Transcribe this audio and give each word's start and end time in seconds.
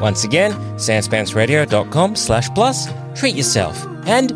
Once 0.00 0.24
again, 0.24 0.52
sanspantsradio.com 0.76 2.16
slash 2.16 2.48
plus. 2.50 2.88
Treat 3.14 3.34
yourself. 3.34 3.84
And, 4.06 4.32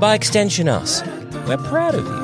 by 0.00 0.14
extension, 0.14 0.68
us. 0.68 1.02
We're 1.46 1.58
proud 1.58 1.94
of 1.94 2.04
you. 2.06 2.23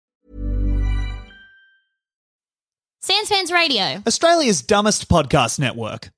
Sanspants 3.03 3.51
Radio. 3.51 4.03
Australia's 4.05 4.61
dumbest 4.61 5.09
podcast 5.09 5.57
network. 5.57 6.11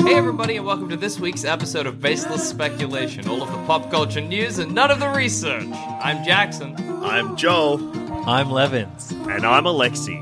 Hey 0.00 0.16
everybody, 0.16 0.56
and 0.56 0.64
welcome 0.64 0.88
to 0.88 0.96
this 0.96 1.20
week's 1.20 1.44
episode 1.44 1.86
of 1.86 2.00
Baseless 2.00 2.48
Speculation. 2.48 3.28
All 3.28 3.42
of 3.42 3.50
the 3.50 3.58
pop 3.66 3.90
culture 3.90 4.22
news 4.22 4.58
and 4.58 4.74
none 4.74 4.90
of 4.90 4.98
the 4.98 5.10
research. 5.10 5.66
I'm 5.68 6.24
Jackson. 6.24 6.74
I'm 7.04 7.36
Joel. 7.36 7.78
I'm 8.26 8.50
Levins. 8.50 9.10
And 9.10 9.44
I'm 9.44 9.64
Alexi. 9.64 10.18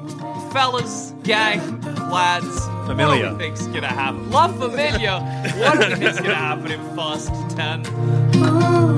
Fellas, 0.52 1.12
gang, 1.22 1.80
lads, 2.10 2.64
Familiar. 2.86 3.30
What 3.32 3.38
do 3.38 3.44
you 3.44 3.52
think's 3.54 3.66
gonna 3.66 3.86
happen? 3.88 4.30
La 4.30 4.48
Familia. 4.48 5.20
what 5.58 5.78
do 5.80 5.88
you 5.90 5.96
think's 5.96 6.20
gonna 6.20 6.34
happen 6.34 6.70
in 6.72 6.96
Fast 6.96 7.30
10? 7.56 8.88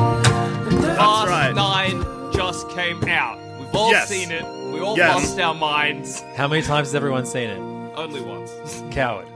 Fast 0.00 1.28
right. 1.28 1.52
9 1.54 2.32
just 2.32 2.68
came 2.70 3.02
out. 3.08 3.38
We've 3.58 3.74
all 3.74 3.90
Yes. 3.90 4.08
seen 4.08 4.30
it. 4.30 4.44
We 4.72 4.80
all 4.80 4.96
Yes. 4.96 5.14
lost 5.14 5.40
our 5.40 5.54
minds. 5.54 6.22
How 6.36 6.46
many 6.48 6.62
times 6.62 6.88
has 6.88 6.94
everyone 6.94 7.26
seen 7.26 7.50
it? 7.50 7.58
Only 7.96 8.20
once. 8.20 8.50
Coward. 8.90 9.26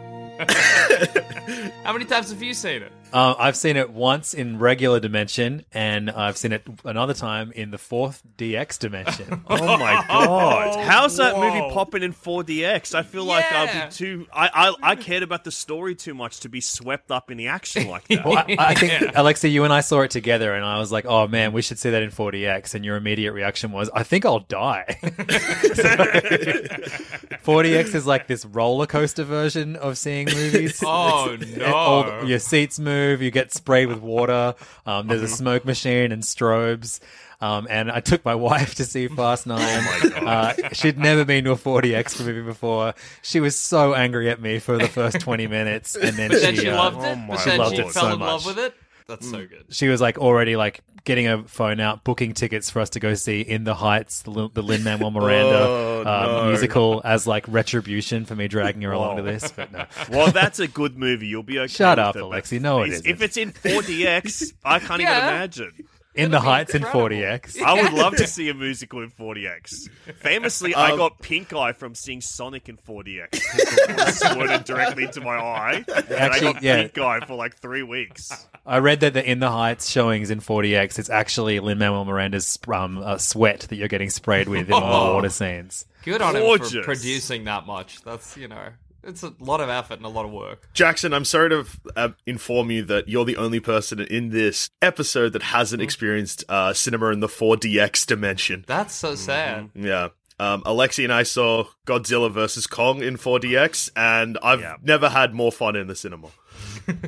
How 1.84 1.93
many 1.93 2.05
times 2.05 2.31
have 2.31 2.43
you 2.43 2.55
seen 2.55 2.82
it? 2.82 2.93
Uh, 3.15 3.35
I've 3.39 3.57
seen 3.57 3.77
it 3.77 3.91
once 3.91 4.35
in 4.35 4.59
regular 4.59 4.99
dimension, 4.99 5.65
and 5.73 6.11
I've 6.11 6.37
seen 6.37 6.51
it 6.51 6.67
another 6.85 7.15
time 7.15 7.53
in 7.53 7.71
the 7.71 7.79
fourth 7.79 8.21
DX 8.37 8.79
dimension. 8.81 9.43
Oh 9.55 9.79
my 9.79 10.05
god! 10.09 10.81
How's 10.85 11.17
that 11.19 11.37
whoa. 11.37 11.43
movie 11.49 11.73
popping 11.73 12.03
in 12.03 12.13
4DX? 12.13 12.95
I 12.95 13.03
feel 13.05 13.25
like 13.25 13.45
I'll 13.53 13.87
be 13.87 13.93
too. 13.93 14.27
I, 14.33 14.49
I 14.83 14.91
I 14.93 14.97
cared 14.97 15.23
about 15.23 15.45
the 15.45 15.53
story 15.53 15.95
too 15.95 16.13
much 16.15 16.41
to 16.41 16.49
be 16.49 16.61
swept 16.61 17.13
up 17.13 17.31
in 17.31 17.37
the 17.39 17.47
action 17.49 17.87
like 17.87 18.09
that. 18.09 18.25
well, 18.25 18.39
I, 18.39 18.57
I 18.59 18.75
think 18.75 19.13
Alexia, 19.15 19.51
you 19.51 19.63
and 19.65 19.73
I 19.73 19.81
saw 19.81 20.01
it 20.01 20.11
together, 20.11 20.53
and 20.55 20.65
I 20.65 20.79
was 20.79 20.91
like, 20.91 21.05
"Oh 21.07 21.29
man, 21.29 21.53
we 21.53 21.63
should 21.63 21.79
see 21.79 21.91
that 21.91 22.03
in 22.03 22.11
4DX." 22.11 22.75
And 22.75 22.85
your 22.85 22.97
immediate 22.97 23.33
reaction 23.33 23.71
was, 23.71 23.89
"I 23.95 24.03
think 24.03 24.25
I'll 24.27 24.41
die." 24.41 24.99
4DX 27.45 27.95
is 27.95 28.07
like 28.07 28.27
this 28.27 28.45
roller 28.45 28.87
coaster 28.87 29.25
version 29.25 29.77
of 29.77 29.97
seeing 29.99 30.27
movies. 30.27 30.83
Oh, 30.85 31.35
It's- 31.35 31.57
no. 31.57 31.73
all- 31.75 32.25
your 32.25 32.39
seats 32.39 32.79
move, 32.79 33.04
you 33.13 33.31
get 33.31 33.53
sprayed 33.53 33.89
with 33.89 33.99
water. 34.01 34.55
Um, 34.87 35.07
there's 35.09 35.23
a 35.23 35.29
smoke 35.29 35.65
machine 35.65 36.13
and 36.13 36.23
strobes. 36.23 37.01
Um, 37.41 37.67
and 37.69 37.91
I 37.91 38.01
took 38.01 38.25
my 38.25 38.35
wife 38.49 38.77
to 38.77 38.85
see 38.85 39.09
Fast 39.09 39.47
Nine. 39.47 39.61
Uh, 39.61 40.55
she'd 40.73 40.97
never 40.99 41.25
been 41.25 41.45
to 41.45 41.51
a 41.53 41.57
4DX 41.57 42.25
movie 42.25 42.41
before. 42.43 42.95
She 43.23 43.41
was 43.41 43.59
so 43.59 43.93
angry 43.95 44.31
at 44.31 44.41
me 44.41 44.59
for 44.61 44.79
the 44.79 44.89
first 44.89 45.21
20 45.21 45.47
minutes, 45.49 45.95
and 45.97 46.17
then 46.17 46.31
But 46.31 46.39
she 46.39 46.43
then 46.47 46.55
she 46.57 46.69
uh, 46.71 46.77
loved 46.77 46.99
it. 46.99 47.07
oh 47.07 47.17
my 47.17 47.35
but 47.35 47.45
then 47.45 47.59
loved 47.59 47.77
she 47.77 47.83
it 47.83 47.91
fell 47.93 48.05
so 48.05 48.13
in 48.15 48.21
love 48.21 48.47
much. 48.47 48.55
With 49.07 49.19
it. 49.19 49.21
That's 49.21 49.31
so 49.31 49.47
good. 49.47 49.65
she 49.71 49.89
was 49.89 50.01
like 50.01 50.19
already 50.19 50.57
like 50.57 50.81
getting 51.05 51.27
her 51.27 51.43
phone 51.47 51.81
out, 51.81 52.03
booking 52.05 52.33
tickets 52.33 52.71
for 52.71 52.81
us 52.81 52.89
to 52.91 53.01
go 53.01 53.13
see 53.15 53.43
In 53.43 53.65
the 53.65 53.75
Heights, 53.75 54.23
the, 54.23 54.31
Lin- 54.31 54.51
the 54.55 54.63
Lin 54.63 54.83
Manuel 54.83 55.11
Miranda 55.13 55.59
Oh, 55.59 55.99
um, 56.01 56.05
no. 56.45 56.49
musical, 56.49 57.03
as 57.05 57.27
like 57.27 57.45
retribution 57.49 58.25
for 58.25 58.35
me 58.35 58.49
dragging 58.49 58.81
her 58.83 58.93
along 58.93 59.17
to 59.19 59.23
this. 59.23 59.53
But 59.53 59.71
no, 59.73 59.85
well, 60.11 60.31
that's 60.33 60.61
a 60.61 60.69
good 60.69 60.97
movie. 60.97 61.27
You'll 61.27 61.43
be 61.43 61.59
okay. 61.59 61.67
Shut 61.69 61.99
with 61.99 62.07
up, 62.07 62.17
it, 62.17 62.21
but 62.21 62.31
Alexi. 62.45 62.61
No, 62.61 62.83
it 62.83 62.87
if- 62.89 62.93
isn't. 62.95 63.07
If 63.07 63.23
it's 63.23 63.37
in 63.37 63.53
4DX, 63.53 64.53
I 64.65 64.79
can't 64.79 65.03
Yeah. 65.03 65.17
even 65.19 65.29
imagine. 65.29 65.73
In 66.15 66.31
the 66.31 66.39
be 66.39 66.45
Heights 66.45 66.75
incredible. 66.77 67.07
in 67.07 67.23
4DX. 67.23 67.61
I 67.61 67.83
would 67.83 67.93
love 67.93 68.15
to 68.19 68.27
see 68.29 68.49
a 68.49 68.55
musical 68.55 69.03
in 69.03 69.11
4DX. 69.11 69.89
Famously, 70.19 70.73
I 70.73 70.97
got 70.97 71.19
pink 71.19 71.53
eye 71.53 71.73
from 71.73 71.97
seeing 71.97 72.21
Sonic 72.21 72.69
in 72.69 72.77
4DX. 72.77 73.31
The 73.33 73.95
water 73.99 74.13
squirted 74.13 74.65
directly 74.65 75.03
into 75.05 75.21
my 75.23 75.35
eye, 75.37 75.85
and 75.89 76.13
I 76.13 76.17
Actually, 76.17 76.53
got 76.53 76.63
yeah. 76.63 76.83
pink 76.83 76.99
eye 76.99 77.19
for 77.27 77.35
like 77.35 77.57
three 77.57 77.83
weeks. 77.83 78.47
I 78.67 78.79
read 78.79 79.01
that 79.01 79.13
the 79.13 79.29
In 79.31 79.41
the 79.41 79.51
Heights 79.51 79.91
showings 79.91 80.31
in 80.31 80.41
40X, 80.41 80.99
it's 80.99 81.11
actually 81.11 81.61
Lin 81.61 81.79
Manuel 81.79 82.05
Miranda's 82.05 82.59
um, 82.73 82.99
uh, 82.99 83.19
sweat 83.19 83.61
that 83.61 83.77
you're 83.77 83.89
getting 83.89 84.11
sprayed 84.11 84.49
with 84.49 84.69
in 84.69 84.73
all 84.73 84.81
the 84.81 84.87
Oh. 85.11 85.15
water 85.15 85.29
scenes. 85.29 85.85
Good 86.03 86.23
on 86.23 86.35
him 86.37 86.43
Gorgeous. 86.43 86.73
for 86.73 86.83
producing 86.83 87.45
that 87.45 87.67
much. 87.67 88.01
That's 88.03 88.37
you 88.37 88.49
know, 88.49 88.69
it's 89.03 89.23
a 89.23 89.33
lot 89.39 89.61
of 89.61 89.69
effort 89.69 89.99
and 89.99 90.07
a 90.07 90.09
lot 90.09 90.25
of 90.25 90.31
work. 90.33 90.69
Jackson, 90.73 91.13
I'm 91.13 91.25
sorry 91.27 91.51
to 91.51 91.67
uh, 91.97 92.09
inform 92.27 92.71
you 92.71 92.83
that 92.85 93.09
you're 93.09 93.25
the 93.27 93.37
only 93.37 93.61
person 93.61 94.01
in 94.01 94.31
this 94.31 94.71
episode 94.81 95.35
that 95.35 95.43
hasn't 95.43 95.81
Mm-hmm. 95.81 95.85
experienced 95.85 96.45
uh, 96.49 96.73
cinema 96.73 97.09
in 97.11 97.21
the 97.21 97.27
4DX 97.29 98.07
dimension. 98.07 98.65
That's 98.67 98.95
so 98.95 99.15
sad. 99.15 99.71
Yeah. 99.75 100.09
Um, 100.41 100.62
Alexi 100.62 101.05
and 101.05 101.12
I 101.12 101.23
saw 101.23 101.65
Godzilla 101.87 102.31
vs. 102.31 102.67
Kong 102.67 103.03
in 103.03 103.17
4DX, 103.17 103.91
and 103.94 104.37
I've 104.43 104.61
Yeah. 104.61 104.77
never 104.83 105.09
had 105.11 105.33
more 105.33 105.53
fun 105.53 105.77
in 105.77 105.87
the 105.87 105.94
cinema. 105.94 106.29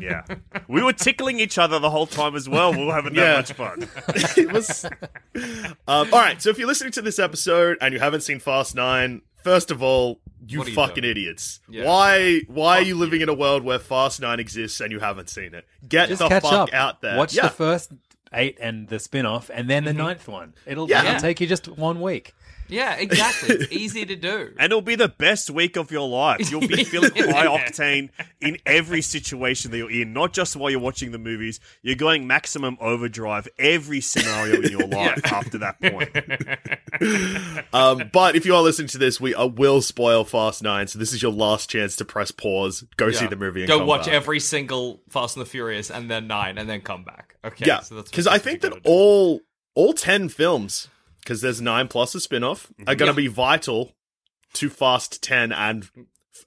Yeah. 0.00 0.23
We 0.69 0.82
were 0.82 0.93
tickling 0.93 1.40
each 1.40 1.58
other 1.58 1.78
the 1.78 1.90
whole 1.90 2.06
time 2.06 2.34
as 2.37 2.49
well. 2.49 2.73
We 2.73 2.84
were 2.84 2.93
having 2.94 3.14
that 3.14 3.20
Yeah. 3.23 3.37
much 3.37 3.52
fun. 3.52 3.88
it 4.37 4.52
was. 4.52 4.84
um, 5.87 6.08
all 6.12 6.20
right, 6.20 6.40
so 6.40 6.50
if 6.50 6.58
you're 6.58 6.69
listening 6.69 6.93
to 6.93 7.02
this 7.02 7.19
episode 7.19 7.78
and 7.81 7.93
you 7.93 8.00
haven't 8.00 8.23
seen 8.23 8.38
Fast 8.38 8.75
Nine, 8.75 9.23
first 9.43 9.70
of 9.70 9.82
all, 9.82 10.20
you 10.49 10.58
What 10.58 10.67
are 10.67 10.70
you 10.70 10.76
fucking 10.76 11.02
doing? 11.02 11.11
idiots. 11.11 11.61
Yeah. 11.69 11.84
Why? 11.87 12.40
Why 12.46 12.78
are 12.78 12.82
you 12.82 12.94
living 12.94 13.20
in 13.20 13.28
a 13.28 13.34
world 13.34 13.64
where 13.64 13.78
Fast 13.78 14.20
Nine 14.20 14.38
exists 14.38 14.81
and 14.81 14.93
you 14.93 15.00
haven't 15.00 15.28
seen 15.28 15.55
it? 15.55 15.67
Get 15.88 16.08
Just 16.08 16.20
the 16.20 16.28
catch 16.28 16.43
fuck 16.44 16.52
up. 16.52 16.73
out 16.75 17.00
there. 17.00 17.17
Watch 17.17 17.34
yeah. 17.34 17.43
the 17.44 17.50
first 17.50 17.90
eight 18.32 18.58
and 18.61 18.88
the 18.88 18.99
spin 18.99 19.26
off, 19.26 19.50
and 19.52 19.69
then 19.70 19.84
the 19.84 19.93
ninth 19.93 20.26
one. 20.28 20.55
It'll, 20.67 20.88
Yeah. 20.88 21.05
it'll 21.08 21.20
take 21.20 21.40
you 21.40 21.46
just 21.46 21.69
one 21.69 22.00
week. 22.00 22.34
Yeah, 22.69 22.94
exactly. 22.96 23.55
It's 23.55 23.70
easy 23.73 24.05
to 24.06 24.17
do. 24.17 24.52
And 24.58 24.73
it'll 24.73 24.81
be 24.82 24.96
the 24.96 25.06
best 25.06 25.50
week 25.50 25.76
of 25.76 25.93
your 25.93 26.08
life. 26.08 26.50
You'll 26.50 26.67
be 26.67 26.82
feeling 26.84 27.12
high 27.14 27.46
octane 27.46 28.08
in 28.40 28.58
every 28.67 29.02
situation 29.02 29.70
that 29.70 29.76
you're 29.78 29.88
in, 29.88 30.12
not 30.12 30.32
just 30.32 30.56
while 30.56 30.69
you're 30.69 30.81
watching 30.81 31.12
the 31.12 31.19
movies. 31.19 31.61
You're 31.82 31.94
going 31.94 32.26
maximum 32.26 32.76
overdrive 32.81 33.46
every 33.56 34.00
scenario 34.00 34.61
in 34.62 34.73
your 34.73 34.88
life 34.88 35.25
after 35.32 35.58
that 35.58 35.81
point. 35.81 36.11
Um, 37.73 38.11
but 38.12 38.34
if 38.37 38.44
you 38.46 38.55
are 38.56 38.62
listening 38.62 38.88
to 38.88 38.99
this, 38.99 39.20
we 39.20 39.32
uh, 39.34 39.46
will 39.46 39.81
spoil 39.81 40.25
Fast 40.25 40.61
Nine, 40.62 40.88
so 40.88 40.99
this 40.99 41.12
is 41.12 41.23
your 41.23 41.32
last 41.32 41.70
chance 41.70 41.94
to 41.96 42.05
press 42.05 42.31
pause, 42.32 42.84
go 42.96 43.11
see 43.12 43.26
the 43.26 43.37
movie, 43.37 43.61
and 43.62 43.69
Go 43.69 43.78
come 43.78 43.87
watch 43.87 44.06
back. 44.06 44.14
every 44.14 44.40
single 44.40 45.00
Fast 45.08 45.37
and 45.37 45.44
the 45.46 45.49
Furious, 45.49 45.90
and 45.90 46.11
then 46.11 46.26
nine, 46.26 46.58
and 46.58 46.69
then 46.69 46.81
come 46.81 47.05
back. 47.05 47.37
Okay. 47.44 47.64
Yeah, 47.67 47.81
so 47.81 47.94
that's 47.94 48.11
because 48.16 48.26
I 48.26 48.38
think 48.38 48.62
that 48.62 48.72
do. 48.72 48.80
all 48.84 49.40
all 49.74 49.92
ten 49.92 50.28
films, 50.28 50.88
because 51.22 51.40
there's 51.42 51.60
nine 51.60 51.88
plus 51.88 52.14
a 52.14 52.20
spin 52.20 52.42
off, 52.42 52.66
are 52.66 52.72
mm-hmm. 52.72 52.84
going 52.84 52.98
to 53.14 53.22
Yeah. 53.22 53.28
be 53.28 53.32
vital 53.34 53.92
to 54.54 54.70
Fast 54.70 55.22
Ten, 55.22 55.52
and 55.52 55.88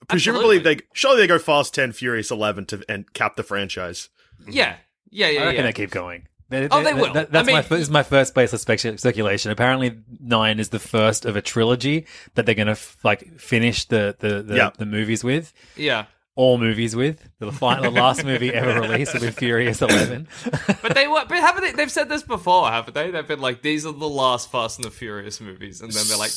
presumably 0.08 0.58
Absolutely. 0.58 0.76
they 0.76 0.82
surely 0.94 1.18
they 1.22 1.28
go 1.28 1.38
Fast 1.40 1.74
Ten, 1.76 1.92
Furious 1.92 2.32
Eleven 2.32 2.66
to 2.68 2.84
and 2.90 3.12
cap 3.14 3.36
the 3.36 3.44
franchise. 3.44 4.10
Yeah. 4.48 4.78
Yeah, 5.12 5.30
yeah, 5.30 5.42
I 5.42 5.46
reckon 5.46 5.56
yeah. 5.58 5.64
they 5.64 5.74
keep 5.74 5.92
going. 5.92 6.28
They- 6.50 6.68
Oh, 6.72 6.84
they 6.84 6.94
will. 6.96 7.14
that- 7.14 7.32
that's 7.32 7.48
I 7.48 7.52
my 7.52 7.58
mean- 7.60 7.68
fir- 7.68 7.76
this 7.78 7.84
is 7.88 7.90
my 7.92 8.02
first 8.04 8.34
baseless 8.34 8.64
spec- 8.64 8.98
speculation. 9.00 9.52
Apparently, 9.52 10.00
nine 10.20 10.60
is 10.60 10.70
the 10.70 10.80
first 10.80 11.26
of 11.26 11.36
a 11.36 11.42
trilogy 11.44 12.08
that 12.34 12.46
they're 12.48 12.56
going 12.56 12.66
to 12.68 12.72
f- 12.72 12.98
like 13.04 13.40
finish 13.40 13.86
the 13.86 14.16
the 14.20 14.42
the, 14.42 14.56
Yeah. 14.56 14.70
the 14.78 14.86
movies 14.88 15.24
with. 15.24 15.54
Yeah. 15.76 16.06
All 16.40 16.58
movies 16.58 16.96
with 16.96 17.28
the 17.40 17.52
final, 17.52 17.92
the 17.92 17.92
last 18.00 18.24
movie 18.24 18.54
ever 18.54 18.80
released 18.80 19.14
will 19.14 19.20
be 19.20 19.32
Furious 19.32 19.82
Eleven. 19.82 20.26
But 20.82 20.96
they 20.96 21.06
were, 21.08 21.26
but 21.28 21.38
haven't 21.38 21.64
they? 21.64 21.72
They've 21.74 21.92
said 21.92 22.08
this 22.08 22.24
before, 22.24 22.70
haven't 22.70 22.94
they? 22.94 23.12
They've 23.12 23.28
been 23.28 23.42
like, 23.42 23.62
these 23.62 23.86
are 23.86 23.92
the 23.92 24.08
last 24.08 24.50
Fast 24.50 24.78
and 24.78 24.86
the 24.86 24.90
Furious 24.92 25.42
movies, 25.42 25.82
and 25.82 25.92
then 25.92 26.06
they're 26.08 26.18
like, 26.18 26.32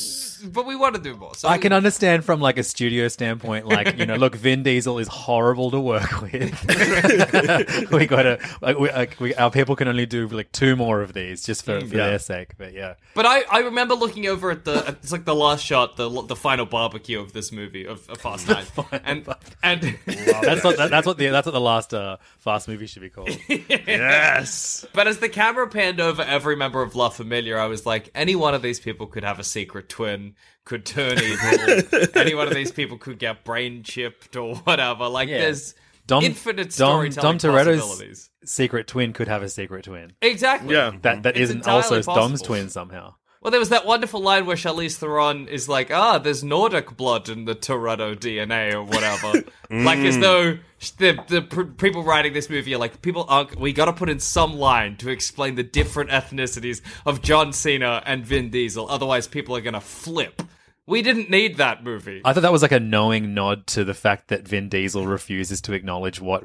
but 0.52 0.66
we 0.66 0.74
want 0.74 0.96
to 0.96 1.00
do 1.00 1.14
more. 1.16 1.36
So 1.36 1.48
I 1.48 1.58
can 1.58 1.72
understand 1.72 2.24
from 2.24 2.40
like 2.40 2.58
a 2.58 2.64
studio 2.64 3.06
standpoint, 3.06 3.66
like 3.68 3.96
you 3.96 4.04
know, 4.06 4.16
look, 4.16 4.34
Vin 4.34 4.64
Diesel 4.64 4.98
is 4.98 5.06
horrible 5.06 5.70
to 5.70 5.78
work 5.80 6.20
with. 6.22 6.32
we 7.92 8.06
gotta, 8.06 8.40
like, 8.60 8.78
we, 8.78 8.90
like, 8.90 9.20
we, 9.20 9.34
our 9.36 9.52
people 9.52 9.76
can 9.76 9.86
only 9.86 10.06
do 10.06 10.26
like 10.26 10.50
two 10.50 10.74
more 10.74 11.00
of 11.00 11.12
these 11.12 11.44
just 11.44 11.64
for, 11.64 11.80
for 11.80 11.86
Yeah. 11.86 12.06
their 12.08 12.18
sake. 12.18 12.56
But 12.58 12.72
yeah, 12.72 12.94
But 13.14 13.26
I, 13.26 13.42
I 13.50 13.58
remember 13.60 13.94
looking 13.94 14.26
over 14.26 14.50
at 14.50 14.64
the 14.64 14.96
it's 15.00 15.12
like 15.12 15.24
the 15.24 15.34
last 15.36 15.64
shot, 15.64 15.96
the 15.96 16.08
the 16.22 16.36
final 16.36 16.66
barbecue 16.66 17.20
of 17.20 17.32
this 17.32 17.52
movie 17.52 17.86
of, 17.86 18.08
of 18.10 18.18
Fast 18.18 18.48
Nine, 18.48 18.66
and 19.04 19.28
and 19.62 19.91
that's 20.06 20.64
what 20.64 20.76
that, 20.76 20.90
that's 20.90 21.06
what 21.06 21.18
the 21.18 21.28
that's 21.28 21.46
what 21.46 21.52
the 21.52 21.60
last 21.60 21.94
uh, 21.94 22.16
fast 22.38 22.68
movie 22.68 22.86
should 22.86 23.02
be 23.02 23.10
called. 23.10 23.30
yes. 23.48 24.86
but 24.92 25.06
as 25.06 25.18
the 25.18 25.28
camera 25.28 25.68
panned 25.68 26.00
over 26.00 26.22
every 26.22 26.56
member 26.56 26.82
of 26.82 26.94
La 26.94 27.08
Familia, 27.08 27.56
I 27.56 27.66
was 27.66 27.86
like, 27.86 28.10
any 28.14 28.34
one 28.34 28.54
of 28.54 28.62
these 28.62 28.80
people 28.80 29.06
could 29.06 29.24
have 29.24 29.38
a 29.38 29.44
secret 29.44 29.88
twin, 29.88 30.34
could 30.64 30.84
turn 30.86 31.18
evil. 31.18 32.08
any 32.14 32.34
one 32.34 32.48
of 32.48 32.54
these 32.54 32.72
people 32.72 32.98
could 32.98 33.18
get 33.18 33.44
brain 33.44 33.82
chipped 33.82 34.36
or 34.36 34.56
whatever. 34.56 35.08
Like 35.08 35.28
Yeah. 35.28 35.38
there's 35.38 35.74
Dom, 36.06 36.24
infinite 36.24 36.74
Dom, 36.74 37.06
storytelling 37.10 37.38
Dom 37.38 37.52
Toretto's 37.52 38.30
secret 38.44 38.86
twin 38.86 39.12
could 39.12 39.28
have 39.28 39.42
a 39.42 39.48
secret 39.48 39.84
twin. 39.84 40.12
Exactly. 40.20 40.74
Yeah. 40.74 40.92
That 41.02 41.22
that 41.22 41.36
It's 41.36 41.44
isn't 41.44 41.58
entirely 41.58 41.96
also 41.98 42.02
Dom's 42.02 42.42
twin 42.42 42.68
somehow. 42.68 43.14
Well, 43.42 43.50
there 43.50 43.58
was 43.58 43.70
that 43.70 43.84
wonderful 43.84 44.20
line 44.20 44.46
where 44.46 44.54
Charlize 44.54 44.96
Theron 44.96 45.48
is 45.48 45.68
like, 45.68 45.90
"Ah, 45.90 46.18
there's 46.18 46.44
Nordic 46.44 46.96
blood 46.96 47.28
in 47.28 47.44
the 47.44 47.56
Toretto 47.56 48.14
DNA 48.14 48.72
or 48.72 48.84
whatever." 48.84 49.44
Like 49.72 50.00
as 50.00 50.18
though 50.18 50.58
the 50.98 51.18
the 51.28 51.40
pr- 51.40 51.62
people 51.62 52.04
writing 52.04 52.34
this 52.34 52.50
movie 52.50 52.74
are 52.74 52.78
like, 52.78 53.00
people 53.00 53.24
aren't. 53.26 53.58
We 53.58 53.72
got 53.72 53.86
to 53.86 53.94
put 53.94 54.10
in 54.10 54.20
some 54.20 54.58
line 54.58 54.98
to 54.98 55.08
explain 55.08 55.54
the 55.54 55.62
different 55.62 56.10
ethnicities 56.10 56.82
of 57.06 57.22
John 57.22 57.54
Cena 57.54 58.02
and 58.04 58.22
Vin 58.24 58.50
Diesel. 58.50 58.86
Otherwise, 58.90 59.26
people 59.26 59.56
are 59.56 59.62
gonna 59.62 59.80
flip. 59.80 60.42
We 60.86 61.00
didn't 61.00 61.30
need 61.30 61.56
that 61.56 61.82
movie. 61.82 62.20
I 62.22 62.34
thought 62.34 62.42
that 62.42 62.52
was 62.52 62.60
like 62.60 62.72
a 62.72 62.80
knowing 62.80 63.32
nod 63.32 63.66
to 63.68 63.82
the 63.82 63.94
fact 63.94 64.28
that 64.28 64.46
Vin 64.46 64.68
Diesel 64.68 65.06
refuses 65.06 65.62
to 65.62 65.72
acknowledge 65.72 66.20
what 66.20 66.44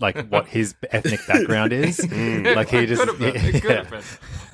like 0.00 0.28
what 0.28 0.46
his 0.46 0.74
ethnic 0.90 1.20
background 1.26 1.72
is. 1.72 1.98
like 2.10 2.68
he 2.70 2.86
just 2.86 3.00
could 3.02 3.08
have 3.08 3.18
been. 3.18 3.36
It 3.36 3.52
could 3.62 3.64
yeah. 3.70 3.76
have 3.84 3.90
been. 3.90 4.02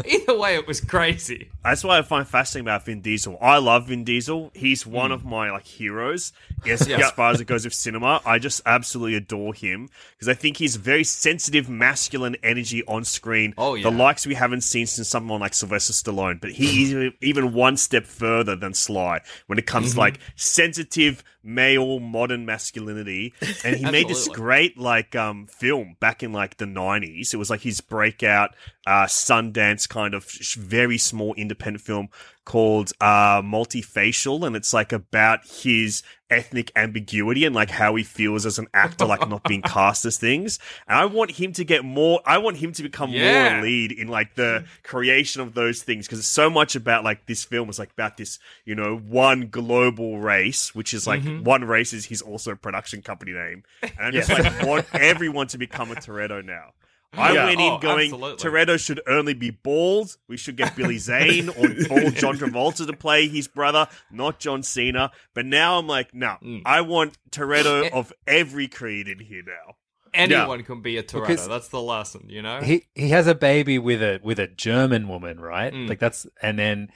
Either 0.06 0.38
way, 0.38 0.54
it 0.54 0.66
was 0.66 0.80
crazy. 0.80 1.50
That's 1.62 1.84
why 1.84 1.98
I 1.98 2.02
find 2.02 2.26
fascinating 2.26 2.66
about 2.66 2.86
Vin 2.86 3.00
Diesel. 3.02 3.36
I 3.40 3.58
love 3.58 3.88
Vin 3.88 4.04
Diesel. 4.04 4.50
He's 4.54 4.86
one 4.86 5.12
of 5.12 5.24
my 5.24 5.50
like 5.50 5.66
heroes. 5.66 6.32
Yes, 6.64 6.86
Yeah. 6.86 6.98
as 6.98 7.10
far 7.10 7.30
as 7.32 7.40
it 7.40 7.44
goes 7.46 7.64
with 7.64 7.74
cinema, 7.74 8.20
I 8.24 8.38
just 8.38 8.62
absolutely 8.64 9.16
adore 9.16 9.52
him 9.54 9.88
because 10.14 10.28
I 10.28 10.34
think 10.34 10.56
he's 10.56 10.76
very 10.76 11.04
sensitive, 11.04 11.68
masculine 11.68 12.36
energy 12.42 12.82
on 12.86 13.04
screen. 13.04 13.52
Oh, 13.58 13.74
yeah. 13.74 13.82
the 13.82 13.90
likes 13.90 14.26
we 14.26 14.34
haven't 14.34 14.62
seen 14.62 14.86
since 14.86 15.08
someone 15.08 15.40
like 15.40 15.52
Sylvester 15.54 15.92
Stallone. 15.92 16.40
But 16.40 16.52
he 16.52 16.84
is 16.84 16.90
even- 16.92 17.12
even 17.20 17.52
one 17.52 17.76
step 17.76 18.06
further 18.06 18.56
than 18.56 18.72
Sly 18.74 19.20
when 19.48 19.58
it 19.58 19.66
comes 19.66 19.88
Mm-hmm. 19.90 19.94
to 19.96 20.00
like 20.00 20.18
sensitive 20.36 21.22
male 21.42 22.00
modern 22.00 22.44
masculinity. 22.46 23.32
And 23.64 23.76
he 23.76 23.90
made 23.90 24.08
this 24.08 24.28
great 24.28 24.78
like 24.78 25.14
um 25.16 25.46
film 25.46 25.96
back 26.00 26.22
in 26.22 26.32
like 26.32 26.56
the 26.58 26.66
90s. 26.66 27.32
It 27.32 27.36
was 27.36 27.50
like 27.50 27.60
his 27.62 27.80
breakout 27.80 28.54
uh 28.86 29.04
Sundance 29.04 29.88
kind 29.88 30.14
of 30.14 30.30
sh- 30.30 30.56
very 30.56 30.98
small 30.98 31.34
independent 31.34 31.84
film 31.84 32.08
called 32.46 32.90
uh 33.00 33.42
Multifacial 33.42 34.46
and 34.46 34.56
it's 34.56 34.72
like 34.72 34.92
about 34.92 35.40
his 35.46 36.02
ethnic 36.30 36.70
ambiguity 36.76 37.44
and 37.44 37.54
like 37.54 37.70
how 37.70 37.94
he 37.96 38.02
feels 38.04 38.46
as 38.46 38.58
an 38.58 38.66
actor 38.72 39.04
like 39.04 39.28
not 39.28 39.42
being 39.44 39.62
cast 39.76 40.04
as 40.04 40.16
things. 40.16 40.58
And 40.88 40.98
I 40.98 41.04
want 41.04 41.32
him 41.32 41.52
to 41.54 41.64
get 41.64 41.84
more 41.84 42.20
I 42.24 42.38
want 42.38 42.56
him 42.56 42.72
to 42.72 42.82
become 42.82 43.10
Yeah. 43.10 43.50
more 43.52 43.58
a 43.58 43.62
lead 43.62 43.92
in 43.92 44.08
like 44.08 44.34
the 44.36 44.64
creation 44.82 45.42
of 45.42 45.54
those 45.54 45.82
things 45.82 46.06
because 46.06 46.18
it's 46.20 46.28
so 46.28 46.48
much 46.48 46.76
about 46.76 47.04
like 47.04 47.26
this 47.26 47.44
film 47.44 47.68
is 47.68 47.78
like 47.78 47.92
about 47.92 48.16
this, 48.16 48.38
you 48.64 48.74
know, 48.74 48.96
one 48.96 49.48
global 49.48 50.18
race, 50.18 50.74
which 50.74 50.94
is 50.94 51.06
like 51.06 51.22
one 51.42 51.64
race 51.64 51.92
is 51.92 52.06
his 52.06 52.22
also 52.22 52.52
a 52.52 52.56
production 52.56 53.02
company 53.02 53.32
name. 53.32 53.64
And 53.82 53.92
I 53.98 54.10
just 54.12 54.30
like 54.30 54.62
want 54.66 54.86
everyone 54.94 55.48
to 55.48 55.58
become 55.58 55.90
a 55.90 55.96
Toretto 55.96 56.44
now. 56.44 56.72
I 57.12 57.32
Yeah. 57.32 57.46
went 57.46 57.60
in 57.60 57.72
Oh, 57.72 57.78
going, 57.78 58.12
absolutely. 58.12 58.50
Toretto 58.50 58.78
should 58.78 59.00
only 59.08 59.34
be 59.34 59.50
bald. 59.50 60.16
We 60.28 60.36
should 60.36 60.56
get 60.56 60.76
Billy 60.76 60.98
Zane 61.10 61.48
or 61.48 61.68
bald 61.88 62.14
John 62.16 62.38
Travolta 62.38 62.86
to 62.86 62.92
play 62.96 63.26
his 63.28 63.48
brother, 63.48 63.88
not 64.12 64.38
John 64.38 64.62
Cena. 64.62 65.10
But 65.34 65.46
now 65.46 65.78
I'm 65.78 65.86
like, 65.88 66.14
no, 66.14 66.36
Mm. 66.42 66.62
I 66.64 66.80
want. 66.82 67.16
Toretto 67.30 67.90
of 67.92 68.12
every 68.26 68.68
creed 68.68 69.08
in 69.08 69.18
here 69.18 69.42
now. 69.46 69.74
Anyone 70.12 70.62
can 70.64 70.82
be 70.82 70.96
a 70.98 71.02
Toretto. 71.02 71.20
Because- 71.28 71.48
That's 71.48 71.68
the 71.68 71.80
lesson, 71.80 72.26
you 72.28 72.42
know. 72.42 72.60
he 72.60 72.86
he 72.94 73.08
has 73.10 73.26
a 73.28 73.34
baby 73.34 73.78
with 73.78 74.02
a 74.02 74.20
with 74.22 74.38
a 74.40 74.48
German 74.48 75.06
woman, 75.08 75.38
right? 75.40 75.72
Mm. 75.72 75.88
Like 75.88 75.98
that's 76.00 76.26
and 76.42 76.58
then 76.58 76.88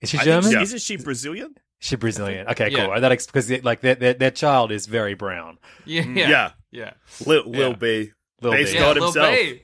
is 0.00 0.10
she 0.10 0.18
German? 0.18 0.50
she- 0.52 0.58
Isn't 0.60 0.80
she 0.80 0.96
Brazilian? 0.96 1.54
She 1.78 1.96
Brazilian. 1.96 2.46
Okay, 2.48 2.70
Yeah. 2.70 2.86
cool. 2.86 3.00
That 3.00 3.10
because 3.26 3.50
like 3.64 3.80
their, 3.80 3.94
their 3.96 4.14
their 4.14 4.30
child 4.30 4.70
is 4.72 4.86
very 4.86 5.14
brown. 5.14 5.58
yeah, 5.84 6.02
Yeah. 6.06 6.28
yeah, 6.30 6.50
yeah. 6.70 6.90
Lil, 7.26 7.44
Lil 7.50 7.70
Yeah. 7.70 7.76
B. 7.76 8.10
Lil 8.42 8.52
Based 8.52 8.72
B. 8.72 8.78
Yeah, 8.78 8.84
God 8.84 8.96
Lil 8.96 9.04
himself. 9.06 9.34
B. 9.34 9.62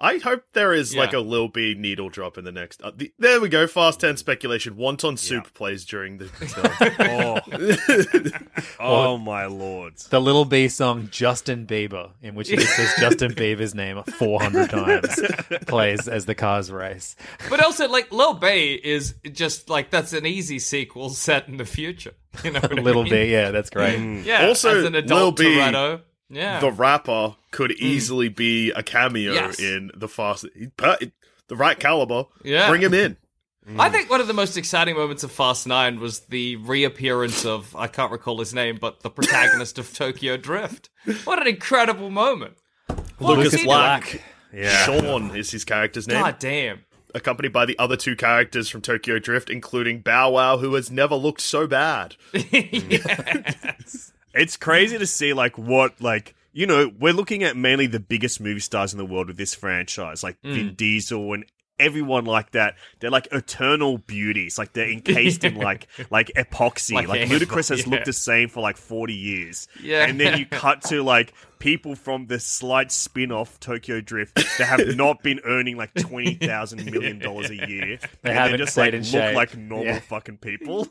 I 0.00 0.18
hope 0.18 0.44
there 0.52 0.72
is 0.72 0.94
like 0.94 1.12
a 1.12 1.18
Lil 1.18 1.48
B 1.48 1.74
needle 1.76 2.08
drop 2.08 2.38
in 2.38 2.44
the 2.44 2.52
next. 2.52 2.80
Uh, 2.82 2.92
the, 2.94 3.12
there 3.18 3.40
we 3.40 3.48
go. 3.48 3.66
Fast 3.66 3.98
ten 3.98 4.16
speculation. 4.16 4.76
Wonton 4.76 5.18
soup 5.18 5.52
plays 5.54 5.84
during 5.84 6.18
the 6.18 6.26
film. 7.48 8.44
Oh, 8.78 8.78
oh 8.78 9.18
my 9.18 9.46
lord. 9.46 9.96
The 9.96 10.20
Little 10.20 10.44
B 10.44 10.68
song 10.68 11.08
Justin 11.10 11.66
Bieber, 11.66 12.10
in 12.22 12.36
which 12.36 12.48
he 12.48 12.60
says 12.60 12.94
Justin 13.00 13.32
Bieber's 13.32 13.74
name 13.74 14.00
four 14.04 14.40
hundred 14.40 14.70
times, 14.70 15.20
plays 15.66 16.06
as 16.06 16.26
the 16.26 16.34
cars 16.36 16.70
race. 16.70 17.16
But 17.50 17.60
also, 17.64 17.88
like 17.88 18.12
Lil 18.12 18.34
B 18.34 18.80
is 18.82 19.16
just 19.32 19.68
like 19.68 19.90
that's 19.90 20.12
an 20.12 20.26
easy 20.26 20.60
sequel 20.60 21.08
set 21.10 21.48
in 21.48 21.56
the 21.56 21.64
future. 21.64 22.14
You 22.44 22.52
know, 22.52 22.60
what 22.60 22.78
I 22.78 22.82
Little 22.82 23.02
mean? 23.02 23.12
B, 23.12 23.32
yeah, 23.32 23.50
that's 23.50 23.70
great. 23.70 23.98
Yeah. 24.24 24.46
Also, 24.46 24.78
as 24.78 24.84
an 24.84 24.94
adult 24.94 25.40
Lil 25.40 25.50
B, 25.50 25.56
Toretto. 25.56 26.02
Yeah. 26.30 26.60
the 26.60 26.70
rapper 26.70 27.36
could 27.50 27.70
hmm. 27.70 27.84
easily 27.84 28.28
be 28.28 28.70
a 28.72 28.82
cameo 28.82 29.32
Yes. 29.32 29.58
in 29.58 29.90
the 29.94 30.08
Fast. 30.08 30.46
The 30.52 31.56
right 31.56 31.78
caliber. 31.78 32.24
Yeah. 32.44 32.68
Bring 32.68 32.82
him 32.82 32.94
in. 32.94 33.16
I 33.78 33.90
think 33.90 34.08
one 34.08 34.20
of 34.20 34.26
the 34.26 34.34
most 34.34 34.56
exciting 34.56 34.96
moments 34.96 35.24
of 35.24 35.32
Fast 35.32 35.66
Nine 35.66 36.00
was 36.00 36.20
the 36.20 36.56
reappearance 36.56 37.44
of 37.44 37.76
I 37.76 37.86
can't 37.86 38.10
recall 38.10 38.38
his 38.38 38.54
name, 38.54 38.78
but 38.80 39.00
the 39.00 39.10
protagonist 39.10 39.78
of 39.78 39.92
Tokyo 39.92 40.36
Drift. 40.38 40.88
What 41.24 41.40
an 41.40 41.46
incredible 41.46 42.08
moment! 42.08 42.54
What 43.18 43.36
was 43.36 43.52
Lucas 43.52 43.64
Black. 43.64 44.22
Yeah. 44.52 44.84
Sean 44.84 45.36
is 45.36 45.50
his 45.50 45.64
character's 45.64 46.08
name. 46.08 46.22
God 46.22 46.38
damn. 46.38 46.84
Accompanied 47.14 47.52
by 47.52 47.66
the 47.66 47.78
other 47.78 47.96
two 47.96 48.16
characters 48.16 48.68
from 48.68 48.80
Tokyo 48.80 49.18
Drift, 49.18 49.50
including 49.50 50.00
Bow 50.00 50.30
Wow, 50.30 50.58
who 50.58 50.74
has 50.74 50.90
never 50.90 51.14
looked 51.14 51.40
so 51.40 51.66
bad. 51.66 52.16
yes. 52.32 54.12
It's 54.38 54.56
crazy 54.56 54.98
to 54.98 55.06
see 55.06 55.32
like 55.32 55.58
what 55.58 56.00
like 56.00 56.34
you 56.52 56.66
know 56.66 56.90
we're 56.98 57.12
looking 57.12 57.42
at 57.44 57.56
mainly 57.56 57.86
the 57.86 58.00
biggest 58.00 58.40
movie 58.40 58.60
stars 58.60 58.92
in 58.92 58.98
the 58.98 59.04
world 59.06 59.28
with 59.28 59.36
this 59.36 59.54
franchise, 59.54 60.22
like 60.22 60.38
Vin 60.42 60.70
mm. 60.70 60.76
Diesel 60.76 61.32
and 61.34 61.44
everyone 61.78 62.24
like 62.24 62.50
that. 62.52 62.74
They're 62.98 63.10
like 63.10 63.28
eternal 63.30 63.98
beauties. 63.98 64.58
Like 64.58 64.72
they're 64.72 64.90
encased 64.90 65.44
in 65.44 65.56
like 65.56 65.86
like 66.10 66.30
epoxy. 66.36 66.94
Like 66.94 67.08
Like, 67.08 67.28
Ludacris 67.28 67.68
has 67.68 67.84
yeah. 67.84 67.90
looked 67.90 68.06
the 68.06 68.12
same 68.12 68.48
for 68.48 68.60
like 68.60 68.76
forty 68.76 69.14
years. 69.14 69.68
Yeah. 69.80 70.06
and 70.06 70.18
then 70.20 70.38
you 70.38 70.46
cut 70.50 70.82
to 70.86 71.02
like 71.02 71.32
people 71.58 71.96
from 71.96 72.26
the 72.28 72.38
slight 72.38 72.92
spin-off 72.92 73.58
Tokyo 73.58 74.00
Drift 74.00 74.36
that 74.58 74.66
have 74.66 74.96
not 74.96 75.22
been 75.22 75.40
earning 75.44 75.76
like 75.76 75.94
twenty 75.94 76.34
thousand 76.34 76.84
million 76.90 77.18
dollars 77.18 77.50
a 77.50 77.56
year. 77.56 77.98
They 78.22 78.30
and 78.30 78.38
haven't 78.38 78.58
just 78.58 78.76
like 78.76 78.92
look 78.92 79.04
shape. 79.04 79.34
like 79.36 79.56
normal 79.56 79.86
Yeah. 79.86 80.00
fucking 80.00 80.38
people. 80.38 80.86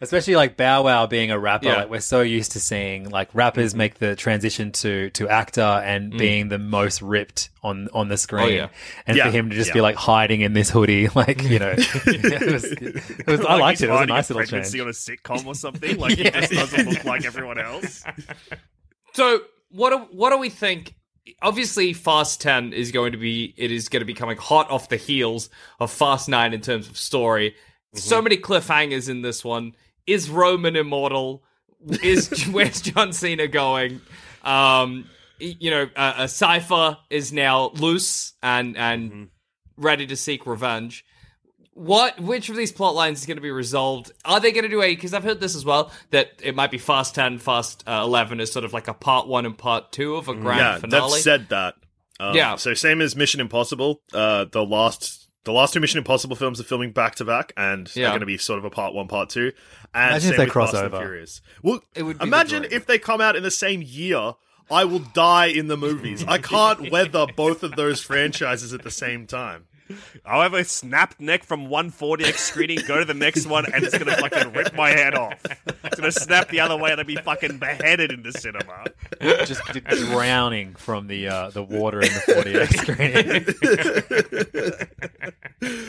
Especially 0.00 0.36
like 0.36 0.56
Bow 0.56 0.84
Wow 0.84 1.06
being 1.06 1.30
a 1.30 1.38
rapper, 1.38 1.66
Yeah. 1.66 1.76
like 1.76 1.90
we're 1.90 2.00
so 2.00 2.20
used 2.20 2.52
to 2.52 2.60
seeing 2.60 3.10
like 3.10 3.28
rappers 3.34 3.72
Mm-hmm. 3.72 3.78
make 3.78 3.94
the 3.98 4.16
transition 4.16 4.72
to 4.72 5.10
to 5.10 5.28
actor 5.28 5.60
and 5.60 6.10
being 6.16 6.48
the 6.48 6.58
most 6.58 7.00
ripped 7.02 7.50
on 7.62 7.88
on 7.92 8.08
the 8.08 8.16
screen, 8.16 8.42
Mm. 8.48 8.50
Oh, 8.50 8.54
yeah. 8.54 8.68
and 9.06 9.16
Yeah, 9.16 9.24
for 9.26 9.30
him 9.30 9.50
to 9.50 9.56
just 9.56 9.68
yeah. 9.70 9.74
be 9.74 9.80
like 9.80 9.96
hiding 9.96 10.40
in 10.40 10.52
this 10.52 10.70
hoodie, 10.70 11.08
like 11.14 11.42
you 11.42 11.58
know, 11.58 11.74
it 11.76 12.52
was, 12.52 12.64
it 12.64 13.26
was, 13.26 13.40
I 13.44 13.56
liked 13.56 13.80
it. 13.80 13.84
It 13.84 13.90
was 13.90 13.94
a 13.94 13.98
hiding 13.98 14.14
nice 14.14 14.30
little 14.30 14.40
pregnancy 14.42 14.78
change. 14.78 14.82
on 14.82 14.88
a 14.88 14.92
sitcom 14.92 15.46
or 15.46 15.54
something. 15.54 15.98
Like 15.98 16.16
he 16.18 16.24
just 16.30 16.52
doesn't 16.52 16.88
look 16.90 17.04
like 17.04 17.24
everyone 17.24 17.58
else. 17.58 18.04
So 19.14 19.40
what 19.70 19.90
do, 19.90 19.98
what 20.16 20.30
do 20.30 20.38
we 20.38 20.50
think? 20.50 20.94
Obviously, 21.42 21.92
Fast 21.92 22.40
Ten 22.40 22.72
is 22.72 22.90
going 22.90 23.12
to 23.12 23.18
be 23.18 23.52
it 23.56 23.70
is 23.70 23.88
going 23.90 24.00
to 24.00 24.06
be 24.06 24.14
coming 24.14 24.38
hot 24.38 24.70
off 24.70 24.88
the 24.88 24.96
heels 24.96 25.50
of 25.78 25.90
Fast 25.90 26.28
Nine 26.28 26.54
in 26.54 26.60
terms 26.62 26.88
of 26.88 26.96
story. 26.96 27.54
So 27.94 28.22
many 28.22 28.36
cliffhangers 28.36 29.08
in 29.08 29.22
this 29.22 29.44
one. 29.44 29.74
Is 30.06 30.30
Roman 30.30 30.76
immortal? 30.76 31.42
Is 32.02 32.46
where's 32.50 32.80
John 32.80 33.12
Cena 33.12 33.48
going? 33.48 34.00
Um, 34.42 35.08
you 35.38 35.70
know, 35.70 35.88
uh, 35.96 36.14
a 36.18 36.28
Cipher 36.28 36.98
is 37.10 37.32
now 37.32 37.70
loose 37.70 38.32
and 38.42 38.76
and 38.76 39.28
ready 39.76 40.06
to 40.06 40.16
seek 40.16 40.46
revenge. 40.46 41.04
What? 41.74 42.18
Which 42.20 42.48
of 42.48 42.56
these 42.56 42.72
plot 42.72 42.94
lines 42.94 43.20
is 43.20 43.26
going 43.26 43.36
to 43.36 43.42
be 43.42 43.52
resolved? 43.52 44.10
Are 44.24 44.40
they 44.40 44.50
going 44.50 44.64
to 44.64 44.68
do 44.68 44.82
a? 44.82 44.94
Because 44.94 45.14
I've 45.14 45.22
heard 45.22 45.40
this 45.40 45.54
as 45.54 45.64
well 45.64 45.92
that 46.10 46.32
it 46.42 46.56
might 46.56 46.72
be 46.72 46.78
Fast 46.78 47.14
Ten, 47.14 47.38
Fast 47.38 47.84
uh, 47.86 48.02
Eleven 48.04 48.40
is 48.40 48.50
sort 48.50 48.64
of 48.64 48.72
like 48.72 48.88
a 48.88 48.94
part 48.94 49.28
one 49.28 49.46
and 49.46 49.56
part 49.56 49.92
two 49.92 50.16
of 50.16 50.28
a 50.28 50.34
grand 50.34 50.58
yeah, 50.58 50.78
finale. 50.78 51.10
they've 51.12 51.20
said 51.20 51.48
that. 51.50 51.76
Um, 52.18 52.34
Yeah. 52.34 52.56
So 52.56 52.74
same 52.74 53.00
as 53.00 53.14
Mission 53.14 53.40
Impossible. 53.40 54.02
Uh, 54.12 54.46
the 54.50 54.64
last 54.64 55.27
the 55.44 55.52
last 55.52 55.72
two 55.72 55.80
Mission 55.80 55.98
Impossible 55.98 56.36
films 56.36 56.60
are 56.60 56.64
filming 56.64 56.92
back 56.92 57.14
to 57.16 57.24
back, 57.24 57.52
and 57.56 57.90
Yeah. 57.94 58.02
they're 58.02 58.10
going 58.10 58.20
to 58.20 58.26
be 58.26 58.38
sort 58.38 58.58
of 58.58 58.64
a 58.64 58.70
part 58.70 58.92
one, 58.94 59.08
part 59.08 59.30
two. 59.30 59.52
And 59.94 60.10
Imagine 60.12 60.30
if 60.32 60.36
they 60.36 60.46
cross 60.46 60.72
Fast 60.72 60.84
and 60.84 60.94
over. 60.94 61.02
Furious. 61.04 61.40
Well, 61.62 61.80
It 61.94 62.02
would 62.02 62.18
be 62.18 62.24
imagine 62.26 62.66
if 62.70 62.86
they 62.86 62.98
come 62.98 63.20
out 63.20 63.36
in 63.36 63.42
the 63.42 63.50
same 63.50 63.82
year. 63.82 64.32
I 64.70 64.84
will 64.84 64.98
die 64.98 65.46
in 65.46 65.68
the 65.68 65.76
movies. 65.86 66.24
I 66.28 66.36
can't 66.36 66.90
weather 66.90 67.26
both 67.34 67.62
of 67.62 67.76
those 67.76 68.02
franchises 68.02 68.74
at 68.74 68.82
the 68.82 68.90
same 68.90 69.26
time. 69.26 69.64
However, 70.24 70.62
snapped 70.64 71.20
neck 71.20 71.44
from 71.44 71.68
one 71.68 71.90
4DX 71.92 72.38
screening, 72.38 72.78
go 72.86 72.98
to 72.98 73.04
the 73.04 73.14
next 73.14 73.46
one, 73.46 73.64
and 73.72 73.84
it's 73.84 73.96
gonna 73.96 74.16
fucking 74.16 74.52
rip 74.52 74.74
my 74.74 74.90
head 74.90 75.14
off. 75.14 75.34
It's 75.84 75.96
gonna 75.96 76.12
snap 76.12 76.48
the 76.48 76.60
other 76.60 76.76
way, 76.76 76.90
and 76.90 77.00
I'll 77.00 77.06
be 77.06 77.16
fucking 77.16 77.58
beheaded 77.58 78.12
in 78.12 78.22
the 78.22 78.32
cinema. 78.32 78.84
just 79.46 79.62
d- 79.72 79.80
drowning 79.80 80.74
from 80.74 81.06
the 81.06 81.28
uh, 81.28 81.50
the 81.50 81.62
water 81.62 82.00
in 82.00 82.08
the 82.12 82.20
4DX 82.20 82.76
screening. 85.60 85.88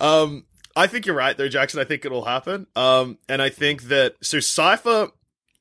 Um, 0.00 0.44
I 0.74 0.88
think 0.88 1.06
you're 1.06 1.14
right, 1.14 1.36
though, 1.36 1.48
Jackson. 1.48 1.78
I 1.80 1.84
think 1.84 2.04
it'll 2.04 2.24
happen. 2.24 2.66
Um, 2.74 3.18
and 3.28 3.40
I 3.40 3.50
think 3.50 3.84
that 3.84 4.16
so 4.20 4.40
Cipher 4.40 5.10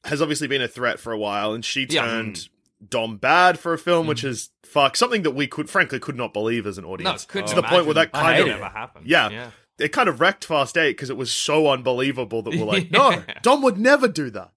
has 0.04 0.20
obviously 0.20 0.48
been 0.48 0.64
a 0.64 0.68
threat 0.68 1.00
for 1.00 1.14
a 1.14 1.18
while, 1.18 1.54
and 1.54 1.64
she 1.64 1.86
Yeah. 1.88 2.06
turned 2.06 2.50
Dom 2.90 3.18
bad 3.18 3.60
for 3.60 3.74
a 3.74 3.78
film, 3.78 4.08
which 4.08 4.24
is 4.24 4.50
fuck 4.72 4.96
something 4.96 5.24
that 5.24 5.32
we 5.32 5.48
could 5.48 5.70
frankly 5.70 6.00
could 6.00 6.16
not 6.16 6.34
believe 6.34 6.66
as 6.66 6.78
an 6.78 6.84
no, 6.86 6.92
audience. 6.92 7.26
couldn't 7.26 7.50
to 7.50 7.56
the 7.56 7.64
point 7.64 7.86
where 7.86 7.96
that 7.96 8.12
kind 8.12 8.40
of 8.42 8.48
never 8.48 8.66
happened. 8.70 9.06
yeah, 9.08 9.30
yeah. 9.30 9.52
it 9.80 9.90
kind 9.90 10.08
of 10.10 10.20
wrecked 10.22 10.46
Fast 10.46 10.78
Eight 10.78 10.92
because 10.98 11.10
it 11.10 11.18
was 11.18 11.32
so 11.32 11.68
unbelievable 11.70 12.42
that 12.44 12.52
we're 12.58 12.66
like, 12.66 12.90
no, 12.92 13.24
Dom 13.42 13.62
would 13.64 13.78
never 13.78 14.08
do 14.08 14.30
that. 14.32 14.52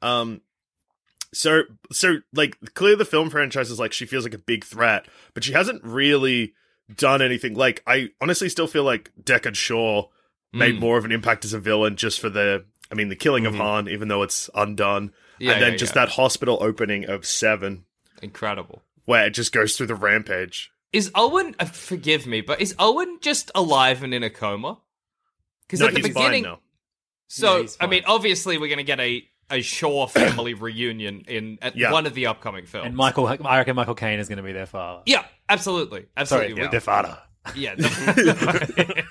Um, 0.00 0.40
so 1.34 1.62
so 1.90 2.16
like 2.34 2.58
clearly 2.74 2.96
the 2.96 3.04
film 3.04 3.30
franchise 3.30 3.70
is 3.70 3.78
like 3.78 3.92
she 3.92 4.04
feels 4.06 4.24
like 4.24 4.34
a 4.34 4.38
big 4.38 4.64
threat, 4.64 5.06
but 5.34 5.44
she 5.44 5.52
hasn't 5.52 5.82
really 5.84 6.52
done 6.94 7.22
anything. 7.22 7.54
Like 7.54 7.82
I 7.86 8.10
honestly 8.20 8.48
still 8.48 8.66
feel 8.66 8.84
like 8.84 9.10
Deckard 9.22 9.54
Shaw 9.56 10.08
made 10.52 10.74
Mm. 10.76 10.80
more 10.80 10.98
of 10.98 11.04
an 11.06 11.12
impact 11.12 11.46
as 11.46 11.54
a 11.54 11.58
villain 11.58 11.96
just 11.96 12.20
for 12.20 12.28
the 12.28 12.66
I 12.90 12.94
mean 12.94 13.08
the 13.08 13.16
killing 13.16 13.46
of 13.46 13.54
Han, 13.54 13.88
even 13.88 14.08
though 14.08 14.22
it's 14.22 14.50
undone, 14.54 15.12
Yeah, 15.38 15.52
and 15.52 15.62
then 15.62 15.72
yeah, 15.72 15.78
just 15.78 15.96
yeah. 15.96 16.04
that 16.04 16.12
hospital 16.12 16.58
opening 16.60 17.06
of 17.06 17.24
Seven 17.24 17.84
Incredible. 18.22 18.82
where 19.04 19.26
it 19.26 19.30
just 19.30 19.52
goes 19.52 19.76
through 19.76 19.88
the 19.88 19.94
rampage. 19.94 20.70
Is 20.92 21.10
Owen? 21.14 21.56
Uh, 21.58 21.64
forgive 21.64 22.26
me, 22.26 22.40
but 22.40 22.60
is 22.60 22.74
Owen 22.78 23.18
just 23.20 23.50
alive 23.54 24.02
and 24.02 24.12
in 24.14 24.22
a 24.22 24.30
coma? 24.30 24.78
Because 25.66 25.80
No, 25.80 25.86
at 25.86 25.94
the 25.94 26.00
he's 26.00 26.08
beginning, 26.08 26.44
fine 26.44 26.52
now. 26.52 26.60
so 27.28 27.56
Yeah, 27.56 27.62
he's 27.62 27.76
I 27.80 27.86
mean, 27.86 28.02
obviously, 28.06 28.58
we're 28.58 28.68
going 28.68 28.76
to 28.78 28.84
get 28.84 29.00
a 29.00 29.26
a 29.50 29.60
Shaw 29.60 30.06
family 30.06 30.54
reunion 30.54 31.24
in 31.28 31.58
at 31.60 31.76
Yeah. 31.76 31.92
one 31.92 32.06
of 32.06 32.14
the 32.14 32.26
upcoming 32.26 32.64
films. 32.66 32.86
and 32.86 32.96
Michael, 32.96 33.26
I 33.26 33.58
reckon 33.58 33.74
Michael 33.76 33.94
Caine 33.94 34.18
is 34.18 34.28
going 34.28 34.36
to 34.38 34.42
be 34.42 34.52
their 34.52 34.66
father. 34.66 35.02
yeah, 35.06 35.24
absolutely, 35.48 36.06
absolutely. 36.16 36.54
Sorry, 36.54 36.68
absolutely. 36.68 36.68
their 36.70 36.80
father. 36.80 37.18
yeah, 37.56 37.74
the- 37.76 39.04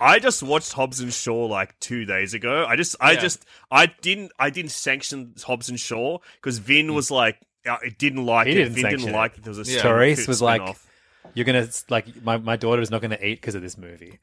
I 0.00 0.18
just 0.18 0.42
watched 0.42 0.72
Hobbs 0.72 1.00
and 1.00 1.12
Shaw 1.12 1.46
like 1.46 1.78
two 1.78 2.04
days 2.04 2.34
ago. 2.34 2.66
I 2.68 2.76
just, 2.76 2.96
I 3.00 3.12
Yeah. 3.12 3.20
just, 3.20 3.44
I 3.70 3.86
didn't, 3.86 4.32
I 4.38 4.50
didn't 4.50 4.72
sanction 4.72 5.34
Hobbs 5.44 5.68
and 5.68 5.78
Shaw 5.78 6.18
because 6.36 6.58
Vin 6.58 6.94
was 6.94 7.10
like, 7.10 7.38
uh, 7.68 7.76
it 7.84 7.98
didn't 7.98 8.24
like 8.26 8.46
He 8.46 8.52
it. 8.52 8.56
didn't 8.56 8.74
Vin 8.74 8.90
didn't 8.90 9.08
it. 9.08 9.12
like 9.12 9.34
that 9.34 9.44
there 9.44 9.50
was 9.54 9.58
a 9.68 9.70
Yeah. 9.70 9.78
spin- 9.78 9.90
Tyrese 9.92 10.28
was 10.28 10.42
like, 10.42 10.60
spin-off. 10.60 10.86
"You're 11.34 11.44
gonna 11.44 11.68
like 11.88 12.22
my, 12.22 12.36
my 12.36 12.56
daughter 12.56 12.82
is 12.82 12.90
not 12.90 13.00
going 13.00 13.10
to 13.12 13.26
eat 13.26 13.40
because 13.40 13.54
of 13.54 13.62
this 13.62 13.76
movie." 13.78 14.18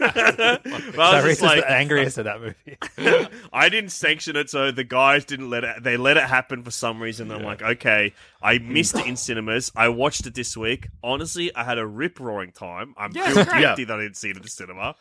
I 0.00 0.58
was 0.62 1.24
Tyrese 1.24 1.26
just 1.26 1.26
is 1.26 1.42
like, 1.42 1.60
the 1.60 1.70
angriest 1.70 2.18
at 2.18 2.24
that 2.24 2.40
movie. 2.40 3.28
I 3.52 3.68
didn't 3.68 3.90
sanction 3.90 4.36
it, 4.36 4.50
so 4.50 4.70
the 4.70 4.84
guys 4.84 5.24
didn't 5.24 5.50
let 5.50 5.64
it. 5.64 5.82
They 5.82 5.96
let 5.96 6.16
it 6.16 6.24
happen 6.24 6.62
for 6.62 6.70
some 6.70 7.00
reason. 7.02 7.30
I'm 7.30 7.42
like, 7.42 7.62
okay, 7.62 8.12
I 8.42 8.58
missed 8.58 8.96
it 8.96 9.06
in 9.06 9.16
cinemas. 9.16 9.70
I 9.76 9.88
watched 9.88 10.26
it 10.26 10.34
this 10.34 10.56
week. 10.56 10.88
Honestly, 11.02 11.54
I 11.54 11.64
had 11.64 11.78
a 11.78 11.86
rip 11.86 12.20
roaring 12.20 12.52
time. 12.52 12.94
I'm 12.96 13.12
Yeah, 13.12 13.30
feel 13.32 13.44
great. 13.44 13.60
guilty 13.60 13.84
that 13.84 13.98
I 13.98 14.02
didn't 14.02 14.16
see 14.16 14.30
it 14.30 14.36
at 14.36 14.42
the 14.42 14.48
cinema, 14.48 14.94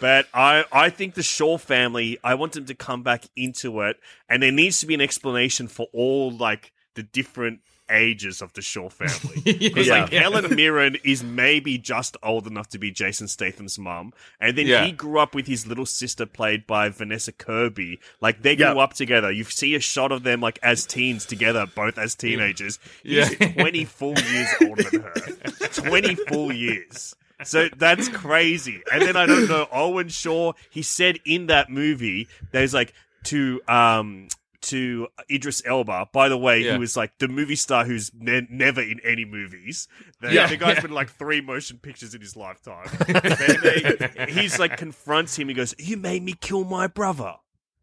but 0.00 0.26
I 0.32 0.64
I 0.72 0.90
think 0.90 1.14
the 1.14 1.22
Shaw 1.22 1.58
family. 1.58 2.18
I 2.22 2.34
want 2.34 2.52
them 2.52 2.66
to 2.66 2.74
come 2.74 3.02
back 3.02 3.24
into 3.36 3.80
it, 3.82 3.96
and 4.28 4.42
there 4.42 4.52
needs 4.52 4.80
to 4.80 4.86
be 4.86 4.94
an 4.94 5.00
explanation 5.00 5.68
for 5.68 5.88
all 5.92 6.30
like 6.30 6.72
the 6.94 7.02
different 7.02 7.60
ages 7.90 8.42
of 8.42 8.52
the 8.54 8.62
Shaw 8.62 8.88
family. 8.88 9.42
Because 9.58 9.88
like 9.88 10.10
Yeah. 10.12 10.20
Helen 10.22 10.54
Mirren 10.54 10.96
is 11.04 11.22
maybe 11.22 11.78
just 11.78 12.16
old 12.22 12.46
enough 12.46 12.68
to 12.70 12.78
be 12.78 12.90
Jason 12.90 13.28
Statham's 13.28 13.78
mom, 13.78 14.12
and 14.40 14.56
then 14.58 14.66
Yeah. 14.66 14.84
he 14.86 14.92
grew 14.92 15.18
up 15.18 15.34
with 15.34 15.46
his 15.46 15.66
little 15.66 15.86
sister 15.86 16.26
played 16.26 16.66
by 16.66 16.88
Vanessa 16.88 17.32
Kirby. 17.32 18.00
Like 18.20 18.42
they 18.42 18.56
grew 18.56 18.66
Yeah. 18.66 18.74
up 18.82 18.94
together. 18.94 19.30
You 19.30 19.44
see 19.44 19.74
a 19.74 19.80
shot 19.80 20.12
of 20.12 20.22
them 20.22 20.40
like 20.40 20.58
as 20.62 20.84
teens 20.86 21.24
together, 21.26 21.66
both 21.66 21.98
as 21.98 22.14
teenagers. 22.14 22.78
He's 23.02 23.30
Yeah. 23.40 23.52
twenty 23.52 23.84
full 23.84 24.18
years 24.18 24.48
older 24.62 24.82
than 24.82 25.02
her. 25.02 25.14
Twenty 25.72 26.14
full 26.14 26.52
years. 26.52 27.14
So 27.44 27.68
that's 27.76 28.08
crazy. 28.08 28.82
And 28.90 29.02
then 29.02 29.14
I 29.16 29.26
don't 29.26 29.46
know 29.48 29.68
Owen 29.70 30.08
Shaw. 30.08 30.52
He 30.70 30.82
said 30.82 31.18
in 31.26 31.46
that 31.48 31.68
movie, 31.70 32.28
there's 32.52 32.72
like 32.74 32.94
to 33.24 33.60
um 33.68 34.28
to 34.66 35.08
Idris 35.30 35.62
Elba. 35.66 36.08
By 36.12 36.28
the 36.28 36.36
way, 36.38 36.60
Yeah. 36.60 36.72
he 36.74 36.78
was 36.78 36.96
like 36.96 37.18
the 37.18 37.28
movie 37.28 37.56
star 37.56 37.84
who's 37.84 38.10
ne- 38.14 38.46
never 38.50 38.80
in 38.80 39.00
any 39.04 39.24
movies. 39.24 39.88
The, 40.20 40.32
Yeah. 40.32 40.46
the 40.46 40.56
guy's 40.56 40.80
been 40.80 40.92
like 40.92 41.10
three 41.10 41.40
motion 41.40 41.78
pictures 41.78 42.14
in 42.14 42.20
his 42.20 42.36
lifetime. 42.36 42.86
They- 43.06 43.96
they- 44.26 44.32
he's 44.32 44.58
like 44.58 44.76
confronts 44.76 45.36
him. 45.38 45.48
He 45.48 45.54
goes, 45.54 45.74
"You 45.78 45.96
made 45.96 46.22
me 46.22 46.34
kill 46.40 46.64
my 46.64 46.86
brother." 46.86 47.34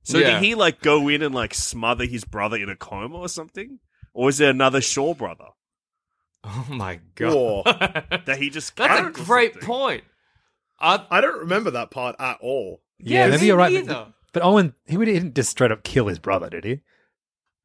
So 0.03 0.17
Yeah. 0.17 0.31
did 0.39 0.43
he 0.43 0.55
like 0.55 0.81
go 0.81 1.07
in 1.09 1.21
and 1.21 1.33
like 1.33 1.53
smother 1.53 2.05
his 2.05 2.23
brother 2.25 2.57
in 2.57 2.69
a 2.69 2.75
coma 2.75 3.17
or 3.17 3.29
something? 3.29 3.79
Or 4.13 4.29
is 4.29 4.37
there 4.37 4.49
another 4.51 4.81
Shaw 4.81 5.13
brother 5.13 5.45
oh 6.43 6.65
my 6.69 6.99
god, 7.15 7.33
Or 7.33 7.63
that 7.63 8.37
he 8.37 8.49
just? 8.49 8.75
that's 8.77 9.07
a 9.19 9.23
great 9.23 9.61
point. 9.61 10.03
I, 10.79 11.05
I 11.09 11.21
don't 11.21 11.39
remember 11.39 11.71
that 11.71 11.89
part 11.91 12.15
at 12.19 12.37
all. 12.41 12.81
Yeah, 12.99 13.25
Yeah, 13.25 13.29
maybe 13.31 13.41
me 13.41 13.47
you're 13.47 13.57
right. 13.57 13.73
neither. 13.73 14.07
But, 14.33 14.41
but 14.41 14.43
Owen, 14.43 14.73
he 14.87 14.97
would- 14.97 15.07
he 15.07 15.13
didn't 15.13 15.35
just 15.35 15.49
straight 15.51 15.71
up 15.71 15.83
kill 15.83 16.07
his 16.07 16.19
brother, 16.19 16.49
did 16.49 16.63
he? 16.65 16.81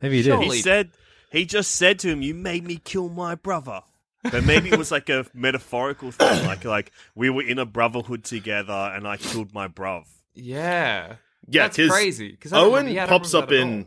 Maybe 0.00 0.18
he 0.18 0.22
did. 0.22 0.28
Surely. 0.30 0.56
He 0.56 0.62
said 0.62 0.90
he 1.32 1.44
just 1.44 1.72
said 1.72 1.98
to 2.00 2.08
him, 2.08 2.22
"You 2.22 2.34
made 2.34 2.64
me 2.64 2.76
kill 2.84 3.08
my 3.08 3.34
brother." 3.34 3.80
But 4.22 4.44
maybe 4.44 4.68
it 4.70 4.78
was 4.78 4.90
like 4.90 5.08
a 5.08 5.26
metaphorical 5.34 6.10
thing, 6.12 6.44
like 6.46 6.64
like 6.64 6.92
we 7.14 7.30
were 7.30 7.42
in 7.42 7.58
a 7.58 7.66
brotherhood 7.66 8.24
together, 8.24 8.72
and 8.72 9.06
I 9.08 9.16
killed 9.16 9.52
my 9.52 9.66
bruv. 9.68 10.04
yeah, 10.34 11.16
Yeah, 11.48 11.68
that's 11.68 11.88
crazy. 11.90 12.30
Because 12.32 12.52
Owen 12.52 12.88
yeah, 12.88 13.04
I 13.04 13.06
don't 13.06 13.20
pops 13.20 13.34
up 13.34 13.50
in 13.52 13.70
that 13.70 13.78
at 13.78 13.86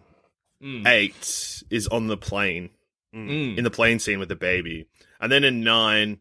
all. 0.64 0.70
Mm. 0.70 0.88
eight, 0.88 1.64
is 1.70 1.88
on 1.88 2.08
the 2.08 2.18
plane 2.18 2.70
Mm. 3.16 3.58
in 3.58 3.64
the 3.64 3.72
plane 3.72 4.00
scene 4.00 4.20
with 4.20 4.30
the 4.30 4.36
baby, 4.38 4.88
and 5.20 5.32
then 5.32 5.44
in 5.44 5.64
nine, 5.64 6.20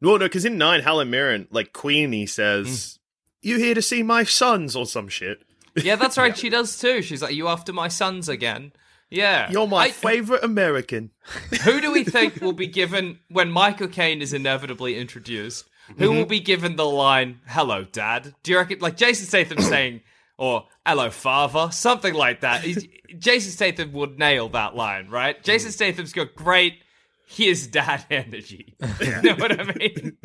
no, 0.00 0.12
no, 0.16 0.26
because 0.26 0.44
in 0.44 0.58
nine, 0.58 0.80
Helen 0.82 1.10
Mirren, 1.10 1.48
like 1.50 1.72
Queenie 1.72 2.26
says, 2.26 2.98
"You 3.42 3.58
here 3.58 3.74
to 3.74 3.82
see 3.82 4.02
my 4.02 4.24
sons 4.24 4.74
or 4.76 4.86
some 4.86 5.08
shit?" 5.08 5.42
Yeah, 5.76 5.96
that's 5.96 6.16
right. 6.18 6.36
She 6.42 6.48
does 6.48 6.78
too. 6.78 7.02
She's 7.02 7.20
like, 7.22 7.34
"You 7.34 7.48
after 7.48 7.72
my 7.72 7.88
sons 7.88 8.28
again?" 8.28 8.72
Yeah. 9.10 9.50
You're 9.50 9.68
my 9.68 9.84
I- 9.86 9.90
favorite 9.90 10.42
American. 10.42 11.10
Who 11.64 11.80
do 11.82 11.92
we 11.92 12.02
think 12.16 12.40
will 12.40 12.54
be 12.54 12.66
given 12.66 13.18
when 13.28 13.50
Michael 13.50 13.88
Caine 13.88 14.22
is 14.22 14.32
inevitably 14.32 14.96
introduced? 14.98 15.66
Who 15.98 16.06
Mm-hmm. 16.06 16.16
will 16.16 16.24
be 16.26 16.40
given 16.40 16.76
the 16.76 16.86
line 16.86 17.40
"Hello, 17.46 17.84
Dad"? 17.84 18.34
Do 18.42 18.52
you 18.52 18.58
reckon, 18.58 18.78
like 18.78 18.96
Jason 18.96 19.26
Statham 19.26 19.60
saying, 19.74 20.00
or 20.38 20.66
"Hello, 20.86 21.10
Father," 21.10 21.70
something 21.72 22.14
like 22.14 22.40
that? 22.40 22.62
He's, 22.62 22.86
Jason 23.18 23.50
Statham 23.52 23.92
would 23.92 24.18
nail 24.18 24.48
that 24.50 24.74
line, 24.76 25.08
right? 25.08 25.42
Jason 25.42 25.70
Mm. 25.70 25.74
Statham's 25.74 26.12
got 26.14 26.34
great 26.34 26.78
"Here's 27.26 27.66
Dad" 27.66 28.04
energy. 28.10 28.74
you 29.00 29.22
know 29.22 29.34
what 29.34 29.58
I 29.60 29.64
mean? 29.74 30.16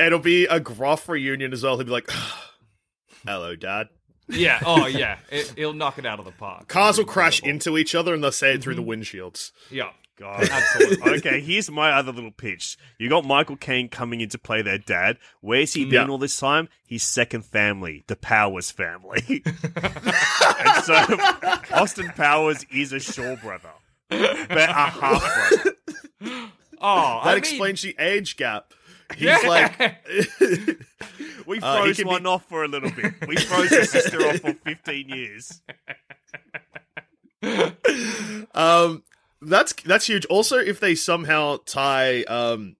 It'll 0.00 0.18
be 0.18 0.46
a 0.46 0.58
gruff 0.60 1.08
reunion 1.08 1.52
as 1.52 1.62
well. 1.62 1.76
He'll 1.76 1.84
be 1.86 1.92
like, 1.92 2.10
"Hello, 3.26 3.54
Dad." 3.56 3.88
Yeah. 4.28 4.60
Oh, 4.64 4.86
yeah. 4.88 5.18
It, 5.30 5.52
he'll 5.56 5.72
knock 5.72 5.98
it 5.98 6.06
out 6.06 6.18
of 6.18 6.24
the 6.24 6.32
park. 6.32 6.68
Cars 6.68 6.98
will 6.98 7.04
crash 7.04 7.42
into 7.42 7.76
each 7.76 7.94
other 7.94 8.14
and 8.14 8.22
they'll 8.22 8.32
say 8.32 8.54
it 8.54 8.62
through 8.62 8.76
the 8.76 8.82
Mm-hmm. 8.82 9.02
windshields. 9.02 9.50
Yeah. 9.70 9.90
God. 10.16 10.46
Absolutely. 10.50 11.12
okay, 11.18 11.40
here's 11.40 11.70
my 11.70 11.92
other 11.92 12.12
little 12.12 12.30
pitch. 12.30 12.76
You 12.98 13.08
got 13.08 13.24
Michael 13.24 13.56
Caine 13.56 13.88
coming 13.88 14.20
in 14.20 14.28
to 14.28 14.38
play 14.38 14.60
their 14.60 14.76
dad. 14.76 15.16
Where's 15.40 15.72
he 15.72 15.84
been 15.86 15.92
Yeah. 15.94 16.08
all 16.08 16.18
this 16.18 16.38
time? 16.38 16.68
His 16.86 17.02
second 17.02 17.46
family, 17.46 18.04
the 18.06 18.16
Powers 18.16 18.70
family. 18.70 19.42
and 19.46 20.84
so 20.84 20.94
Austin 21.74 22.08
Powers 22.14 22.66
is 22.70 22.92
a 22.92 23.00
Shaw 23.00 23.36
brother, 23.36 23.70
but 24.10 24.20
a 24.58 24.66
half 24.72 24.98
brother. 25.00 25.76
Oh, 26.82 27.20
That 27.24 27.26
I 27.26 27.28
mean, 27.30 27.38
explains 27.38 27.82
the 27.82 27.96
age 27.98 28.36
gap. 28.36 28.72
He's 29.16 29.22
Yeah. 29.26 29.38
like, 29.46 29.78
We 31.46 31.58
Uh, 31.60 31.76
froze 31.82 31.96
be- 31.98 32.04
one 32.04 32.26
off 32.26 32.44
for 32.48 32.62
a 32.64 32.68
little 32.68 32.90
bit. 32.90 33.12
We 33.26 33.36
froze 33.36 33.70
his 33.70 33.90
sister 33.90 34.18
off 34.26 34.36
for 34.36 34.54
15 34.54 35.08
years. 35.08 35.60
um, 38.54 39.02
that's 39.42 39.72
that's 39.84 40.06
huge. 40.06 40.26
Also, 40.26 40.58
if 40.58 40.80
they 40.80 40.94
somehow 40.94 41.58
tie, 41.64 42.22
um, 42.24 42.76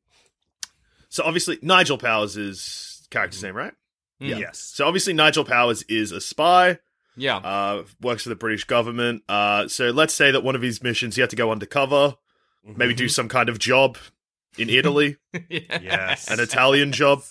so 1.08 1.24
obviously 1.24 1.58
Nigel 1.62 1.98
Powers 1.98 2.36
is 2.36 3.06
character's 3.10 3.42
name, 3.42 3.56
right? 3.56 3.72
Yeah. 4.18 4.36
Yes. 4.36 4.58
So 4.58 4.86
obviously 4.86 5.14
Nigel 5.14 5.44
Powers 5.44 5.82
is 5.84 6.12
a 6.12 6.20
spy. 6.20 6.78
Yeah. 7.16 7.38
Uh, 7.38 7.84
works 8.00 8.22
for 8.24 8.28
the 8.28 8.36
British 8.36 8.64
government. 8.64 9.22
Uh, 9.28 9.66
so 9.68 9.90
let's 9.90 10.14
say 10.14 10.30
that 10.30 10.44
one 10.44 10.54
of 10.54 10.62
his 10.62 10.82
missions 10.82 11.16
he 11.16 11.20
had 11.22 11.30
to 11.30 11.36
go 11.36 11.50
undercover, 11.50 12.14
maybe 12.64 12.94
do 12.94 13.08
some 13.08 13.28
kind 13.28 13.48
of 13.48 13.58
job 13.58 13.96
in 14.58 14.68
Italy, 14.70 15.16
Yes. 15.48 16.28
an 16.30 16.40
Italian 16.40 16.92
job. 16.92 17.22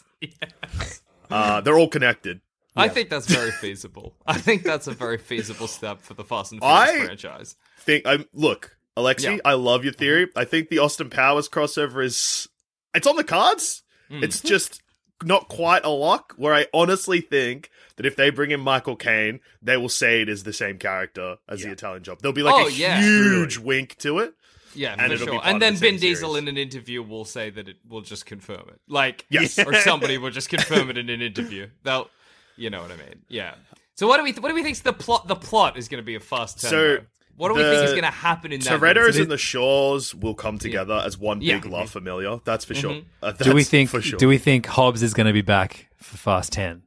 Uh, 1.29 1.61
they're 1.61 1.77
all 1.77 1.87
connected. 1.87 2.41
I 2.75 2.87
think 2.87 3.09
that's 3.09 3.27
very 3.27 3.51
feasible. 3.51 4.15
I 4.25 4.37
think 4.37 4.63
that's 4.63 4.87
a 4.87 4.91
very 4.93 5.17
feasible 5.17 5.67
step 5.67 6.01
for 6.01 6.13
the 6.13 6.23
Fast 6.23 6.51
and 6.53 6.61
Furious 6.61 6.89
I- 6.89 7.05
franchise. 7.05 7.55
think 7.79 8.05
I 8.05 8.25
look, 8.33 8.77
Alexi, 8.97 9.35
Yeah. 9.35 9.37
I 9.43 9.53
love 9.53 9.83
your 9.83 9.93
theory. 9.93 10.27
I 10.35 10.45
think 10.45 10.69
the 10.69 10.79
Austin 10.79 11.09
Powers 11.09 11.49
crossover 11.49 12.03
is 12.03 12.47
it's 12.93 13.05
on 13.07 13.15
the 13.17 13.23
cards. 13.23 13.83
Hmm. 14.09 14.23
It's 14.23 14.39
just 14.41 14.81
not 15.23 15.49
quite 15.49 15.83
a 15.83 15.89
lock. 15.89 16.33
Where 16.37 16.53
I 16.53 16.67
honestly 16.73 17.19
think 17.21 17.69
that 17.97 18.05
if 18.05 18.15
they 18.15 18.29
bring 18.29 18.51
in 18.51 18.61
Michael 18.61 18.95
Caine, 18.95 19.41
they 19.61 19.75
will 19.77 19.89
say 19.89 20.21
it 20.21 20.29
is 20.29 20.43
the 20.43 20.53
same 20.53 20.77
character 20.77 21.37
as 21.49 21.61
the 21.61 21.71
Italian 21.71 22.03
job. 22.03 22.19
There'll 22.21 22.33
be 22.33 22.43
like 22.43 22.55
Oh, 22.55 22.67
a 22.67 22.71
yeah. 22.71 23.01
huge 23.01 23.57
wink 23.57 23.97
to 23.97 24.19
it. 24.19 24.33
Yeah, 24.75 24.91
and 24.93 25.01
for 25.01 25.13
it'll 25.13 25.25
sure. 25.27 25.33
part 25.35 25.45
And 25.47 25.61
then 25.61 25.73
the 25.73 25.79
Vin 25.79 25.97
Diesel 25.97 26.33
series. 26.33 26.43
in 26.43 26.47
an 26.47 26.57
interview 26.57 27.01
will 27.01 27.25
say 27.25 27.49
that 27.49 27.67
it 27.67 27.77
will 27.87 28.01
just 28.01 28.25
confirm 28.25 28.69
it. 28.69 28.79
Like, 28.87 29.25
Yes. 29.29 29.57
or 29.65 29.73
somebody 29.75 30.17
will 30.17 30.31
just 30.31 30.49
confirm 30.49 30.89
it 30.89 30.97
in 30.97 31.09
an 31.09 31.21
interview. 31.21 31.67
They'll, 31.83 32.09
you 32.55 32.69
know 32.69 32.81
what 32.81 32.91
I 32.91 32.97
mean? 32.97 33.23
Yeah. 33.27 33.55
So 33.95 34.07
what 34.07 34.17
do 34.17 34.23
we 34.23 34.31
what 34.33 34.49
do 34.49 34.55
we 34.55 34.63
think's 34.63 34.79
the 34.81 34.93
plot? 34.93 35.27
The 35.27 35.35
plot 35.35 35.77
is 35.77 35.87
going 35.89 36.01
to 36.01 36.05
be 36.05 36.15
a 36.15 36.19
fast 36.19 36.61
turn. 36.61 36.69
So, 36.69 36.77
though? 36.95 37.05
what 37.35 37.49
do 37.49 37.55
we 37.55 37.61
think 37.63 37.83
is 37.83 37.91
going 37.91 38.03
to 38.03 38.11
happen 38.11 38.51
in 38.51 38.59
that? 38.61 38.79
Toretto's 38.79 39.07
movie? 39.07 39.21
and 39.23 39.31
the 39.31 39.37
Shaws 39.37 40.13
will 40.15 40.35
come 40.35 40.57
together 40.57 41.01
as 41.05 41.17
one 41.17 41.41
Yeah. 41.41 41.55
big 41.59 41.65
La 41.71 41.85
Familia. 41.85 42.39
That's 42.45 42.63
for 42.65 42.73
sure. 42.75 42.91
Mm-hmm. 42.91 43.07
Uh, 43.23 43.31
Do 43.33 43.53
we 43.53 43.63
think? 43.63 43.89
For 43.89 44.01
sure. 44.01 44.17
Do 44.19 44.27
we 44.27 44.37
think 44.37 44.65
Hobbs 44.67 45.03
is 45.03 45.13
going 45.13 45.27
to 45.27 45.33
be 45.33 45.41
back 45.41 45.87
for 45.97 46.17
Fast 46.17 46.53
Ten? 46.53 46.83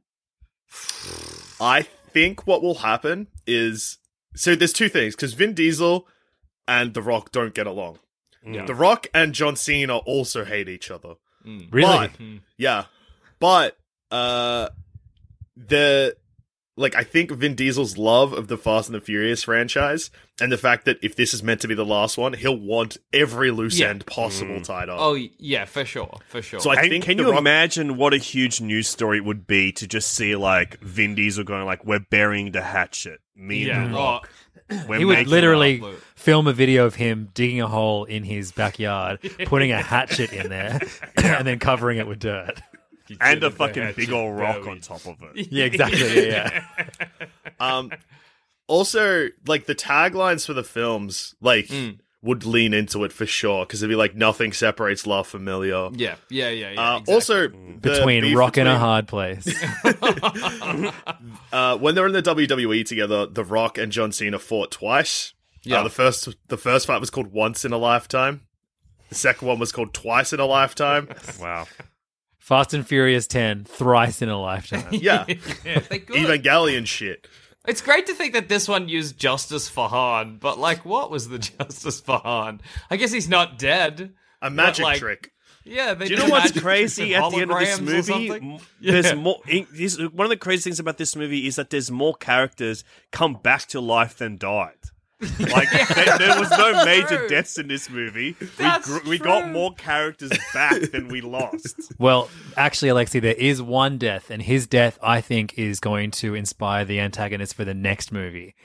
I 1.61 1.83
think 2.11 2.45
what 2.47 2.61
will 2.61 2.75
happen 2.75 3.27
is 3.45 3.97
so 4.35 4.55
there's 4.55 4.73
two 4.73 4.89
things 4.89 5.15
because 5.15 5.33
Vin 5.33 5.53
Diesel 5.53 6.07
and 6.67 6.93
The 6.93 7.01
Rock 7.01 7.31
don't 7.31 7.53
get 7.53 7.67
along. 7.67 7.99
Yeah. 8.45 8.65
The 8.65 8.75
Rock 8.75 9.07
and 9.13 9.33
John 9.33 9.55
Cena 9.55 9.97
also 9.97 10.43
hate 10.43 10.67
each 10.67 10.91
other. 10.91 11.15
Really? 11.45 12.07
But, 12.07 12.11
yeah, 12.57 12.85
but 13.39 13.77
uh, 14.11 14.69
the 15.55 16.15
like 16.75 16.95
I 16.95 17.03
think 17.03 17.29
Vin 17.31 17.53
Diesel's 17.55 17.97
love 17.97 18.33
of 18.33 18.47
the 18.47 18.57
Fast 18.57 18.87
and 18.89 18.95
the 18.95 19.01
Furious 19.01 19.43
franchise 19.43 20.09
and 20.41 20.51
the 20.51 20.57
fact 20.57 20.85
that 20.85 20.97
if 21.03 21.15
this 21.15 21.33
is 21.33 21.43
meant 21.43 21.61
to 21.61 21.67
be 21.67 21.75
the 21.75 21.85
last 21.85 22.17
one, 22.17 22.33
he'll 22.33 22.57
want 22.57 22.97
every 23.13 23.51
loose 23.51 23.79
Yeah. 23.79 23.89
end 23.89 24.05
possible 24.07 24.55
mm. 24.55 24.63
tied 24.63 24.89
up. 24.89 24.97
Oh 24.99 25.13
yeah, 25.37 25.65
for 25.65 25.85
sure, 25.85 26.17
for 26.27 26.41
sure. 26.41 26.59
So 26.59 26.71
I 26.71 26.75
And 26.81 26.89
think 26.89 27.03
can 27.03 27.17
you 27.19 27.29
Rock- 27.29 27.39
imagine 27.39 27.97
what 27.97 28.13
a 28.13 28.17
huge 28.17 28.59
news 28.61 28.87
story 28.87 29.17
it 29.17 29.25
would 29.25 29.45
be 29.45 29.71
to 29.73 29.87
just 29.87 30.13
see 30.13 30.35
like 30.35 30.79
Vin 30.81 31.13
Diesel 31.15 31.43
going 31.43 31.65
like, 31.65 31.85
"We're 31.85 31.99
burying 31.99 32.51
the 32.51 32.61
hatchet." 32.61 33.19
Me 33.35 33.65
yeah. 33.67 33.83
and 33.83 33.93
The 33.93 33.97
Oh, 33.97 34.01
Rock. 34.01 34.29
We're 34.87 34.97
he 34.99 35.05
would 35.05 35.27
literally 35.27 35.83
film 36.15 36.47
a 36.47 36.53
video 36.53 36.85
of 36.85 36.95
him 36.95 37.29
digging 37.33 37.61
a 37.61 37.67
hole 37.67 38.05
in 38.05 38.23
his 38.23 38.51
backyard, 38.51 39.19
putting 39.45 39.71
a 39.71 39.81
hatchet 39.81 40.31
in 40.33 40.49
there, 40.49 40.79
and 41.17 41.45
then 41.45 41.59
covering 41.59 41.97
it 41.99 42.07
with 42.07 42.19
dirt. 42.19 42.59
And 43.21 43.43
a 43.43 43.51
fucking 43.51 43.93
big 43.95 44.11
old 44.11 44.37
rock 44.37 44.65
on 44.67 44.79
top 44.79 45.05
of 45.05 45.15
it. 45.35 45.47
Yeah, 45.51 45.65
exactly. 45.65 46.27
Yeah, 46.29 46.63
yeah. 46.79 46.87
Um, 47.59 47.91
also, 48.67 49.27
like 49.47 49.65
the 49.67 49.75
taglines 49.75 50.45
for 50.45 50.53
the 50.53 50.63
films, 50.63 51.35
like 51.41 51.67
Mm. 51.67 51.99
would 52.21 52.45
lean 52.45 52.73
into 52.73 53.03
it 53.03 53.11
for 53.13 53.25
sure 53.25 53.65
because 53.65 53.83
it'd 53.83 53.91
be 53.91 53.95
like 53.95 54.15
nothing 54.15 54.51
separates 54.53 55.05
La 55.05 55.23
Familia. 55.23 55.89
Yeah, 55.93 56.15
yeah, 56.29 56.49
yeah, 56.49 56.71
yeah. 56.71 56.81
Uh, 56.81 56.97
exactly. 56.99 57.13
Also, 57.13 57.47
the 57.49 57.77
between 57.81 58.21
beef 58.23 58.37
rock 58.37 58.57
and 58.57 58.67
a 58.67 58.77
hard 58.79 59.07
place. 59.07 59.45
Uh, 61.51 61.77
when 61.77 61.93
they're 61.95 62.07
in 62.07 62.13
the 62.13 62.21
WWE 62.23 62.85
together, 62.85 63.25
The 63.27 63.43
Rock 63.43 63.77
and 63.77 63.91
John 63.91 64.11
Cena 64.11 64.39
fought 64.39 64.71
twice. 64.71 65.33
Yeah. 65.63 65.79
Uh, 65.81 65.83
the 65.83 65.89
first 65.89 66.29
the 66.47 66.57
first 66.57 66.87
fight 66.87 66.99
was 66.99 67.09
called 67.09 67.27
Once 67.27 67.63
in 67.63 67.71
a 67.71 67.77
Lifetime. 67.77 68.41
The 69.09 69.15
second 69.15 69.47
one 69.47 69.59
was 69.59 69.71
called 69.71 69.93
Twice 69.93 70.33
in 70.33 70.39
a 70.39 70.45
Lifetime. 70.45 71.07
Wow. 71.39 71.67
Fast 72.43 72.73
and 72.73 72.85
Furious 72.85 73.25
10, 73.27 73.63
thrice 73.63 74.21
in 74.21 74.27
a 74.27 74.37
lifetime. 74.37 74.85
Yeah, 74.91 75.23
yeah, 75.27 75.79
they're. 75.89 75.99
Evangelion 75.99 76.85
shit. 76.85 77.25
It's 77.65 77.79
great 77.79 78.05
to 78.07 78.13
think 78.13 78.33
that 78.33 78.49
this 78.49 78.67
one 78.67 78.89
used 78.89 79.17
Justice 79.17 79.69
for 79.69 79.87
Han, 79.87 80.39
but 80.41 80.59
like, 80.59 80.83
what 80.83 81.09
was 81.09 81.29
the 81.29 81.39
Justice 81.59 82.01
for 82.01 82.17
Han? 82.17 82.59
I 82.91 82.97
guess 82.97 83.13
he's 83.13 83.29
not 83.29 83.57
dead. 83.57 84.11
A 84.41 84.49
magic 84.49 84.83
like, 84.83 84.99
trick. 84.99 85.31
Yeah, 85.63 85.93
they 85.93 86.07
Do 86.09 86.15
you 86.15 86.19
know 86.19 86.27
what's 86.27 86.47
magic 86.49 86.63
crazy 86.63 87.11
tricks 87.13 87.23
at 87.23 87.31
the 87.31 87.37
end 87.43 87.51
of 87.53 87.59
this 87.59 87.79
movie? 87.79 88.27
something. 88.27 88.53
M- 88.55 88.59
There's 88.81 89.15
more. 89.15 89.39
in- 89.47 89.67
this- 89.73 89.97
one 89.97 90.25
of 90.25 90.29
the 90.29 90.35
crazy 90.35 90.63
things 90.63 90.81
about 90.81 90.97
this 90.97 91.15
movie 91.15 91.47
is 91.47 91.55
that 91.55 91.69
there's 91.69 91.89
more 91.89 92.13
characters 92.13 92.83
come 93.13 93.35
back 93.41 93.67
to 93.67 93.79
life 93.79 94.17
than 94.17 94.35
died. 94.35 94.75
Like 95.39 95.69
there, 95.71 96.17
there 96.17 96.39
was 96.39 96.49
no 96.51 96.85
major 96.85 97.17
True. 97.17 97.27
deaths 97.29 97.57
in 97.57 97.67
this 97.67 97.89
movie. 97.89 98.35
That's 98.57 98.87
we 98.89 98.99
gr- 98.99 99.09
we 99.09 99.17
got 99.19 99.49
more 99.51 99.73
characters 99.73 100.31
back 100.53 100.79
than 100.91 101.07
we 101.07 101.21
lost. 101.21 101.75
Well, 101.99 102.29
actually, 102.57 102.89
Alexi, 102.89 103.21
there 103.21 103.33
is 103.35 103.61
one 103.61 103.97
death, 103.97 104.29
and 104.29 104.41
his 104.41 104.67
death, 104.67 104.97
I 105.01 105.21
think, 105.21 105.57
is 105.57 105.79
going 105.79 106.11
to 106.11 106.35
inspire 106.35 106.83
the 106.85 106.99
antagonist 106.99 107.53
for 107.55 107.63
the 107.63 107.73
next 107.73 108.11
movie. 108.11 108.55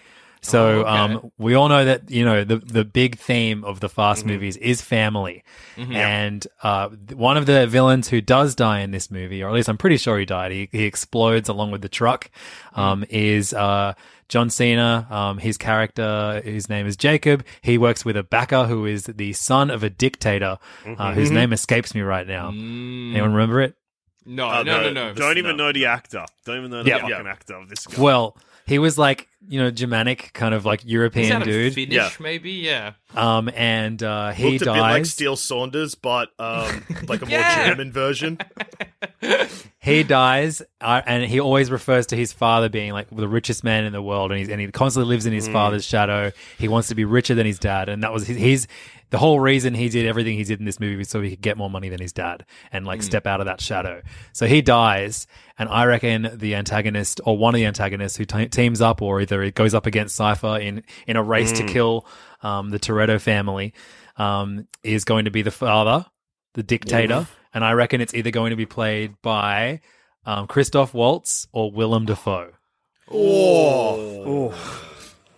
So, 0.41 0.67
Oh, 0.67 0.81
okay. 0.81 0.89
um, 1.15 1.33
we 1.37 1.55
all 1.55 1.69
know 1.69 1.85
that 1.85 2.11
you 2.11 2.25
know 2.25 2.45
the 2.45 2.57
the 2.59 2.85
big 2.85 3.19
theme 3.19 3.65
of 3.65 3.81
the 3.81 3.89
Fast 3.89 4.21
Mm-hmm. 4.21 4.31
movies 4.31 4.57
is 4.57 4.81
family, 4.83 5.43
and 5.77 6.47
uh, 6.63 6.89
one 7.13 7.37
of 7.37 7.47
the 7.47 7.67
villains 7.67 8.09
who 8.09 8.21
does 8.21 8.55
die 8.55 8.81
in 8.81 8.91
this 8.93 9.11
movie, 9.11 9.43
or 9.43 9.49
at 9.49 9.55
least 9.55 9.69
I'm 9.69 9.79
pretty 9.79 9.97
sure 9.97 10.19
he 10.19 10.25
died, 10.25 10.53
he, 10.53 10.69
he 10.73 10.85
explodes 10.85 11.49
along 11.49 11.71
with 11.73 11.83
the 11.83 11.89
truck, 11.89 12.31
Mm. 12.77 12.79
um, 12.79 13.05
is 13.11 13.53
uh, 13.53 13.95
John 14.29 14.51
Cena. 14.51 15.07
Um, 15.11 15.39
his 15.39 15.57
character, 15.57 16.41
his 16.45 16.69
name 16.69 16.87
is 16.87 16.97
Jacob. 16.97 17.45
He 17.63 17.79
works 17.79 18.05
with 18.05 18.17
a 18.17 18.23
backer 18.23 18.65
who 18.67 18.85
is 18.87 19.05
the 19.05 19.33
son 19.33 19.71
of 19.71 19.83
a 19.83 19.91
dictator, 19.91 20.59
Mm-hmm. 20.85 21.01
uh, 21.01 21.13
whose 21.15 21.31
name 21.31 21.53
escapes 21.53 21.95
me 21.95 22.01
right 22.03 22.27
now. 22.27 22.51
Mm. 22.51 23.13
Anyone 23.13 23.33
remember 23.33 23.61
it? 23.61 23.75
No, 24.31 24.47
Oh, 24.51 24.63
no, 24.63 24.83
no, 24.83 24.93
no. 24.93 25.09
no. 25.09 25.15
Don't 25.15 25.39
even 25.39 25.57
no. 25.57 25.67
know 25.67 25.73
the 25.73 25.87
actor. 25.87 26.25
Don't 26.45 26.59
even 26.59 26.71
know 26.71 26.83
the 26.83 26.91
Yeah. 26.91 26.99
fucking 26.99 27.25
Yeah. 27.25 27.31
actor 27.31 27.55
of 27.55 27.69
this 27.69 27.87
guy. 27.87 28.01
Well, 28.03 28.37
he 28.67 28.79
was 28.79 28.99
like, 28.99 29.27
you 29.49 29.59
know, 29.59 29.71
Germanic, 29.71 30.33
kind 30.35 30.53
of 30.55 30.67
like 30.67 30.83
European 30.85 31.39
that 31.39 31.45
dude. 31.47 31.73
Finnish, 31.75 31.95
Yeah. 31.95 32.11
maybe? 32.21 32.51
Yeah. 32.53 32.93
Um, 33.17 33.49
and 33.57 34.03
uh, 34.03 34.33
he 34.33 34.51
Looked 34.59 34.63
a 34.63 34.73
bit 34.75 34.81
like 34.81 35.03
dies. 35.05 35.11
Steel 35.13 35.37
Saunders, 35.37 35.95
but 35.95 36.29
um, 36.39 36.85
like 37.09 37.23
a 37.23 37.27
more 37.27 37.39
Yeah. 37.39 37.69
German 37.69 37.91
version. 37.91 38.37
he 39.81 40.03
dies, 40.03 40.61
uh, 40.81 41.01
and 41.07 41.25
he 41.25 41.41
always 41.41 41.71
refers 41.71 42.07
to 42.09 42.17
his 42.17 42.33
father 42.33 42.69
being 42.69 42.93
like 42.93 43.07
the 43.11 43.29
richest 43.29 43.65
man 43.65 43.85
in 43.85 43.93
the 43.93 44.03
world, 44.03 44.31
and 44.31 44.39
he's 44.39 44.49
and 44.51 44.61
he 44.61 44.67
constantly 44.71 45.09
lives 45.09 45.25
in 45.27 45.33
his 45.33 45.49
father's 45.49 45.85
shadow. 45.85 46.33
He 46.59 46.69
wants 46.69 46.89
to 46.89 46.95
be 46.95 47.05
richer 47.07 47.35
than 47.35 47.47
his 47.47 47.59
dad, 47.59 47.89
and 47.89 48.03
that 48.03 48.13
was 48.13 48.27
his. 48.27 48.37
his 48.37 48.67
the 49.11 49.19
whole 49.19 49.41
reason 49.41 49.75
he 49.75 49.89
did 49.89 50.07
everything 50.07 50.37
he 50.37 50.45
did 50.45 50.59
in 50.59 50.67
this 50.67 50.79
movie 50.79 50.97
was 50.97 51.09
so 51.09 51.23
he 51.23 51.31
could 51.31 51.41
get 51.41 51.57
more 51.57 51.71
money 51.71 51.89
than 51.89 52.01
his 52.01 52.13
dad 52.13 52.45
and 52.73 52.87
like 52.87 53.03
step 53.03 53.27
out 53.27 53.41
of 53.41 53.47
that 53.47 53.61
shadow. 53.61 54.03
So 54.33 54.47
he 54.47 54.61
dies, 54.61 55.27
and 55.59 55.69
I 55.69 55.85
reckon 55.87 56.31
the 56.35 56.55
antagonist 56.55 57.21
or 57.25 57.39
one 57.39 57.55
of 57.55 57.59
the 57.59 57.65
antagonists 57.67 58.17
who 58.17 58.25
te- 58.25 58.49
teams 58.49 58.81
up 58.81 59.01
or 59.01 59.21
either 59.21 59.43
it 59.43 59.55
goes 59.55 59.75
up 59.75 59.87
against 59.87 60.15
Cipher 60.17 60.59
in 60.59 60.83
in 61.07 61.17
a 61.17 61.23
race 61.23 61.53
to 61.53 61.65
kill 61.67 62.07
um, 62.43 62.71
the 62.71 62.79
Toretto 62.79 63.21
family 63.21 63.73
um, 64.17 64.67
is 64.83 65.05
going 65.05 65.25
to 65.25 65.31
be 65.31 65.43
the 65.43 65.51
father, 65.51 66.05
the 66.55 66.63
dictator, 66.63 67.27
and 67.55 67.65
I 67.65 67.73
reckon 67.73 68.01
it's 68.01 68.15
either 68.15 68.31
going 68.31 68.51
to 68.51 68.57
be 68.57 68.67
played 68.67 69.15
by 69.23 69.81
um, 70.27 70.47
Christoph 70.47 70.93
Waltz 70.93 71.47
or 71.53 71.71
Willem 71.73 72.05
Dafoe. 72.05 72.53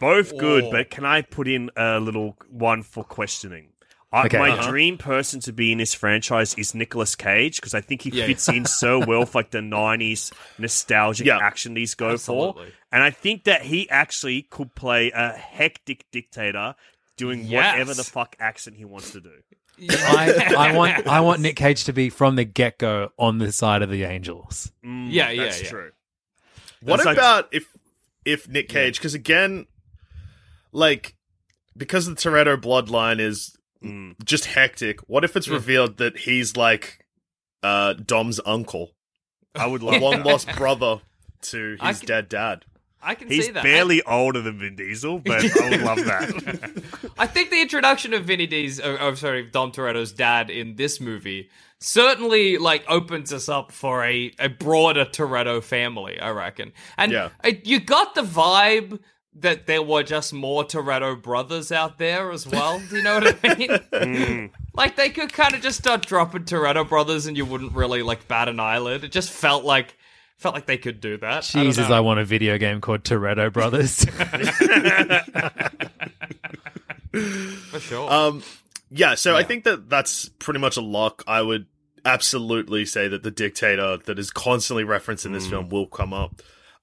Both 0.00 0.36
good, 0.38 0.70
but 0.70 0.90
can 0.90 1.04
I 1.04 1.22
put 1.22 1.46
in 1.46 1.70
a 1.76 2.00
little 2.00 2.36
one 2.48 2.82
for 2.82 3.04
questioning? 3.04 3.68
I, 4.12 4.26
Okay. 4.26 4.38
my 4.38 4.50
Uh-huh. 4.50 4.68
dream 4.70 4.98
person 4.98 5.38
to 5.42 5.52
be 5.52 5.70
in 5.70 5.78
this 5.78 5.94
franchise 5.94 6.54
is 6.54 6.74
Nicolas 6.74 7.14
Cage 7.14 7.56
because 7.56 7.74
I 7.74 7.80
think 7.80 8.02
he 8.02 8.10
Yeah. 8.10 8.26
fits 8.26 8.48
in 8.48 8.64
so 8.64 8.98
well 9.06 9.20
with 9.20 9.36
like 9.36 9.50
the 9.52 9.60
'90s 9.60 10.32
nostalgic 10.58 11.26
Yeah. 11.28 11.38
action 11.38 11.74
these 11.74 11.94
go 11.94 12.10
Absolutely. 12.12 12.66
for, 12.66 12.72
and 12.90 13.04
I 13.04 13.10
think 13.10 13.44
that 13.44 13.62
he 13.62 13.88
actually 13.88 14.42
could 14.42 14.74
play 14.74 15.12
a 15.12 15.32
hectic 15.34 16.06
dictator 16.10 16.74
doing 17.16 17.44
Yes. 17.44 17.72
whatever 17.74 17.94
the 17.94 18.02
fuck 18.02 18.34
accent 18.40 18.78
he 18.78 18.84
wants 18.84 19.12
to 19.12 19.20
do. 19.20 19.30
I, 19.88 20.54
I 20.58 20.72
want 20.76 21.06
I 21.06 21.20
want 21.20 21.40
Nick 21.40 21.54
Cage 21.54 21.84
to 21.84 21.92
be 21.92 22.10
from 22.10 22.34
the 22.34 22.44
get 22.44 22.78
go 22.78 23.12
on 23.16 23.38
the 23.38 23.52
side 23.52 23.82
of 23.82 23.90
the 23.90 24.02
Angels. 24.04 24.72
Mm, 24.84 25.06
Yeah, 25.10 25.30
yeah, 25.30 25.44
that's 25.44 25.62
yeah. 25.62 25.68
true. 25.70 25.90
What 26.82 26.96
That's 26.96 27.06
like- 27.06 27.16
about 27.16 27.48
if 27.52 27.66
if 28.24 28.48
Nick 28.48 28.68
Cage? 28.68 28.98
Because 28.98 29.14
again, 29.14 29.66
like 30.72 31.14
because 31.76 32.06
the 32.06 32.14
Toretto 32.14 32.56
bloodline 32.56 33.20
is 33.20 33.56
Mm. 33.83 34.14
just 34.22 34.44
hectic. 34.44 35.00
What 35.09 35.24
if 35.24 35.37
it's 35.37 35.46
Yeah. 35.46 35.54
revealed 35.54 35.96
that 35.96 36.18
he's 36.18 36.54
like 36.54 36.98
uh 37.62 37.94
Dom's 37.94 38.38
uncle, 38.44 38.92
I 39.54 39.66
would 39.66 39.83
love 39.83 40.02
long 40.02 40.22
lost 40.22 40.54
brother 40.54 41.00
to 41.42 41.76
his 41.80 42.00
can- 42.00 42.06
dead 42.06 42.28
dad? 42.28 42.64
I 43.02 43.14
can 43.14 43.28
He's 43.28 43.46
see 43.46 43.52
that. 43.52 43.64
He's 43.64 43.72
barely 43.72 44.02
older 44.02 44.42
than 44.42 44.59
Vin 44.59 44.76
Diesel, 44.76 45.20
but 45.20 45.42
I 45.59 45.70
would 45.70 45.80
love 45.80 46.04
that. 46.04 46.83
I 47.18 47.26
think 47.26 47.48
the 47.48 47.62
introduction 47.62 48.12
of 48.12 48.26
Vinny 48.26 48.46
D's, 48.46 48.78
oh, 48.78 48.98
oh, 49.00 49.14
sorry, 49.14 49.46
Dom 49.46 49.72
Toretto's 49.72 50.12
dad 50.12 50.50
in 50.50 50.76
this 50.76 51.00
movie 51.00 51.48
certainly 51.80 52.59
like 52.59 52.85
opens 52.87 53.33
us 53.33 53.48
up 53.48 53.72
for 53.72 54.04
a, 54.04 54.30
a 54.38 54.50
broader 54.50 55.06
Toretto 55.06 55.62
family. 55.62 56.20
I 56.20 56.28
reckon, 56.33 56.72
and 56.98 57.11
Yeah. 57.12 57.30
uh, 57.42 57.52
you 57.64 57.80
got 57.80 58.14
the 58.14 58.22
vibe 58.22 58.98
that 59.35 59.66
there 59.66 59.83
were 59.83 60.03
just 60.03 60.33
more 60.33 60.64
Toretto 60.64 61.21
brothers 61.21 61.71
out 61.71 61.99
there 61.99 62.33
as 62.33 62.47
well. 62.47 62.81
Do 62.90 62.97
you 62.97 63.03
know 63.03 63.21
what 63.21 63.38
I 63.45 63.55
mean? 63.57 63.69
Mm. 63.69 64.51
Like 64.75 64.97
they 64.97 65.11
could 65.11 65.33
kind 65.33 65.55
of 65.55 65.61
just 65.61 65.79
start 65.79 66.07
dropping 66.07 66.45
Toretto 66.45 66.88
brothers, 66.88 67.27
and 67.27 67.37
you 67.37 67.45
wouldn't 67.45 67.73
really 67.73 68.03
like 68.03 68.27
bat 68.29 68.49
an 68.49 68.59
eyelid. 68.61 69.05
It 69.05 69.12
just 69.12 69.31
felt 69.31 69.64
like 69.64 69.97
felt 70.40 70.55
like 70.55 70.66
they 70.66 70.79
could 70.79 71.01
do 71.01 71.16
that. 71.19 71.51
I 71.55 71.59
don't 71.59 71.66
Jesus, 71.66 71.88
know. 71.88 71.95
I 71.95 72.01
want 72.01 72.19
a 72.19 72.25
video 72.25 72.57
game 72.59 72.81
called 72.81 73.05
Toretto 73.05 73.53
Brothers. 73.53 74.05
for 77.71 77.81
sure. 77.81 78.11
Um, 78.11 78.43
yeah. 78.90 79.14
So 79.16 79.37
I 79.37 79.43
think 79.43 79.64
that 79.64 79.90
that's 79.90 80.29
pretty 80.38 80.59
much 80.59 80.79
a 80.79 80.81
lock. 80.81 81.23
I 81.27 81.43
would 81.43 81.66
absolutely 82.07 82.87
say 82.87 83.07
that 83.09 83.23
the 83.23 83.31
dictator 83.31 83.99
that 83.99 84.19
is 84.19 84.31
constantly 84.31 84.85
referenced 84.85 85.27
in 85.27 85.33
this 85.33 85.47
film 85.47 85.69
will 85.69 85.87
come 85.87 86.14
up. 86.14 86.40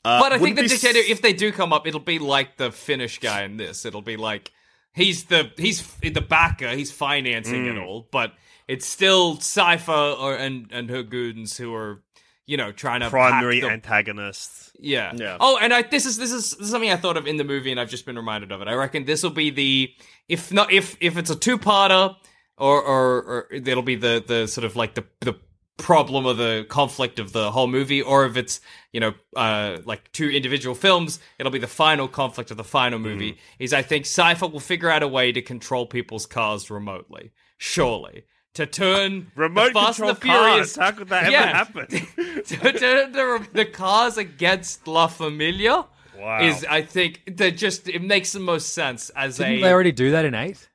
Uh, 0.08 0.20
But 0.22 0.34
I 0.34 0.38
think 0.40 0.56
the 0.56 0.68
dictator, 0.68 1.00
s- 1.00 1.10
if 1.10 1.22
they 1.22 1.34
do 1.34 1.52
come 1.52 1.74
up, 1.74 1.86
it'll 1.88 2.00
be 2.00 2.20
like 2.20 2.58
the 2.58 2.72
Finnish 2.72 3.20
guy 3.20 3.44
in 3.44 3.58
this. 3.58 3.86
It'll 3.86 4.02
be 4.02 4.18
like 4.18 4.52
he's 4.94 5.26
the 5.26 5.52
he's 5.58 5.86
the 6.02 6.22
backer, 6.22 6.70
he's 6.70 6.92
financing 6.92 7.66
Mm. 7.66 7.72
it 7.72 7.78
all, 7.78 8.08
but 8.12 8.34
it's 8.68 8.86
still 8.88 9.40
Cipher 9.40 9.92
or 9.92 10.36
and 10.36 10.68
and 10.72 10.90
her 10.90 11.04
goons 11.04 11.58
who 11.58 11.74
are 11.76 12.02
you 12.46 12.58
know 12.58 12.72
trying 12.72 13.02
to 13.02 13.10
Primary 13.10 13.60
the, 13.60 13.70
antagonists. 13.70 14.72
yeah. 14.80 15.12
Yeah. 15.16 15.38
Oh, 15.40 15.58
and 15.62 15.74
I 15.74 15.82
this 15.84 16.06
is 16.06 16.18
this 16.18 16.32
is 16.32 16.52
this 16.52 16.62
is 16.68 16.70
something 16.72 16.90
I 16.92 16.96
thought 16.98 17.18
of 17.18 17.28
in 17.28 17.38
the 17.38 17.44
movie, 17.44 17.72
and 17.72 17.80
I've 17.80 17.90
just 17.90 18.06
been 18.06 18.16
reminded 18.16 18.52
of 18.52 18.62
it. 18.62 18.68
I 18.68 18.74
reckon 18.74 19.06
this 19.06 19.24
will 19.24 19.30
be 19.32 19.50
the 19.50 19.94
if 20.30 20.52
not 20.52 20.72
if 20.72 20.96
if 21.02 21.18
it's 21.18 21.30
a 21.30 21.36
two 21.36 21.58
parter, 21.58 22.16
or, 22.58 22.82
or 22.82 23.24
or 23.24 23.48
it'll 23.52 23.82
be 23.84 23.96
the 23.96 24.24
the 24.26 24.48
sort 24.48 24.66
of 24.66 24.76
like 24.76 24.96
the 24.96 25.04
the 25.22 25.36
problem 25.78 26.26
or 26.26 26.34
the 26.34 26.66
conflict 26.70 27.20
of 27.20 27.32
the 27.34 27.52
whole 27.52 27.68
movie, 27.68 28.02
or 28.02 28.26
if 28.26 28.36
it's 28.36 28.60
you 28.92 29.00
know 29.00 29.14
uh 29.36 29.78
like 29.86 30.12
two 30.12 30.30
individual 30.30 30.76
films, 30.76 31.20
it'll 31.40 31.52
be 31.52 31.60
the 31.60 31.68
final 31.68 32.08
conflict 32.08 32.52
of 32.52 32.58
the 32.58 32.64
final 32.64 33.00
movie. 33.00 33.38
Is 33.60 33.74
I 33.74 33.82
think 33.84 34.06
Cipher 34.06 34.48
will 34.48 34.60
figure 34.60 34.90
out 34.90 35.04
a 35.04 35.08
way 35.08 35.32
to 35.32 35.42
control 35.42 35.86
people's 35.86 36.26
cars 36.26 36.70
remotely, 36.70 37.32
surely. 37.58 38.26
To 38.56 38.66
turn 38.66 39.32
Remote 39.36 39.68
the 39.68 39.74
Fast 39.74 39.98
control 40.00 40.10
and 40.10 40.18
the 40.18 40.22
Furious, 40.22 40.76
cars. 40.76 40.92
How 40.92 40.98
could 40.98 41.10
that 41.10 41.24
ever 41.26 41.32
Yeah. 41.32 41.54
happen? 41.54 41.88
to 42.46 42.72
turn 42.74 43.12
the, 43.12 43.48
the 43.54 43.66
cars 43.66 44.18
against 44.18 44.88
La 44.88 45.06
Familia 45.06 45.86
Wow. 46.18 46.40
is, 46.42 46.66
I 46.68 46.82
think, 46.82 47.38
that 47.38 47.52
just 47.52 47.88
it 47.88 48.02
makes 48.02 48.32
the 48.32 48.40
most 48.40 48.74
sense 48.74 49.12
as 49.12 49.38
Didn't 49.38 49.58
a. 49.58 49.62
they 49.62 49.72
already 49.72 49.92
do 49.92 50.10
that 50.10 50.26
in 50.26 50.34
eight? 50.34 50.68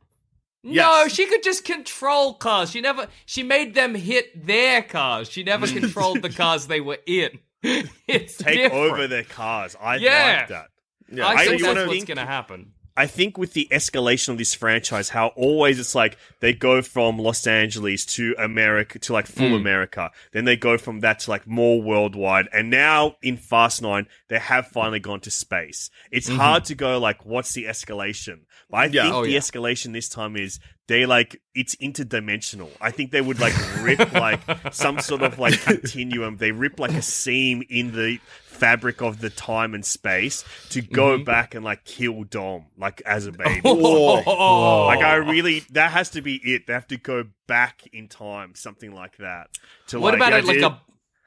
No, 0.65 0.73
Yes. 0.73 1.13
she 1.13 1.27
could 1.27 1.43
just 1.43 1.65
control 1.65 2.35
cars. 2.35 2.71
She 2.71 2.81
never. 2.81 3.09
She 3.27 3.43
made 3.43 3.75
them 3.75 3.95
hit 3.95 4.47
their 4.47 4.83
cars. 4.83 5.29
She 5.31 5.43
never 5.43 5.67
controlled 5.81 6.23
the 6.23 6.31
cars 6.31 6.67
they 6.67 6.81
were 6.81 6.99
in. 7.07 7.39
It's 8.09 8.37
Take 8.39 8.57
different. 8.59 8.73
over 8.93 9.07
their 9.07 9.23
cars. 9.25 9.77
I 9.81 9.97
Yeah. 9.97 10.37
like 10.41 10.49
that. 10.49 10.67
Yeah, 11.11 11.27
I, 11.27 11.33
I 11.33 11.37
think 11.47 11.59
do 11.59 11.65
that's 11.65 11.77
wanna 11.77 11.89
what's 11.89 12.05
going 12.05 12.17
to 12.17 12.27
happen. 12.27 12.73
I 12.97 13.07
think 13.07 13.39
with 13.39 13.55
the 13.55 13.69
escalation 13.71 14.31
of 14.31 14.39
this 14.39 14.55
franchise, 14.55 15.09
how 15.09 15.29
always 15.29 15.79
it's 15.79 15.95
like 15.95 16.19
they 16.41 16.53
go 16.53 16.83
from 16.83 17.19
Los 17.19 17.47
Angeles 17.47 18.05
to 18.07 18.35
America 18.39 18.99
to 18.99 19.13
like 19.13 19.27
full 19.27 19.49
hmm. 19.49 19.55
America, 19.55 20.11
then 20.33 20.45
they 20.45 20.57
go 20.57 20.77
from 20.77 21.01
that 21.01 21.21
to 21.21 21.31
like 21.31 21.47
more 21.47 21.81
worldwide, 21.81 22.49
and 22.53 22.71
now 22.71 23.17
in 23.23 23.37
Fast 23.37 23.81
Nine 23.83 24.07
they 24.29 24.39
have 24.39 24.67
finally 24.69 25.01
gone 25.01 25.21
to 25.21 25.31
space. 25.31 25.91
It's 26.11 26.29
mm-hmm. 26.29 26.39
hard 26.39 26.65
to 26.67 26.75
go 26.75 26.99
like 26.99 27.25
what's 27.25 27.55
the 27.55 27.65
escalation, 27.65 28.41
but 28.71 28.77
I 28.77 28.85
Yeah. 28.87 29.03
think 29.05 29.15
Oh, 29.15 29.25
the 29.25 29.31
yeah. 29.33 29.39
escalation 29.39 29.93
this 29.93 30.09
time 30.09 30.37
is 30.37 30.61
they 30.89 31.07
like 31.07 31.41
it's 31.55 31.77
interdimensional. 31.77 32.69
I 32.81 32.91
think 32.91 33.11
they 33.13 33.21
would 33.21 33.41
like 33.41 33.55
rip 33.81 34.13
like 34.13 34.41
some 34.73 34.99
sort 35.01 35.23
of 35.23 35.39
like 35.39 35.61
continuum. 35.63 36.37
They 36.37 36.53
rip 36.53 36.79
like 36.79 36.93
a 36.93 37.03
seam 37.03 37.63
in 37.71 37.93
the 37.93 38.19
fabric 38.53 39.01
of 39.03 39.21
the 39.21 39.31
time 39.31 39.75
and 39.75 39.85
space 39.85 40.45
to 40.71 40.81
go 40.83 41.17
mm-hmm. 41.17 41.25
back 41.25 41.55
and 41.55 41.65
like 41.65 41.85
kill 41.85 42.25
Dom 42.25 42.67
like 42.79 43.03
as 43.07 43.27
a 43.27 43.33
baby. 43.45 43.61
Oh, 43.65 44.85
Like 44.87 45.01
I 45.01 45.15
really, 45.17 45.61
that 45.73 45.91
has 45.93 46.11
to 46.11 46.23
be 46.23 46.37
it. 46.37 46.67
They 46.67 46.73
have 46.73 46.87
to 46.89 46.97
go 46.99 47.25
back 47.47 47.83
in 47.93 48.09
time, 48.09 48.55
something 48.55 48.95
like 48.95 49.17
that. 49.19 49.49
To 49.89 50.01
what 50.01 50.19
like, 50.19 50.29
about 50.29 50.33
it 50.39 50.45
like 50.45 50.61
a 50.61 50.81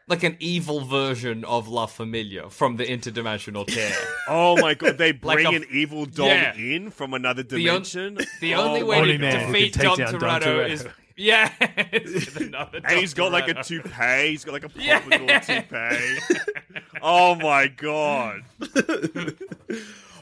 like 0.07 0.21
an 0.23 0.37
evil 0.39 0.81
version 0.85 1.43
of 1.45 1.67
La 1.67 1.87
Familia 1.87 2.49
from 2.49 2.77
the 2.77 2.85
interdimensional 2.85 3.65
tear? 3.73 3.91
Oh 4.27 4.55
my 4.61 4.75
god, 4.75 4.97
they 4.97 5.11
Like 5.23 5.37
bring 5.37 5.47
a- 5.47 5.57
an 5.57 5.65
evil 5.71 6.05
Dom 6.05 6.27
Yeah. 6.27 6.53
in 6.55 6.91
from 6.91 7.13
another 7.13 7.41
The 7.43 7.55
on- 7.69 7.81
dimension. 7.83 8.17
The 8.39 8.53
Oh 8.55 8.67
only 8.67 8.83
way 8.83 9.03
to 9.13 9.17
man 9.17 9.51
defeat 9.51 9.73
can 9.73 9.81
take 9.81 9.89
Dom 9.89 9.97
down 9.97 10.13
Toretto 10.21 10.41
Toretto. 10.43 10.69
is 10.69 10.87
yeah, 11.17 11.51
it's 11.91 12.35
another 12.37 12.79
And 12.83 12.99
he's 12.99 13.13
got 13.13 13.31
like 13.31 13.47
a 13.47 13.53
Toretto. 13.55 13.83
toupee. 13.83 14.29
He's 14.31 14.43
got 14.45 14.53
like 14.53 14.65
a 14.65 14.69
Yeah. 14.75 14.99
pompadour 14.99 15.39
toupee. 15.39 16.19
oh 17.01 17.35
my 17.35 17.67
god. 17.67 18.41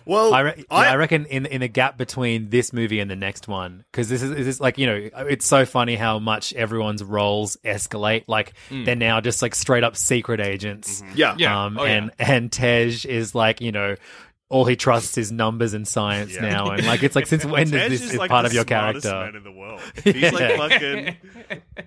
Well, 0.06 0.34
I, 0.34 0.40
re- 0.42 0.54
yeah, 0.58 0.66
I 0.70 0.96
reckon 0.98 1.26
in 1.28 1.46
in 1.46 1.62
the 1.62 1.70
gap 1.70 1.98
between 1.98 2.50
this 2.50 2.74
movie 2.74 3.00
and 3.00 3.10
the 3.10 3.16
next 3.16 3.48
one, 3.48 3.86
because 3.90 4.10
this 4.10 4.22
is 4.22 4.32
this 4.32 4.48
is 4.48 4.60
like 4.60 4.78
you 4.78 4.86
know 4.86 5.10
it's 5.30 5.46
so 5.46 5.66
funny 5.66 5.96
how 5.96 6.20
much 6.20 6.52
everyone's 6.56 7.02
roles 7.02 7.56
escalate. 7.64 8.26
Like 8.28 8.52
they're 8.70 8.98
now 8.98 9.22
just 9.22 9.42
like 9.42 9.56
straight 9.56 9.86
up 9.86 9.96
secret 9.96 10.42
agents. 10.42 11.02
yeah, 11.16 11.36
Yeah. 11.38 11.64
Um, 11.68 11.78
Oh, 11.80 11.86
yeah. 11.86 11.92
and 11.94 12.12
and 12.20 12.52
Tej 12.52 12.88
is 13.06 13.34
like 13.34 13.62
you 13.62 13.72
know 13.72 13.96
all 14.54 14.66
he 14.66 14.76
trusts 14.76 15.18
is 15.18 15.32
numbers 15.32 15.74
and 15.74 15.88
science 15.88 16.36
Yeah. 16.36 16.42
now, 16.42 16.70
and 16.72 16.86
like 16.86 17.02
it's 17.02 17.16
like 17.16 17.26
since 17.28 17.44
when 17.54 17.64
is 17.64 17.72
Tej 17.72 17.90
this 17.90 18.02
is 18.04 18.12
is 18.12 18.18
like 18.18 18.30
part 18.30 18.44
the 18.44 18.48
of 18.48 18.54
your 18.54 18.66
smartest 18.66 19.06
character? 19.06 19.32
man 19.32 19.36
in 19.36 19.44
the 19.44 19.52
world. 19.52 19.82
He's 20.04 20.32
like 20.32 20.40
Yeah. 20.40 20.58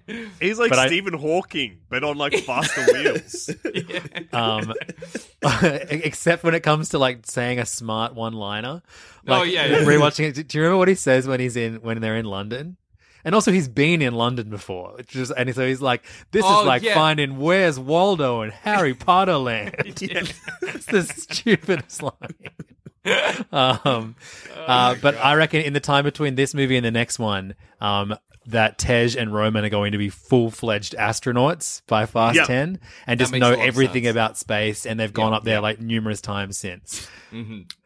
fucking. 0.00 0.28
He's 0.40 0.58
like 0.58 0.70
But 0.70 0.78
I- 0.80 0.86
Stephen 0.88 1.14
Hawking, 1.14 1.78
but 1.88 2.02
on 2.04 2.16
like 2.18 2.34
faster 2.40 2.84
wheels. 2.92 3.50
um, 4.32 4.72
except 5.90 6.44
when 6.44 6.54
it 6.54 6.62
comes 6.62 6.90
to 6.90 6.98
like 6.98 7.20
saying 7.26 7.58
a 7.58 7.66
smart 7.66 8.14
one-liner. 8.14 8.82
Oh, 9.28 9.40
Like, 9.40 9.52
yeah, 9.52 9.66
yeah. 9.66 9.78
Rewatching 9.78 10.36
it, 10.36 10.48
do 10.48 10.58
you 10.58 10.62
remember 10.64 10.78
what 10.78 10.88
he 10.88 10.94
says 10.94 11.26
when 11.26 11.40
he's 11.40 11.56
in 11.56 11.76
when 11.76 12.00
they're 12.00 12.16
in 12.16 12.26
London? 12.26 12.76
And 13.26 13.34
also, 13.34 13.50
he's 13.52 13.66
been 13.68 14.00
in 14.02 14.14
London 14.14 14.48
before, 14.48 14.92
which 14.96 15.14
is, 15.16 15.30
and 15.32 15.52
so 15.54 15.66
he's 15.66 15.82
like, 15.82 16.04
"This 16.30 16.44
Oh, 16.46 16.60
is 16.60 16.66
like 16.66 16.82
yeah. 16.82 16.94
finding 16.94 17.38
Where's 17.38 17.78
Waldo 17.78 18.40
in 18.42 18.50
Harry 18.52 18.94
Potter 19.06 19.36
Land." 19.36 19.74
it's 19.84 20.86
the 20.86 21.02
stupidest 21.02 22.02
line. 22.04 23.42
um, 23.52 24.14
uh, 24.56 24.94
but 25.02 25.16
I 25.16 25.34
reckon 25.34 25.60
in 25.62 25.72
the 25.72 25.80
time 25.80 26.04
between 26.04 26.36
this 26.36 26.54
movie 26.54 26.76
and 26.76 26.86
the 26.86 26.90
next 26.92 27.18
one, 27.18 27.54
um, 27.80 28.16
that 28.46 28.78
Tej 28.78 29.16
and 29.18 29.32
Roman 29.34 29.64
are 29.64 29.68
going 29.68 29.92
to 29.92 29.98
be 29.98 30.08
full 30.08 30.50
fledged 30.50 30.94
astronauts 30.98 31.82
by 31.86 32.06
Fast 32.06 32.36
Yeah. 32.36 32.44
10 32.44 32.78
and 33.06 33.18
just 33.18 33.32
know 33.32 33.38
a 33.38 33.50
lot 33.50 33.58
of 33.60 33.64
everything 33.66 34.04
sense. 34.04 34.12
about 34.14 34.38
space. 34.38 34.86
And 34.86 34.98
they've 35.00 35.12
gone 35.12 35.32
up 35.32 35.44
there 35.44 35.60
like 35.60 35.80
numerous 35.80 36.20
times 36.20 36.56
since. 36.58 37.08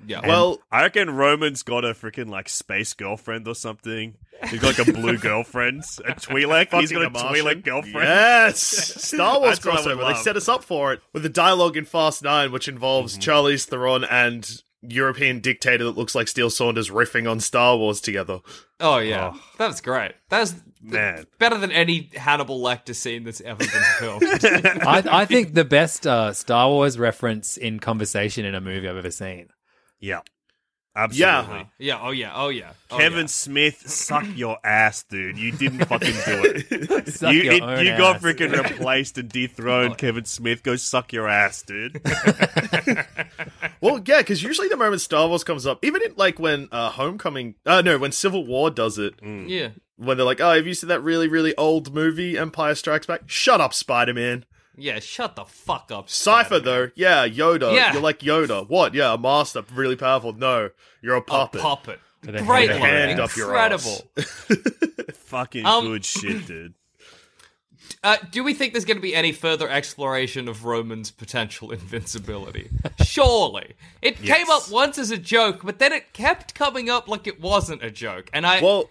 Yeah. 0.07 0.27
Well, 0.27 0.61
I 0.71 0.83
reckon 0.83 1.11
Roman's 1.11 1.63
got 1.63 1.85
a 1.85 1.89
freaking 1.95 2.29
like 2.29 2.49
space 2.49 2.95
girlfriend 2.95 3.49
or 3.49 3.55
something. 3.55 4.15
He's 4.49 4.61
got 4.61 4.79
like 4.79 4.89
a 4.89 4.93
blue 4.93 5.19
girlfriend, 5.19 5.81
a 6.05 6.13
Twi'lek. 6.13 6.79
He's 6.81 6.93
got 6.93 7.03
a 7.03 7.11
fucking 7.11 7.13
Martian. 7.13 7.45
Twi'lek 7.47 7.65
girlfriend. 7.65 7.97
Yes, 8.09 8.61
Star 8.61 9.41
Wars 9.41 9.59
That's 9.59 9.67
what 9.67 9.87
I 9.87 9.95
would 9.95 10.05
crossover. 10.05 10.15
They 10.15 10.23
set 10.23 10.37
us 10.37 10.49
up 10.49 10.63
for 10.65 10.93
it 10.93 11.01
with 11.13 11.23
the 11.23 11.29
dialogue 11.29 11.77
in 11.77 11.85
Fast 11.85 12.23
Nine, 12.23 12.53
which 12.53 12.69
involves 12.69 13.19
Mm-hmm. 13.19 13.31
Charlize 13.31 13.67
Theron 13.67 14.05
and 14.05 14.63
European 14.83 15.41
dictator 15.41 15.85
that 15.85 15.97
looks 15.97 16.15
like 16.15 16.29
Steel 16.29 16.51
Saunders 16.51 16.91
riffing 16.91 17.31
on 17.31 17.41
Star 17.41 17.77
Wars 17.77 18.01
together. 18.01 18.41
oh 18.81 18.99
yeah, 18.99 19.35
that 19.59 19.67
was 19.67 19.81
great. 19.81 20.13
That's 20.29 20.55
Man. 20.83 21.27
better 21.39 21.59
than 21.59 21.71
any 21.71 22.11
Hannibal 22.15 22.61
Lecter 22.61 22.95
scene 22.95 23.25
that's 23.25 23.41
ever 23.43 23.59
been 23.59 23.83
filmed. 23.99 24.23
I, 24.83 25.05
I 25.11 25.25
think 25.27 25.55
the 25.55 25.65
best 25.65 26.07
uh, 26.07 26.33
Star 26.33 26.69
Wars 26.69 26.99
reference 26.99 27.57
in 27.57 27.81
conversation 27.81 28.45
in 28.47 28.55
a 28.55 28.61
movie 28.61 28.89
I've 28.89 28.97
ever 28.97 29.11
seen. 29.11 29.49
Yeah, 29.99 30.21
absolutely. 30.97 31.67
yeah. 31.79 31.99
Oh 32.03 32.11
yeah. 32.11 32.33
Oh 32.35 32.49
yeah. 32.49 32.73
Oh, 32.91 32.99
Kevin 32.99 33.21
yeah. 33.21 33.27
Smith, 33.27 33.89
suck 33.89 34.25
your 34.35 34.59
ass, 34.65 35.03
dude. 35.05 35.39
You 35.39 35.53
didn't 35.53 35.85
fucking 35.87 36.09
do 36.13 36.43
it. 36.45 37.09
Suck 37.13 37.33
you 37.33 37.43
your 37.43 37.53
it- 37.55 37.63
own 37.63 37.85
you 37.85 37.97
got 37.97 38.17
ass. 38.17 38.23
freaking 38.23 38.53
replaced 38.53 39.17
and 39.19 39.29
dethroned. 39.29 39.97
Kevin 39.99 40.25
Smith, 40.25 40.63
go 40.63 40.77
suck 40.77 41.13
your 41.13 41.29
ass, 41.29 41.63
dude. 41.63 42.01
Well, 43.83 43.99
yeah, 44.05 44.19
because 44.19 44.43
usually 44.43 44.69
the 44.69 44.77
moment 44.77 45.01
Star 45.01 45.27
Wars 45.27 45.43
comes 45.43 45.67
up, 45.67 45.83
even 45.85 46.03
in, 46.03 46.13
like 46.17 46.39
when 46.39 46.69
uh, 46.71 46.91
Homecoming, 46.91 47.55
uh, 47.65 47.81
no, 47.81 47.97
when 47.97 48.13
Civil 48.13 48.45
War 48.45 48.71
does 48.71 48.99
it, 48.99 49.15
Yeah. 49.23 49.71
when 49.97 50.19
they're 50.19 50.27
like, 50.27 50.41
"Oh, 50.41 50.55
have 50.55 50.67
you 50.67 50.75
seen 50.75 50.89
that 50.89 51.03
really, 51.03 51.29
really 51.29 51.57
old 51.57 51.95
movie, 51.95 52.37
Empire 52.37 52.75
Strikes 52.75 53.07
Back?" 53.07 53.23
Shut 53.27 53.59
up, 53.61 53.73
Spider 53.73 54.13
Man. 54.13 54.45
Yeah. 54.81 54.99
Shut 55.01 55.37
the 55.37 55.45
fuck 55.45 55.91
up. 55.93 56.09
Cipher 56.11 56.57
Spider-Man. 56.57 56.65
though, 56.65 56.91
yeah, 56.95 57.29
Yoda. 57.29 57.75
Yeah. 57.75 57.93
You're 57.93 58.03
like 58.03 58.21
Yoda. 58.21 58.69
What? 58.69 58.95
Yeah, 58.95 59.15
a 59.15 59.19
master, 59.19 59.63
really 59.75 59.97
powerful. 59.97 60.33
No, 60.33 60.71
you're 61.03 61.15
a 61.15 61.19
A 61.19 61.23
puppet. 61.23 61.61
puppet. 61.61 62.01
A 62.27 62.33
Great 62.43 62.69
line. 62.71 62.81
hand 62.81 63.21
up 63.21 63.31
Incredible. 63.37 64.11
fucking 65.15 65.65
Um, 65.65 65.87
good 65.87 66.05
shit, 66.05 66.47
dude. 66.47 66.75
Uh, 68.03 68.17
do 68.31 68.43
we 68.43 68.55
think 68.55 68.73
there's 68.73 68.87
going 68.87 68.97
to 68.97 69.03
be 69.03 69.15
any 69.15 69.31
further 69.31 69.69
exploration 69.69 70.49
of 70.49 70.65
Roman's 70.65 71.11
potential 71.11 71.71
invincibility? 71.71 72.71
Surely. 73.05 73.75
It 74.01 74.17
came 74.23 74.49
up 74.49 74.71
once 74.71 74.97
as 74.97 75.11
a 75.11 75.19
joke, 75.19 75.61
but 75.65 75.79
then 75.81 75.93
it 75.93 76.15
kept 76.15 76.55
coming 76.55 76.89
up 76.89 77.09
like 77.09 77.27
it 77.27 77.41
wasn't 77.43 77.83
a 77.83 77.91
joke. 77.91 78.31
And 78.33 78.47
I 78.47 78.63
well, 78.63 78.89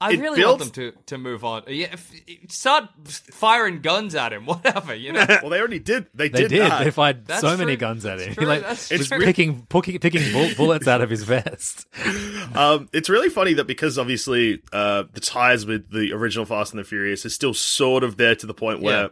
I 0.00 0.12
it 0.12 0.20
really 0.20 0.44
want 0.44 0.60
them 0.60 0.70
to, 0.70 0.92
to 1.06 1.18
move 1.18 1.44
on. 1.44 1.64
Yeah, 1.66 1.88
if, 1.92 2.12
start 2.52 2.84
firing 3.08 3.80
guns 3.80 4.14
at 4.14 4.32
him, 4.32 4.46
whatever, 4.46 4.94
you 4.94 5.12
know? 5.12 5.26
well, 5.28 5.50
they 5.50 5.58
already 5.58 5.80
did. 5.80 6.06
They, 6.14 6.28
They 6.28 6.42
did. 6.42 6.48
did. 6.50 6.60
that. 6.62 6.84
They 6.84 6.90
fired 6.92 7.26
That's 7.26 7.40
so 7.40 7.56
many 7.56 7.74
guns 7.76 8.06
at 8.06 8.20
him. 8.20 8.28
That's 8.34 8.38
He 8.38 8.46
like 8.46 8.62
That's 8.62 8.90
was 8.90 9.08
true. 9.08 9.18
picking, 9.24 9.66
picking, 9.68 9.98
picking 9.98 10.54
bullets 10.56 10.86
out 10.86 11.00
of 11.00 11.10
his 11.10 11.24
vest. 11.24 11.86
Um, 12.54 12.88
it's 12.92 13.08
really 13.10 13.28
funny 13.28 13.52
that 13.54 13.66
because 13.66 13.98
obviously 13.98 14.62
uh, 14.72 15.04
the 15.12 15.20
ties 15.20 15.66
with 15.66 15.90
the 15.92 16.12
original 16.12 16.46
Fast 16.46 16.72
and 16.72 16.80
the 16.80 16.84
Furious 16.84 17.24
is 17.26 17.34
still 17.34 17.52
sort 17.52 18.02
of 18.04 18.16
there 18.16 18.34
to 18.36 18.46
the 18.46 18.54
point 18.54 18.80
where 18.80 19.02
Yeah. 19.02 19.08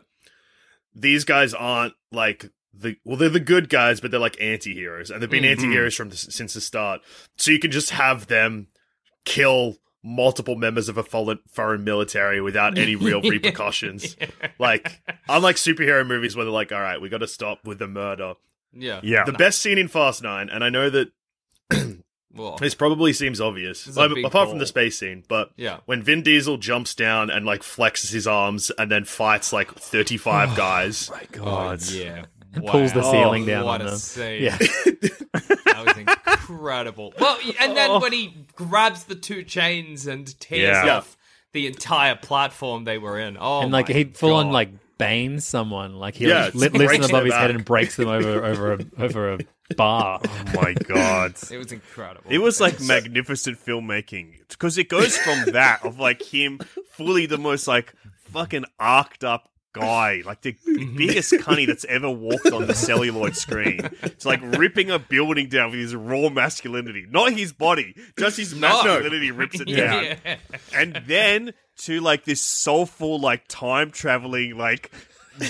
these 0.94 1.24
guys 1.24 1.52
aren't 1.52 1.92
like 2.10 2.50
the 2.72 2.96
well, 3.04 3.16
they're 3.16 3.28
the 3.28 3.40
good 3.40 3.68
guys, 3.68 4.00
but 4.00 4.10
they're 4.10 4.20
like 4.20 4.40
anti-heroes, 4.40 5.10
and 5.10 5.22
they've 5.22 5.30
been 5.30 5.44
anti-heroes 5.44 5.94
from 5.94 6.08
the, 6.10 6.16
since 6.16 6.54
the 6.54 6.60
start. 6.60 7.00
So 7.36 7.50
you 7.50 7.58
can 7.58 7.70
just 7.70 7.90
have 7.90 8.26
them 8.26 8.68
kill 9.24 9.76
multiple 10.08 10.54
members 10.54 10.88
of 10.88 10.96
a 10.96 11.02
foreign, 11.02 11.40
foreign 11.50 11.82
military 11.82 12.40
without 12.40 12.78
any 12.78 12.94
real 12.94 13.20
repercussions. 13.28 14.16
Like 14.58 15.02
unlike 15.28 15.56
superhero 15.56 16.06
movies 16.06 16.36
where 16.36 16.44
they're 16.44 16.52
like, 16.52 16.70
all 16.70 16.80
right, 16.80 17.00
we 17.00 17.08
got 17.08 17.18
to 17.18 17.26
stop 17.28 17.64
with 17.64 17.78
the 17.80 17.88
murder. 17.88 18.34
Yeah. 18.72 19.00
Yeah. 19.02 19.24
The 19.24 19.32
best 19.32 19.60
scene 19.60 19.78
in 19.78 19.88
Fast 19.88 20.22
Nine, 20.22 20.48
and 20.48 20.62
I 20.62 20.68
know 20.70 20.88
that 20.90 21.08
Well, 22.32 22.56
this 22.58 22.74
probably 22.74 23.14
seems 23.14 23.40
obvious, 23.40 23.86
is 23.86 23.96
a 23.96 24.00
Well, 24.00 24.14
big 24.14 24.24
apart 24.26 24.50
from 24.50 24.58
the 24.58 24.66
space 24.66 24.98
scene. 24.98 25.24
But 25.26 25.50
Yeah. 25.56 25.78
when 25.86 26.02
Vin 26.02 26.22
Diesel 26.22 26.58
jumps 26.58 26.94
down 26.94 27.30
and 27.30 27.46
like 27.46 27.62
flexes 27.62 28.12
his 28.12 28.26
arms 28.26 28.70
and 28.78 28.90
then 28.90 29.04
fights 29.04 29.52
like 29.54 29.72
thirty-five 29.74 30.52
oh 30.52 30.56
guys, 30.56 31.10
oh, 31.10 31.16
my 31.16 31.24
God. 31.32 31.82
yeah. 31.90 32.26
And 32.52 32.66
pulls 32.66 32.92
the 32.92 33.00
Wow. 33.00 33.10
ceiling 33.10 33.42
oh, 33.44 33.46
down 33.46 33.64
What 33.64 33.80
on 33.80 33.86
a 33.86 33.90
them. 33.90 33.98
scene. 33.98 34.42
Yeah. 34.42 34.58
That 35.66 35.84
was 35.84 35.96
incredible. 35.98 36.25
Well, 36.48 37.38
and 37.60 37.72
Oh. 37.72 37.74
then 37.74 38.00
when 38.00 38.12
he 38.12 38.34
grabs 38.54 39.04
the 39.04 39.14
two 39.14 39.42
chains 39.42 40.06
and 40.06 40.38
tears 40.40 40.76
Yeah. 40.84 40.96
off 40.98 41.16
the 41.52 41.66
entire 41.66 42.14
platform 42.16 42.84
they 42.84 42.98
were 42.98 43.18
in. 43.18 43.36
Oh, 43.40 43.60
and 43.62 43.72
like 43.72 43.88
my 43.88 43.94
he 43.94 44.04
full 44.04 44.34
on 44.34 44.46
God. 44.46 44.52
like 44.52 44.68
banes 44.98 45.44
someone. 45.46 45.94
Like 45.96 46.14
he 46.16 46.28
Yeah, 46.28 46.44
like, 46.44 46.46
it's 46.48 46.54
li- 46.56 46.68
lifts 46.68 46.78
them 46.78 46.86
breaks 46.86 47.06
above 47.08 47.10
their 47.10 47.24
his 47.24 47.34
head 47.34 47.46
back. 47.48 47.56
and 47.56 47.64
breaks 47.64 47.96
them 47.96 48.08
over 48.08 48.44
over 48.44 48.72
a 48.74 48.78
over 48.98 49.32
a 49.34 49.38
bar. 49.76 50.20
Oh 50.24 50.44
my 50.54 50.72
god. 50.74 51.34
It 51.50 51.58
was 51.58 51.72
incredible. 51.72 52.30
It 52.30 52.38
was 52.38 52.60
like 52.60 52.80
magnificent 52.82 53.58
filmmaking 53.64 54.38
because 54.48 54.78
it 54.78 54.88
goes 54.88 55.16
from 55.16 55.52
that 55.52 55.84
of 55.84 55.98
like 55.98 56.22
him 56.22 56.60
fully 56.90 57.26
the 57.26 57.38
most 57.38 57.66
like 57.66 57.92
fucking 58.32 58.64
arced 58.78 59.24
up 59.24 59.48
guy, 59.80 60.22
like 60.24 60.40
the 60.42 60.52
mm-hmm. 60.68 60.96
biggest 60.96 61.32
cunny 61.34 61.66
that's 61.66 61.84
ever 61.84 62.10
walked 62.10 62.46
on 62.52 62.66
the 62.66 62.74
celluloid 62.74 63.36
screen. 63.36 63.88
It's 64.02 64.24
like 64.26 64.40
ripping 64.42 64.90
a 64.90 64.98
building 64.98 65.48
down 65.48 65.70
with 65.70 65.80
his 65.80 65.94
raw 65.94 66.28
masculinity, 66.28 67.06
not 67.10 67.32
his 67.32 67.52
body, 67.52 67.94
just 68.18 68.36
his 68.36 68.54
masculinity 68.54 69.30
rips 69.30 69.60
it 69.60 69.64
down. 69.76 70.04
yeah. 70.04 70.36
And 70.74 71.00
then 71.06 71.52
to 71.78 72.00
like 72.00 72.24
this 72.24 72.40
soulful 72.40 73.20
like 73.20 73.46
time 73.48 73.90
traveling 73.90 74.56
like 74.56 74.90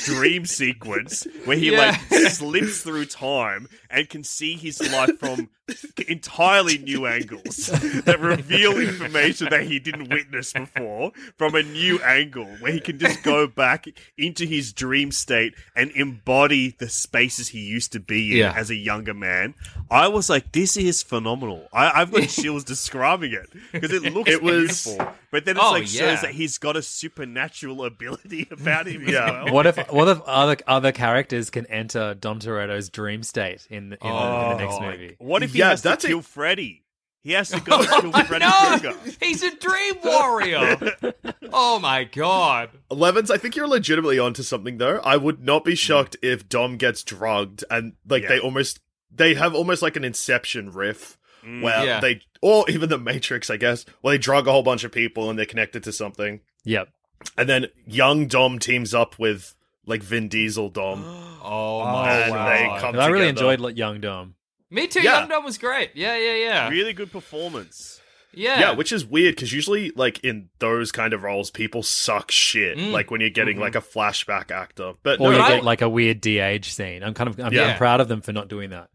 dream 0.04 0.44
sequence 0.46 1.26
where 1.44 1.56
he 1.56 1.70
Yeah. 1.70 1.96
like 2.12 2.30
slips 2.32 2.82
through 2.82 3.04
time 3.06 3.68
and 3.88 4.08
can 4.08 4.24
see 4.24 4.54
his 4.54 4.80
life 4.92 5.16
from 5.20 5.48
entirely 6.08 6.78
new 6.78 7.06
angles 7.06 7.66
that 8.04 8.18
reveal 8.20 8.78
information 8.78 9.48
that 9.50 9.62
he 9.64 9.78
didn't 9.78 10.08
witness 10.10 10.52
before 10.52 11.10
from 11.36 11.54
a 11.54 11.62
new 11.62 11.98
angle 12.02 12.46
where 12.60 12.72
he 12.72 12.80
can 12.80 12.98
just 12.98 13.22
go 13.22 13.46
back 13.46 13.86
into 14.16 14.44
his 14.46 14.72
dream 14.72 15.10
state 15.10 15.54
and 15.74 15.90
embody 15.92 16.76
the 16.78 16.88
spaces 16.88 17.48
he 17.48 17.60
used 17.60 17.92
to 17.92 18.00
be 18.00 18.32
in 18.32 18.38
Yeah. 18.38 18.52
as 18.56 18.70
a 18.70 18.76
younger 18.76 19.14
man. 19.14 19.54
I 19.90 20.08
was 20.08 20.30
like, 20.30 20.52
this 20.52 20.76
is 20.76 21.02
phenomenal. 21.02 21.66
I, 21.72 22.00
I've 22.02 22.12
got 22.12 22.22
chills 22.28 22.62
describing 22.64 23.32
it 23.32 23.50
because 23.72 23.92
it 23.92 24.14
looks 24.14 24.30
It 24.30 24.42
was- 24.42 24.84
beautiful. 24.84 25.14
But 25.32 25.44
then 25.44 25.56
it's 25.56 25.64
Oh, 25.66 25.72
like 25.72 25.92
yeah. 25.92 26.00
shows 26.14 26.22
that 26.22 26.30
he's 26.30 26.56
got 26.56 26.76
a 26.76 26.82
supernatural 26.82 27.84
ability 27.84 28.46
about 28.52 28.86
him 28.86 29.02
Yeah. 29.06 29.24
as 29.40 29.44
well. 29.46 29.54
What 29.54 29.66
if 29.66 29.92
what 29.92 30.08
if 30.08 30.20
other 30.22 30.56
other 30.66 30.92
characters 30.92 31.50
can 31.50 31.66
enter 31.66 32.14
Dom 32.14 32.38
Toretto's 32.38 32.88
dream 32.88 33.22
state 33.24 33.66
in, 33.68 33.76
in, 33.76 33.92
in 33.92 33.98
the 33.98 34.06
oh, 34.08 34.56
next 34.58 34.80
movie? 34.80 35.16
What 35.18 35.42
if 35.42 35.54
he 35.56 35.60
Yeah, 35.60 35.70
has 35.70 35.82
to 35.82 35.88
that's 35.88 36.04
a- 36.04 36.08
kill 36.08 36.22
Freddy? 36.22 36.82
He 37.22 37.32
has 37.32 37.50
to 37.50 37.60
go 37.60 37.78
kill 38.00 38.12
oh, 38.14 38.22
Freddy 38.22 38.44
no, 38.44 38.78
Krueger. 38.78 38.96
he's 39.20 39.42
a 39.42 39.50
dream 39.56 39.94
warrior. 40.04 40.78
oh 41.52 41.80
my 41.80 42.04
god. 42.04 42.70
Levins, 42.88 43.32
I 43.32 43.36
think 43.36 43.56
you're 43.56 43.66
legitimately 43.66 44.18
onto 44.20 44.44
something 44.44 44.78
though. 44.78 45.00
I 45.02 45.16
would 45.16 45.44
not 45.44 45.64
be 45.64 45.72
hmm. 45.72 45.76
shocked 45.76 46.16
if 46.22 46.48
Dom 46.48 46.76
gets 46.76 47.02
drugged 47.02 47.64
and 47.68 47.94
like 48.08 48.22
Yeah. 48.22 48.28
they 48.28 48.38
almost 48.38 48.78
they 49.10 49.34
have 49.34 49.56
almost 49.56 49.82
like 49.82 49.96
an 49.96 50.04
Inception 50.04 50.70
riff 50.70 51.18
hmm. 51.42 51.62
where 51.62 51.84
Yeah. 51.84 51.98
they 52.00 52.20
or 52.40 52.68
even 52.70 52.90
the 52.90 52.98
Matrix, 52.98 53.50
I 53.50 53.56
guess, 53.56 53.84
where 54.02 54.14
they 54.14 54.18
drug 54.18 54.46
a 54.46 54.52
whole 54.52 54.62
bunch 54.62 54.84
of 54.84 54.92
people 54.92 55.28
and 55.28 55.36
they're 55.36 55.46
connected 55.46 55.82
to 55.82 55.92
something, 55.92 56.42
Yep. 56.62 56.90
and 57.36 57.48
then 57.48 57.66
young 57.88 58.28
Dom 58.28 58.60
teams 58.60 58.94
up 58.94 59.18
with 59.18 59.56
like 59.84 60.02
Vin 60.02 60.28
Diesel 60.28 60.68
Dom. 60.68 61.02
Oh 61.48 61.84
my 61.84 62.10
and 62.10 62.32
they 62.32 62.66
god. 62.66 62.80
come 62.80 62.98
I 62.98 63.06
really 63.06 63.28
enjoyed 63.28 63.60
like, 63.60 63.76
Young 63.76 64.00
Dom. 64.00 64.34
Me 64.70 64.86
too. 64.86 65.00
Yeah. 65.00 65.20
Young 65.20 65.28
Dom 65.28 65.44
was 65.44 65.58
great. 65.58 65.90
Yeah, 65.94 66.16
yeah, 66.16 66.34
yeah. 66.34 66.68
Really 66.68 66.92
good 66.92 67.12
performance. 67.12 68.00
Yeah. 68.32 68.60
Yeah, 68.60 68.72
which 68.72 68.92
is 68.92 69.04
weird 69.06 69.34
because 69.36 69.52
usually, 69.52 69.92
like 69.96 70.22
in 70.24 70.50
those 70.58 70.92
kind 70.92 71.12
of 71.14 71.22
roles, 71.22 71.50
people 71.50 71.82
suck 71.82 72.30
shit. 72.30 72.76
Mm. 72.76 72.92
Like 72.92 73.10
when 73.10 73.20
you're 73.22 73.30
getting 73.30 73.58
like 73.58 73.74
a 73.76 73.80
flashback 73.80 74.50
actor, 74.50 74.92
but 75.02 75.20
Or 75.20 75.30
no, 75.32 75.38
you 75.38 75.42
I- 75.42 75.48
get 75.56 75.64
like 75.64 75.80
a 75.82 75.88
weird 75.88 76.20
de-age 76.20 76.72
scene. 76.72 77.02
I'm 77.02 77.14
kind 77.14 77.30
of 77.30 77.40
I'm, 77.40 77.52
Yeah. 77.52 77.64
I'm 77.68 77.76
proud 77.78 78.00
of 78.00 78.08
them 78.08 78.20
for 78.20 78.32
not 78.32 78.48
doing 78.48 78.70
that. 78.70 78.90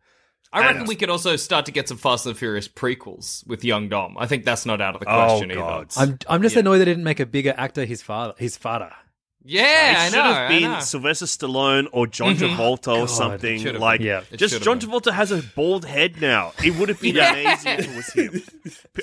I 0.54 0.60
reckon 0.60 0.80
And- 0.80 0.88
we 0.88 0.96
could 0.96 1.10
also 1.10 1.38
start 1.38 1.66
to 1.68 1.72
get 1.72 1.88
some 1.88 1.98
Fast 1.98 2.26
and 2.26 2.36
the 2.36 2.38
Furious 2.38 2.68
prequels 2.68 3.48
with 3.48 3.64
Young 3.64 3.88
Dom. 3.90 4.18
I 4.20 4.28
think 4.28 4.44
that's 4.46 4.66
not 4.66 4.82
out 4.82 4.94
of 4.96 5.00
the 5.02 5.10
Oh, 5.10 5.26
question 5.40 5.52
either. 5.52 5.86
I'm 5.98 6.20
I'm 6.30 6.42
just 6.44 6.56
Yeah. 6.56 6.60
annoyed 6.60 6.80
they 6.80 6.86
didn't 6.86 7.06
make 7.06 7.22
a 7.22 7.26
bigger 7.26 7.56
actor 7.58 7.86
his 7.86 8.02
father 8.04 8.34
his 8.38 8.58
father. 8.58 8.92
Yeah, 9.44 9.92
it 9.92 9.98
I 9.98 10.10
should 10.10 10.16
know. 10.18 10.24
have 10.34 10.50
been. 10.50 10.82
Sylvester 10.82 11.26
Stallone 11.26 11.88
or 11.92 12.06
John 12.06 12.36
mm-hmm. 12.36 12.46
Travolta 12.62 12.96
or 12.96 13.08
Should 13.08 13.16
something 13.18 13.76
like. 13.80 14.00
Yeah. 14.02 14.22
Just 14.36 14.62
John 14.62 14.78
been. 14.80 14.90
Travolta 14.90 15.12
has 15.12 15.32
a 15.32 15.42
bald 15.56 15.86
head 15.86 16.22
now. 16.22 16.54
It 16.64 16.76
would 16.78 16.90
have 16.90 17.02
been 17.02 17.16
Yeah. 17.16 17.34
amazing 17.34 17.72
if 17.80 17.90
it 17.90 17.96
was 17.96 18.14
him. 18.14 18.44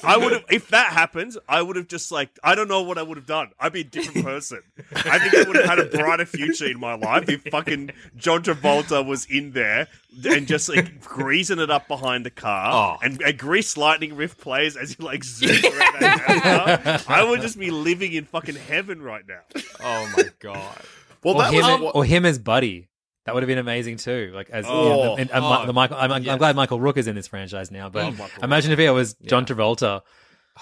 I 0.05 0.17
would 0.17 0.33
have, 0.33 0.45
if 0.51 0.69
that 0.69 0.93
happens, 0.93 1.37
I 1.49 1.61
would 1.61 1.75
have 1.77 1.89
just 1.89 2.13
like, 2.13 2.31
I 2.45 2.55
don't 2.55 2.69
know 2.69 2.83
what 2.83 2.99
I 2.99 3.03
would 3.03 3.17
have 3.17 3.27
done. 3.27 3.51
I'd 3.59 3.73
be 3.73 3.81
a 3.81 3.85
different 3.85 4.25
person. 4.25 4.61
I 4.95 5.19
think 5.19 5.35
I 5.35 5.43
would 5.49 5.57
have 5.57 5.65
had 5.65 5.79
a 5.81 5.87
brighter 5.87 6.27
future 6.27 6.67
in 6.67 6.79
my 6.79 6.95
life 6.95 7.29
if 7.29 7.43
fucking 7.51 7.91
John 8.17 8.43
Travolta 8.43 9.05
was 9.05 9.25
in 9.27 9.53
there 9.53 9.89
and 10.25 10.47
just 10.47 10.69
like 10.69 11.01
greasing 11.01 11.59
it 11.59 11.71
up 11.71 11.89
behind 11.89 12.25
the 12.25 12.31
car 12.31 12.99
Oh. 12.99 13.05
and 13.05 13.21
a 13.23 13.33
grease 13.33 13.77
lightning 13.77 14.15
riff 14.17 14.37
plays 14.39 14.77
as 14.77 14.93
he 14.93 15.03
like 15.03 15.21
zooms 15.23 15.63
around 15.79 16.01
that 16.01 16.83
NASCAR. 16.85 17.11
I 17.11 17.25
would 17.25 17.41
just 17.41 17.59
be 17.59 17.71
living 17.71 18.13
in 18.13 18.25
fucking 18.25 18.55
heaven 18.57 19.03
right 19.03 19.25
now. 19.27 19.41
Oh 19.81 20.13
my 20.17 20.25
god. 20.39 20.77
Well, 21.25 21.35
or 21.35 21.43
that 21.43 21.53
him, 21.53 21.63
was 21.63 21.81
what, 21.81 21.95
or 21.97 22.05
him 22.05 22.25
as 22.25 22.39
Buddy. 22.39 22.89
That 23.25 23.35
would 23.35 23.43
have 23.43 23.49
been 23.49 23.59
amazing 23.59 23.97
too. 23.97 24.31
Like 24.33 24.51
as 24.51 24.65
Oh. 24.69 25.17
yeah, 25.19 25.25
the, 25.25 25.35
and, 25.35 25.45
Oh, 25.45 25.67
the 25.67 25.73
Michael, 25.73 25.97
I'm, 25.99 26.13
I'm 26.13 26.23
glad 26.39 26.55
Michael 26.55 26.79
Rooker 26.79 26.99
is 26.99 27.09
in 27.09 27.17
this 27.17 27.27
franchise 27.27 27.73
now. 27.73 27.89
But 27.89 28.15
Oh, 28.21 28.29
imagine 28.43 28.71
if 28.71 28.79
it 28.79 28.89
was 28.91 29.15
John 29.15 29.45
Travolta 29.45 30.03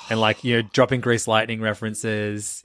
and 0.08 0.18
like 0.18 0.44
you 0.44 0.56
know 0.62 0.68
dropping 0.72 1.02
Grease 1.02 1.28
Lightning 1.28 1.60
references. 1.60 2.62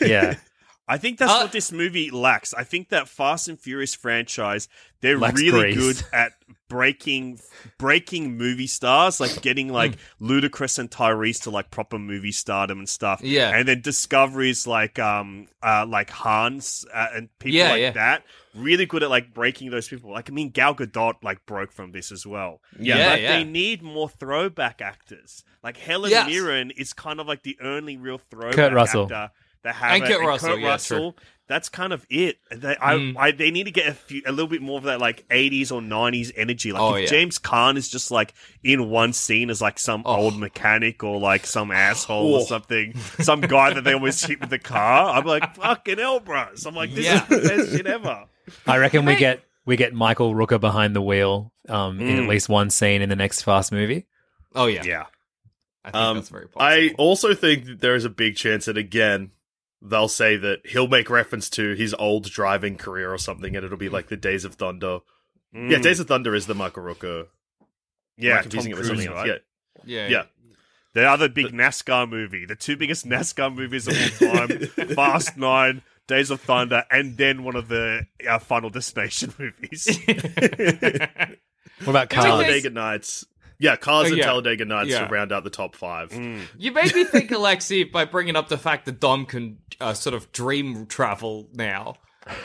Yeah, 0.00 0.36
I 0.88 0.96
think 0.96 1.18
that's 1.18 1.30
Uh, 1.30 1.40
what 1.42 1.52
this 1.52 1.70
movie 1.70 2.10
lacks. 2.10 2.54
I 2.54 2.64
think 2.64 2.88
that 2.88 3.08
Fast 3.08 3.46
and 3.48 3.60
Furious 3.60 3.94
franchise, 3.94 4.68
they're 5.02 5.18
really 5.18 5.50
grease. 5.74 5.76
good 5.76 6.02
at 6.14 6.32
breaking 6.68 7.40
breaking 7.78 8.36
movie 8.36 8.66
stars, 8.66 9.20
like 9.20 9.40
getting 9.42 9.68
like 9.72 9.98
Hmm. 10.18 10.30
Ludacris 10.30 10.78
and 10.78 10.90
Tyrese 10.90 11.42
to 11.44 11.50
like 11.50 11.70
proper 11.70 11.98
movie 11.98 12.32
stardom 12.32 12.78
and 12.78 12.88
stuff. 12.88 13.20
Yeah. 13.22 13.56
And 13.56 13.66
then 13.66 13.80
discoveries 13.80 14.66
like 14.66 14.98
um 14.98 15.48
uh 15.62 15.86
like 15.88 16.10
Hans 16.10 16.84
uh, 16.92 17.08
and 17.14 17.28
people 17.38 17.58
Yeah, 17.58 17.70
like 17.70 17.80
yeah. 17.80 17.90
that. 17.92 18.24
Really 18.54 18.86
good 18.86 19.02
at 19.02 19.10
like 19.10 19.32
breaking 19.32 19.70
those 19.70 19.88
people. 19.88 20.10
Like 20.10 20.30
I 20.30 20.32
mean 20.32 20.50
Gal 20.50 20.74
Gadot 20.74 21.14
like 21.22 21.44
broke 21.46 21.72
from 21.72 21.92
this 21.92 22.12
as 22.12 22.26
well. 22.26 22.60
Yeah, 22.78 23.10
but 23.14 23.22
yeah. 23.22 23.38
they 23.38 23.44
need 23.44 23.82
more 23.82 24.08
throwback 24.08 24.80
actors. 24.82 25.44
Like 25.62 25.76
Helen 25.76 26.10
Yes. 26.10 26.28
Mirren 26.28 26.70
is 26.72 26.92
kind 26.92 27.20
of 27.20 27.26
like 27.26 27.42
the 27.42 27.56
only 27.62 27.96
real 27.96 28.18
throwback 28.30 28.54
Kurt 28.54 28.72
Russell. 28.72 29.04
actor 29.04 29.30
they 29.62 29.70
have 29.72 29.96
And 29.96 30.04
it. 30.04 30.06
Kurt 30.16 30.24
Russell, 30.26 30.48
Kurt 30.50 30.62
Russell, 30.62 31.16
that's 31.48 31.68
kind 31.68 31.92
of 31.92 32.06
it. 32.10 32.36
They, 32.50 32.74
Mm. 32.76 33.16
I, 33.18 33.30
they 33.32 33.50
need 33.50 33.64
to 33.64 33.70
get 33.70 33.88
a, 33.88 33.94
few, 33.94 34.22
a 34.26 34.30
little 34.30 34.46
bit 34.48 34.62
more 34.62 34.78
of 34.78 34.84
that 34.84 35.00
like 35.00 35.26
'80s 35.28 35.72
or 35.72 35.80
'90s 35.80 36.30
energy. 36.36 36.72
Like 36.72 36.82
Oh, 36.82 36.94
if 36.94 37.02
yeah. 37.02 37.08
James 37.08 37.38
Caan 37.38 37.76
is 37.76 37.88
just 37.88 38.10
like 38.10 38.34
in 38.62 38.90
one 38.90 39.12
scene 39.12 39.50
as 39.50 39.60
like 39.60 39.78
some 39.78 40.02
Oh. 40.06 40.16
old 40.16 40.38
mechanic 40.38 41.02
or 41.02 41.18
like 41.18 41.46
some 41.46 41.70
asshole 41.70 42.34
or 42.34 42.40
Oh. 42.40 42.44
something, 42.44 42.96
some 43.20 43.40
guy 43.40 43.72
that 43.72 43.82
they 43.84 43.94
always 43.94 44.22
hit 44.22 44.40
with 44.40 44.50
the 44.50 44.58
car. 44.58 45.10
I'm 45.16 45.24
like, 45.24 45.54
fucking 45.56 45.98
hell, 45.98 46.20
bros. 46.20 46.66
I'm 46.66 46.74
like, 46.74 46.94
this 46.94 47.06
Yeah. 47.06 47.22
is 47.22 47.28
the 47.28 47.48
best 47.56 47.70
shit 47.76 47.86
ever. 47.86 48.24
I 48.66 48.76
reckon 48.78 49.04
we 49.04 49.16
get 49.16 49.42
we 49.64 49.76
get 49.76 49.92
Michael 49.94 50.34
Rooker 50.34 50.60
behind 50.60 50.94
the 50.96 51.02
wheel 51.02 51.52
um, 51.68 52.00
in 52.00 52.16
Mm. 52.18 52.22
at 52.24 52.28
least 52.28 52.48
one 52.48 52.70
scene 52.70 53.02
in 53.02 53.08
the 53.08 53.16
next 53.16 53.42
Fast 53.42 53.72
movie. 53.72 54.06
Oh 54.54 54.66
yeah. 54.66 54.82
Yeah. 54.84 55.04
I 55.84 55.90
think 55.90 55.96
Um, 56.02 56.16
that's 56.16 56.28
very 56.28 56.46
possible. 56.48 56.62
I 56.62 56.94
also 56.98 57.34
think 57.34 57.64
that 57.66 57.80
there 57.80 57.94
is 57.94 58.04
a 58.04 58.10
big 58.10 58.36
chance 58.36 58.66
that 58.66 58.76
again 58.76 59.30
they'll 59.82 60.08
say 60.08 60.36
that 60.36 60.66
he'll 60.66 60.88
make 60.88 61.08
reference 61.10 61.48
to 61.50 61.74
his 61.74 61.94
old 61.94 62.24
driving 62.30 62.76
career 62.76 63.12
or 63.12 63.18
something, 63.18 63.54
and 63.56 63.64
it'll 63.64 63.78
be 63.78 63.88
like 63.88 64.08
the 64.08 64.16
Days 64.16 64.44
of 64.44 64.54
Thunder. 64.56 64.98
Yeah, 65.52 65.60
Mm. 65.78 65.82
Days 65.82 65.98
of 66.00 66.06
Thunder 66.08 66.34
is 66.34 66.46
the 66.46 66.54
Michael 66.54 66.82
Rooker. 66.82 67.26
yeah, 68.18 68.32
Am 68.32 68.38
I 68.38 68.42
Tom 68.42 68.42
confusing 68.42 68.70
it 68.72 68.74
with 68.76 68.86
Cruise, 68.86 69.04
something 69.04 69.16
else? 69.18 69.28
right? 69.28 69.40
Yeah, 69.84 70.06
yeah. 70.06 70.08
yeah. 70.08 70.22
The 70.94 71.04
other 71.08 71.28
big 71.28 71.46
NASCAR 71.52 72.08
movie, 72.08 72.44
the 72.44 72.56
two 72.56 72.76
biggest 72.76 73.06
NASCAR 73.08 73.54
movies 73.54 73.86
of 73.88 73.94
all 74.22 74.36
time, 74.46 74.58
Fast 74.94 75.36
Nine, 75.36 75.82
Days 76.06 76.30
of 76.30 76.40
Thunder, 76.40 76.84
and 76.90 77.16
then 77.16 77.44
one 77.44 77.56
of 77.56 77.68
the 77.68 78.06
uh, 78.28 78.38
Final 78.40 78.68
Destination 78.70 79.32
movies. 79.38 79.86
What 81.84 81.88
about 81.88 82.10
Cars? 82.10 82.24
Talladega 82.24 82.70
Nights. 82.70 83.24
Yeah, 83.60 83.76
Cars 83.76 84.08
and 84.08 84.18
yeah. 84.18 84.24
Talladega 84.26 84.64
Nights 84.64 84.90
Yeah. 84.90 85.06
to 85.06 85.12
round 85.12 85.32
out 85.32 85.44
the 85.44 85.50
top 85.50 85.74
five. 85.74 86.12
You 86.56 86.72
made 86.72 86.94
me 86.94 87.04
think, 87.04 87.30
Alexi, 87.30 87.90
by 87.90 88.04
bringing 88.04 88.36
up 88.36 88.48
the 88.48 88.58
fact 88.58 88.86
that 88.86 89.00
Dom 89.00 89.26
can 89.26 89.58
uh, 89.80 89.94
sort 89.94 90.14
of 90.14 90.30
dream 90.32 90.86
travel 90.86 91.48
now, 91.52 91.96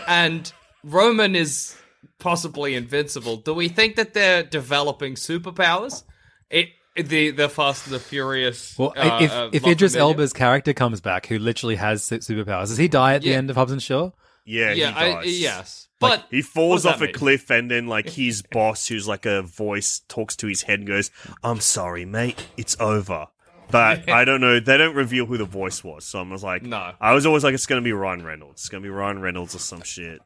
and 0.08 0.52
Roman 0.84 1.36
is 1.36 1.78
possibly 2.20 2.74
invincible. 2.76 3.38
Do 3.38 3.54
we 3.54 3.68
think 3.68 3.96
that 3.96 4.14
they're 4.14 4.44
developing 4.44 5.16
superpowers? 5.16 6.04
It 6.50 6.70
the 6.96 7.32
the 7.32 7.50
Fast 7.50 7.88
and 7.88 7.96
the 7.96 8.00
Furious. 8.00 8.78
Well, 8.78 8.94
uh, 8.96 9.20
if 9.22 9.32
uh, 9.32 9.50
if 9.52 9.66
Idris 9.66 9.96
Elba's 9.96 10.34
character 10.34 10.74
comes 10.74 11.02
back, 11.02 11.28
who 11.28 11.40
literally 11.40 11.76
has 11.76 12.04
superpowers, 12.04 12.68
does 12.68 12.78
he 12.78 12.88
die 12.88 13.16
at 13.16 13.22
the 13.22 13.34
end 13.34 13.50
of 13.50 13.56
Hobbs 13.56 13.72
and 13.72 13.82
Shaw? 13.82 14.12
Yeah, 14.46 14.72
yeah, 14.74 14.92
he 14.92 15.00
I, 15.12 15.22
does. 15.24 15.40
yes, 15.40 15.88
Like, 16.02 16.20
but 16.22 16.28
He 16.32 16.42
falls 16.42 16.86
off 16.86 17.02
a 17.02 17.06
mean? 17.06 17.14
cliff, 17.14 17.50
and 17.50 17.70
then 17.72 17.88
like 17.88 18.10
his 18.22 18.42
boss, 18.42 18.88
who's 18.88 19.08
like 19.08 19.26
a 19.26 19.42
voice, 19.42 20.02
talks 20.08 20.36
to 20.38 20.48
his 20.48 20.64
head 20.64 20.80
and 20.80 20.88
goes, 20.88 21.12
"I'm 21.44 21.60
sorry, 21.60 22.06
mate, 22.06 22.46
it's 22.58 22.76
over." 22.80 23.28
But 23.72 24.08
I 24.10 24.24
don't 24.26 24.42
know. 24.42 24.60
They 24.60 24.78
don't 24.78 24.96
reveal 24.96 25.26
who 25.26 25.38
the 25.38 25.46
voice 25.46 25.84
was, 25.84 26.06
so 26.06 26.20
I 26.20 26.24
was 26.24 26.44
like, 26.44 26.64
No. 26.64 26.92
I 27.02 27.14
was 27.14 27.26
always 27.26 27.44
like, 27.44 27.54
it's 27.54 27.66
gonna 27.66 27.82
be 27.82 27.94
Ryan 27.94 28.24
Reynolds. 28.24 28.62
It's 28.62 28.70
gonna 28.70 28.84
be 28.84 28.90
Ryan 28.90 29.20
Reynolds 29.20 29.56
or 29.56 29.60
some 29.60 29.82
shit. 29.82 30.20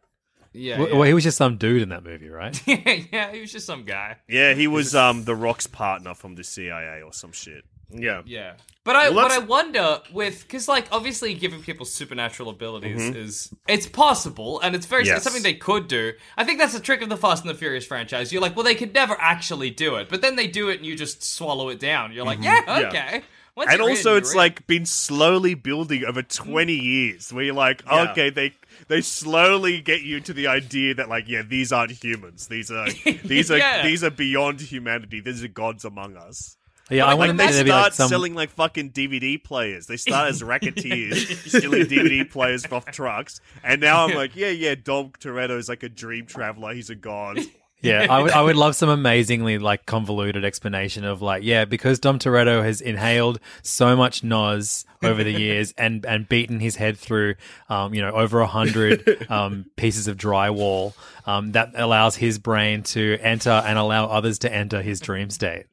Yeah, 0.54 0.80
Well, 0.80 0.88
yeah. 0.90 0.94
well, 0.96 1.04
he 1.04 1.14
was 1.14 1.24
just 1.24 1.38
some 1.38 1.58
dude 1.58 1.84
in 1.84 1.90
that 1.90 2.04
movie, 2.04 2.30
right? 2.30 2.60
yeah, 2.68 3.32
he 3.32 3.40
was 3.42 3.52
just 3.52 3.66
some 3.68 3.84
guy. 3.84 4.18
Yeah, 4.28 4.54
he 4.56 4.66
was 4.68 4.96
um 4.96 5.24
the 5.26 5.36
Rock's 5.36 5.68
partner 5.68 6.14
from 6.16 6.36
the 6.36 6.44
CIA 6.44 7.02
or 7.04 7.14
some 7.14 7.32
shit. 7.32 7.64
Yeah. 7.90 8.22
Yeah, 8.26 8.54
but 8.84 8.96
I 8.96 9.10
Well, 9.10 9.28
but 9.28 9.32
I 9.32 9.40
wonder 9.40 10.02
with 10.12 10.42
because 10.42 10.68
like 10.68 10.88
obviously 10.92 11.34
giving 11.34 11.62
people 11.62 11.86
supernatural 11.86 12.50
abilities 12.50 13.02
Mm-hmm. 13.02 13.16
is 13.16 13.54
it's 13.68 13.88
possible 13.88 14.60
and 14.62 14.76
it's 14.76 14.86
very 14.86 15.06
Yes. 15.06 15.18
it's 15.18 15.24
something 15.24 15.44
they 15.44 15.54
could 15.54 15.88
do. 15.88 16.14
I 16.36 16.44
think 16.44 16.60
that's 16.60 16.74
the 16.74 16.80
trick 16.82 17.02
of 17.02 17.10
the 17.10 17.18
Fast 17.18 17.44
and 17.46 17.50
the 17.54 17.58
Furious 17.58 17.86
franchise. 17.86 18.34
You're 18.34 18.42
like, 18.42 18.56
well, 18.56 18.66
they 18.66 18.76
could 18.76 18.94
never 18.94 19.16
actually 19.20 19.70
do 19.70 19.96
it, 19.96 20.10
but 20.10 20.22
then 20.22 20.36
they 20.36 20.48
do 20.48 20.70
it 20.70 20.78
and 20.78 20.86
you 20.86 20.96
just 20.96 21.24
swallow 21.24 21.70
it 21.70 21.80
down. 21.80 22.12
You're 22.12 22.26
like, 22.26 22.42
yeah, 22.42 22.62
Mm-hmm. 22.64 22.82
Yeah. 22.82 22.88
okay. 22.90 23.24
Once 23.56 23.72
and 23.72 23.80
you're 23.80 23.90
in, 23.90 23.96
also, 23.98 24.16
it's 24.18 24.32
in. 24.34 24.38
like 24.38 24.68
been 24.68 24.86
slowly 24.86 25.56
building 25.56 26.04
over 26.06 26.22
twenty 26.22 26.76
years. 26.76 27.34
Where 27.34 27.44
you're 27.44 27.56
like, 27.56 27.82
Yeah. 27.88 28.12
okay, 28.12 28.30
they 28.30 28.54
they 28.88 29.02
slowly 29.02 29.82
get 29.82 30.04
you 30.04 30.20
to 30.20 30.34
the 30.34 30.46
idea 30.48 30.94
that 30.94 31.10
like, 31.10 31.28
yeah, 31.28 31.42
these 31.42 31.72
aren't 31.72 31.92
humans. 32.04 32.48
These 32.48 32.70
are 32.70 32.88
these 33.26 33.50
are 33.50 33.58
Yeah. 33.58 33.82
these 33.82 34.04
are 34.04 34.12
beyond 34.12 34.62
humanity. 34.62 35.22
These 35.22 35.44
are 35.44 35.48
gods 35.48 35.86
among 35.86 36.18
us. 36.18 36.56
Yeah, 36.90 37.06
I 37.06 37.10
Like, 37.10 37.18
wanted 37.20 37.38
they 37.38 37.48
there 37.48 37.58
to 37.60 37.64
be 37.66 37.70
start 37.70 37.84
like 37.84 37.94
some. 37.94 38.08
selling 38.10 38.34
like 38.34 38.50
fucking 38.52 38.92
DVD 38.92 39.44
players. 39.44 39.88
They 39.88 39.98
start 39.98 40.30
as 40.30 40.42
racketeers, 40.44 41.28
stealing 41.50 41.84
DVD 41.84 42.30
players 42.32 42.66
off 42.72 42.86
trucks, 42.86 43.42
and 43.64 43.82
now 43.82 44.06
I'm 44.06 44.16
like, 44.16 44.36
yeah, 44.36 44.50
yeah, 44.50 44.76
Dom 44.76 45.12
Toretto's 45.20 45.68
like 45.70 45.84
a 45.84 45.90
dream 45.90 46.26
traveler. 46.26 46.74
He's 46.74 46.90
a 46.90 46.96
god. 46.96 47.40
Yeah, 47.82 48.08
I 48.10 48.22
would, 48.24 48.32
I 48.32 48.42
would 48.42 48.56
love 48.56 48.76
some 48.76 48.90
amazingly 48.90 49.60
like 49.60 49.86
convoluted 49.86 50.44
explanation 50.44 51.06
of 51.06 51.22
like, 51.22 51.44
yeah, 51.44 51.66
because 51.66 52.00
Dom 52.00 52.18
Toretto 52.18 52.64
has 52.64 52.82
inhaled 52.82 53.40
so 53.62 53.96
much 53.96 54.24
nos 54.24 54.84
over 55.04 55.24
the 55.24 55.32
years 55.32 55.74
and 55.78 56.04
and 56.06 56.28
beaten 56.28 56.60
his 56.60 56.76
head 56.76 56.98
through, 56.98 57.36
um, 57.70 57.94
you 57.94 58.02
know, 58.02 58.10
over 58.12 58.40
a 58.40 58.48
hundred 58.48 59.28
um, 59.30 59.66
pieces 59.76 60.08
of 60.08 60.18
drywall, 60.18 60.94
um, 61.28 61.52
that 61.52 61.72
allows 61.76 62.16
his 62.16 62.40
brain 62.40 62.82
to 62.82 63.20
enter 63.22 63.52
and 63.52 63.78
allow 63.78 64.06
others 64.08 64.40
to 64.40 64.52
enter 64.52 64.82
his 64.82 65.00
dream 65.00 65.30
state. 65.30 65.66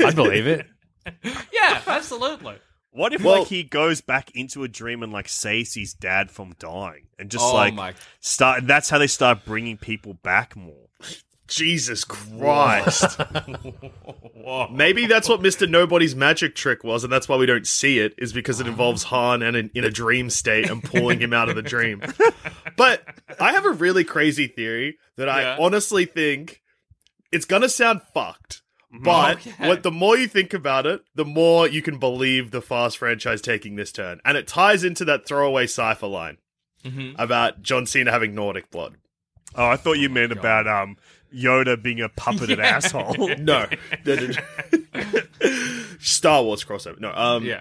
I'd 0.00 0.16
believe 0.16 0.46
it. 0.46 0.66
yeah, 1.52 1.82
absolutely. 1.86 2.54
What 2.92 3.12
if 3.12 3.22
Well- 3.22 3.40
like 3.40 3.48
he 3.48 3.62
goes 3.62 4.00
back 4.00 4.30
into 4.34 4.64
a 4.64 4.68
dream 4.68 5.02
and 5.02 5.12
like 5.12 5.28
saves 5.28 5.74
his 5.74 5.92
dad 5.92 6.30
from 6.30 6.54
dying, 6.58 7.08
and 7.18 7.30
just 7.30 7.44
Oh 7.44 7.52
like 7.54 7.74
my- 7.74 7.94
start? 8.20 8.66
That's 8.66 8.88
how 8.88 8.96
they 8.98 9.06
start 9.06 9.44
bringing 9.44 9.76
people 9.76 10.14
back 10.14 10.56
more. 10.56 10.88
Jesus 11.48 12.04
Christ. 12.04 13.18
Maybe 14.72 15.06
that's 15.06 15.28
what 15.28 15.40
Mr. 15.40 15.68
Nobody's 15.68 16.14
magic 16.16 16.54
trick 16.54 16.82
was, 16.84 17.04
and 17.04 17.12
that's 17.12 17.28
why 17.28 17.36
we 17.36 17.46
don't 17.46 17.66
see 17.66 17.98
it, 17.98 18.14
is 18.18 18.32
because 18.32 18.60
it 18.60 18.66
involves 18.66 19.04
Han 19.04 19.42
and 19.42 19.56
in, 19.56 19.70
in 19.74 19.84
a 19.84 19.90
dream 19.90 20.30
state 20.30 20.68
and 20.70 20.82
pulling 20.82 21.20
him 21.20 21.32
out 21.32 21.48
of 21.48 21.56
the 21.56 21.62
dream. 21.62 22.02
But 22.76 23.02
I 23.40 23.52
have 23.52 23.64
a 23.66 23.70
really 23.72 24.04
crazy 24.04 24.46
theory 24.46 24.98
that 25.16 25.28
I 25.28 25.42
Yeah. 25.42 25.56
honestly 25.60 26.04
think 26.06 26.62
it's 27.30 27.44
gonna 27.44 27.68
sound 27.68 28.00
fucked. 28.14 28.62
But 29.02 29.38
Okay. 29.46 29.68
what 29.68 29.82
the 29.82 29.90
more 29.90 30.18
you 30.18 30.26
think 30.28 30.52
about 30.52 30.84
it, 30.86 31.02
the 31.14 31.24
more 31.24 31.66
you 31.66 31.80
can 31.80 31.98
believe 31.98 32.50
the 32.50 32.60
Fast 32.60 32.98
franchise 32.98 33.40
taking 33.40 33.76
this 33.76 33.90
turn. 33.90 34.20
And 34.24 34.36
it 34.36 34.46
ties 34.46 34.84
into 34.84 35.04
that 35.06 35.26
throwaway 35.26 35.66
cipher 35.66 36.06
line 36.06 36.36
Mhm. 36.84 37.14
about 37.18 37.62
John 37.62 37.86
Cena 37.86 38.10
having 38.10 38.34
Nordic 38.34 38.70
blood. 38.70 38.96
Oh, 39.54 39.66
I 39.66 39.76
thought 39.76 39.98
you 39.98 40.08
meant 40.10 40.32
about 40.32 40.66
um 40.68 40.96
Yoda 41.34 41.80
being 41.82 42.00
a 42.00 42.08
puppeted 42.08 42.58
asshole. 42.58 43.16
No. 43.38 43.66
Star 46.00 46.42
Wars 46.42 46.64
crossover. 46.64 47.00
No. 47.00 47.12
Um 47.12 47.44
Yeah. 47.44 47.60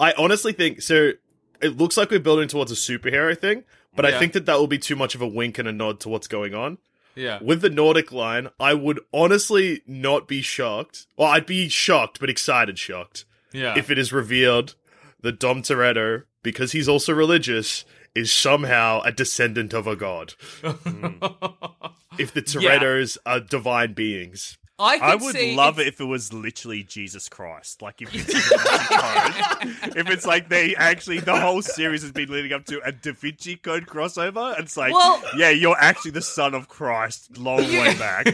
I 0.00 0.12
honestly 0.18 0.52
think 0.52 0.82
so 0.82 1.12
it 1.60 1.76
looks 1.76 1.96
like 1.96 2.10
we're 2.10 2.18
building 2.20 2.48
towards 2.48 2.72
a 2.72 2.74
superhero 2.74 3.38
thing, 3.38 3.62
but 3.94 4.04
I 4.04 4.18
think 4.18 4.32
that 4.32 4.46
that 4.46 4.58
will 4.58 4.66
be 4.66 4.78
too 4.78 4.96
much 4.96 5.14
of 5.14 5.22
a 5.22 5.26
wink 5.28 5.58
and 5.58 5.68
a 5.68 5.72
nod 5.72 6.00
to 6.00 6.08
what's 6.08 6.26
going 6.26 6.54
on. 6.54 6.78
Yeah. 7.14 7.38
With 7.42 7.60
the 7.60 7.70
Nordic 7.70 8.10
line, 8.10 8.48
I 8.58 8.74
would 8.74 8.98
honestly 9.12 9.82
not 9.86 10.26
be 10.26 10.42
shocked. 10.42 11.06
Well, 11.16 11.28
I'd 11.28 11.46
be 11.46 11.68
shocked, 11.68 12.18
but 12.18 12.28
excited 12.30 12.78
shocked 12.78 13.26
Yeah. 13.52 13.78
if 13.78 13.90
it 13.90 13.98
is 13.98 14.12
revealed 14.12 14.74
that 15.20 15.38
Dom 15.38 15.62
Toretto, 15.62 16.24
because 16.42 16.72
he's 16.72 16.88
also 16.88 17.12
religious, 17.12 17.84
is 18.14 18.32
somehow 18.32 19.00
a 19.02 19.12
descendant 19.12 19.72
of 19.72 19.86
a 19.86 19.96
god. 19.96 20.34
if 22.18 22.32
the 22.32 22.42
Torettos 22.42 23.18
are 23.24 23.40
divine 23.40 23.94
beings. 23.94 24.58
I, 24.78 24.98
I 25.00 25.14
would 25.14 25.36
love 25.54 25.78
if- 25.78 25.86
it 25.86 25.94
if 25.94 26.00
it 26.00 26.04
was 26.06 26.32
literally 26.32 26.82
Jesus 26.82 27.28
Christ. 27.28 27.82
Like 27.82 28.02
if 28.02 28.10
it's 28.12 28.32
Code. 28.32 29.96
if 29.96 30.10
it's 30.10 30.26
like 30.26 30.48
they 30.48 30.74
actually 30.74 31.20
the 31.20 31.38
whole 31.38 31.62
series 31.62 32.02
has 32.02 32.10
been 32.10 32.28
leading 32.30 32.52
up 32.52 32.64
to 32.66 32.80
a 32.84 32.90
Da 32.90 33.12
Vinci 33.12 33.56
Code 33.56 33.86
crossover. 33.86 34.58
It's 34.58 34.76
like, 34.76 34.92
Well- 34.92 35.22
yeah, 35.36 35.50
you're 35.50 35.76
actually 35.78 36.10
the 36.12 36.22
son 36.22 36.54
of 36.54 36.68
Christ, 36.68 37.38
long 37.38 37.58
way 37.58 37.94
back. 37.98 38.26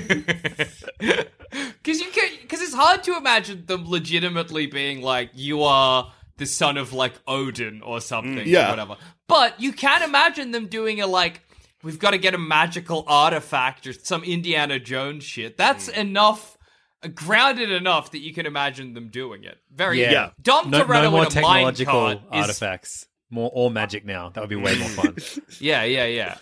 Because 1.51 2.01
you 2.01 2.11
can, 2.11 2.29
because 2.43 2.61
it's 2.61 2.75
hard 2.75 3.03
to 3.05 3.17
imagine 3.17 3.65
them 3.65 3.89
legitimately 3.89 4.67
being 4.67 5.01
like, 5.01 5.31
you 5.33 5.63
are 5.63 6.13
the 6.39 6.47
son 6.47 6.77
of 6.79 6.93
like 6.93 7.13
Odin 7.27 7.83
or 7.83 8.01
something, 8.01 8.47
Yeah. 8.47 8.69
or 8.69 8.71
whatever. 8.71 8.97
But 9.29 9.61
you 9.61 9.73
can 9.73 10.03
imagine 10.03 10.51
them 10.53 10.67
doing 10.67 11.01
a 11.01 11.07
like, 11.07 11.43
we've 11.83 11.99
got 11.99 12.13
to 12.13 12.19
get 12.19 12.35
a 12.35 12.39
magical 12.39 13.05
artifact 13.07 13.87
or 13.87 13.93
some 13.93 14.25
Indiana 14.25 14.79
Jones 14.81 15.23
shit. 15.25 15.57
That's 15.57 15.89
enough. 15.89 16.57
uh, 17.03 17.09
Grounded 17.09 17.71
enough 17.71 18.11
that 18.13 18.21
you 18.21 18.33
can 18.35 18.47
imagine 18.47 18.95
them 18.95 19.09
doing 19.09 19.45
it. 19.45 19.59
Very 19.73 20.01
Yeah. 20.01 20.11
Yeah. 20.13 20.31
Dom 20.43 20.71
No, 20.71 20.85
Toretto 20.85 21.03
no 21.03 21.11
more 21.11 21.21
in 21.23 21.27
a 21.29 21.31
technological 21.31 21.95
minecart 21.95 22.15
is 22.17 22.21
artifacts. 22.33 23.07
More 23.31 23.51
all 23.51 23.71
magic 23.71 24.05
now. 24.07 24.31
That 24.31 24.41
would 24.41 24.49
be 24.51 24.57
way 24.57 24.77
more 24.79 24.89
fun. 24.89 25.17
yeah, 25.61 25.85
yeah, 25.85 26.07
yeah. 26.07 26.39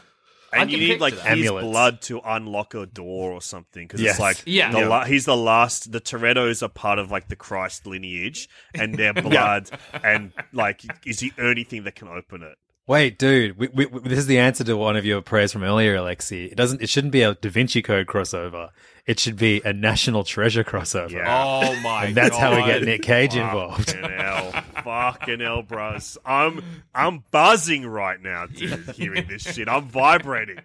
I 0.52 0.58
And 0.62 0.70
you 0.70 0.78
need 0.78 1.00
like 1.00 1.14
his 1.14 1.24
Amulets. 1.24 1.64
blood 1.66 2.00
to 2.02 2.20
unlock 2.24 2.74
a 2.74 2.86
door 2.86 3.32
or 3.32 3.42
something 3.42 3.86
because 3.86 4.00
Yes. 4.00 4.12
it's 4.14 4.20
like 4.20 4.42
Yeah. 4.46 4.70
the 4.70 4.78
Yeah. 4.80 4.88
la- 4.88 5.04
he's 5.04 5.24
the 5.24 5.36
last. 5.36 5.92
The 5.92 6.00
Torettos 6.00 6.62
are 6.62 6.68
part 6.68 6.98
of 6.98 7.10
like 7.10 7.28
the 7.28 7.36
Christ 7.36 7.86
lineage, 7.86 8.48
and 8.74 8.94
their 8.94 9.12
blood 9.28 9.70
and 10.04 10.32
like 10.52 10.82
is 11.04 11.18
the 11.18 11.32
only 11.38 11.64
thing 11.64 11.84
that 11.84 11.94
can 11.96 12.08
open 12.08 12.42
it. 12.42 12.54
Wait, 12.88 13.18
dude, 13.18 13.58
we, 13.58 13.68
we, 13.74 13.86
we- 13.86 14.00
this 14.08 14.18
is 14.20 14.26
the 14.28 14.38
answer 14.38 14.62
to 14.62 14.76
one 14.76 14.96
of 14.96 15.04
your 15.04 15.20
prayers 15.20 15.52
from 15.52 15.64
earlier, 15.64 15.96
Alexi. 15.96 16.46
It 16.52 16.56
doesn't. 16.56 16.80
It 16.80 16.88
shouldn't 16.88 17.12
be 17.12 17.22
a 17.22 17.34
Da 17.34 17.48
Vinci 17.50 17.82
Code 17.82 18.06
crossover. 18.06 18.68
It 19.06 19.20
should 19.20 19.36
be 19.36 19.62
a 19.64 19.72
National 19.72 20.24
Treasure 20.24 20.64
crossover. 20.64 21.12
Yeah. 21.12 21.62
Oh 21.64 21.74
my 21.76 21.82
god. 21.82 22.04
and 22.06 22.14
that's 22.16 22.36
how 22.36 22.56
we 22.56 22.64
get 22.64 22.82
Nick 22.82 23.02
Cage 23.02 23.36
involved. 23.36 23.90
Fucking 23.92 24.10
hell, 24.10 24.52
fucking 24.82 25.40
hell, 25.40 25.62
bros. 25.62 26.18
I'm 26.24 26.62
I'm 26.92 27.22
buzzing 27.30 27.86
right 27.86 28.20
now, 28.20 28.46
dude. 28.46 28.90
Hearing 28.96 29.26
this 29.28 29.42
shit, 29.42 29.68
I'm 29.68 29.88
vibrating. 29.88 30.58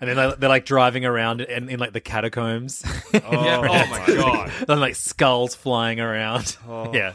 And 0.00 0.08
then 0.08 0.16
they're, 0.16 0.36
they're 0.36 0.48
like 0.48 0.66
driving 0.66 1.04
around 1.04 1.40
in, 1.40 1.68
in 1.68 1.80
like 1.80 1.92
the 1.92 2.00
catacombs. 2.00 2.84
Yeah, 3.12 3.20
oh, 3.24 3.28
oh 3.68 3.86
my 3.86 4.04
god. 4.06 4.52
and 4.68 4.80
like 4.80 4.94
skulls 4.96 5.54
flying 5.54 5.98
around. 6.00 6.56
Oh. 6.68 6.92
Yeah. 6.92 7.14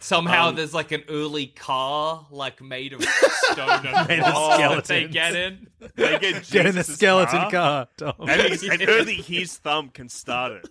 Somehow 0.00 0.48
Um, 0.50 0.54
there's 0.56 0.72
like 0.74 0.92
an 0.92 1.02
early 1.08 1.46
car, 1.48 2.26
like 2.30 2.62
made 2.62 2.92
of 2.92 3.02
stone 3.50 3.84
and 3.86 4.08
Made 4.08 4.20
of 4.20 4.32
rock 4.32 4.58
that 4.58 4.84
they 4.84 5.08
skeletons. 5.08 5.12
get 5.12 5.34
in. 5.34 5.66
They 5.96 6.18
get, 6.18 6.50
Get 6.50 6.66
in 6.66 6.74
the 6.76 6.80
Jesus' 6.82 6.94
skeleton 6.96 7.50
car. 7.50 7.88
Tom. 7.96 8.12
and, 8.28 8.42
he's, 8.42 8.62
and 8.68 8.82
only 8.88 9.14
his 9.16 9.56
thumb 9.56 9.88
can 9.90 10.08
start 10.08 10.52
it. 10.52 10.68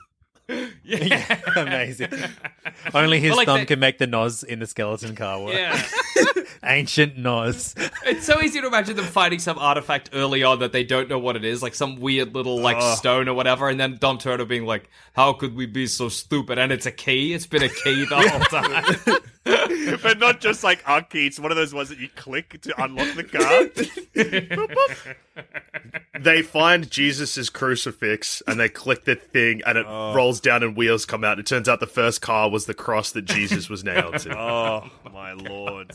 Yeah, 0.84 1.42
Amazing. 1.58 2.12
Only 2.94 3.20
his 3.20 3.36
like, 3.36 3.46
thumb 3.46 3.60
they- 3.60 3.66
can 3.66 3.80
make 3.80 3.98
the 3.98 4.08
NOS 4.08 4.44
in 4.44 4.60
the 4.60 4.68
skeleton 4.68 5.18
car 5.18 5.42
work. 5.42 5.54
yeah. 5.54 5.86
Ancient 6.64 7.18
NOS. 7.18 7.76
It's 8.06 8.26
so 8.26 8.42
easy 8.42 8.62
to 8.62 8.68
imagine 8.68 8.96
them 8.96 9.04
finding 9.06 9.40
some 9.40 9.60
artifact 9.60 10.12
early 10.14 10.44
on 10.44 10.60
that 10.60 10.72
they 10.72 10.86
don't 10.86 11.10
know 11.10 11.20
what 11.20 11.36
it 11.36 11.44
is, 11.44 11.62
like 11.62 11.76
some 11.76 12.00
weird 12.00 12.34
little 12.34 12.58
like 12.60 12.82
stone 12.98 13.28
or 13.28 13.34
whatever, 13.34 13.68
and 13.68 13.78
then 13.80 13.98
Dom 14.00 14.18
Toretto 14.18 14.48
being 14.48 14.66
like, 14.66 14.90
"How 15.14 15.34
could 15.34 15.56
we 15.56 15.66
be 15.66 15.88
so 15.88 16.08
stupid?" 16.10 16.58
And 16.58 16.72
it's 16.72 16.86
a 16.86 16.92
key. 16.92 17.34
It's 17.34 17.46
been 17.46 17.64
a 17.64 17.70
key 17.70 18.06
the 18.06 18.16
whole 18.16 18.40
time. 18.40 18.86
but 20.02 20.20
not 20.20 20.40
just 20.40 20.64
like 20.64 20.82
our 20.88 21.02
key. 21.02 21.28
It's 21.28 21.40
one 21.40 21.52
of 21.52 21.58
those 21.58 21.74
ones 21.74 21.90
that 21.90 22.00
you 22.00 22.08
click 22.16 22.62
to 22.62 22.84
unlock 22.84 23.14
the 23.16 23.24
car. 23.24 23.68
They 26.20 26.42
find 26.42 26.90
Jesus's 26.90 27.50
crucifix 27.50 28.42
and 28.48 28.60
they 28.60 28.70
click 28.70 29.06
the 29.06 29.16
thing 29.16 29.62
and 29.66 29.78
it 29.78 29.86
oh. 29.88 30.14
rolls 30.14 30.37
down 30.40 30.64
and 30.64 30.76
wheels 30.76 31.06
come 31.06 31.24
out. 31.24 31.38
It 31.40 31.46
turns 31.46 31.70
out 31.70 31.80
the 31.80 31.88
first 31.88 32.22
car 32.22 32.50
was 32.50 32.66
the 32.66 32.74
cross 32.74 33.12
that 33.12 33.26
Jesus 33.26 33.70
was 33.70 33.84
nailed 33.84 34.18
to. 34.20 34.30
oh 34.40 34.90
my 35.14 35.34
lord! 35.34 35.92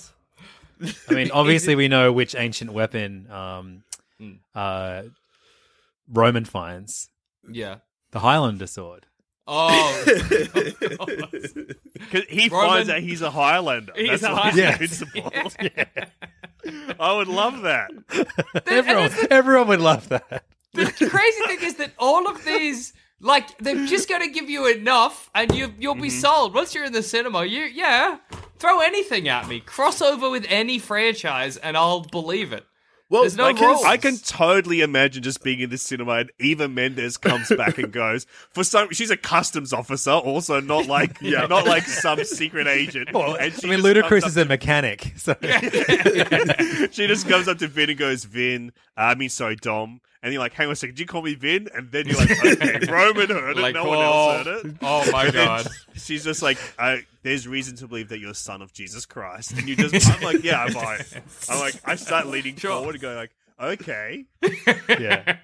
I 1.08 1.14
mean, 1.14 1.30
obviously, 1.32 1.74
we 1.74 1.88
know 1.88 2.12
which 2.12 2.34
ancient 2.34 2.72
weapon 2.72 3.30
um, 3.30 3.82
Hmm. 4.18 4.32
uh, 4.54 5.02
Roman 6.08 6.44
finds 6.44 7.08
yeah. 7.50 7.76
the 8.12 8.18
Highlander 8.20 8.66
sword. 8.66 9.06
Oh, 9.48 10.04
Because 10.06 11.54
he 12.28 12.48
Roman- 12.48 12.68
finds 12.68 12.90
out 12.90 13.00
he's 13.00 13.22
a 13.22 13.30
Highlander. 13.30 13.92
He's 13.96 14.20
That's 14.20 14.24
a 14.24 14.32
why 14.34 14.50
he's 14.50 14.60
Highlander. 14.60 14.84
invincible. 14.84 15.32
I 17.00 17.16
would 17.16 17.28
love 17.28 17.62
that. 17.62 17.90
Everyone, 18.66 19.10
everyone 19.30 19.68
would 19.68 19.80
love 19.80 20.08
that. 20.10 20.44
the 20.74 20.84
crazy 21.10 21.42
thing 21.46 21.62
is 21.66 21.74
that 21.76 21.92
all 21.98 22.28
of 22.28 22.44
these, 22.44 22.92
like, 23.22 23.56
they're 23.58 23.86
just 23.86 24.08
going 24.08 24.20
to 24.22 24.28
give 24.28 24.50
you 24.50 24.66
enough, 24.66 25.30
and 25.34 25.54
you 25.54 25.72
you'll 25.78 25.94
be 25.94 26.10
sold. 26.10 26.54
Once 26.54 26.74
you're 26.74 26.84
in 26.84 26.92
the 26.92 27.02
cinema, 27.02 27.44
you 27.44 27.60
yeah, 27.62 28.18
throw 28.58 28.80
anything 28.80 29.28
at 29.28 29.48
me, 29.48 29.60
crossover 29.60 30.30
with 30.30 30.44
any 30.48 30.78
franchise, 30.78 31.56
and 31.56 31.76
I'll 31.76 32.00
believe 32.02 32.52
it. 32.52 32.64
Well, 33.08 33.22
There's 33.24 33.36
no 33.36 33.44
I 33.44 33.52
can- 33.52 33.68
rules. 33.68 33.84
I 33.84 33.96
can 33.98 34.16
totally 34.16 34.80
imagine 34.80 35.22
just 35.22 35.42
being 35.44 35.60
in 35.60 35.68
the 35.68 35.76
cinema 35.76 36.12
and 36.12 36.32
Eva 36.40 36.66
Mendes 36.66 37.18
comes 37.18 37.50
back 37.50 37.76
and 37.76 37.92
goes 37.92 38.24
for 38.54 38.64
some. 38.64 38.88
She's 38.90 39.10
a 39.10 39.18
customs 39.18 39.74
officer, 39.74 40.12
also 40.12 40.60
not 40.60 40.86
like 40.86 41.18
Yeah. 41.20 41.44
not 41.46 41.66
like 41.66 41.82
some 41.82 42.24
secret 42.24 42.66
agent. 42.66 43.12
Well, 43.12 43.34
And 43.34 43.52
I 43.62 43.66
mean, 43.66 43.80
Ludacris 43.80 44.26
is 44.26 44.38
a 44.38 44.46
mechanic, 44.46 45.12
so 45.18 45.32
up- 45.32 45.42
she 46.92 47.06
just 47.06 47.28
comes 47.28 47.48
up 47.48 47.58
to 47.58 47.68
Vin 47.68 47.90
and 47.90 47.98
goes, 47.98 48.24
"Vin, 48.24 48.72
uh, 48.96 49.00
I 49.00 49.14
mean, 49.14 49.28
sorry, 49.28 49.56
Dom." 49.56 50.00
And 50.22 50.32
you're 50.32 50.40
like, 50.40 50.52
"Hang 50.52 50.68
on 50.68 50.72
a 50.72 50.76
second, 50.76 50.94
did 50.94 51.00
you 51.00 51.06
call 51.06 51.22
me 51.22 51.34
Vin?" 51.34 51.68
And 51.74 51.90
then 51.90 52.06
you're 52.06 52.16
like, 52.16 52.30
"Okay, 52.30 52.86
Roman 52.92 53.28
heard 53.28 53.58
it. 53.58 53.60
Like, 53.60 53.74
no 53.74 53.84
one 53.84 53.98
oh, 53.98 54.02
else 54.02 54.46
heard 54.46 54.66
it." 54.66 54.76
oh 54.80 55.10
my 55.10 55.30
god. 55.30 55.66
She's 55.94 56.22
just 56.22 56.42
like, 56.42 56.58
uh, 56.78 56.98
"There's 57.22 57.48
reason 57.48 57.76
to 57.76 57.88
believe 57.88 58.08
that 58.10 58.20
you're 58.20 58.30
the 58.30 58.34
son 58.34 58.62
of 58.62 58.72
Jesus 58.72 59.04
Christ," 59.04 59.52
and 59.52 59.68
you 59.68 59.74
just, 59.74 60.08
I'm 60.08 60.22
like, 60.22 60.44
"Yeah, 60.44 60.62
I 60.62 60.72
buy 60.72 60.96
it." 60.96 61.22
I'm 61.48 61.58
like, 61.58 61.74
I 61.84 61.96
start 61.96 62.28
leaning 62.28 62.56
forward 62.56 62.94
and 62.94 63.02
going 63.02 63.16
like, 63.16 63.32
"Okay." 63.62 64.26
yeah. 64.88 65.36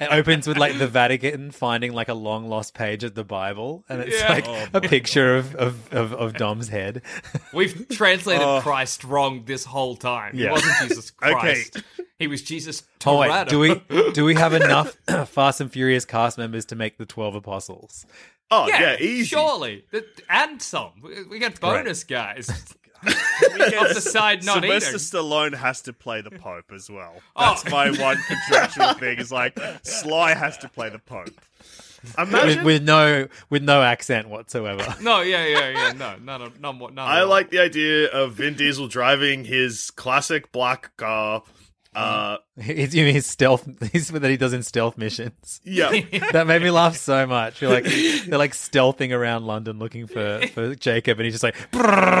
It 0.00 0.08
opens 0.12 0.46
with 0.48 0.56
like 0.56 0.78
the 0.78 0.88
Vatican 0.88 1.50
finding 1.50 1.92
like 1.92 2.08
a 2.08 2.14
long 2.14 2.48
lost 2.48 2.74
page 2.74 3.04
of 3.04 3.14
the 3.14 3.24
Bible, 3.24 3.84
and 3.88 4.00
it's 4.00 4.18
Yeah. 4.20 4.28
like 4.32 4.44
Oh, 4.48 4.66
a 4.74 4.80
picture 4.80 5.36
of, 5.36 5.54
of, 5.56 5.92
of, 5.92 6.12
of 6.14 6.32
Dom's 6.34 6.68
head. 6.68 7.02
We've 7.52 7.86
translated 7.90 8.42
oh. 8.46 8.60
Christ 8.62 9.04
wrong 9.04 9.44
this 9.44 9.64
whole 9.64 9.96
time. 9.96 10.34
He 10.34 10.44
Yeah. 10.44 10.52
wasn't 10.52 10.88
Jesus 10.88 11.12
Okay. 11.22 11.32
Christ. 11.34 11.82
He 12.18 12.26
was 12.26 12.42
Jesus 12.42 12.82
Oh 13.04 13.16
Toretto. 13.18 13.28
wait, 13.30 13.48
do 13.48 13.58
we 13.98 14.10
do 14.12 14.24
we 14.24 14.34
have 14.34 14.54
enough 14.54 14.96
Fast 15.28 15.60
and 15.60 15.70
Furious 15.70 16.04
cast 16.04 16.38
members 16.38 16.64
to 16.66 16.76
make 16.76 16.96
the 16.98 17.06
twelve 17.06 17.34
apostles? 17.34 18.06
Oh, 18.52 18.66
Yeah, 18.66 18.80
yeah, 18.80 18.96
easy. 18.98 19.26
surely. 19.26 19.84
Th- 19.92 20.04
And 20.28 20.60
some. 20.60 20.90
We- 21.02 21.22
We 21.24 21.38
got 21.38 21.60
bonus 21.60 22.02
guys. 22.04 22.74
We 23.04 23.76
Off 23.76 23.94
the 23.94 24.00
side, 24.00 24.44
not 24.44 24.62
Sylvester 24.62 24.96
eating. 24.96 25.00
Stallone 25.00 25.54
has 25.54 25.82
to 25.82 25.92
play 25.92 26.20
the 26.20 26.30
Pope 26.30 26.72
as 26.74 26.90
well. 26.90 27.14
Oh. 27.36 27.40
That's 27.40 27.70
my 27.70 27.90
one 28.02 28.18
contractual 28.26 28.94
thing. 28.94 29.18
Is 29.18 29.32
like 29.32 29.58
Sly 29.82 30.34
has 30.34 30.58
to 30.58 30.68
play 30.68 30.88
the 30.90 30.98
Pope. 30.98 31.40
Imagine. 32.18 32.58
With, 32.58 32.64
with 32.64 32.82
no 32.82 33.28
with 33.50 33.62
no 33.62 33.82
accent 33.82 34.28
whatsoever. 34.28 34.86
No, 35.02 35.20
yeah, 35.22 35.46
yeah, 35.46 35.68
yeah. 35.70 35.92
No, 35.92 36.16
none 36.22 36.42
of, 36.42 36.60
none, 36.60 36.78
none 36.78 36.98
I 36.98 37.18
at 37.18 37.22
all. 37.22 37.28
like 37.28 37.50
the 37.50 37.58
idea 37.58 38.06
of 38.10 38.34
Vin 38.34 38.54
Diesel 38.54 38.88
driving 38.88 39.44
his 39.44 39.90
classic 39.90 40.52
black 40.52 40.96
car. 40.96 41.42
Uh, 41.94 42.36
He's 42.60 42.94
you 42.94 43.04
mean 43.04 43.14
his 43.14 43.26
stealth 43.26 43.66
he's 43.92 44.08
that 44.08 44.30
he 44.30 44.36
does 44.36 44.52
in 44.52 44.62
stealth 44.62 44.96
missions. 44.96 45.60
yeah. 45.64 45.90
That 46.32 46.46
made 46.46 46.62
me 46.62 46.70
laugh 46.70 46.96
so 46.96 47.26
much. 47.26 47.60
You're 47.60 47.70
like 47.70 47.84
they're 47.84 48.38
like 48.38 48.52
stealthing 48.52 49.12
around 49.12 49.46
London 49.46 49.78
looking 49.78 50.06
for, 50.06 50.40
for 50.54 50.74
Jacob 50.76 51.18
and 51.18 51.24
he's 51.24 51.34
just 51.34 51.42
like 51.42 51.56
I'm 51.74 52.20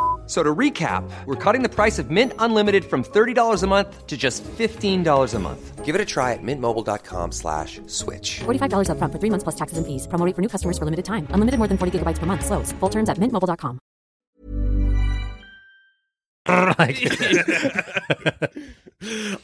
F- 0.31 0.37
So 0.37 0.43
to 0.43 0.55
recap, 0.55 1.03
we're 1.25 1.35
cutting 1.35 1.61
the 1.61 1.67
price 1.67 1.99
of 1.99 2.09
Mint 2.09 2.31
Unlimited 2.39 2.85
from 2.85 3.03
$30 3.03 3.63
a 3.63 3.67
month 3.67 4.07
to 4.07 4.15
just 4.17 4.45
$15 4.45 5.33
a 5.35 5.39
month. 5.39 5.83
Give 5.85 5.93
it 5.93 5.99
a 6.01 6.05
try 6.05 6.31
at 6.31 6.39
mintmobile.com 6.41 7.33
slash 7.33 7.81
switch. 7.87 8.39
$45 8.39 8.87
upfront 8.87 9.11
for 9.11 9.19
three 9.19 9.29
months 9.29 9.43
plus 9.43 9.55
taxes 9.55 9.77
and 9.77 9.85
fees. 9.85 10.07
Promo 10.07 10.33
for 10.33 10.41
new 10.41 10.47
customers 10.47 10.77
for 10.77 10.85
limited 10.85 11.03
time. 11.03 11.27
Unlimited 11.31 11.57
more 11.59 11.67
than 11.67 11.77
40 11.77 11.99
gigabytes 11.99 12.17
per 12.17 12.25
month. 12.25 12.45
Slows. 12.45 12.71
Full 12.79 12.89
terms 12.89 13.09
at 13.09 13.17
mintmobile.com. 13.17 13.79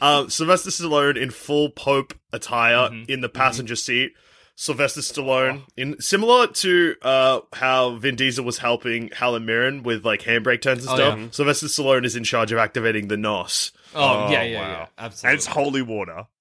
um, 0.00 0.30
Sylvester 0.30 0.70
Stallone 0.70 1.16
in 1.20 1.30
full 1.30 1.68
Pope 1.70 2.14
attire 2.32 2.88
Mm-hmm. 2.90 3.10
in 3.12 3.20
the 3.20 3.28
passenger 3.28 3.76
seat. 3.76 4.12
Sylvester 4.60 5.00
Stallone 5.02 5.62
in 5.76 6.00
similar 6.00 6.48
to 6.48 6.96
uh, 7.02 7.40
how 7.52 7.94
Vin 7.94 8.16
Diesel 8.16 8.44
was 8.44 8.58
helping 8.58 9.08
Helen 9.12 9.46
Mirren 9.46 9.84
with 9.84 10.04
like 10.04 10.22
handbrake 10.22 10.62
turns 10.62 10.80
and 10.84 10.90
Oh, 10.90 10.96
stuff. 10.96 11.18
yeah. 11.18 11.28
Sylvester 11.30 11.66
Stallone 11.66 12.04
is 12.04 12.16
in 12.16 12.24
charge 12.24 12.50
of 12.50 12.58
activating 12.58 13.06
the 13.06 13.16
NOS. 13.16 13.70
Oh, 13.94 14.28
yeah, 14.32 14.42
yeah, 14.42 14.60
wow. 14.60 14.88
yeah. 14.98 15.10
And 15.22 15.34
it's 15.34 15.46
holy 15.46 15.82
water. 15.82 16.26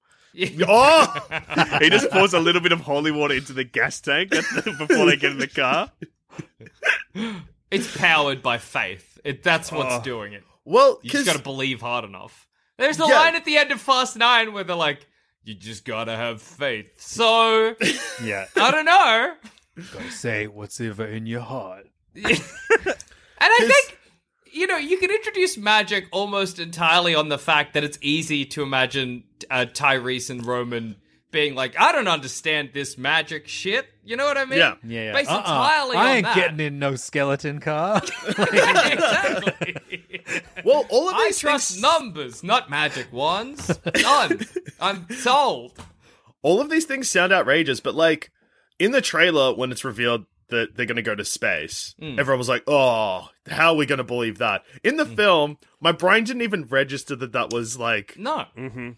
Oh, 0.67 1.27
he 1.79 1.89
just 1.89 2.09
pours 2.11 2.33
a 2.33 2.39
little 2.39 2.61
bit 2.61 2.71
of 2.71 2.81
holy 2.81 3.11
water 3.11 3.33
into 3.35 3.53
the 3.53 3.63
gas 3.63 3.99
tank 4.01 4.29
before 4.77 5.05
they 5.07 5.15
get 5.15 5.31
in 5.31 5.37
the 5.39 5.47
car. 5.47 5.91
It's 7.71 7.95
powered 7.97 8.41
by 8.41 8.57
faith. 8.57 9.19
It, 9.23 9.43
that's 9.43 9.71
what's 9.71 9.95
Oh. 9.95 10.01
doing 10.01 10.33
it. 10.33 10.43
well, 10.65 10.99
You 11.01 11.09
just 11.09 11.25
'cause- 11.25 11.33
got 11.33 11.37
to 11.37 11.43
believe 11.43 11.81
hard 11.81 12.05
enough. 12.05 12.47
There's 12.77 12.97
the 12.97 13.07
Yeah. 13.07 13.15
line 13.19 13.35
at 13.35 13.45
the 13.45 13.57
end 13.57 13.71
of 13.71 13.81
Fast 13.81 14.15
Nine 14.17 14.53
where 14.53 14.63
they're 14.63 14.75
like, 14.75 15.07
"You 15.47 15.55
just 15.55 15.85
gotta 15.85 16.15
have 16.15 16.41
faith." 16.41 16.91
So 16.97 17.75
Yeah. 18.23 18.45
I 18.55 18.71
don't 18.71 18.85
know. 18.85 19.33
Gotta 19.93 20.11
say 20.11 20.47
what's 20.47 20.79
ever 20.81 21.05
in 21.05 21.25
your 21.25 21.41
heart. 21.41 21.87
And 23.39 23.51
I 23.51 23.59
think, 23.71 23.99
you 24.51 24.65
know, 24.65 24.77
you 24.77 24.97
can 24.97 25.11
introduce 25.11 25.57
magic 25.57 26.07
almost 26.11 26.57
entirely 26.59 27.13
on 27.13 27.29
the 27.29 27.37
fact 27.37 27.75
that 27.75 27.83
it's 27.83 27.99
easy 28.01 28.45
to 28.45 28.63
imagine 28.63 29.25
uh, 29.51 29.67
Tyrese 29.71 30.29
and 30.31 30.43
Roman 30.45 30.95
being 31.31 31.53
like, 31.53 31.79
I 31.79 31.91
don't 31.91 32.07
understand 32.07 32.71
this 32.73 32.97
magic 32.97 33.47
shit. 33.47 33.87
You 34.07 34.15
know 34.15 34.25
what 34.25 34.37
I 34.37 34.45
mean? 34.45 34.59
Yeah. 34.59 34.75
Yeah, 34.83 35.01
yeah. 35.03 35.13
Based 35.13 35.29
Uh-uh. 35.29 35.37
entirely 35.39 35.95
I 35.97 36.01
on 36.01 36.15
ain't 36.17 36.25
that. 36.25 36.35
getting 36.35 36.59
in 36.61 36.79
no 36.79 36.95
skeleton 36.95 37.59
car. 37.59 38.01
exactly. 38.27 39.75
well, 40.63 40.85
all 40.89 41.09
of 41.09 41.15
I 41.15 41.25
these 41.27 41.39
trust 41.39 41.71
things, 41.71 41.81
numbers, 41.81 42.43
not 42.43 42.69
magic 42.69 43.11
wands. 43.11 43.77
None. 44.01 44.45
I'm 44.79 45.07
sold. 45.09 45.73
all 46.41 46.61
of 46.61 46.69
these 46.69 46.85
things 46.85 47.09
sound 47.09 47.33
outrageous, 47.33 47.79
but 47.79 47.95
like 47.95 48.31
in 48.79 48.91
the 48.91 49.01
trailer 49.01 49.53
when 49.53 49.71
it's 49.71 49.83
revealed 49.83 50.25
that 50.49 50.75
they're 50.77 50.85
going 50.85 50.95
to 50.95 51.01
go 51.01 51.15
to 51.15 51.25
space, 51.25 51.93
Hmm. 51.99 52.17
everyone 52.19 52.37
was 52.39 52.47
like, 52.49 52.63
"Oh, 52.67 53.27
how 53.49 53.71
are 53.73 53.75
we 53.75 53.85
going 53.85 53.97
to 53.97 54.03
believe 54.05 54.37
that?" 54.37 54.63
In 54.83 54.95
the 54.97 55.05
film, 55.05 55.57
my 55.81 55.91
brain 55.91 56.23
didn't 56.23 56.43
even 56.43 56.63
register 56.65 57.15
that 57.17 57.33
that 57.33 57.51
was 57.51 57.77
like. 57.77 58.15
No. 58.17 58.45
Mm-hmm. 58.57 58.91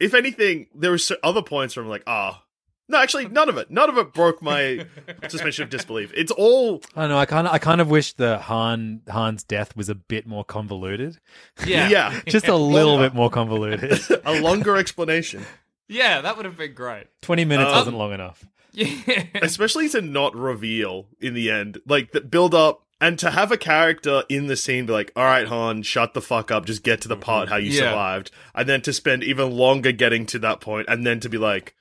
If 0.00 0.14
anything, 0.14 0.66
there 0.74 0.90
were 0.90 0.98
other 1.22 1.42
points 1.42 1.76
where 1.76 1.84
I'm 1.84 1.88
like, 1.90 2.02
"Ah." 2.06 2.42
No, 2.90 2.98
actually, 3.02 3.28
none 3.28 3.48
of 3.50 3.58
it. 3.58 3.70
None 3.70 3.90
of 3.90 3.98
it 3.98 4.14
broke 4.14 4.40
my 4.40 4.86
suspension 5.28 5.62
of 5.64 5.68
disbelief. 5.70 6.10
It's 6.16 6.32
all 6.32 6.80
I 6.96 7.02
don't 7.02 7.10
know. 7.10 7.18
I 7.18 7.26
kind 7.26 7.46
of, 7.46 7.52
I 7.52 7.58
kind 7.58 7.80
of 7.80 7.90
wish 7.90 8.14
the 8.14 8.38
Han 8.38 9.02
Han's 9.08 9.44
death 9.44 9.76
was 9.76 9.88
a 9.90 9.94
bit 9.94 10.26
more 10.26 10.44
convoluted. 10.44 11.18
Yeah. 11.66 11.88
yeah, 11.88 12.20
Just 12.26 12.48
a 12.48 12.56
little 12.56 12.96
bit 12.98 13.14
more 13.14 13.28
convoluted. 13.30 14.00
a 14.24 14.40
longer 14.40 14.76
explanation. 14.76 15.44
Yeah, 15.86 16.20
that 16.22 16.36
would 16.36 16.46
have 16.46 16.56
been 16.56 16.74
great. 16.74 17.06
Twenty 17.22 17.44
minutes 17.44 17.70
Um, 17.70 17.76
wasn't 17.76 17.96
long 17.98 18.12
enough. 18.12 18.44
Yeah. 18.72 19.24
especially 19.42 19.88
to 19.90 20.00
not 20.02 20.36
reveal 20.36 21.08
in 21.20 21.34
the 21.34 21.50
end, 21.50 21.78
like 21.86 22.12
the 22.12 22.20
build 22.20 22.54
up 22.54 22.84
and 23.00 23.18
to 23.18 23.30
have 23.30 23.50
a 23.52 23.56
character 23.56 24.22
in 24.28 24.46
the 24.46 24.56
scene 24.56 24.86
be 24.86 24.92
like, 24.92 25.10
"All 25.16 25.24
right, 25.24 25.46
Han, 25.46 25.82
shut 25.82 26.14
the 26.14 26.20
fuck 26.22 26.50
up, 26.50 26.64
just 26.66 26.82
get 26.82 27.00
to 27.02 27.08
the 27.08 27.16
part 27.16 27.48
how 27.48 27.56
you 27.56 27.70
Yeah. 27.70 27.80
survived," 27.90 28.30
and 28.54 28.68
then 28.68 28.80
to 28.82 28.92
spend 28.92 29.24
even 29.24 29.50
longer 29.50 29.92
getting 29.92 30.26
to 30.26 30.38
that 30.40 30.60
point, 30.60 30.86
and 30.88 31.06
then 31.06 31.20
to 31.20 31.28
be 31.28 31.38
like, 31.38 31.74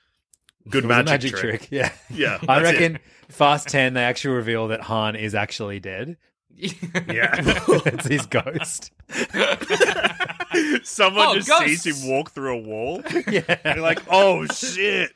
"Good 0.69 0.83
It 0.85 0.87
was 0.87 0.97
a 0.97 1.03
magic, 1.03 1.35
trick. 1.35 1.67
Yeah. 1.71 1.91
Yeah, 2.09 2.39
I 2.47 2.59
that's 2.59 2.69
it. 2.77 2.81
reckon 2.81 2.99
Fast 3.29 3.67
Ten 3.69 3.93
they 3.93 4.03
actually 4.03 4.35
reveal 4.35 4.67
that 4.69 4.81
Han 4.81 5.15
is 5.15 5.35
actually 5.35 5.79
dead. 5.79 6.17
Yeah. 6.57 7.35
it's 7.37 8.07
his 8.07 8.25
ghost. 8.25 8.91
Someone 10.83 11.27
Oh, 11.27 11.35
just 11.35 11.47
ghosts. 11.49 11.83
sees 11.83 12.03
him 12.03 12.09
walk 12.09 12.31
through 12.31 12.53
a 12.57 12.61
wall. 12.61 13.03
Yeah. 13.29 13.41
They're 13.63 13.81
like, 13.81 13.99
oh 14.09 14.45
shit. 14.47 15.11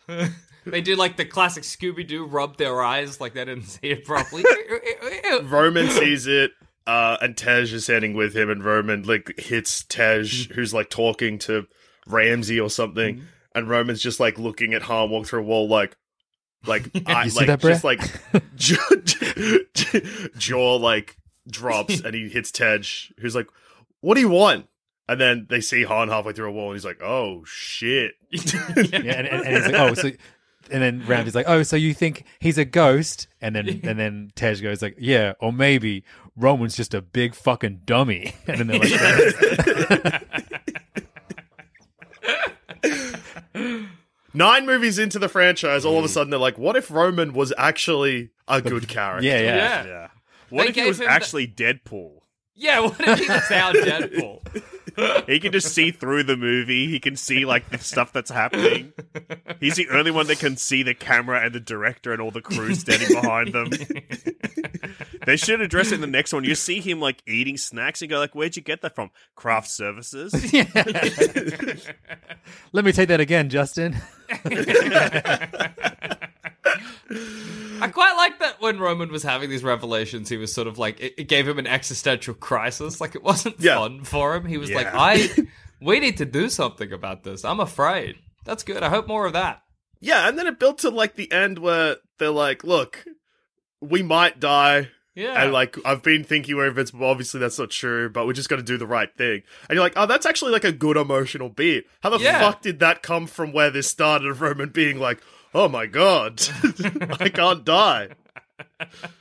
They 0.65 0.81
do 0.81 0.95
like 0.95 1.17
the 1.17 1.25
classic 1.25 1.63
Scooby 1.63 2.05
Doo 2.07 2.25
rub 2.25 2.57
their 2.57 2.83
eyes 2.83 3.19
like 3.19 3.33
they 3.33 3.45
didn't 3.45 3.63
see 3.65 3.87
it 3.89 4.05
properly. 4.05 4.43
Roman 5.43 5.89
sees 5.89 6.27
it, 6.27 6.51
uh, 6.85 7.17
and 7.21 7.35
Tej 7.35 7.61
is 7.73 7.83
standing 7.85 8.13
with 8.13 8.35
him, 8.35 8.49
and 8.49 8.63
Roman 8.63 9.01
like 9.03 9.39
hits 9.39 9.83
Tej, 9.83 10.23
who's 10.53 10.73
like 10.73 10.89
talking 10.91 11.39
to 11.39 11.65
Ramsey 12.05 12.59
or 12.59 12.69
something, 12.69 13.23
and 13.53 13.69
Roman's 13.69 14.01
just 14.01 14.19
like 14.19 14.37
looking 14.37 14.73
at 14.73 14.83
Han 14.83 15.09
walk 15.09 15.27
through 15.27 15.41
a 15.41 15.43
wall, 15.43 15.67
like, 15.67 15.97
like, 16.65 16.89
I, 17.05 17.27
like 17.27 17.47
that, 17.47 17.59
just 17.59 17.83
like 17.83 18.01
jaw, 18.55 18.77
jaw 20.37 20.75
like 20.75 21.17
drops, 21.49 21.99
and 22.01 22.13
he 22.13 22.29
hits 22.29 22.51
Tej, 22.51 22.81
who's 23.19 23.35
like, 23.35 23.47
"What 24.01 24.15
do 24.15 24.21
you 24.21 24.29
want?" 24.29 24.67
And 25.07 25.19
then 25.19 25.47
they 25.49 25.59
see 25.61 25.83
Han 25.83 26.09
halfway 26.09 26.33
through 26.33 26.49
a 26.49 26.51
wall, 26.51 26.67
and 26.67 26.75
he's 26.75 26.85
like, 26.85 27.01
"Oh 27.01 27.43
shit!" 27.45 28.13
Yeah, 28.31 29.17
and, 29.17 29.27
and, 29.27 29.45
and 29.45 29.55
he's 29.55 29.65
like, 29.65 29.75
oh, 29.75 29.93
so, 29.93 30.11
and 30.71 30.81
then 30.81 31.05
Ramsey's 31.05 31.35
like, 31.35 31.49
oh, 31.49 31.63
so 31.63 31.75
you 31.75 31.93
think 31.93 32.23
he's 32.39 32.57
a 32.57 32.65
ghost? 32.65 33.27
And 33.41 33.55
then 33.55 33.81
and 33.83 33.99
then 33.99 34.31
Tej 34.35 34.55
goes 34.61 34.81
like, 34.81 34.95
yeah, 34.97 35.33
or 35.39 35.51
maybe 35.51 36.03
Roman's 36.35 36.75
just 36.75 36.93
a 36.93 37.01
big 37.01 37.35
fucking 37.35 37.81
dummy. 37.85 38.33
And 38.47 38.59
then 38.59 38.67
they're 38.67 38.79
like, 38.79 40.23
Nine 44.33 44.65
movies 44.65 44.97
into 44.97 45.19
the 45.19 45.27
franchise, 45.27 45.83
all 45.83 45.97
of 45.97 46.05
a 46.05 46.07
mm. 46.07 46.11
sudden 46.11 46.29
they're 46.31 46.39
like, 46.39 46.57
"What 46.57 46.75
if 46.77 46.89
Roman 46.89 47.33
was 47.33 47.51
actually 47.57 48.29
a 48.47 48.61
good 48.61 48.87
character?" 48.87 49.27
yeah, 49.27 49.39
yeah. 49.39 49.55
yeah. 49.55 49.85
Yeah. 49.85 50.07
What 50.49 50.63
They 50.63 50.69
if 50.69 50.75
he 50.75 50.81
gave 50.81 50.87
was 50.87 50.99
him 50.99 51.05
the- 51.05 51.11
actually 51.11 51.47
Deadpool? 51.47 52.20
Yeah, 52.55 52.81
what 52.81 52.99
if 52.99 53.19
he 53.19 53.27
was 53.27 53.51
our 53.51 53.73
Deadpool? 53.73 54.61
He 55.25 55.39
can 55.39 55.53
just 55.53 55.73
see 55.73 55.91
through 55.91 56.23
the 56.23 56.35
movie. 56.35 56.87
He 56.87 56.99
can 56.99 57.15
see 57.15 57.45
like 57.45 57.69
the 57.69 57.77
stuff 57.77 58.11
that's 58.11 58.29
happening. 58.29 58.91
He's 59.59 59.75
the 59.75 59.87
only 59.89 60.11
one 60.11 60.27
that 60.27 60.39
can 60.39 60.57
see 60.57 60.83
the 60.83 60.93
camera 60.93 61.43
and 61.43 61.55
the 61.55 61.61
director 61.61 62.11
and 62.11 62.21
all 62.21 62.31
the 62.31 62.41
crew 62.41 62.75
standing 62.75 63.07
behind 63.07 63.53
them. 63.53 63.69
they 65.25 65.37
should 65.37 65.61
address 65.61 65.91
it 65.91 65.95
in 65.95 66.01
the 66.01 66.07
next 66.07 66.33
one. 66.33 66.43
You 66.43 66.55
see 66.55 66.81
him 66.81 66.99
like 66.99 67.23
eating 67.25 67.57
snacks 67.57 68.01
and 68.01 68.09
go 68.09 68.19
like, 68.19 68.35
"Where'd 68.35 68.57
you 68.57 68.61
get 68.61 68.81
that 68.81 68.95
from? 68.95 69.11
Craft 69.35 69.69
Services." 69.69 70.33
Let 72.73 72.85
me 72.85 72.91
take 72.91 73.07
that 73.07 73.21
again, 73.21 73.49
Justin. 73.49 73.95
I 77.81 77.87
quite 77.89 78.15
like 78.15 78.39
that 78.39 78.61
when 78.61 78.79
Roman 78.79 79.11
was 79.11 79.23
having 79.23 79.49
these 79.49 79.63
revelations, 79.63 80.29
he 80.29 80.37
was 80.37 80.53
sort 80.53 80.67
of 80.67 80.77
like 80.77 80.99
it, 80.99 81.13
it 81.17 81.23
gave 81.27 81.47
him 81.47 81.59
an 81.59 81.67
existential 81.67 82.33
crisis. 82.33 83.01
Like 83.01 83.15
it 83.15 83.23
wasn't 83.23 83.59
Yeah. 83.59 83.75
fun 83.77 84.03
for 84.03 84.35
him. 84.35 84.45
He 84.45 84.57
was 84.57 84.71
like, 84.71 84.87
I 84.91 85.29
we 85.81 85.99
need 85.99 86.17
to 86.17 86.25
do 86.25 86.49
something 86.49 86.91
about 86.93 87.23
this. 87.23 87.43
I'm 87.45 87.59
afraid. 87.59 88.15
That's 88.45 88.63
good. 88.63 88.83
I 88.83 88.89
hope 88.89 89.07
more 89.07 89.25
of 89.25 89.33
that. 89.33 89.61
Yeah, 89.99 90.27
and 90.27 90.37
then 90.37 90.47
it 90.47 90.59
built 90.59 90.79
to 90.79 90.89
like 90.89 91.15
the 91.15 91.31
end 91.31 91.59
where 91.59 91.97
they're 92.17 92.31
like, 92.31 92.63
"Look, 92.63 93.05
we 93.81 94.01
might 94.01 94.39
die." 94.39 94.89
Yeah. 95.13 95.43
And 95.43 95.51
like 95.51 95.77
I've 95.85 96.01
been 96.01 96.23
thinking 96.23 96.55
over 96.55 96.79
it, 96.79 96.91
but 96.93 97.05
obviously 97.05 97.39
that's 97.41 97.59
not 97.59 97.69
true. 97.69 98.09
But 98.09 98.25
we're 98.25 98.33
just 98.33 98.47
gonna 98.49 98.61
do 98.63 98.77
the 98.77 98.87
right 98.87 99.09
thing. 99.17 99.43
And 99.69 99.75
you're 99.75 99.83
like, 99.83 99.93
oh, 99.97 100.05
that's 100.05 100.25
actually 100.25 100.53
like 100.53 100.63
a 100.63 100.71
good 100.71 100.95
emotional 100.97 101.49
beat. 101.49 101.85
How 102.01 102.09
the 102.09 102.17
Yeah. 102.19 102.39
fuck 102.39 102.61
did 102.61 102.79
that 102.79 103.03
come 103.03 103.27
from 103.27 103.51
where 103.51 103.69
this 103.69 103.87
started? 103.89 104.27
Of 104.29 104.39
Roman 104.41 104.69
being 104.69 104.99
like, 104.99 105.21
oh 105.53 105.67
my 105.67 105.85
god, 105.85 106.41
I 107.19 107.29
can't 107.29 107.63
die. 107.65 108.09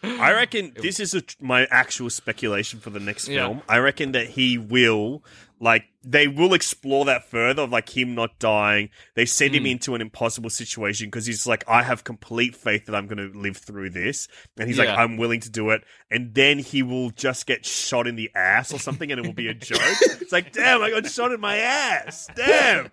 I 0.03 0.33
reckon 0.33 0.72
this 0.76 1.01
is 1.01 1.14
a, 1.14 1.22
my 1.41 1.66
actual 1.70 2.11
speculation 2.11 2.78
for 2.81 2.91
the 2.91 3.01
next 3.01 3.28
Yeah. 3.28 3.47
film. 3.47 3.62
I 3.68 3.78
reckon 3.78 4.12
that 4.12 4.28
he 4.28 4.59
will, 4.59 5.24
like, 5.61 5.85
they 6.03 6.28
will 6.28 6.53
explore 6.53 7.07
that 7.07 7.24
further 7.31 7.62
of 7.62 7.70
like 7.70 7.95
him 7.97 8.14
not 8.14 8.39
dying. 8.39 8.91
They 9.14 9.24
send 9.24 9.51
Hmm. 9.53 9.59
him 9.59 9.66
into 9.66 9.95
an 9.95 10.03
impossible 10.03 10.51
situation 10.51 11.07
because 11.07 11.24
he's 11.24 11.47
like, 11.47 11.64
I 11.66 11.83
have 11.83 12.05
complete 12.05 12.55
faith 12.55 12.85
that 12.87 12.95
I'm 12.95 13.07
going 13.07 13.33
to 13.33 13.39
live 13.39 13.57
through 13.57 13.91
this, 13.91 14.28
and 14.59 14.68
he's 14.68 14.78
like, 14.78 14.89
Yeah. 14.89 14.97
I'm 15.03 15.16
willing 15.16 15.41
to 15.41 15.51
do 15.51 15.70
it. 15.70 15.85
And 16.11 16.35
then 16.35 16.59
he 16.59 16.83
will 16.83 17.11
just 17.11 17.47
get 17.47 17.64
shot 17.64 18.07
in 18.07 18.16
the 18.16 18.31
ass 18.35 18.74
or 18.74 18.78
something, 18.78 19.11
and 19.11 19.18
it 19.18 19.26
will 19.26 19.33
be 19.35 19.49
a 19.49 19.55
joke. 19.55 19.81
it's 20.20 20.33
like, 20.33 20.53
damn, 20.53 20.83
I 20.83 20.91
got 20.91 21.07
shot 21.07 21.33
in 21.33 21.41
my 21.41 21.57
ass. 21.57 22.28
Damn. 22.37 22.91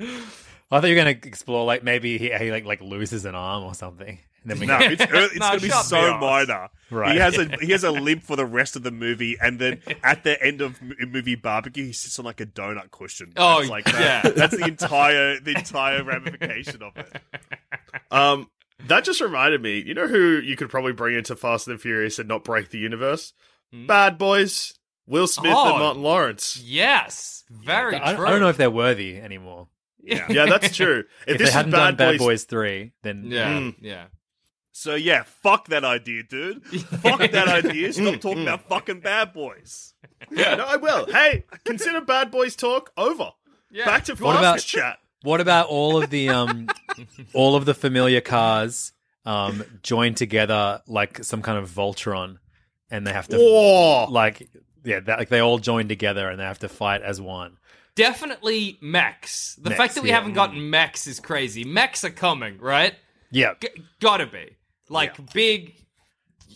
I 0.70 0.80
thought 0.80 0.88
you 0.88 0.96
were 0.96 1.02
going 1.04 1.20
to 1.20 1.28
explore 1.28 1.64
like 1.64 1.82
maybe 1.84 2.18
he, 2.18 2.30
he 2.32 2.50
like 2.50 2.64
like 2.64 2.80
loses 2.80 3.24
an 3.24 3.34
arm 3.34 3.62
or 3.64 3.74
something. 3.74 4.18
And 4.42 4.50
then 4.50 4.58
we 4.60 4.66
No, 4.66 4.78
it's, 4.80 5.02
it's 5.02 5.12
No, 5.12 5.48
going 5.48 5.60
to 5.60 5.66
be 5.66 5.70
so 5.70 6.18
minor. 6.18 6.68
Right. 6.90 7.12
He 7.14 7.18
has 7.18 7.38
a 7.38 7.44
he 7.60 7.72
has 7.72 7.84
a 7.84 7.90
limp 7.92 8.22
for 8.22 8.36
the 8.36 8.46
rest 8.46 8.76
of 8.76 8.82
the 8.82 8.90
movie, 8.90 9.36
and 9.40 9.58
then 9.58 9.80
at 10.02 10.24
the 10.24 10.40
end 10.42 10.60
of 10.60 10.80
movie 10.82 11.34
barbecue, 11.36 11.86
he 11.86 11.92
sits 11.92 12.18
on 12.18 12.24
like 12.24 12.40
a 12.40 12.46
donut 12.46 12.90
cushion. 12.90 13.32
Oh, 13.36 13.58
That's 13.58 13.70
like 13.70 13.84
that. 13.86 14.24
yeah. 14.24 14.30
That's 14.32 14.56
the 14.56 14.66
entire 14.66 15.38
the 15.40 15.52
entire 15.56 16.02
ramification 16.04 16.82
of 16.82 16.96
it. 16.96 17.20
Um, 18.10 18.50
that 18.86 19.04
just 19.04 19.20
reminded 19.20 19.62
me. 19.62 19.82
You 19.84 19.94
know 19.94 20.06
who 20.08 20.38
you 20.38 20.56
could 20.56 20.68
probably 20.70 20.92
bring 20.92 21.16
into 21.16 21.34
Fast 21.36 21.66
and 21.68 21.76
the 21.78 21.82
Furious 21.82 22.18
and 22.18 22.28
not 22.28 22.44
break 22.44 22.70
the 22.70 22.78
universe? 22.78 23.32
Bad 23.72 24.16
Boys, 24.18 24.74
Will 25.06 25.26
Smith 25.26 25.52
Oh. 25.54 25.70
and 25.70 25.78
Martin 25.78 26.02
Lawrence. 26.02 26.60
Yes, 26.64 27.44
very 27.50 27.96
I, 27.96 28.14
true. 28.14 28.26
I 28.26 28.30
don't 28.30 28.40
know 28.40 28.48
if 28.48 28.56
they're 28.56 28.70
worthy 28.70 29.18
anymore. 29.18 29.68
Yeah. 30.06 30.26
Yeah, 30.30 30.46
that's 30.46 30.74
true. 30.76 31.04
If, 31.26 31.34
If, 31.34 31.38
this 31.38 31.48
they 31.50 31.52
hadn't 31.52 31.72
Bad 31.72 31.78
done 31.78 31.96
Bad 31.96 32.18
Boys, 32.18 32.26
Boys 32.26 32.44
three, 32.44 32.92
then 33.02 33.24
Yeah, 33.26 33.48
Mm. 33.58 33.74
yeah. 33.80 34.04
So 34.72 34.94
yeah, 34.94 35.22
fuck 35.42 35.68
that 35.68 35.84
idea, 35.84 36.22
dude. 36.22 36.62
fuck 36.64 37.18
that 37.30 37.48
idea. 37.48 37.92
Stop 37.92 38.20
talking 38.20 38.42
about 38.42 38.68
fucking 38.68 39.00
bad 39.00 39.32
boys. 39.32 39.94
yeah, 40.30 40.54
no, 40.54 40.64
I 40.66 40.76
will. 40.76 41.06
Hey, 41.06 41.44
consider 41.64 42.00
Bad 42.02 42.30
Boys 42.30 42.54
talk 42.56 42.92
over. 42.96 43.30
Yeah. 43.70 43.86
Back 43.86 44.04
to 44.04 44.12
What 44.16 44.36
Fast 44.36 44.38
about- 44.40 44.58
chat. 44.60 44.98
What 45.22 45.40
about 45.40 45.68
all 45.68 46.00
of 46.00 46.10
the 46.10 46.28
um, 46.28 46.68
all 47.32 47.56
of 47.56 47.64
the 47.64 47.74
familiar 47.74 48.20
cars 48.20 48.92
um, 49.24 49.64
joined 49.82 50.18
together 50.18 50.82
like 50.86 51.24
some 51.24 51.42
kind 51.42 51.58
of 51.58 51.68
Voltron, 51.70 52.36
and 52.90 53.04
they 53.06 53.12
have 53.12 53.26
to 53.28 53.36
Whoa. 53.38 54.06
like 54.10 54.48
yeah, 54.84 55.00
that, 55.00 55.18
like 55.18 55.30
they 55.30 55.40
all 55.40 55.58
join 55.58 55.88
together 55.88 56.28
and 56.28 56.38
they 56.38 56.44
have 56.44 56.60
to 56.60 56.68
fight 56.68 57.02
as 57.02 57.20
one. 57.20 57.56
Definitely 57.96 58.78
mechs. 58.80 59.56
The 59.56 59.70
Mechs, 59.70 59.78
fact 59.78 59.94
that 59.96 60.02
we 60.02 60.10
yeah. 60.10 60.16
haven't 60.16 60.34
gotten 60.34 60.70
mechs 60.70 61.06
is 61.06 61.18
crazy. 61.18 61.64
Mechs 61.64 62.04
are 62.04 62.10
coming, 62.10 62.58
right? 62.58 62.94
Yeah, 63.32 63.54
G- 63.60 63.68
gotta 64.00 64.26
be. 64.26 64.56
Like 64.88 65.32
big, 65.32 65.74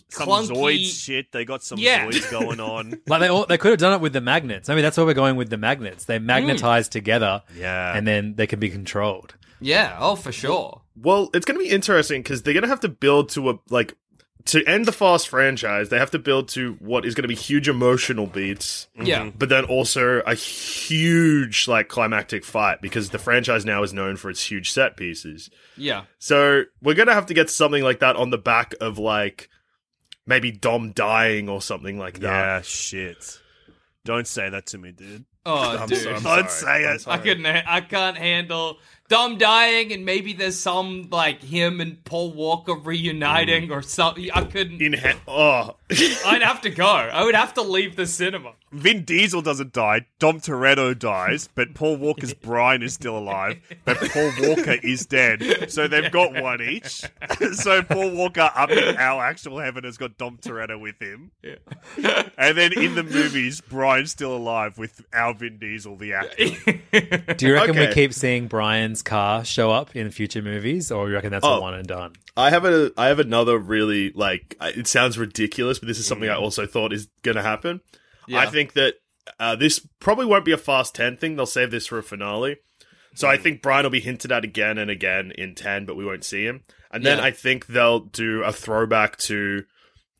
Some 0.09 0.27
clunky. 0.29 0.51
Zoids 0.55 1.03
shit. 1.03 1.31
They 1.33 1.43
got 1.43 1.63
some 1.63 1.79
Yeah. 1.79 2.05
Zoids 2.07 2.31
going 2.39 2.59
on. 2.61 2.93
like 3.07 3.19
they 3.21 3.27
all, 3.27 3.45
they 3.45 3.57
could 3.57 3.71
have 3.71 3.79
done 3.79 3.93
it 3.93 4.01
with 4.01 4.13
the 4.13 4.21
magnets. 4.21 4.69
I 4.69 4.75
mean, 4.75 4.83
that's 4.83 4.95
where 4.95 5.05
we're 5.05 5.13
going 5.13 5.35
with 5.35 5.49
the 5.49 5.57
magnets. 5.57 6.05
They 6.05 6.17
hmm. 6.19 6.27
magnetize 6.27 6.87
together, 6.87 7.43
Yeah. 7.57 7.97
and 7.97 8.07
then 8.07 8.35
they 8.35 8.47
can 8.47 8.59
be 8.59 8.69
controlled. 8.69 9.35
Yeah, 9.59 9.97
oh, 9.99 10.15
for 10.15 10.31
sure. 10.31 10.81
Well, 10.95 11.29
it's 11.33 11.45
going 11.45 11.59
to 11.59 11.63
be 11.63 11.69
interesting 11.69 12.21
because 12.23 12.41
they're 12.43 12.53
going 12.53 12.63
to 12.63 12.69
have 12.69 12.79
to 12.81 12.89
build 12.89 13.29
to 13.29 13.49
a 13.51 13.59
like 13.69 13.95
to 14.45 14.63
end 14.65 14.85
the 14.85 14.91
Fast 14.91 15.27
franchise. 15.29 15.89
They 15.89 15.97
have 15.99 16.11
to 16.11 16.19
build 16.19 16.47
to 16.49 16.73
what 16.79 17.05
is 17.05 17.15
going 17.15 17.23
to 17.23 17.27
be 17.27 17.35
huge 17.35 17.67
emotional 17.69 18.27
beats. 18.27 18.87
Yeah. 19.01 19.31
but 19.37 19.49
then 19.49 19.65
also 19.65 20.19
a 20.25 20.33
huge 20.35 21.67
like 21.67 21.87
climactic 21.89 22.43
fight 22.45 22.81
because 22.81 23.09
the 23.09 23.19
franchise 23.19 23.65
now 23.65 23.83
is 23.83 23.93
known 23.93 24.17
for 24.17 24.29
its 24.29 24.43
huge 24.49 24.71
set 24.71 24.97
pieces. 24.97 25.49
Yeah. 25.77 26.03
So 26.19 26.63
we're 26.81 26.95
gonna 26.95 27.13
have 27.13 27.27
to 27.27 27.33
get 27.33 27.49
something 27.49 27.83
like 27.83 27.99
that 27.99 28.15
on 28.15 28.29
the 28.29 28.37
back 28.37 28.73
of 28.81 28.97
like 28.97 29.49
maybe 30.25 30.51
Dom 30.51 30.91
dying 30.91 31.49
or 31.49 31.61
something 31.61 31.97
like 31.97 32.19
that. 32.19 32.29
yeah, 32.29 32.61
shit. 32.61 33.39
Don't 34.05 34.27
say 34.27 34.49
that 34.49 34.65
to 34.67 34.77
me, 34.77 34.91
dude. 34.91 35.25
Oh, 35.45 35.77
I'm 35.77 35.87
dude. 35.89 35.97
so- 35.99 36.09
I'm 36.13 36.23
Don't 36.23 36.49
sorry. 36.49 36.83
say 36.83 36.93
it. 36.93 37.07
I 37.07 37.17
couldn't. 37.17 37.45
ha- 37.45 37.63
I 37.67 37.81
can't 37.81 38.17
handle 38.17 38.77
Dom 39.11 39.37
dying, 39.37 39.91
and 39.91 40.05
maybe 40.05 40.31
there's 40.31 40.57
some 40.57 41.09
like 41.11 41.43
him 41.43 41.81
and 41.81 42.01
Paul 42.05 42.31
Walker 42.31 42.73
reuniting 42.73 43.67
mm. 43.67 43.71
or 43.71 43.81
something. 43.81 44.31
I 44.33 44.45
couldn't. 44.45 44.81
In 44.81 44.93
he- 44.93 45.11
oh, 45.27 45.75
I'd 46.25 46.41
have 46.41 46.61
to 46.61 46.69
go. 46.69 46.85
I 46.85 47.25
would 47.25 47.35
have 47.35 47.53
to 47.55 47.61
leave 47.61 47.97
the 47.97 48.05
cinema. 48.05 48.53
Vin 48.71 49.03
Diesel 49.03 49.41
doesn't 49.41 49.73
die. 49.73 50.05
Dom 50.19 50.39
Toretto 50.39 50.97
dies, 50.97 51.49
but 51.55 51.73
Paul 51.73 51.97
Walker's 51.97 52.33
Brian 52.41 52.81
is 52.81 52.93
still 52.93 53.17
alive. 53.17 53.59
But 53.83 53.97
Paul 53.97 54.31
Walker 54.39 54.77
is 54.81 55.05
dead. 55.05 55.69
So 55.69 55.89
they've 55.89 56.09
got 56.11 56.41
one 56.41 56.61
each. 56.61 57.03
so 57.53 57.83
Paul 57.83 58.11
Walker 58.11 58.49
up 58.55 58.71
in 58.71 58.95
our 58.95 59.23
actual 59.23 59.59
heaven 59.59 59.83
has 59.83 59.97
got 59.97 60.17
Dom 60.17 60.37
Toretto 60.37 60.79
with 60.79 61.01
him. 61.01 61.31
yeah. 61.43 62.29
And 62.37 62.57
then 62.57 62.71
in 62.71 62.95
the 62.95 63.03
movies, 63.03 63.59
Brian's 63.59 64.11
still 64.11 64.35
alive 64.35 64.77
with 64.77 65.03
our 65.11 65.33
Vin 65.33 65.57
Diesel, 65.57 65.97
the 65.97 66.13
actor. 66.13 67.33
Do 67.33 67.47
you 67.47 67.53
reckon 67.53 67.75
we 67.75 67.87
keep 67.93 68.13
seeing 68.13 68.47
Brian's 68.47 69.00
car 69.01 69.43
show 69.45 69.71
up 69.71 69.95
in 69.95 70.09
future 70.11 70.41
movies, 70.41 70.91
or 70.91 71.07
you 71.09 71.15
reckon 71.15 71.31
that's 71.31 71.45
a 71.45 71.49
Oh. 71.49 71.59
one 71.61 71.73
and 71.73 71.87
done? 71.87 72.13
I 72.37 72.49
have 72.49 72.65
a 72.65 72.91
I 72.97 73.07
have 73.07 73.19
another 73.19 73.57
really 73.57 74.11
like 74.13 74.55
it 74.61 74.87
sounds 74.87 75.17
ridiculous, 75.17 75.79
but 75.79 75.87
this 75.87 75.99
is 75.99 76.05
something 76.05 76.29
I 76.29 76.35
also 76.35 76.65
thought 76.65 76.93
is 76.93 77.07
gonna 77.23 77.41
happen. 77.43 77.81
Yeah. 78.27 78.39
I 78.39 78.45
think 78.47 78.73
that 78.73 78.95
uh, 79.39 79.55
this 79.55 79.85
probably 79.99 80.25
won't 80.25 80.45
be 80.45 80.51
a 80.51 80.57
Fast 80.57 80.95
Ten 80.95 81.17
thing. 81.17 81.35
They'll 81.35 81.45
save 81.45 81.71
this 81.71 81.87
for 81.87 81.97
a 81.97 82.03
finale. 82.03 82.57
So 83.13 83.27
I 83.27 83.35
think 83.35 83.61
Brian 83.61 83.83
will 83.83 83.89
be 83.91 83.99
hinted 83.99 84.31
at 84.31 84.45
again 84.45 84.77
and 84.77 84.89
again 84.89 85.31
in 85.37 85.53
ten, 85.55 85.85
but 85.85 85.95
we 85.97 86.05
won't 86.05 86.23
see 86.23 86.45
him. 86.45 86.61
And 86.91 87.05
then 87.05 87.17
Yeah. 87.17 87.25
I 87.25 87.31
think 87.31 87.67
they'll 87.67 87.99
do 87.99 88.41
a 88.43 88.53
throwback 88.53 89.17
to 89.17 89.63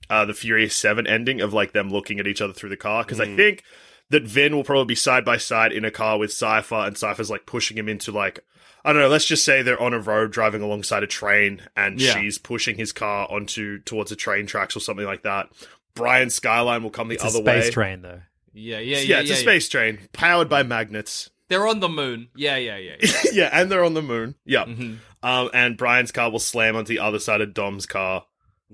uh, 0.09 0.25
the 0.25 0.33
Furious 0.33 0.75
Seven 0.75 1.07
ending 1.07 1.39
of 1.39 1.53
like 1.53 1.71
them 1.71 1.89
looking 1.89 2.19
at 2.19 2.27
each 2.27 2.41
other 2.41 2.51
through 2.53 2.69
the 2.69 2.77
car 2.77 3.03
because 3.03 3.21
I 3.21 3.33
think 3.35 3.63
that 4.09 4.23
Vin 4.23 4.53
will 4.53 4.65
probably 4.65 4.85
be 4.91 4.95
side 4.95 5.23
by 5.23 5.37
side 5.37 5.71
in 5.71 5.85
a 5.85 5.91
car 5.91 6.17
with 6.17 6.33
Cipher, 6.33 6.75
and 6.75 6.97
Cipher's 6.97 7.29
like 7.29 7.45
pushing 7.45 7.77
him 7.77 7.87
into 7.87 8.11
like 8.11 8.41
I 8.83 8.93
don't 8.93 9.01
know. 9.01 9.07
Let's 9.09 9.25
just 9.25 9.45
say 9.45 9.61
they're 9.61 9.81
on 9.81 9.93
a 9.93 9.99
road 9.99 10.31
driving 10.31 10.61
alongside 10.61 11.03
a 11.03 11.07
train, 11.07 11.61
and 11.75 11.99
Yeah. 12.01 12.13
she's 12.19 12.37
pushing 12.37 12.77
his 12.77 12.91
car 12.91 13.27
onto 13.31 13.79
towards 13.79 14.09
the 14.09 14.15
train 14.15 14.47
tracks 14.47 14.75
or 14.75 14.79
something 14.79 15.05
like 15.05 15.23
that. 15.23 15.49
Brian 15.93 16.29
skyline 16.29 16.83
will 16.83 16.89
come 16.89 17.07
the 17.09 17.15
It's 17.15 17.23
a 17.23 17.27
other 17.27 17.39
space 17.39 17.65
way. 17.65 17.71
train, 17.71 18.01
though. 18.01 18.21
Yeah, 18.53 18.79
yeah, 18.79 18.97
Yeah, 18.97 19.03
yeah. 19.03 19.19
it's 19.21 19.29
yeah, 19.29 19.35
a 19.35 19.39
space 19.39 19.69
train 19.69 19.99
powered 20.13 20.49
by 20.49 20.63
magnets. 20.63 21.29
They're 21.49 21.67
on 21.67 21.79
the 21.81 21.89
moon. 21.89 22.29
Yeah, 22.35 22.55
yeah, 22.57 22.77
yeah. 22.77 22.95
yeah. 23.01 23.11
yeah, 23.33 23.49
and 23.51 23.69
they're 23.71 23.83
on 23.83 23.93
the 23.93 24.01
moon. 24.01 24.35
Yeah. 24.45 24.65
Mhm. 24.65 24.97
Um, 25.21 25.49
and 25.53 25.77
Brian's 25.77 26.11
car 26.11 26.31
will 26.31 26.39
slam 26.39 26.75
onto 26.75 26.89
the 26.93 26.99
other 26.99 27.19
side 27.19 27.41
of 27.41 27.53
Dom's 27.53 27.85
car 27.85 28.25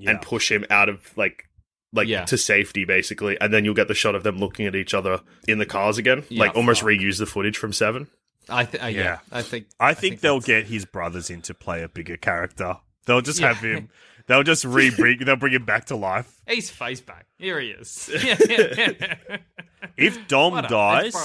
and 0.05 0.21
push 0.21 0.51
him 0.51 0.63
out 0.69 0.87
of 0.89 1.11
like 1.17 1.45
like 1.93 2.07
Yeah. 2.07 2.25
to 2.25 2.37
safety 2.37 2.85
basically. 2.85 3.35
And 3.41 3.51
then 3.51 3.65
you'll 3.65 3.73
get 3.73 3.87
the 3.87 3.95
shot 3.95 4.13
of 4.13 4.21
them 4.23 4.37
looking 4.37 4.67
at 4.67 4.75
each 4.75 4.93
other 4.93 5.21
in 5.47 5.57
the 5.57 5.65
cars 5.65 5.97
again. 5.97 6.23
Yeah, 6.29 6.41
like 6.41 6.55
almost 6.55 6.81
fuck. 6.81 6.89
reuse 6.89 7.17
the 7.17 7.25
footage 7.25 7.57
from 7.57 7.73
Seven. 7.73 8.07
I 8.49 8.65
th- 8.65 8.83
uh, 8.83 8.87
yeah. 8.87 9.01
Yeah. 9.01 9.17
I 9.31 9.41
think. 9.41 9.67
I 9.79 9.93
think 9.93 10.21
they'll 10.21 10.39
get 10.39 10.67
his 10.67 10.85
brothers 10.85 11.29
in 11.29 11.41
to 11.43 11.53
play 11.53 11.83
a 11.83 11.89
bigger 11.89 12.17
character. 12.17 12.77
They'll 13.05 13.21
just 13.21 13.39
Yeah. 13.39 13.53
have 13.53 13.63
him. 13.63 13.89
They'll 14.27 14.43
just 14.43 14.63
re 14.65 14.89
bring. 14.89 15.19
They'll 15.25 15.35
bring 15.35 15.53
him 15.53 15.65
back 15.65 15.85
to 15.85 15.95
life. 15.95 16.41
He's 16.47 16.69
face 16.69 17.01
back. 17.01 17.25
Here 17.37 17.59
he 17.59 17.69
is. 17.69 18.09
Yeah, 18.13 18.37
yeah, 18.49 18.73
yeah. 18.99 19.37
If 19.95 20.27
Dom 20.27 20.53
What 20.53 20.67
dies, 20.69 21.15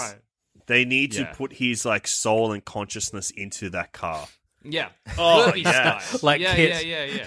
they 0.66 0.84
need 0.84 1.14
Yeah. 1.14 1.26
to 1.26 1.34
put 1.34 1.52
his 1.54 1.84
like 1.84 2.06
soul 2.06 2.52
and 2.52 2.64
consciousness 2.64 3.30
into 3.30 3.70
that 3.70 3.92
car. 3.92 4.26
Yeah. 4.64 4.90
Oh, 5.18 5.46
Kirby 5.46 5.62
yeah. 5.62 5.98
style. 5.98 6.20
Like 6.22 6.40
yeah, 6.40 6.54
Kit. 6.54 6.86
yeah, 6.86 7.04
yeah, 7.04 7.26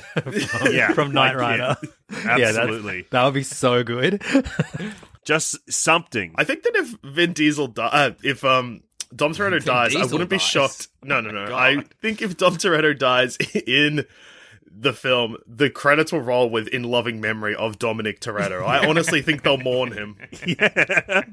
yeah. 0.63 0.69
Yeah, 0.71 0.93
from 0.93 1.11
Knight 1.11 1.35
like. 1.35 1.59
Rider. 1.59 1.75
Yeah, 2.11 2.51
that- 2.53 2.61
Absolutely. 2.63 3.05
that 3.11 3.23
would 3.25 3.33
be 3.33 3.43
so 3.43 3.83
good. 3.83 4.23
Just 5.25 5.57
something. 5.71 6.33
I 6.37 6.43
think 6.43 6.63
that 6.63 6.75
if 6.75 6.95
Vin 7.03 7.33
Diesel 7.33 7.67
di- 7.67 7.83
uh, 7.91 8.11
if 8.23 8.45
um 8.45 8.81
Dom 9.15 9.33
Toretto 9.33 9.63
dies, 9.63 9.95
I 9.95 10.05
wouldn't 10.05 10.29
be 10.29 10.37
shocked. 10.39 10.87
No, 11.03 11.19
no, 11.21 11.29
oh 11.29 11.33
no. 11.33 11.47
God. 11.47 11.53
I 11.61 11.81
think 12.01 12.21
if 12.21 12.37
Dom 12.37 12.55
Toretto 12.55 12.97
dies 12.97 13.37
in 13.67 14.05
the 14.77 14.93
film, 14.93 15.37
the 15.47 15.69
credits 15.69 16.11
will 16.11 16.21
roll 16.21 16.49
with 16.49 16.67
"In 16.69 16.83
loving 16.83 17.21
memory 17.21 17.55
of 17.55 17.79
Dominic 17.79 18.19
Toretto." 18.19 18.65
I 18.65 18.87
honestly 18.89 19.21
think 19.21 19.43
they'll 19.43 19.57
mourn 19.57 19.91
him. 19.91 20.17
yeah. 20.45 20.57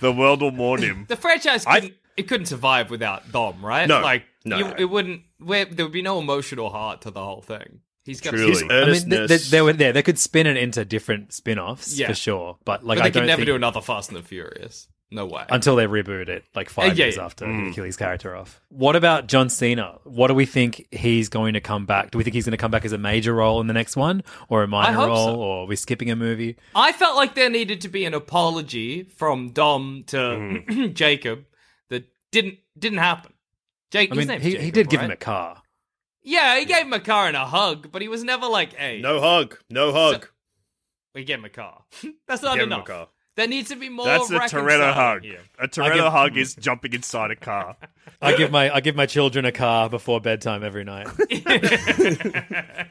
the 0.00 0.14
world 0.16 0.42
will 0.42 0.50
mourn 0.52 0.82
him. 0.82 1.04
The 1.08 1.16
franchise 1.16 1.64
couldn't. 1.64 1.94
it 2.16 2.28
couldn't 2.28 2.46
survive 2.46 2.90
without 2.90 3.30
Dom, 3.32 3.64
right? 3.64 3.86
No. 3.88 4.00
Like, 4.00 4.24
No. 4.44 4.58
you- 4.58 4.74
it 4.78 4.84
wouldn't. 4.86 5.22
There 5.40 5.66
would 5.84 5.92
be 5.92 6.02
no 6.02 6.18
emotional 6.18 6.70
heart 6.70 7.02
to 7.02 7.10
the 7.10 7.22
whole 7.22 7.42
thing. 7.42 7.80
He's 8.04 8.20
got 8.20 8.30
Truly. 8.34 8.50
His 8.50 8.62
I 8.62 8.66
mean, 8.66 8.68
th- 8.70 8.82
earnestness. 8.86 9.28
th- 9.28 9.50
they 9.50 9.62
were 9.62 9.72
there. 9.72 9.92
They 9.92 10.02
could 10.02 10.18
spin 10.18 10.46
it 10.46 10.56
into 10.56 10.84
different 10.84 11.32
spin-offs 11.32 11.98
Yeah. 11.98 12.06
for 12.06 12.14
sure, 12.14 12.56
but 12.64 12.84
like 12.84 12.98
but 12.98 13.02
I 13.02 13.08
they 13.08 13.10
could 13.12 13.18
don't 13.20 13.26
never 13.26 13.40
think 13.40 13.46
do 13.48 13.54
another 13.56 13.80
Fast 13.80 14.10
and 14.10 14.16
the 14.18 14.22
Furious. 14.22 14.86
No 15.10 15.24
way. 15.26 15.44
until 15.50 15.76
they 15.76 15.86
reboot 15.86 16.28
it, 16.28 16.44
like 16.56 16.68
five 16.68 16.90
Uh, 16.90 16.94
yeah, 16.94 17.04
years 17.04 17.16
yeah. 17.16 17.24
after 17.24 17.46
they 17.46 17.70
kill 17.70 17.84
his 17.84 17.96
character 17.96 18.34
off. 18.34 18.60
What 18.70 18.96
about 18.96 19.28
John 19.28 19.48
Cena? 19.48 19.98
What 20.02 20.26
do 20.28 20.34
we 20.34 20.46
think 20.46 20.86
he's 20.90 21.28
going 21.28 21.54
to 21.54 21.60
come 21.60 21.86
back? 21.86 22.10
Do 22.10 22.18
we 22.18 22.24
think 22.24 22.34
he's 22.34 22.44
going 22.44 22.50
to 22.52 22.56
come 22.56 22.72
back 22.72 22.84
as 22.84 22.90
a 22.92 22.98
major 22.98 23.32
role 23.34 23.60
in 23.60 23.68
the 23.68 23.72
next 23.72 23.94
one, 23.96 24.24
or 24.48 24.64
a 24.64 24.66
minor 24.66 24.92
hope 24.96 25.08
role, 25.08 25.26
so. 25.26 25.34
or 25.36 25.62
are 25.62 25.66
we 25.66 25.76
skipping 25.76 26.10
a 26.10 26.16
movie? 26.16 26.56
I 26.74 26.92
felt 26.92 27.14
like 27.14 27.34
there 27.36 27.48
needed 27.48 27.80
to 27.82 27.88
be 27.88 28.04
an 28.04 28.14
apology 28.14 29.04
from 29.04 29.50
Dom 29.50 30.02
to 30.08 30.16
Mm. 30.16 30.94
Jacob 30.94 31.44
that 31.88 32.08
didn't 32.32 32.58
didn't 32.76 32.98
happen. 32.98 33.32
Jake, 33.92 34.10
I 34.10 34.16
his 34.16 34.18
mean, 34.18 34.28
name's 34.28 34.42
he, 34.44 34.50
Jacob, 34.50 34.64
he 34.64 34.70
did 34.72 34.88
give 34.90 35.00
him 35.00 35.10
a 35.12 35.16
car. 35.16 35.62
Yeah, 36.22 36.58
he 36.58 36.64
gave 36.64 36.84
him 36.86 36.92
a 36.92 36.98
car 36.98 37.28
and 37.28 37.36
a 37.36 37.46
hug, 37.46 37.92
but 37.92 38.02
he 38.02 38.08
was 38.08 38.24
never 38.24 38.48
like, 38.48 38.74
"Hey, 38.74 39.00
no 39.00 39.20
hug, 39.20 39.56
no 39.70 39.92
hug. 39.92 40.26
we 41.14 41.22
gave 41.22 41.38
him 41.38 41.44
a 41.44 41.48
car." 41.48 41.84
That's 42.26 42.42
not 42.42 42.56
Give 42.56 42.64
him 42.64 42.72
a 42.72 42.74
enough. 42.74 42.86
car. 42.86 43.08
There 43.36 43.46
needs 43.46 43.68
to 43.68 43.76
be 43.76 43.88
more. 43.90 44.06
That's 44.06 44.30
a 44.30 44.34
reconciling 44.38 44.66
Toretto 44.66 44.92
hug. 44.94 45.22
here. 45.22 45.40
A 45.58 45.68
Toretto 45.68 45.94
give- 45.94 46.04
hug 46.12 46.36
is 46.36 46.54
jumping 46.54 46.92
inside 46.94 47.30
a 47.30 47.36
car. 47.36 47.76
I 48.22 48.34
give 48.34 48.50
my 48.50 48.74
I 48.74 48.80
give 48.80 48.96
my 48.96 49.04
children 49.06 49.44
a 49.44 49.52
car 49.52 49.88
before 49.90 50.20
bedtime 50.20 50.64
every 50.64 50.84
night. 50.84 51.06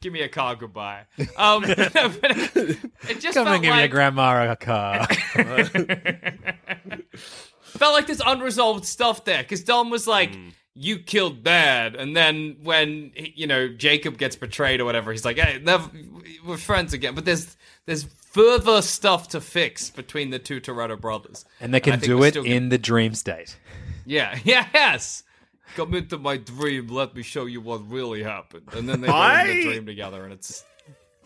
Give 0.00 0.12
me 0.12 0.20
a 0.20 0.28
car 0.28 0.54
goodbye. 0.56 1.02
Um, 1.36 1.62
but 1.66 1.78
it, 1.78 2.78
it 3.08 3.20
just 3.20 3.34
Come 3.34 3.46
and 3.48 3.62
give 3.62 3.70
like, 3.70 3.80
your 3.80 3.88
grandma 3.88 4.50
a 4.52 4.56
car. 4.56 5.06
felt 7.62 7.94
like 7.94 8.06
there's 8.06 8.20
unresolved 8.20 8.84
stuff 8.84 9.24
there 9.24 9.42
because 9.42 9.62
Dom 9.64 9.90
was 9.90 10.06
like, 10.06 10.32
Mm. 10.32 10.52
you 10.74 10.98
killed 10.98 11.42
Dad, 11.44 11.94
and 11.96 12.14
then 12.16 12.56
when 12.62 13.12
you 13.16 13.46
know 13.46 13.68
Jacob 13.68 14.18
gets 14.18 14.36
betrayed 14.36 14.80
or 14.80 14.84
whatever, 14.84 15.10
he's 15.12 15.24
like, 15.24 15.38
"Hey, 15.38 15.58
never, 15.62 15.90
we're 16.44 16.56
friends 16.58 16.92
again." 16.92 17.14
But 17.14 17.24
there's 17.24 17.56
there's 17.86 18.04
further 18.36 18.82
stuff 18.82 19.28
to 19.28 19.40
fix 19.40 19.88
between 19.90 20.30
the 20.30 20.38
two 20.38 20.60
Toretto 20.60 21.00
brothers, 21.00 21.44
And 21.60 21.72
they 21.72 21.80
can 21.80 21.94
think 21.94 22.04
do 22.04 22.18
we're 22.18 22.26
it 22.26 22.30
still 22.32 22.44
in 22.44 22.68
the 22.68 22.78
dream 22.78 23.14
state. 23.14 23.56
yeah, 24.04 24.38
yes. 24.44 25.22
Come 25.74 25.94
into 25.94 26.18
my 26.18 26.36
dream. 26.36 26.88
Let 26.88 27.14
me 27.16 27.22
show 27.22 27.46
you 27.46 27.60
what 27.60 27.88
really 27.90 28.22
happened. 28.22 28.68
And 28.72 28.88
then 28.88 29.00
they 29.00 29.08
go 29.08 29.14
in 29.40 29.46
the 29.46 29.62
dream 29.64 29.86
together, 29.86 30.22
and 30.24 30.32
it's 30.32 30.64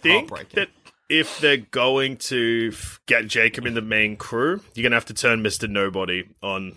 think 0.00 0.30
heartbreaking. 0.30 0.56
that 0.56 0.68
if 1.08 1.38
they're 1.40 1.56
going 1.58 2.16
to 2.16 2.70
f- 2.72 3.00
get 3.06 3.26
Jacob 3.26 3.66
in 3.66 3.74
the 3.74 3.82
main 3.82 4.16
crew, 4.16 4.60
you're 4.74 4.82
gonna 4.84 4.96
have 4.96 5.04
to 5.06 5.14
turn 5.14 5.42
Mister 5.42 5.66
Nobody 5.68 6.24
on 6.42 6.74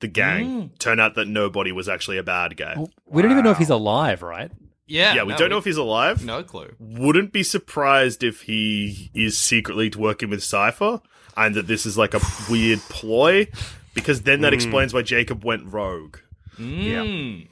the 0.00 0.08
gang. 0.08 0.46
Mm. 0.70 0.78
Turn 0.78 1.00
out 1.00 1.14
that 1.16 1.26
nobody 1.26 1.72
was 1.72 1.88
actually 1.88 2.18
a 2.18 2.22
bad 2.22 2.56
guy. 2.56 2.76
We 3.06 3.22
don't 3.22 3.30
even 3.32 3.44
know 3.44 3.50
if 3.50 3.58
he's 3.58 3.70
alive, 3.70 4.22
right? 4.22 4.50
Yeah, 4.86 5.14
yeah, 5.14 5.22
we 5.22 5.32
no, 5.32 5.38
don't 5.38 5.50
know 5.50 5.58
if 5.58 5.64
he's 5.64 5.76
alive. 5.76 6.24
no 6.24 6.42
clue. 6.42 6.74
Wouldn't 6.78 7.32
be 7.32 7.42
surprised 7.42 8.22
if 8.22 8.42
he 8.42 9.10
is 9.14 9.38
secretly 9.38 9.90
working 9.96 10.28
with 10.28 10.42
Cipher, 10.42 11.00
and 11.36 11.54
that 11.54 11.66
this 11.66 11.86
is 11.86 11.96
like 11.96 12.14
a 12.14 12.20
weird 12.50 12.80
ploy, 12.90 13.46
because 13.94 14.22
then 14.22 14.40
that 14.42 14.52
Mm. 14.52 14.56
explains 14.56 14.92
why 14.92 15.02
Jacob 15.02 15.44
went 15.44 15.64
rogue. 15.72 16.18
Mm. 16.58 17.48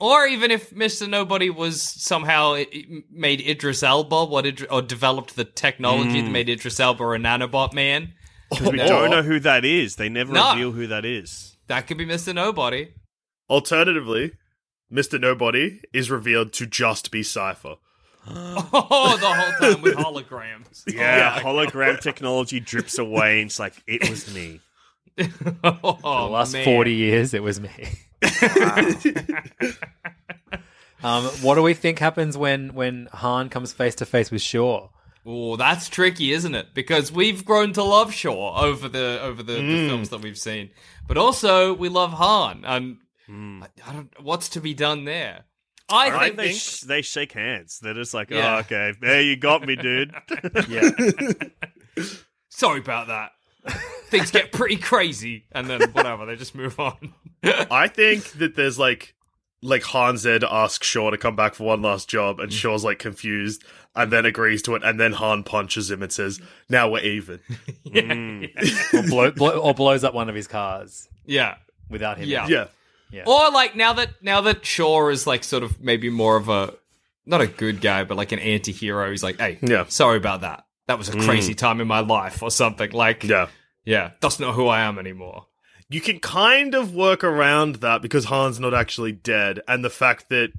Or 0.00 0.26
even 0.26 0.50
if 0.50 0.70
Mr. 0.70 1.08
Nobody 1.08 1.50
was 1.50 1.82
somehow 1.82 2.54
i- 2.54 2.66
i- 2.72 2.84
made 3.10 3.40
Idris 3.40 3.82
Elba, 3.82 4.24
what 4.26 4.44
Idri- 4.44 4.66
or 4.70 4.82
developed 4.82 5.34
the 5.36 5.44
technology 5.44 6.20
Mm. 6.20 6.24
that 6.26 6.30
made 6.30 6.48
Idris 6.48 6.78
Elba 6.78 7.02
a 7.04 7.18
nanobot 7.18 7.72
man. 7.72 8.12
Because 8.50 8.70
we 8.72 8.80
Or- 8.80 8.86
don't 8.86 9.10
know 9.10 9.22
who 9.22 9.40
that 9.40 9.64
is. 9.64 9.96
They 9.96 10.08
never 10.08 10.32
No. 10.32 10.50
reveal 10.52 10.72
who 10.72 10.86
that 10.86 11.04
is. 11.04 11.56
That 11.66 11.86
could 11.86 11.98
be 11.98 12.06
Mr. 12.06 12.34
Nobody. 12.34 12.88
Alternatively, 13.50 14.32
Mister 14.90 15.18
Nobody 15.18 15.80
is 15.92 16.10
revealed 16.10 16.52
to 16.54 16.66
just 16.66 17.10
be 17.10 17.22
Cipher. 17.22 17.76
Oh, 18.30 19.16
the 19.20 19.26
whole 19.26 19.72
time 19.74 19.82
with 19.82 19.94
holograms. 19.94 20.82
Yeah, 20.94 21.40
hologram 21.40 22.00
technology 22.00 22.60
drips 22.60 22.98
away, 22.98 23.40
and 23.40 23.48
it's 23.50 23.58
like 23.58 23.74
it 23.86 24.08
was 24.08 24.32
me. 24.34 24.60
Oh, 25.64 25.94
For 25.94 25.98
the 26.02 26.32
last 26.32 26.52
man. 26.52 26.64
40 26.64 26.92
years, 26.94 27.34
it 27.34 27.42
was 27.42 27.60
me. 27.60 27.70
um, 31.02 31.24
what 31.42 31.54
do 31.54 31.62
we 31.62 31.74
think 31.74 31.98
happens 31.98 32.36
when, 32.36 32.74
when 32.74 33.08
Han 33.12 33.48
comes 33.48 33.72
face 33.72 33.94
to 33.96 34.06
face 34.06 34.30
with 34.30 34.42
Shaw? 34.42 34.88
Oh, 35.26 35.56
that's 35.56 35.88
tricky, 35.88 36.32
isn't 36.32 36.54
it? 36.54 36.68
Because 36.74 37.12
we've 37.12 37.44
grown 37.44 37.72
to 37.74 37.82
love 37.82 38.12
Shaw 38.14 38.60
over 38.62 38.88
the 38.88 39.20
over 39.22 39.42
the, 39.42 39.54
the 39.54 39.60
Mm. 39.60 39.88
films 39.88 40.08
that 40.10 40.20
we've 40.22 40.38
seen, 40.38 40.70
but 41.06 41.18
also 41.18 41.74
we 41.74 41.88
love 41.88 42.12
Han, 42.12 42.64
and 42.66 42.96
Hmm. 43.28 43.62
I, 43.62 43.90
I 43.90 43.92
don't. 43.92 44.20
What's 44.20 44.48
to 44.50 44.60
be 44.60 44.74
done 44.74 45.04
there? 45.04 45.44
I, 45.90 46.10
I 46.10 46.24
think, 46.24 46.36
they 46.36 46.52
sh- 46.52 46.80
they 46.80 47.02
shake 47.02 47.32
hands. 47.32 47.78
They're 47.78 47.94
just 47.94 48.12
like, 48.12 48.30
Yeah. 48.30 48.56
oh, 48.56 48.58
okay, 48.60 48.94
there 49.00 49.22
you 49.22 49.36
got 49.36 49.66
me, 49.66 49.76
dude. 49.76 50.14
Yeah. 50.68 50.90
Sorry 52.48 52.80
about 52.80 53.08
that. 53.08 53.32
Things 54.06 54.30
get 54.30 54.52
pretty 54.52 54.76
crazy, 54.76 55.44
and 55.52 55.68
then 55.68 55.82
whatever, 55.92 56.26
they 56.26 56.36
just 56.36 56.54
move 56.54 56.78
on. 56.80 57.12
I 57.42 57.88
think 57.88 58.24
that 58.32 58.56
there's 58.56 58.78
like 58.78 59.14
like 59.62 59.82
Han 59.84 60.16
Zed 60.16 60.44
asks 60.44 60.86
Shaw 60.86 61.10
to 61.10 61.18
come 61.18 61.36
back 61.36 61.54
for 61.54 61.64
one 61.64 61.82
last 61.82 62.08
job, 62.08 62.40
and 62.40 62.50
mm. 62.50 62.54
Shaw's 62.54 62.84
like 62.84 62.98
confused, 62.98 63.64
and 63.94 64.10
then 64.10 64.24
agrees 64.24 64.62
to 64.62 64.74
it, 64.74 64.82
and 64.84 64.98
then 64.98 65.12
Han 65.12 65.42
punches 65.42 65.90
him 65.90 66.02
and 66.02 66.12
says, 66.12 66.40
"Now 66.68 66.90
we're 66.90 67.02
even." 67.02 67.40
Hmm. 67.92 68.44
or, 68.94 69.02
blow, 69.02 69.30
blow, 69.30 69.58
or 69.58 69.74
blows 69.74 70.04
up 70.04 70.14
one 70.14 70.28
of 70.28 70.34
his 70.34 70.46
cars 70.46 71.08
yeah, 71.26 71.56
without 71.90 72.18
him. 72.18 72.28
yeah, 72.28 72.46
yeah, 72.48 72.66
Yeah. 73.10 73.24
Or 73.26 73.50
like 73.50 73.74
now 73.76 73.92
that 73.94 74.22
now 74.22 74.40
that 74.42 74.64
Shaw 74.66 75.08
is 75.08 75.26
like 75.26 75.44
sort 75.44 75.62
of 75.62 75.80
maybe 75.80 76.10
more 76.10 76.36
of 76.36 76.48
a 76.48 76.74
not 77.26 77.40
a 77.40 77.46
good 77.46 77.80
guy, 77.80 78.04
but 78.04 78.16
like 78.16 78.32
an 78.32 78.38
anti-hero. 78.38 79.10
He's 79.10 79.22
like, 79.22 79.38
hey, 79.38 79.58
Yeah. 79.62 79.84
sorry 79.88 80.16
about 80.16 80.40
that. 80.42 80.64
That 80.86 80.96
was 80.98 81.08
a 81.10 81.12
crazy 81.18 81.54
time 81.54 81.80
in 81.82 81.86
my 81.88 82.00
life, 82.00 82.42
or 82.42 82.50
something. 82.50 82.90
Like, 82.92 83.22
yeah. 83.24 83.48
yeah, 83.84 84.12
that's 84.20 84.40
not 84.40 84.54
who 84.54 84.66
I 84.68 84.80
am 84.80 84.98
anymore. 84.98 85.44
You 85.90 86.00
can 86.00 86.18
kind 86.20 86.74
of 86.74 86.94
work 86.94 87.22
around 87.22 87.76
that 87.76 88.00
because 88.00 88.26
Han's 88.26 88.58
not 88.58 88.72
actually 88.72 89.12
dead, 89.12 89.60
and 89.68 89.84
the 89.84 89.90
fact 89.90 90.30
that 90.30 90.52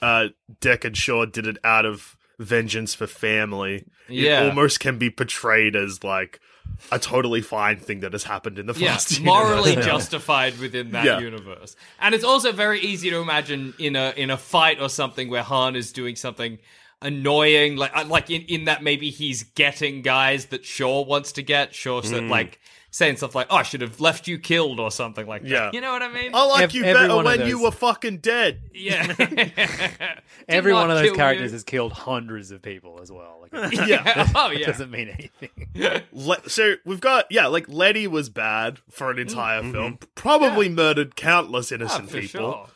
uh, 0.00 0.28
Deckard 0.60 0.96
Shaw 0.96 1.26
did 1.26 1.46
it 1.46 1.58
out 1.62 1.86
of 1.86 2.16
vengeance 2.40 2.92
for 2.94 3.06
family, 3.06 3.84
Yeah. 4.08 4.42
it 4.42 4.48
almost 4.48 4.80
can 4.80 4.98
be 4.98 5.10
portrayed 5.10 5.76
as 5.76 6.02
like 6.02 6.40
a 6.90 6.98
totally 6.98 7.40
fine 7.42 7.78
thing 7.78 8.00
that 8.00 8.12
has 8.12 8.24
happened 8.24 8.58
in 8.58 8.66
the 8.66 8.74
yeah, 8.74 8.92
past. 8.92 9.20
morally 9.22 9.70
universe. 9.78 9.86
justified 9.86 10.58
within 10.58 10.90
that 10.92 11.04
Yeah. 11.04 11.20
universe. 11.20 11.76
And 12.00 12.14
it's 12.14 12.24
also 12.24 12.52
very 12.52 12.80
easy 12.80 13.10
to 13.10 13.16
imagine 13.18 13.74
in 13.78 13.96
a 13.96 14.12
in 14.16 14.30
a 14.30 14.36
fight 14.36 14.80
or 14.80 14.88
something 14.88 15.28
where 15.30 15.42
Han 15.42 15.76
is 15.76 15.92
doing 15.92 16.16
something 16.16 16.58
annoying, 17.00 17.76
like 17.76 17.96
uh, 17.96 18.04
like 18.06 18.30
in, 18.30 18.42
in 18.42 18.64
that 18.64 18.82
maybe 18.82 19.10
he's 19.10 19.42
getting 19.42 20.02
guys 20.02 20.46
that 20.46 20.64
Shaw 20.64 21.02
wants 21.04 21.32
to 21.32 21.42
get. 21.42 21.74
Shaw 21.74 22.00
said 22.02 22.22
Mm. 22.24 22.30
like 22.30 22.60
saying 22.94 23.16
stuff 23.16 23.34
like, 23.34 23.48
"Oh, 23.50 23.56
I 23.56 23.62
should 23.64 23.80
have 23.80 24.00
left 24.00 24.28
you 24.28 24.38
killed" 24.38 24.78
or 24.78 24.92
something 24.92 25.26
like 25.26 25.42
that. 25.42 25.48
Yeah. 25.48 25.70
You 25.72 25.80
know 25.80 25.90
what 25.90 26.02
I 26.02 26.12
mean? 26.12 26.30
I 26.34 26.44
like 26.44 26.62
Ev- 26.62 26.72
you 26.72 26.82
better 26.82 27.16
when 27.22 27.48
you 27.48 27.60
were 27.60 27.72
fucking 27.72 28.18
dead. 28.18 28.60
yeah. 28.72 29.06
Every 30.48 30.72
one 30.72 30.90
of 30.90 30.98
those 30.98 31.12
characters 31.16 31.50
you. 31.50 31.56
has 31.56 31.64
killed 31.64 31.92
hundreds 31.92 32.50
of 32.52 32.62
people 32.62 33.00
as 33.02 33.10
well. 33.10 33.40
Like, 33.42 33.50
it 33.72 33.88
yeah. 33.88 34.28
Oh 34.36 34.50
yeah. 34.50 34.66
doesn't 34.66 34.90
mean 34.90 35.08
anything. 35.08 36.02
Le- 36.12 36.48
so 36.48 36.74
we've 36.84 37.00
got 37.00 37.26
yeah, 37.30 37.46
like 37.48 37.68
Letty 37.68 38.06
was 38.06 38.28
bad 38.28 38.78
for 38.90 39.10
an 39.10 39.18
entire 39.18 39.62
Mm-hmm. 39.62 39.72
film, 39.72 39.98
probably 40.14 40.68
murdered 40.68 41.16
countless 41.16 41.72
Ah, 41.72 41.76
innocent 41.76 42.10
for 42.10 42.20
people. 42.20 42.28
sure. 42.52 42.68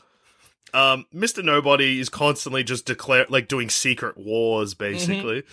Um, 0.74 1.06
Mr. 1.14 1.42
Nobody 1.44 2.00
is 2.00 2.08
constantly 2.08 2.62
just 2.64 2.84
declare 2.86 3.24
like 3.28 3.48
doing 3.48 3.70
secret 3.70 4.16
wars, 4.18 4.74
Mm-hmm. 4.74 5.46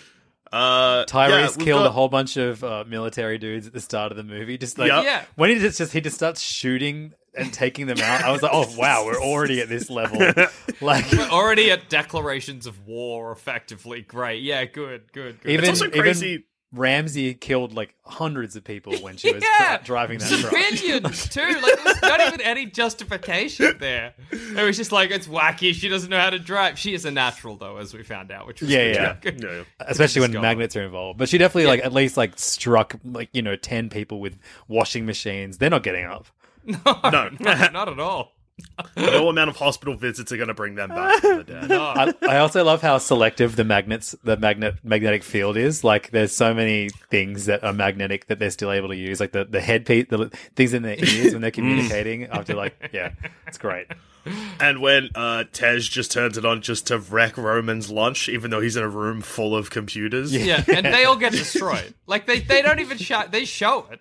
Basically. 0.54 0.60
Uh, 0.60 1.06
Tyrese 1.06 1.58
yeah, 1.60 1.64
killed 1.66 1.82
got- 1.82 1.88
a 1.88 1.92
whole 1.92 2.10
bunch 2.10 2.38
of 2.38 2.64
uh, 2.64 2.84
military 2.88 3.38
dudes 3.38 3.68
at 3.68 3.74
the 3.74 3.82
start 3.82 4.12
of 4.12 4.18
the 4.18 4.24
movie. 4.24 4.58
Just 4.58 4.78
like 4.78 4.90
Yep. 4.92 5.04
Yeah. 5.04 5.26
when 5.36 5.50
he 5.50 5.58
just, 5.60 5.78
just 5.78 5.92
he 5.94 6.02
just 6.02 6.16
starts 6.16 6.42
shooting 6.42 7.14
and 7.36 7.52
taking 7.52 7.88
them 7.88 8.00
out. 8.00 8.24
I 8.24 8.32
was 8.32 8.42
like, 8.44 8.52
oh 8.54 8.68
wow, 8.78 9.04
we're 9.06 9.22
already 9.22 9.60
at 9.62 9.70
this 9.70 9.90
level. 9.90 10.20
Like 10.82 11.10
We're 11.14 11.30
already 11.30 11.72
at 11.72 11.88
declarations 11.90 12.66
of 12.68 12.86
war, 12.86 13.32
effectively. 13.32 14.02
Great. 14.02 14.42
Yeah, 14.44 14.66
good, 14.66 15.12
good, 15.14 15.40
good. 15.42 15.50
even 15.52 15.70
also 15.70 15.90
crazy- 15.90 16.28
even 16.30 16.44
Ramsey 16.74 17.36
killed 17.36 17.74
like 17.74 17.94
hundreds 18.04 18.56
of 18.56 18.64
people 18.64 18.96
when 18.98 19.16
she 19.16 19.32
was 19.32 19.44
yeah, 19.60 19.78
dri- 19.78 19.86
driving 19.86 20.20
that 20.20 20.28
truck. 20.40 20.52
civilians 20.54 21.30
too. 21.30 21.42
Like, 21.62 21.84
there's 21.84 22.02
not 22.02 22.20
even 22.22 22.42
any 22.42 22.66
justification 22.66 23.78
there. 23.80 24.14
It 24.32 24.64
was 24.64 24.76
just 24.76 24.92
like 24.92 25.12
it's 25.12 25.28
wacky. 25.28 25.74
She 25.74 25.88
doesn't 25.88 26.10
know 26.10 26.20
how 26.20 26.32
to 26.32 26.40
drive. 26.40 26.80
She 26.80 26.94
is 26.94 27.06
a 27.06 27.12
natural, 27.12 27.56
though, 27.58 27.78
as 27.78 27.94
we 27.94 28.02
found 28.04 28.32
out, 28.32 28.48
which 28.48 28.62
was 28.62 28.70
Yeah, 28.72 28.92
yeah. 28.92 29.16
Yeah, 29.24 29.32
yeah. 29.52 29.64
especially 29.82 30.22
when 30.22 30.32
magnets 30.42 30.76
are 30.76 30.84
involved. 30.84 31.20
But 31.20 31.30
she 31.30 31.38
definitely 31.38 31.68
like 31.68 31.86
at 31.86 31.94
least 31.94 32.18
like 32.18 32.40
struck 32.40 32.96
like 33.06 33.30
you 33.34 33.42
know 33.44 33.56
ten 33.56 33.90
people 33.90 34.20
with 34.20 34.38
washing 34.68 35.06
machines. 35.06 35.60
They're 35.60 35.70
not 35.70 35.84
getting 35.84 36.06
up. 36.06 36.26
No, 36.66 37.30
not 37.40 37.88
at 37.90 38.00
all. 38.00 38.32
No 38.96 39.30
amount 39.30 39.50
of 39.50 39.56
hospital 39.56 39.96
visits 39.96 40.32
are 40.32 40.38
going 40.38 40.48
to 40.48 40.54
bring 40.54 40.76
them 40.76 40.90
back 40.90 41.22
from 41.22 41.38
the 41.38 41.44
dead. 41.44 41.72
I, 41.72 42.14
I 42.22 42.38
also 42.38 42.64
love 42.64 42.82
how 42.82 42.98
selective 42.98 43.56
the 43.56 43.64
magnets, 43.64 44.16
the 44.24 44.38
magnet 44.38 44.76
magnetic 44.84 45.24
field 45.24 45.58
is. 45.58 45.84
Like, 45.84 46.12
there's 46.12 46.32
so 46.32 46.54
many 46.54 46.90
things 47.10 47.46
that 47.46 47.64
are 47.64 47.74
magnetic 47.74 48.28
that 48.28 48.40
they're 48.40 48.52
still 48.52 48.72
able 48.72 48.90
to 48.90 48.96
use. 48.96 49.20
Like 49.20 49.32
the 49.32 49.46
the 49.46 49.62
headpiece, 49.62 50.08
the 50.10 50.30
things 50.56 50.74
in 50.74 50.84
their 50.84 50.98
ears 50.98 51.34
when 51.34 51.42
they're 51.42 51.52
communicating. 51.52 52.26
After 52.26 52.56
like, 52.56 52.92
yeah, 52.94 53.12
it's 53.48 53.58
great. 53.58 53.88
And 54.60 54.82
when 54.82 55.10
uh, 55.16 55.44
Tej 55.52 55.80
just 55.80 56.12
turns 56.12 56.38
it 56.38 56.46
on 56.46 56.62
just 56.62 56.88
to 56.88 56.98
wreck 56.98 57.38
Roman's 57.38 57.90
lunch, 57.90 58.30
even 58.30 58.52
though 58.52 58.62
he's 58.62 58.78
in 58.78 58.84
a 58.84 58.90
room 58.90 59.22
full 59.22 59.56
of 59.56 59.70
computers. 59.70 60.34
Yeah, 60.34 60.64
and 60.68 60.86
they 60.86 61.04
all 61.06 61.18
get 61.18 61.34
destroyed. 61.34 61.94
Like 62.08 62.26
they 62.26 62.40
they 62.40 62.62
don't 62.62 62.80
even 62.80 62.98
show 62.98 63.24
they 63.30 63.46
show 63.46 63.88
it, 63.92 64.00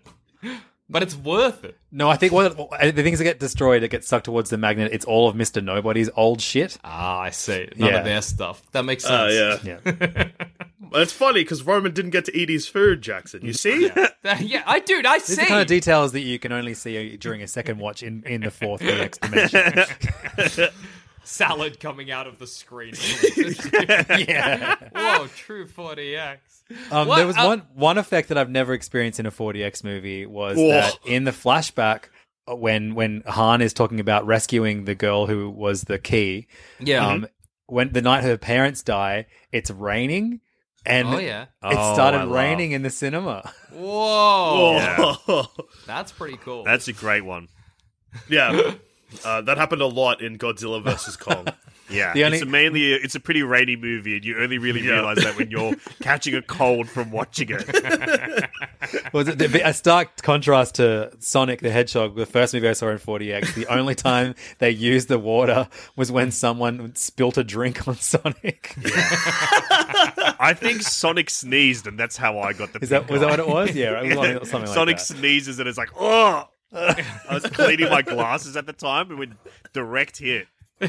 but 0.92 1.02
it's 1.02 1.16
worth 1.16 1.64
it. 1.64 1.76
No, 1.90 2.08
I 2.08 2.16
think 2.16 2.32
what 2.32 2.56
the 2.56 2.92
things 3.02 3.18
that 3.18 3.24
get 3.24 3.40
destroyed 3.40 3.82
that 3.82 3.88
get 3.88 4.04
sucked 4.04 4.26
towards 4.26 4.50
the 4.50 4.56
magnet, 4.58 4.92
it's 4.92 5.04
all 5.04 5.28
of 5.28 5.34
Mister 5.34 5.60
Nobody's 5.60 6.08
old 6.16 6.40
shit. 6.40 6.78
Ah, 6.84 7.18
I 7.20 7.30
see. 7.30 7.68
None 7.76 7.90
Yeah. 7.90 7.98
of 7.98 8.04
their 8.04 8.22
stuff. 8.22 8.62
That 8.72 8.84
makes 8.84 9.04
Uh, 9.04 9.28
sense. 9.58 9.64
yeah. 9.64 9.78
Yeah, 9.84 10.28
But 10.92 11.00
it's 11.02 11.12
funny 11.12 11.40
because 11.42 11.62
Roman 11.62 11.92
didn't 11.94 12.10
get 12.10 12.26
to 12.26 12.36
eat 12.36 12.50
his 12.50 12.68
food, 12.68 13.00
Jackson. 13.00 13.40
You 13.42 13.54
see? 13.54 13.88
That- 13.88 14.16
yeah, 14.42 14.62
I 14.66 14.78
dude, 14.80 15.06
I 15.06 15.18
these 15.18 15.30
are 15.30 15.34
see. 15.34 15.40
the 15.42 15.46
kind 15.48 15.60
of 15.62 15.66
details 15.66 16.12
that 16.12 16.20
you 16.20 16.38
can 16.38 16.52
only 16.52 16.74
see 16.74 17.16
during 17.16 17.40
a 17.42 17.48
second 17.48 17.78
watch 17.78 18.02
in 18.02 18.22
in 18.26 18.42
the 18.42 18.50
fourth 18.50 18.80
DX 18.82 19.18
dimension. 19.20 20.68
Salad 21.32 21.80
coming 21.80 22.10
out 22.10 22.26
of 22.26 22.38
the 22.38 22.46
screen. 22.46 22.94
yeah. 24.28 24.76
Whoa, 24.94 25.26
true 25.28 25.66
4DX. 25.66 26.38
Um, 26.90 27.08
there 27.08 27.26
was 27.26 27.36
Uh, 27.36 27.44
one 27.44 27.62
one 27.74 27.98
effect 27.98 28.28
that 28.28 28.38
I've 28.38 28.50
never 28.50 28.72
experienced 28.74 29.18
in 29.20 29.26
a 29.26 29.30
4DX 29.30 29.82
movie 29.84 30.26
was 30.26 30.56
Whoa. 30.58 30.68
that 30.68 30.98
in 31.06 31.24
the 31.24 31.30
flashback 31.30 32.04
uh, 32.48 32.54
when 32.56 32.94
when 32.94 33.22
Han 33.26 33.60
is 33.62 33.72
talking 33.72 33.98
about 34.00 34.26
rescuing 34.26 34.84
the 34.84 34.94
girl 34.94 35.26
who 35.26 35.48
was 35.50 35.82
the 35.84 35.98
key, 35.98 36.46
Yeah. 36.80 37.06
um, 37.06 37.26
when 37.66 37.92
the 37.92 38.02
night 38.02 38.24
her 38.24 38.36
parents 38.36 38.82
die, 38.82 39.26
it's 39.52 39.70
raining, 39.70 40.40
and 40.84 41.08
Oh, 41.08 41.18
yeah. 41.18 41.42
it 41.44 41.48
Oh, 41.62 41.94
started 41.94 42.18
I 42.20 42.24
raining 42.24 42.72
in 42.72 42.82
the 42.82 42.90
cinema. 42.90 43.52
Whoa. 43.72 45.16
Oh. 45.28 45.46
That's 45.86 46.12
pretty 46.12 46.36
cool. 46.38 46.64
That's 46.64 46.88
a 46.88 46.92
great 46.92 47.24
one. 47.24 47.48
yeah. 48.28 48.74
Uh, 49.24 49.40
that 49.42 49.58
happened 49.58 49.82
a 49.82 49.86
lot 49.86 50.20
in 50.22 50.38
Godzilla 50.38 50.82
vs 50.82 51.16
Kong. 51.16 51.46
Yeah, 51.90 52.14
The 52.14 52.24
only- 52.24 52.38
it's 52.38 52.46
a 52.46 52.48
mainly 52.48 52.94
it's 52.94 53.14
a 53.16 53.20
pretty 53.20 53.42
rainy 53.42 53.76
movie, 53.76 54.14
and 54.16 54.24
you 54.24 54.38
only 54.38 54.56
really 54.56 54.80
Yeah. 54.80 54.92
realize 54.92 55.18
that 55.18 55.36
when 55.36 55.50
you're 55.50 55.74
catching 56.00 56.34
a 56.34 56.40
cold 56.40 56.88
from 56.88 57.10
watching 57.10 57.48
it. 57.50 57.66
Was 59.12 59.28
it 59.28 59.36
the- 59.38 59.60
a 59.68 59.74
stark 59.74 60.22
contrast 60.22 60.76
to 60.76 61.12
Sonic 61.18 61.60
the 61.60 61.70
Hedgehog, 61.70 62.16
the 62.16 62.24
first 62.24 62.54
movie 62.54 62.66
I 62.68 62.72
saw 62.72 62.88
in 62.88 62.96
4DX? 62.98 63.52
The 63.54 63.66
only 63.66 63.94
time 63.94 64.34
they 64.58 64.70
used 64.70 65.08
the 65.08 65.18
water 65.18 65.68
was 65.94 66.10
when 66.10 66.30
someone 66.30 66.94
spilt 66.94 67.36
a 67.36 67.44
drink 67.44 67.86
on 67.86 67.96
Sonic. 67.96 68.74
I 70.40 70.54
think 70.58 70.80
Sonic 70.82 71.28
sneezed, 71.28 71.86
and 71.86 71.98
that's 71.98 72.16
how 72.16 72.38
I 72.38 72.54
got 72.54 72.72
the. 72.72 72.78
Is 72.80 72.88
that 72.88 73.00
pink 73.02 73.10
was 73.10 73.20
that 73.20 73.26
eye. 73.26 73.30
what 73.32 73.40
it 73.40 73.48
was? 73.48 73.74
Yeah, 73.76 74.00
it 74.00 74.06
was 74.08 74.16
like- 74.16 74.46
something 74.46 74.60
like 74.60 74.68
Sonic 74.74 74.96
that. 74.96 75.04
sneezes, 75.04 75.58
and 75.58 75.68
it's 75.68 75.76
like, 75.78 75.90
oh. 75.98 76.48
I 76.74 77.04
was 77.30 77.44
cleaning 77.44 77.88
my 77.90 78.02
glasses 78.02 78.56
at 78.56 78.66
the 78.66 78.72
time, 78.72 79.10
and 79.10 79.18
with 79.18 79.32
direct 79.72 80.18
hit. 80.18 80.46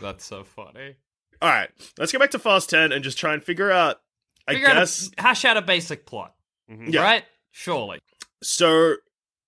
That's 0.00 0.24
so 0.24 0.44
funny. 0.44 0.94
All 1.40 1.48
right, 1.48 1.68
let's 1.98 2.10
go 2.12 2.18
back 2.18 2.30
to 2.32 2.38
Fast 2.38 2.70
10 2.70 2.90
and 2.92 3.04
just 3.04 3.18
try 3.18 3.32
and 3.34 3.42
figure 3.44 3.70
out, 3.70 4.00
I 4.48 4.54
Figure 4.54 4.68
out 4.68 4.76
a- 4.76 4.80
guess. 4.80 5.10
hash 5.18 5.44
out 5.44 5.56
a 5.56 5.62
basic 5.62 6.04
plot. 6.06 6.34
Mm-hmm. 6.70 6.90
Yeah. 6.90 7.02
Right? 7.02 7.24
Surely. 7.52 7.98
So 8.42 8.94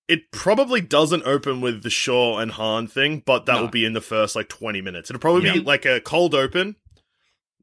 it 0.09 0.31
probably 0.33 0.81
doesn't 0.81 1.25
open 1.25 1.61
with 1.61 1.83
the 1.83 1.91
Shaw 1.91 2.39
and 2.39 2.53
Han 2.53 2.87
thing, 2.87 3.23
but 3.25 3.47
that 3.47 3.55
No. 3.57 3.63
will 3.63 3.69
be 3.69 3.85
in 3.85 3.93
the 3.93 4.01
first 4.01 4.37
like 4.37 4.49
20 4.49 4.81
minutes. 4.83 5.11
It'll 5.11 5.21
probably 5.21 5.51
be 5.51 5.61
like 5.61 5.85
a 5.85 6.01
cold 6.01 6.35
open, 6.35 6.77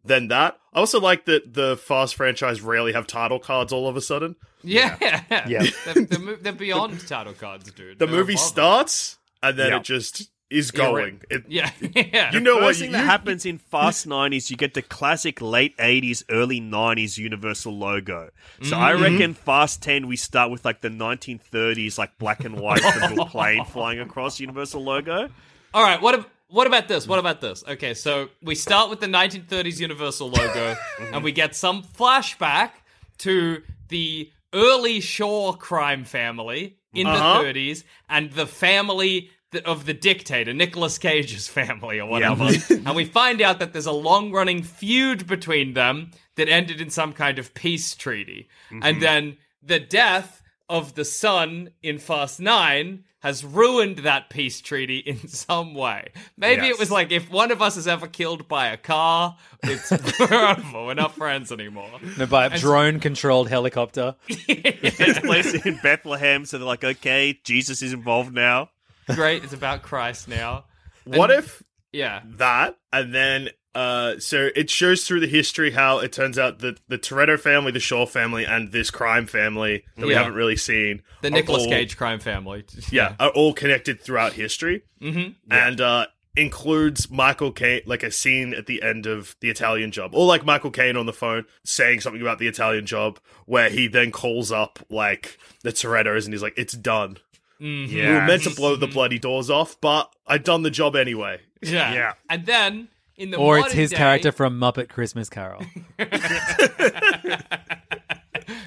then 0.04 0.28
that. 0.30 0.58
I 0.74 0.80
also 0.80 1.00
like 1.00 1.26
that 1.26 1.54
the 1.54 1.78
Fast 1.78 2.16
franchise 2.16 2.62
rarely 2.62 2.94
have 2.94 3.08
title 3.08 3.40
cards 3.40 3.72
all 3.72 3.88
of 3.88 3.96
a 3.96 4.02
sudden. 4.02 4.36
Yeah. 4.68 5.24
Yeah. 5.48 5.64
they're, 5.86 6.06
they're, 6.06 6.36
they're 6.38 6.54
beyond 6.54 7.08
title 7.08 7.34
cards, 7.34 7.72
dude. 7.72 8.00
The 8.00 8.06
They're 8.06 8.16
movie 8.16 8.34
above 8.34 8.46
starts 8.46 9.18
and 9.42 9.58
then 9.58 9.70
Yeah. 9.70 9.78
it 9.78 9.84
just 9.84 10.30
is 10.50 10.72
Yeah, 10.74 10.84
right. 10.86 10.92
going. 10.92 11.22
It, 11.30 11.44
Yeah. 11.48 11.72
yeah. 11.82 12.32
You 12.34 12.40
know 12.40 12.56
what? 12.56 12.66
First 12.68 12.80
thing 12.80 12.92
You, 12.92 12.98
that 12.98 13.06
happens 13.06 13.46
in 13.46 13.58
Fast 13.58 14.08
90s, 14.08 14.50
you 14.50 14.58
get 14.58 14.74
the 14.74 14.82
classic 14.82 15.42
late 15.42 15.76
80s, 15.78 16.24
early 16.30 16.62
90s 16.62 17.18
Universal 17.18 17.78
logo. 17.78 18.30
So 18.62 18.78
I 18.78 18.92
mm-hmm. 18.94 19.04
reckon 19.04 19.34
Fast 19.34 19.82
10, 19.84 20.08
we 20.08 20.16
start 20.16 20.52
with 20.52 20.64
like 20.66 20.82
the 20.82 20.90
1930s, 20.90 21.98
like 21.98 22.18
black 22.18 22.44
and 22.46 22.60
white 22.60 22.84
little 22.84 23.26
plane 23.26 23.66
flying 23.66 24.00
across 24.00 24.40
Universal 24.40 24.84
logo. 24.84 25.30
All 25.74 25.84
right. 25.84 26.02
What 26.02 26.16
ab- 26.16 26.28
what 26.50 26.66
about 26.66 26.88
this? 26.88 27.08
What 27.08 27.20
about 27.20 27.42
this? 27.42 27.64
Okay, 27.68 27.94
so 27.94 28.30
we 28.42 28.56
start 28.56 28.90
with 28.90 29.02
the 29.02 29.08
1930s 29.08 29.80
Universal 29.82 30.30
logo, 30.30 30.78
and 31.12 31.22
we 31.22 31.34
get 31.34 31.56
some 31.56 31.84
flashback 31.84 32.72
to 33.18 33.62
the 33.90 34.32
early 34.54 35.00
Shaw 35.00 35.54
crime 35.54 36.04
family 36.06 36.78
in 36.94 37.06
Uh-huh. 37.08 37.42
the 37.44 37.48
30s, 37.54 37.84
and 38.10 38.32
the 38.32 38.48
family 38.48 39.30
of 39.66 39.86
the 39.86 39.94
dictator, 39.94 40.54
Nicolas 40.54 40.98
Cage's 40.98 41.48
family, 41.60 42.00
or 42.00 42.08
whatever. 42.10 42.50
and 42.70 42.96
we 42.96 43.06
find 43.06 43.42
out 43.42 43.60
that 43.60 43.72
there's 43.74 43.86
a 43.86 43.92
long-running 43.92 44.64
feud 44.64 45.28
between 45.28 45.74
them 45.74 46.12
that 46.36 46.50
ended 46.50 46.82
in 46.82 46.90
some 46.90 47.14
kind 47.14 47.40
of 47.40 47.54
peace 47.54 47.96
treaty, 47.96 48.50
and 48.70 49.02
then 49.02 49.38
the 49.62 49.80
death 49.80 50.42
of 50.70 50.96
the 50.96 51.06
son 51.06 51.70
in 51.82 51.98
Fast 51.98 52.40
9 52.40 53.04
has 53.20 53.44
ruined 53.44 54.00
that 54.00 54.30
peace 54.30 54.62
treaty 54.62 54.98
in 55.00 55.28
some 55.28 55.74
way. 55.74 56.10
Maybe 56.38 56.68
it 56.68 56.78
was 56.78 56.92
like 56.92 57.12
if 57.12 57.30
one 57.32 57.52
of 57.52 57.62
us 57.62 57.76
is 57.78 57.88
ever 57.88 58.08
killed 58.08 58.48
by 58.48 58.68
a 58.68 58.78
car, 58.78 59.38
it's 59.64 59.92
we're 60.20 60.34
over. 60.50 60.86
We're 60.86 60.94
not 60.94 61.16
friends 61.16 61.52
anymore. 61.52 61.90
No, 62.18 62.26
by 62.28 62.46
a 62.46 62.58
drone 62.58 63.00
controlled 63.00 63.50
helicopter. 63.50 64.16
It's 64.30 65.20
placed 65.20 65.66
in 65.66 65.80
Bethlehem, 65.82 66.46
so 66.46 66.58
they're 66.58 66.68
like, 66.68 66.84
okay, 66.84 67.40
Jesus 67.44 67.82
is 67.82 67.94
involved 67.94 68.34
now. 68.34 68.70
Great, 69.08 69.44
it's 69.44 69.54
about 69.54 69.82
Christ 69.82 70.28
now. 70.28 70.66
what 71.06 71.32
if 71.32 71.64
Yeah. 71.92 72.22
that 72.38 72.78
and 72.94 73.14
then 73.16 73.50
uh 73.78 74.20
so 74.20 74.50
it 74.56 74.70
shows 74.70 75.04
through 75.06 75.20
the 75.20 75.28
history 75.28 75.72
how 75.72 76.00
it 76.00 76.12
turns 76.12 76.38
out 76.40 76.60
that 76.60 76.80
the 76.88 76.98
Toretto 76.98 77.40
family, 77.40 77.72
the 77.72 77.80
Shaw 77.80 78.06
family, 78.06 78.46
and 78.46 78.72
this 78.72 78.90
crime 78.90 79.28
family 79.28 79.84
that 79.98 80.06
we 80.08 80.14
haven't 80.14 80.34
really 80.34 80.56
seen 80.58 81.04
The 81.22 81.28
are 81.28 81.32
Nicolas 81.32 81.64
all- 81.64 81.70
Cage 81.70 81.96
crime 81.98 82.20
family. 82.20 82.66
yeah, 82.92 83.16
are 83.20 83.30
all 83.30 83.54
connected 83.54 84.02
throughout 84.02 84.34
history. 84.34 84.84
Mm-hmm. 85.02 85.52
And 85.52 85.80
uh 85.82 86.08
includes 86.36 87.10
Michael 87.10 87.52
Caine 87.52 87.82
like 87.86 88.04
a 88.04 88.12
scene 88.12 88.54
at 88.54 88.68
the 88.68 88.84
end 88.84 89.06
of 89.08 89.36
the 89.42 89.50
Italian 89.50 89.92
job. 89.92 90.12
Or 90.14 90.26
like 90.26 90.46
Michael 90.46 90.72
Caine 90.72 90.96
on 90.96 91.06
the 91.08 91.14
phone 91.14 91.46
saying 91.64 92.02
something 92.02 92.22
about 92.22 92.38
the 92.40 92.48
Italian 92.48 92.86
job 92.86 93.20
where 93.46 93.70
he 93.70 93.88
then 93.88 94.12
calls 94.12 94.52
up 94.52 94.80
like 94.90 95.38
the 95.64 95.72
Torettos 95.72 96.26
and 96.26 96.34
he's 96.34 96.44
like, 96.44 96.54
It's 96.58 96.74
done. 96.74 97.18
Mm-hmm. 97.60 97.96
We 97.96 98.02
were 98.14 98.26
meant 98.26 98.44
to 98.44 98.52
blow 98.52 98.76
the 98.76 98.86
bloody 98.88 99.18
doors 99.18 99.50
off, 99.50 99.82
but 99.82 100.14
I 100.28 100.38
done 100.38 100.62
the 100.62 100.70
job 100.70 100.96
anyway. 100.96 101.42
Yeah. 101.62 101.92
Yeah. 101.94 102.14
And 102.30 102.46
then 102.46 102.90
in 103.18 103.32
the 103.32 103.38
Or 103.38 103.60
it's 103.60 103.74
his 103.74 103.90
day- 103.92 103.98
character 103.98 104.32
from 104.32 104.60
Muppet 104.60 104.90
Christmas 104.90 105.30
Carol. 105.30 105.64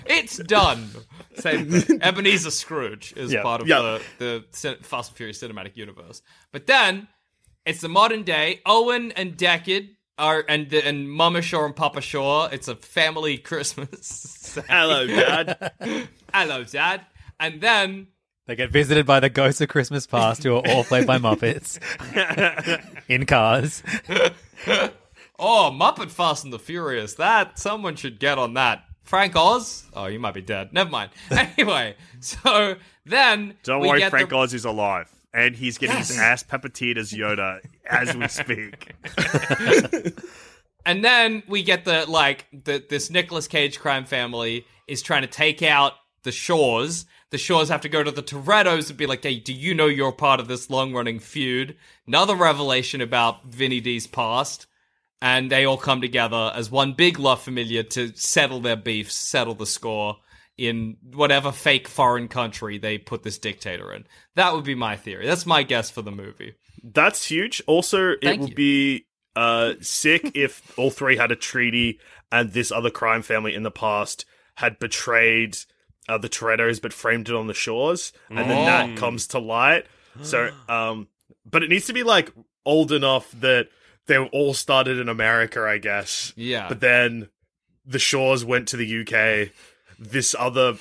It's 0.06 0.36
done. 0.38 0.90
Same 1.36 1.70
thing. 1.70 1.98
Ebenezer 2.02 2.50
Scrooge 2.50 3.14
is 3.16 3.32
Yeah. 3.32 3.42
part 3.42 3.62
of 3.62 3.68
Yeah. 3.68 3.98
the, 4.18 4.44
the 4.50 4.76
Fast 4.82 5.10
and 5.10 5.16
Furious 5.16 5.40
cinematic 5.42 5.76
universe. 5.76 6.20
But 6.52 6.66
then 6.66 7.08
it's 7.64 7.80
the 7.80 7.88
modern 7.88 8.24
day. 8.24 8.60
Owen 8.66 9.12
and 9.12 9.36
Deckard 9.36 9.88
are 10.18 10.44
and 10.48 10.68
the, 10.68 10.84
and 10.86 11.10
Mama 11.10 11.40
Shaw 11.42 11.64
and 11.64 11.74
Papa 11.74 12.00
Shaw. 12.00 12.46
It's 12.46 12.68
a 12.68 12.76
family 12.76 13.38
Christmas. 13.50 14.58
Hello, 14.68 15.06
Dad. 15.06 15.72
Hello, 16.34 16.64
Dad. 16.64 17.02
And 17.38 17.60
then 17.60 18.08
They 18.46 18.56
get 18.56 18.70
visited 18.70 19.06
by 19.06 19.20
the 19.20 19.30
ghosts 19.30 19.60
of 19.60 19.68
Christmas 19.68 20.06
past, 20.06 20.42
who 20.42 20.56
are 20.56 20.62
all 20.68 20.82
played 20.84 21.06
by 21.06 21.18
Muppets 21.18 21.78
in 23.08 23.24
cars. 23.26 23.82
oh, 25.38 25.70
Muppet 25.72 26.10
Fast 26.10 26.44
and 26.44 26.52
the 26.52 26.58
Furious. 26.58 27.14
That 27.14 27.58
someone 27.58 27.94
should 27.96 28.18
get 28.18 28.38
on 28.38 28.54
that. 28.54 28.82
Frank 29.02 29.34
Oz? 29.36 29.84
Oh, 29.94 30.06
you 30.06 30.18
might 30.20 30.34
be 30.34 30.42
dead. 30.42 30.72
Never 30.72 30.90
mind. 30.90 31.10
Anyway, 31.30 31.96
so 32.20 32.76
then 33.06 33.54
Don't 33.62 33.80
we 33.80 33.88
worry, 33.88 33.98
get 34.00 34.10
Frank 34.10 34.30
the- 34.30 34.36
Oz 34.36 34.54
is 34.54 34.64
alive. 34.64 35.10
And 35.32 35.54
he's 35.54 35.78
getting 35.78 35.96
his 35.98 36.16
ass 36.18 36.42
puppeteered 36.42 36.96
as 36.96 37.12
Yoda 37.12 37.60
as 37.86 38.16
we 38.16 38.26
speak. 38.28 38.94
And 40.86 41.04
then 41.04 41.42
we 41.46 41.62
get 41.62 41.84
the 41.84 42.06
like 42.08 42.46
the 42.52 42.82
this 42.88 43.10
Nicolas 43.10 43.46
Cage 43.46 43.78
crime 43.78 44.06
family 44.06 44.64
is 44.88 45.02
trying 45.02 45.20
to 45.20 45.28
take 45.28 45.62
out 45.62 45.92
the 46.22 46.32
Shaws. 46.32 47.06
The 47.30 47.38
Shaws 47.38 47.68
have 47.68 47.80
to 47.82 47.88
go 47.88 48.02
to 48.02 48.10
the 48.10 48.22
Torettos 48.22 48.88
and 48.88 48.98
be 48.98 49.06
like, 49.06 49.22
"Hey, 49.22 49.38
do 49.38 49.52
you 49.52 49.74
know 49.74 49.86
you're 49.86 50.12
part 50.12 50.40
of 50.40 50.48
this 50.48 50.70
long 50.70 50.92
running 50.92 51.20
feud?" 51.20 51.76
Another 52.06 52.34
revelation 52.34 53.00
about 53.00 53.46
Vinny 53.46 53.80
D's 53.80 54.06
past, 54.06 54.66
and 55.22 55.50
they 55.50 55.64
all 55.64 55.76
come 55.76 56.00
together 56.00 56.52
as 56.54 56.70
one 56.70 56.92
big 56.92 57.18
La 57.18 57.36
familia 57.36 57.84
to 57.84 58.14
settle 58.14 58.60
their 58.60 58.76
beefs, 58.76 59.14
settle 59.14 59.54
the 59.54 59.66
score 59.66 60.16
in 60.60 60.96
whatever 61.14 61.52
fake 61.52 61.88
foreign 61.88 62.28
country 62.28 62.76
they 62.76 62.98
put 62.98 63.22
this 63.22 63.38
dictator 63.38 63.92
in. 63.94 64.04
That 64.34 64.52
would 64.52 64.64
be 64.64 64.74
my 64.74 64.96
theory. 64.96 65.26
That's 65.26 65.46
my 65.46 65.62
guess 65.62 65.90
for 65.90 66.02
the 66.02 66.10
movie. 66.10 66.54
That's 66.82 67.26
huge. 67.26 67.62
Also, 67.66 68.12
it 68.20 68.38
would 68.38 68.50
you. 68.50 68.54
be 68.54 69.06
uh, 69.34 69.74
sick 69.80 70.32
if 70.34 70.78
all 70.78 70.90
three 70.90 71.16
had 71.16 71.32
a 71.32 71.36
treaty 71.36 71.98
and 72.30 72.52
this 72.52 72.70
other 72.70 72.90
crime 72.90 73.22
family 73.22 73.54
in 73.54 73.62
the 73.62 73.70
past 73.70 74.26
had 74.56 74.78
betrayed 74.78 75.56
uh, 76.08 76.18
the 76.18 76.28
Torettos 76.28 76.80
but 76.80 76.92
framed 76.92 77.28
it 77.28 77.34
on 77.34 77.46
the 77.46 77.54
Shaws, 77.54 78.12
and 78.28 78.38
then 78.50 78.64
that 78.66 78.96
comes 78.98 79.26
to 79.28 79.38
light. 79.38 79.86
So, 80.22 80.50
um, 80.68 81.08
but 81.48 81.62
it 81.62 81.70
needs 81.70 81.86
to 81.86 81.92
be 81.92 82.02
like 82.02 82.32
old 82.66 82.92
enough 82.92 83.30
that 83.40 83.68
they 84.06 84.18
all 84.18 84.54
started 84.54 84.98
in 84.98 85.08
America, 85.08 85.62
I 85.62 85.78
guess. 85.78 86.32
Yeah. 86.36 86.68
But 86.68 86.80
then 86.80 87.28
the 87.86 87.98
Shaws 87.98 88.44
went 88.44 88.68
to 88.68 88.76
the 88.76 89.00
UK. 89.02 89.50
This 89.98 90.34
other 90.38 90.76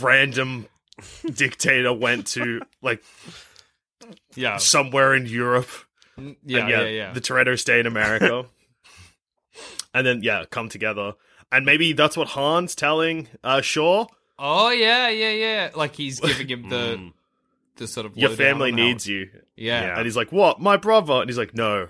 random 0.00 0.66
dictator 1.34 1.92
went 1.92 2.26
to 2.28 2.62
like 2.82 3.02
Yeah. 4.34 4.56
somewhere 4.56 5.14
in 5.14 5.26
Europe. 5.26 5.68
Yeah, 6.16 6.24
And 6.24 6.36
yeah, 6.46 6.66
yeah, 6.68 6.84
yeah. 6.86 7.12
The 7.12 7.20
Toretto 7.20 7.58
stay 7.58 7.78
in 7.80 7.86
America. 7.86 8.46
and 9.94 10.06
then, 10.06 10.22
yeah, 10.22 10.44
come 10.50 10.68
together. 10.68 11.14
And 11.52 11.64
maybe 11.66 11.92
that's 11.92 12.16
what 12.16 12.28
Han's 12.28 12.74
telling 12.74 13.28
uh, 13.44 13.60
Shaw. 13.60 14.06
Oh 14.38 14.70
yeah, 14.70 15.08
yeah, 15.08 15.30
yeah. 15.30 15.70
Like 15.74 15.94
he's 15.94 16.20
giving 16.20 16.48
him 16.48 16.68
the 16.68 16.96
hmm. 16.96 17.08
the 17.76 17.86
sort 17.86 18.06
of 18.06 18.16
Your 18.16 18.30
family 18.30 18.72
needs 18.72 19.06
you. 19.06 19.30
Yeah. 19.56 19.96
And 19.96 20.04
he's 20.04 20.16
like, 20.16 20.32
what? 20.32 20.60
My 20.60 20.76
brother? 20.76 21.14
And 21.14 21.28
he's 21.28 21.38
like, 21.38 21.54
no, 21.54 21.88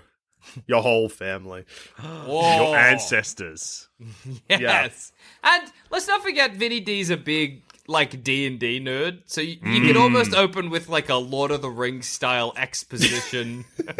your 0.65 0.81
whole 0.81 1.09
family. 1.09 1.65
Your 2.27 2.75
ancestors. 2.75 3.87
Yes. 4.49 5.11
And 5.43 5.71
let's 5.89 6.07
not 6.07 6.21
forget 6.21 6.53
Vinny 6.53 6.79
D's 6.79 7.09
a 7.09 7.17
big 7.17 7.63
like 7.87 8.23
D 8.23 8.45
and 8.45 8.59
D 8.59 8.79
nerd, 8.79 9.21
so 9.25 9.41
you, 9.41 9.57
you 9.63 9.81
could 9.81 9.95
hmm. 9.95 10.01
almost 10.01 10.35
open 10.35 10.69
with 10.69 10.89
like 10.89 11.09
a 11.09 11.15
Lord 11.15 11.51
of 11.51 11.61
the 11.61 11.69
Rings 11.69 12.05
style 12.05 12.53
exposition 12.57 13.65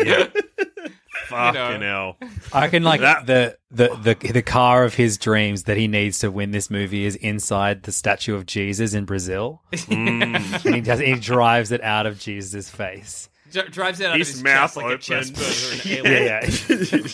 Fucking 1.30 1.82
hell. 1.82 2.17
I 2.53 2.67
can 2.69 2.84
like 2.84 3.01
That- 3.01 3.25
the, 3.25 3.57
the 3.71 4.15
the 4.21 4.32
the 4.34 4.41
car 4.41 4.84
of 4.86 4.93
his 4.95 5.17
dreams 5.17 5.63
that 5.63 5.78
he 5.78 5.88
needs 5.88 6.19
to 6.19 6.32
win 6.32 6.51
this 6.51 6.69
movie 6.69 7.05
is 7.05 7.15
inside 7.15 7.84
the 7.84 7.91
statue 7.91 8.36
of 8.36 8.45
Jesus 8.45 8.93
in 8.93 9.05
Brazil, 9.05 9.61
Mm. 9.73 10.65
and 10.65 10.75
he 10.75 10.82
does, 10.82 10.99
he 10.99 11.15
drives 11.15 11.71
it 11.71 11.84
out 11.84 12.05
of 12.05 12.19
Jesus' 12.19 12.69
face. 12.69 13.30
Dri- 13.51 13.69
drives 13.69 13.99
it 13.99 14.07
out 14.07 14.17
His 14.17 14.30
of 14.30 14.36
his 14.36 14.43
mouth 14.43 14.73
chest 14.73 14.78
like 14.78 14.86
a 14.86 14.89
open. 14.89 14.99
chest 14.99 15.34
burger 15.36 15.89
Yeah, 15.89 15.97
and 15.97 16.07
alien. 16.78 17.05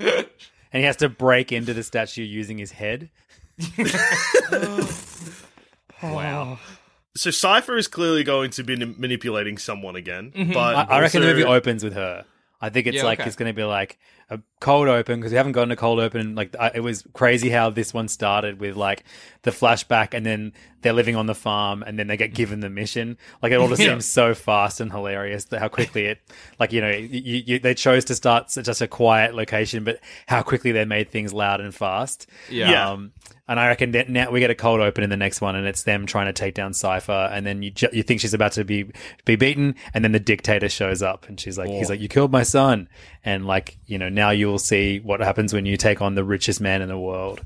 yeah. 0.00 0.22
and 0.72 0.80
he 0.80 0.82
has 0.82 0.96
to 0.96 1.08
break 1.08 1.52
into 1.52 1.74
the 1.74 1.82
statue 1.82 2.22
using 2.22 2.58
his 2.58 2.72
head. 2.72 3.10
Wow. 6.02 6.58
So 7.18 7.30
Cipher 7.30 7.76
is 7.76 7.88
clearly 7.88 8.24
going 8.24 8.50
to 8.52 8.62
be 8.62 8.74
n- 8.74 8.94
manipulating 8.98 9.58
someone 9.58 9.96
again, 9.96 10.32
Mm-hmm. 10.34 10.52
but 10.52 10.76
I, 10.76 10.82
I 10.96 11.00
reckon 11.00 11.20
the 11.22 11.28
movie 11.28 11.44
opens 11.44 11.82
with 11.84 11.94
her. 11.94 12.24
I 12.60 12.70
think 12.70 12.86
it's 12.86 12.96
Yeah, 12.96 13.04
like 13.04 13.20
okay. 13.20 13.26
it's 13.28 13.36
going 13.36 13.48
to 13.50 13.56
be 13.56 13.64
like 13.64 13.98
a 14.30 14.40
cold 14.60 14.88
open 14.88 15.20
because 15.20 15.32
we 15.32 15.36
haven't 15.38 15.52
gotten 15.52 15.70
a 15.70 15.76
cold 15.76 16.00
open. 16.00 16.34
Like 16.34 16.54
I, 16.58 16.72
it 16.74 16.80
was 16.80 17.04
crazy 17.14 17.48
how 17.50 17.70
this 17.70 17.94
one 17.94 18.08
started 18.08 18.60
with 18.60 18.76
like 18.76 19.04
the 19.42 19.50
flashback, 19.50 20.12
and 20.14 20.26
then 20.26 20.52
they're 20.82 20.92
living 20.92 21.16
on 21.16 21.26
the 21.26 21.34
farm, 21.34 21.82
and 21.82 21.98
then 21.98 22.06
they 22.08 22.16
get 22.16 22.34
given 22.34 22.60
the 22.60 22.68
mission. 22.68 23.16
Like 23.42 23.52
it 23.52 23.56
all 23.56 23.68
just 23.68 23.80
Yeah. 23.80 23.90
seems 23.90 24.04
so 24.06 24.34
fast 24.34 24.80
and 24.80 24.92
hilarious 24.92 25.46
that 25.46 25.60
how 25.60 25.68
quickly 25.68 26.06
it, 26.06 26.18
like 26.60 26.72
you 26.72 26.80
know, 26.80 26.90
you, 26.90 27.42
you, 27.46 27.58
they 27.58 27.74
chose 27.74 28.04
to 28.06 28.14
start 28.14 28.44
s- 28.44 28.58
just 28.64 28.80
a 28.82 28.86
quiet 28.88 29.34
location, 29.34 29.82
but 29.84 29.98
how 30.26 30.42
quickly 30.42 30.72
they 30.72 30.84
made 30.84 31.10
things 31.10 31.32
loud 31.32 31.60
and 31.60 31.74
fast. 31.74 32.26
Yeah. 32.50 32.70
Yeah. 32.70 32.90
Um, 32.90 33.12
and 33.50 33.58
I 33.58 33.68
reckon 33.68 33.92
that 33.92 34.10
now 34.10 34.30
we 34.30 34.40
get 34.40 34.50
a 34.50 34.54
cold 34.54 34.80
open 34.80 35.02
in 35.02 35.08
the 35.08 35.16
next 35.16 35.40
one, 35.40 35.56
and 35.56 35.66
it's 35.66 35.84
them 35.84 36.04
trying 36.04 36.26
to 36.26 36.34
take 36.34 36.52
down 36.54 36.74
Cipher, 36.74 37.30
and 37.32 37.46
then 37.46 37.62
you 37.62 37.70
ju- 37.70 37.88
you 37.94 38.02
think 38.02 38.20
she's 38.20 38.34
about 38.34 38.52
to 38.52 38.64
be 38.64 38.90
be 39.24 39.36
beaten, 39.36 39.74
and 39.94 40.04
then 40.04 40.12
the 40.12 40.20
dictator 40.20 40.68
shows 40.68 41.00
up, 41.02 41.26
and 41.30 41.40
she's 41.40 41.56
like, 41.56 41.70
he's 41.70 41.88
like, 41.88 41.98
you 42.00 42.08
killed 42.08 42.30
my 42.30 42.42
son, 42.42 42.90
and 43.24 43.46
like 43.46 43.78
you 43.86 43.96
know 43.96 44.10
now 44.18 44.30
you 44.30 44.48
will 44.48 44.58
see 44.58 44.98
what 45.00 45.20
happens 45.20 45.52
when 45.54 45.64
you 45.64 45.76
take 45.76 46.02
on 46.02 46.14
the 46.14 46.24
richest 46.24 46.60
man 46.60 46.82
in 46.82 46.88
the 46.88 46.98
world. 46.98 47.42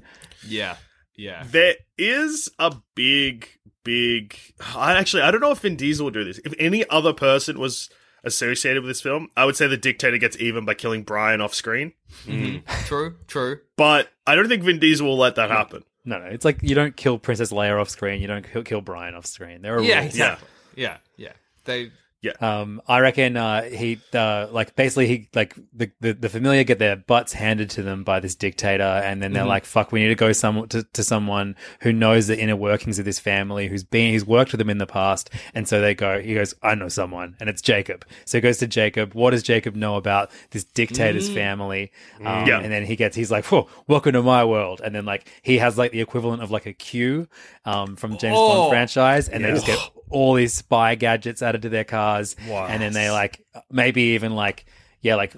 Yeah. 0.46 0.76
Yeah. 1.16 1.44
There 1.46 1.74
is 1.98 2.50
a 2.58 2.74
big, 2.94 3.48
big. 3.84 4.36
I 4.74 4.94
actually 4.94 5.22
I 5.22 5.30
don't 5.30 5.40
know 5.40 5.52
if 5.52 5.60
Vin 5.60 5.76
Diesel 5.76 6.04
would 6.06 6.14
do 6.14 6.24
this. 6.24 6.38
If 6.44 6.54
any 6.58 6.88
other 6.88 7.12
person 7.12 7.58
was 7.60 7.90
associated 8.24 8.82
with 8.82 8.90
this 8.90 9.00
film, 9.00 9.28
I 9.36 9.44
would 9.44 9.56
say 9.56 9.66
the 9.66 9.76
dictator 9.76 10.16
gets 10.18 10.36
even 10.38 10.64
by 10.64 10.74
killing 10.74 11.02
Brian 11.02 11.40
off 11.40 11.54
screen. 11.54 11.92
Mm-hmm. 12.26 12.68
True. 12.86 13.16
True. 13.26 13.60
But 13.76 14.08
I 14.26 14.34
don't 14.34 14.48
think 14.48 14.62
Vin 14.62 14.78
Diesel 14.78 15.06
will 15.06 15.18
let 15.18 15.34
that 15.36 15.50
happen. 15.50 15.84
No, 16.04 16.18
no, 16.18 16.24
it's 16.26 16.44
like 16.44 16.62
you 16.62 16.74
don't 16.74 16.96
kill 16.96 17.18
Princess 17.18 17.52
Leia 17.52 17.80
off 17.80 17.88
screen, 17.88 18.20
you 18.20 18.26
don't 18.26 18.44
kill, 18.50 18.62
kill 18.64 18.80
Brian 18.80 19.14
off 19.14 19.26
screen. 19.26 19.62
There 19.62 19.76
are 19.76 19.82
Yeah. 19.82 20.00
rules. 20.00 20.06
Exactly. 20.14 20.48
Yeah. 20.76 20.96
Yeah. 21.16 21.32
They. 21.64 21.92
Um, 22.40 22.80
I 22.86 23.00
reckon 23.00 23.36
uh, 23.36 23.62
he 23.64 24.00
uh, 24.14 24.46
like 24.52 24.76
basically 24.76 25.08
he 25.08 25.28
like 25.34 25.56
the, 25.72 25.90
the 26.00 26.12
the 26.12 26.28
familia 26.28 26.62
get 26.62 26.78
their 26.78 26.94
butts 26.96 27.32
handed 27.32 27.68
to 27.70 27.82
them 27.82 28.04
by 28.04 28.20
this 28.20 28.34
dictator, 28.36 28.84
and 28.84 29.20
then 29.20 29.32
they're 29.32 29.44
like, 29.44 29.64
"Fuck, 29.64 29.90
we 29.90 30.00
need 30.02 30.08
to 30.08 30.14
go 30.14 30.32
some 30.32 30.68
to, 30.68 30.84
to 30.84 31.02
someone 31.02 31.56
who 31.80 31.92
knows 31.92 32.28
the 32.28 32.38
inner 32.38 32.54
workings 32.54 32.98
of 33.00 33.04
this 33.04 33.18
family, 33.18 33.66
who's 33.66 33.82
been 33.84 34.12
he's 34.12 34.24
worked 34.24 34.52
with 34.52 34.60
them 34.60 34.70
in 34.70 34.78
the 34.78 34.86
past." 34.86 35.30
And 35.52 35.66
so 35.66 35.80
they 35.80 35.94
go. 35.94 36.20
He 36.20 36.34
goes, 36.34 36.54
"I 36.62 36.76
know 36.76 36.88
someone," 36.88 37.36
and 37.40 37.48
it's 37.48 37.60
Jacob. 37.60 38.04
So 38.24 38.38
he 38.38 38.42
goes 38.42 38.58
to 38.58 38.68
Jacob. 38.68 39.14
What 39.14 39.30
does 39.32 39.42
Jacob 39.42 39.74
know 39.74 39.96
about 39.96 40.30
this 40.52 40.62
dictator's 40.64 41.28
family? 41.28 41.90
Um, 42.24 42.46
Yeah. 42.46 42.60
And 42.60 42.72
then 42.72 42.84
he 42.84 42.94
gets 42.94 43.16
he's 43.16 43.32
like, 43.32 43.46
"Whoa, 43.46 43.68
welcome 43.88 44.12
to 44.12 44.22
my 44.22 44.44
world." 44.44 44.80
And 44.84 44.94
then 44.94 45.04
like 45.04 45.28
he 45.42 45.58
has 45.58 45.76
like 45.76 45.90
the 45.90 46.00
equivalent 46.00 46.42
of 46.42 46.50
like 46.52 46.66
a 46.66 46.72
Q 46.72 47.26
um, 47.64 47.96
from 47.96 48.16
James 48.18 48.36
Oh. 48.38 48.48
Bond 48.60 48.70
franchise, 48.70 49.28
and 49.28 49.44
they 49.44 49.50
just 49.50 49.66
get 49.66 49.78
all 50.12 50.34
these 50.34 50.52
spy 50.54 50.94
gadgets 50.94 51.42
added 51.42 51.62
to 51.62 51.68
their 51.68 51.84
cars, 51.84 52.36
Wow. 52.48 52.66
and 52.66 52.80
then 52.82 52.92
they 52.92 53.10
like 53.10 53.44
maybe 53.70 54.02
even 54.14 54.34
like 54.34 54.64
yeah, 55.00 55.16
like 55.16 55.34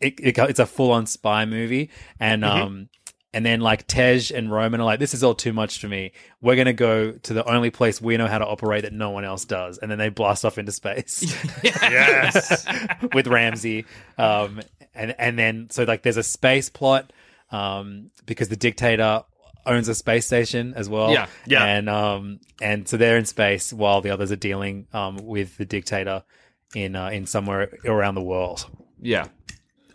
it, 0.00 0.18
it, 0.20 0.36
it's 0.38 0.58
a 0.60 0.66
full 0.66 0.90
on 0.92 1.06
spy 1.06 1.44
movie, 1.44 1.90
and 2.20 2.44
um. 2.44 2.88
And 3.34 3.44
then 3.44 3.60
like 3.60 3.86
Tej 3.86 4.30
and 4.34 4.50
Roman 4.50 4.80
are 4.80 4.84
like, 4.84 4.98
this 4.98 5.12
is 5.12 5.22
all 5.22 5.34
too 5.34 5.52
much 5.52 5.78
for 5.78 5.88
me. 5.88 6.12
We're 6.40 6.56
gonna 6.56 6.72
go 6.72 7.12
to 7.12 7.34
the 7.34 7.44
only 7.44 7.68
place 7.68 8.00
we 8.00 8.16
know 8.16 8.28
how 8.28 8.38
to 8.38 8.46
operate 8.46 8.84
that 8.84 8.94
no 8.94 9.10
one 9.10 9.26
else 9.26 9.44
does, 9.44 9.76
and 9.76 9.90
then 9.90 9.98
they 9.98 10.08
blast 10.08 10.46
off 10.46 10.56
into 10.56 10.72
space 10.72 11.36
Yes. 11.62 12.64
with 13.12 13.26
Ramsey. 13.26 13.84
Um, 14.16 14.60
and 14.94 15.14
and 15.18 15.38
then 15.38 15.68
so 15.70 15.84
like 15.84 16.02
there's 16.02 16.16
a 16.16 16.22
space 16.22 16.70
plot 16.70 17.12
um, 17.50 18.10
because 18.24 18.48
the 18.48 18.56
dictator 18.56 19.22
owns 19.66 19.88
a 19.88 19.94
space 19.94 20.26
station 20.26 20.74
as 20.74 20.88
well. 20.88 21.10
Yeah. 21.10 21.26
Yeah. 21.46 21.64
And 21.64 21.88
um 21.88 22.40
and 22.60 22.88
so 22.88 22.96
they're 22.96 23.18
in 23.18 23.26
space 23.26 23.72
while 23.72 24.00
the 24.00 24.10
others 24.10 24.32
are 24.32 24.36
dealing 24.36 24.86
um 24.92 25.16
with 25.16 25.56
the 25.56 25.64
dictator 25.64 26.22
in 26.74 26.96
uh, 26.96 27.08
in 27.08 27.26
somewhere 27.26 27.70
around 27.84 28.14
the 28.14 28.22
world. 28.22 28.66
Yeah. 29.00 29.26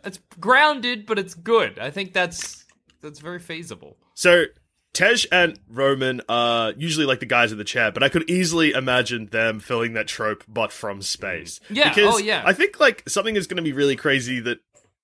It's 0.03 0.19
grounded, 0.39 1.05
but 1.05 1.19
it's 1.19 1.33
good. 1.33 1.79
I 1.79 1.91
think 1.91 2.13
that's 2.13 2.65
that's 3.01 3.19
very 3.19 3.39
feasible. 3.39 3.97
So 4.13 4.45
Tej 4.93 5.25
and 5.31 5.57
Roman 5.69 6.21
are 6.27 6.73
usually 6.75 7.05
like 7.05 7.19
the 7.21 7.25
guys 7.25 7.51
in 7.51 7.57
the 7.57 7.63
chair, 7.63 7.91
but 7.91 8.03
I 8.03 8.09
could 8.09 8.29
easily 8.29 8.71
imagine 8.71 9.27
them 9.27 9.59
filling 9.59 9.93
that 9.93 10.07
trope, 10.07 10.43
but 10.47 10.71
from 10.71 11.01
space. 11.01 11.61
Yeah, 11.69 11.89
Because 11.89 12.15
oh, 12.15 12.17
yeah. 12.17 12.43
I 12.45 12.53
think 12.53 12.79
like 12.79 13.07
something 13.07 13.35
is 13.35 13.47
going 13.47 13.57
to 13.57 13.63
be 13.63 13.71
really 13.71 13.95
crazy 13.95 14.41
that 14.41 14.59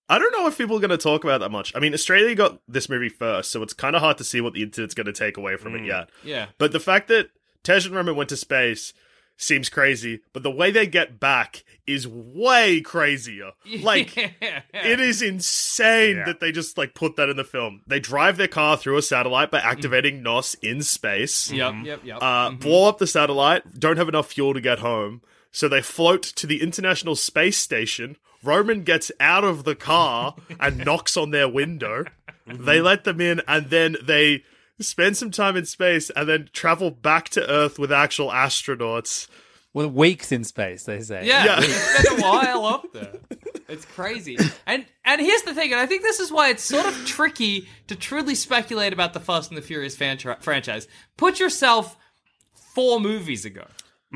I 0.10 0.20
don't 0.20 0.32
know 0.32 0.48
if 0.48 0.58
people 0.58 0.78
are 0.78 0.80
going 0.80 0.90
to 0.90 0.98
talk 0.98 1.24
about 1.24 1.40
that 1.40 1.52
much. 1.52 1.76
I 1.76 1.80
mean, 1.80 1.94
Australia 1.94 2.34
got 2.34 2.60
this 2.68 2.90
movie 2.90 3.10
first, 3.10 3.52
so 3.52 3.62
it's 3.62 3.74
kind 3.74 3.96
of 3.96 4.02
hard 4.02 4.18
to 4.20 4.24
see 4.24 4.40
what 4.40 4.54
the 4.54 4.64
internet's 4.64 4.94
going 4.94 5.08
to 5.08 5.14
take 5.14 5.38
away 5.38 5.58
from 5.58 5.76
it 5.76 5.80
hmm, 5.80 5.86
yet. 5.86 6.10
Yeah. 6.24 6.48
But 6.58 6.72
the 6.72 6.80
fact 6.80 7.10
that 7.10 7.30
Tej 7.64 7.88
and 7.88 7.96
Roman 7.96 8.16
went 8.16 8.30
to 8.30 8.38
space 8.38 8.94
seems 9.38 9.70
crazy, 9.70 10.22
but 10.34 10.44
the 10.44 10.52
way 10.52 10.72
they 10.72 10.88
get 10.88 11.20
back 11.20 11.64
is 11.86 12.08
way 12.08 12.82
crazier. 12.82 13.52
Like 13.82 14.18
it 14.18 15.00
is 15.00 15.22
insane 15.22 16.18
Yeah. 16.18 16.26
that 16.26 16.40
they 16.40 16.52
just 16.52 16.78
like 16.78 16.96
put 16.96 17.16
that 17.18 17.30
in 17.30 17.38
the 17.38 17.44
film. 17.44 17.82
They 17.86 18.00
drive 18.00 18.38
their 18.38 18.48
car 18.48 18.76
through 18.76 18.98
a 18.98 19.02
satellite 19.02 19.52
by 19.52 19.60
mm-hmm. 19.60 19.68
activating 19.68 20.24
NOS 20.24 20.56
in 20.56 20.82
space. 20.82 21.52
Yep, 21.52 21.76
yep, 21.84 22.02
yep. 22.04 22.18
Uh, 22.18 22.50
mm-hmm. 22.50 22.58
blow 22.58 22.90
up 22.90 22.98
the 22.98 23.08
satellite, 23.08 23.80
don't 23.80 23.98
have 23.98 24.10
enough 24.10 24.32
fuel 24.32 24.54
to 24.54 24.62
get 24.62 24.80
home, 24.80 25.22
so 25.52 25.68
they 25.68 25.82
float 25.82 26.24
to 26.24 26.48
the 26.48 26.62
International 26.62 27.16
Space 27.16 27.58
Station. 27.58 28.18
Roman 28.48 28.84
gets 28.84 29.12
out 29.20 29.44
of 29.44 29.64
the 29.64 29.76
car 29.76 30.36
and 30.60 30.78
knocks 30.86 31.18
on 31.18 31.32
their 31.32 31.50
window. 31.50 32.06
They 32.48 32.80
let 32.82 33.04
them 33.04 33.20
in, 33.20 33.42
and 33.48 33.70
then 33.70 33.98
they 34.02 34.44
spend 34.80 35.18
some 35.18 35.32
time 35.32 35.58
in 35.58 35.66
space 35.66 36.10
and 36.12 36.30
then 36.30 36.50
travel 36.54 36.92
back 36.92 37.30
to 37.30 37.50
Earth 37.50 37.78
with 37.78 37.92
actual 37.92 38.30
astronauts. 38.30 39.28
Well, 39.74 39.90
weeks 39.90 40.32
in 40.32 40.44
space, 40.44 40.84
they 40.84 41.02
say. 41.02 41.26
Yeah, 41.26 41.46
Yeah. 41.46 41.58
it's 41.60 42.10
been 42.10 42.20
a 42.20 42.22
while 42.22 42.66
up 42.66 42.94
there. 42.94 43.14
It's 43.68 43.86
crazy. 43.86 44.38
And 44.66 44.86
and 45.04 45.20
here's 45.20 45.42
the 45.42 45.54
thing, 45.54 45.72
and 45.74 45.80
I 45.80 45.86
think 45.86 46.04
this 46.04 46.20
is 46.20 46.32
why 46.32 46.50
it's 46.50 46.64
sort 46.64 46.86
of 46.86 47.06
tricky 47.06 47.68
to 47.88 47.96
truly 47.96 48.34
speculate 48.34 48.94
about 48.94 49.14
the 49.14 49.20
Fast 49.20 49.52
and 49.52 49.58
the 49.58 49.62
Furious 49.62 49.96
fan- 49.96 50.18
franchise. 50.40 50.88
Put 51.18 51.40
yourself 51.40 51.98
four 52.54 53.00
movies 53.00 53.44
ago. 53.44 53.66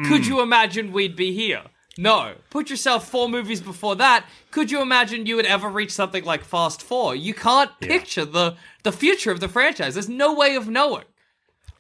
Could 0.05 0.25
hmm. 0.25 0.31
you 0.31 0.41
imagine 0.41 0.93
we'd 0.93 1.17
be 1.17 1.33
here? 1.33 1.63
No. 1.97 2.33
Put 2.49 2.69
yourself 2.69 3.07
four 3.09 3.27
movies 3.29 3.61
before 3.61 3.95
that. 3.97 4.25
Could 4.49 4.71
you 4.71 4.81
imagine 4.81 5.25
you 5.25 5.35
would 5.35 5.45
ever 5.45 5.69
reach 5.69 5.91
something 5.91 6.23
like 6.23 6.43
Fast 6.43 6.81
Four? 6.81 7.15
You 7.15 7.33
can't 7.33 7.71
picture 7.79 8.25
the 8.25 8.55
the 8.83 8.91
future 8.91 9.31
of 9.31 9.39
the 9.39 9.47
franchise. 9.49 9.93
There's 9.95 10.09
no 10.09 10.33
way 10.33 10.55
of 10.55 10.67
knowing. 10.69 11.03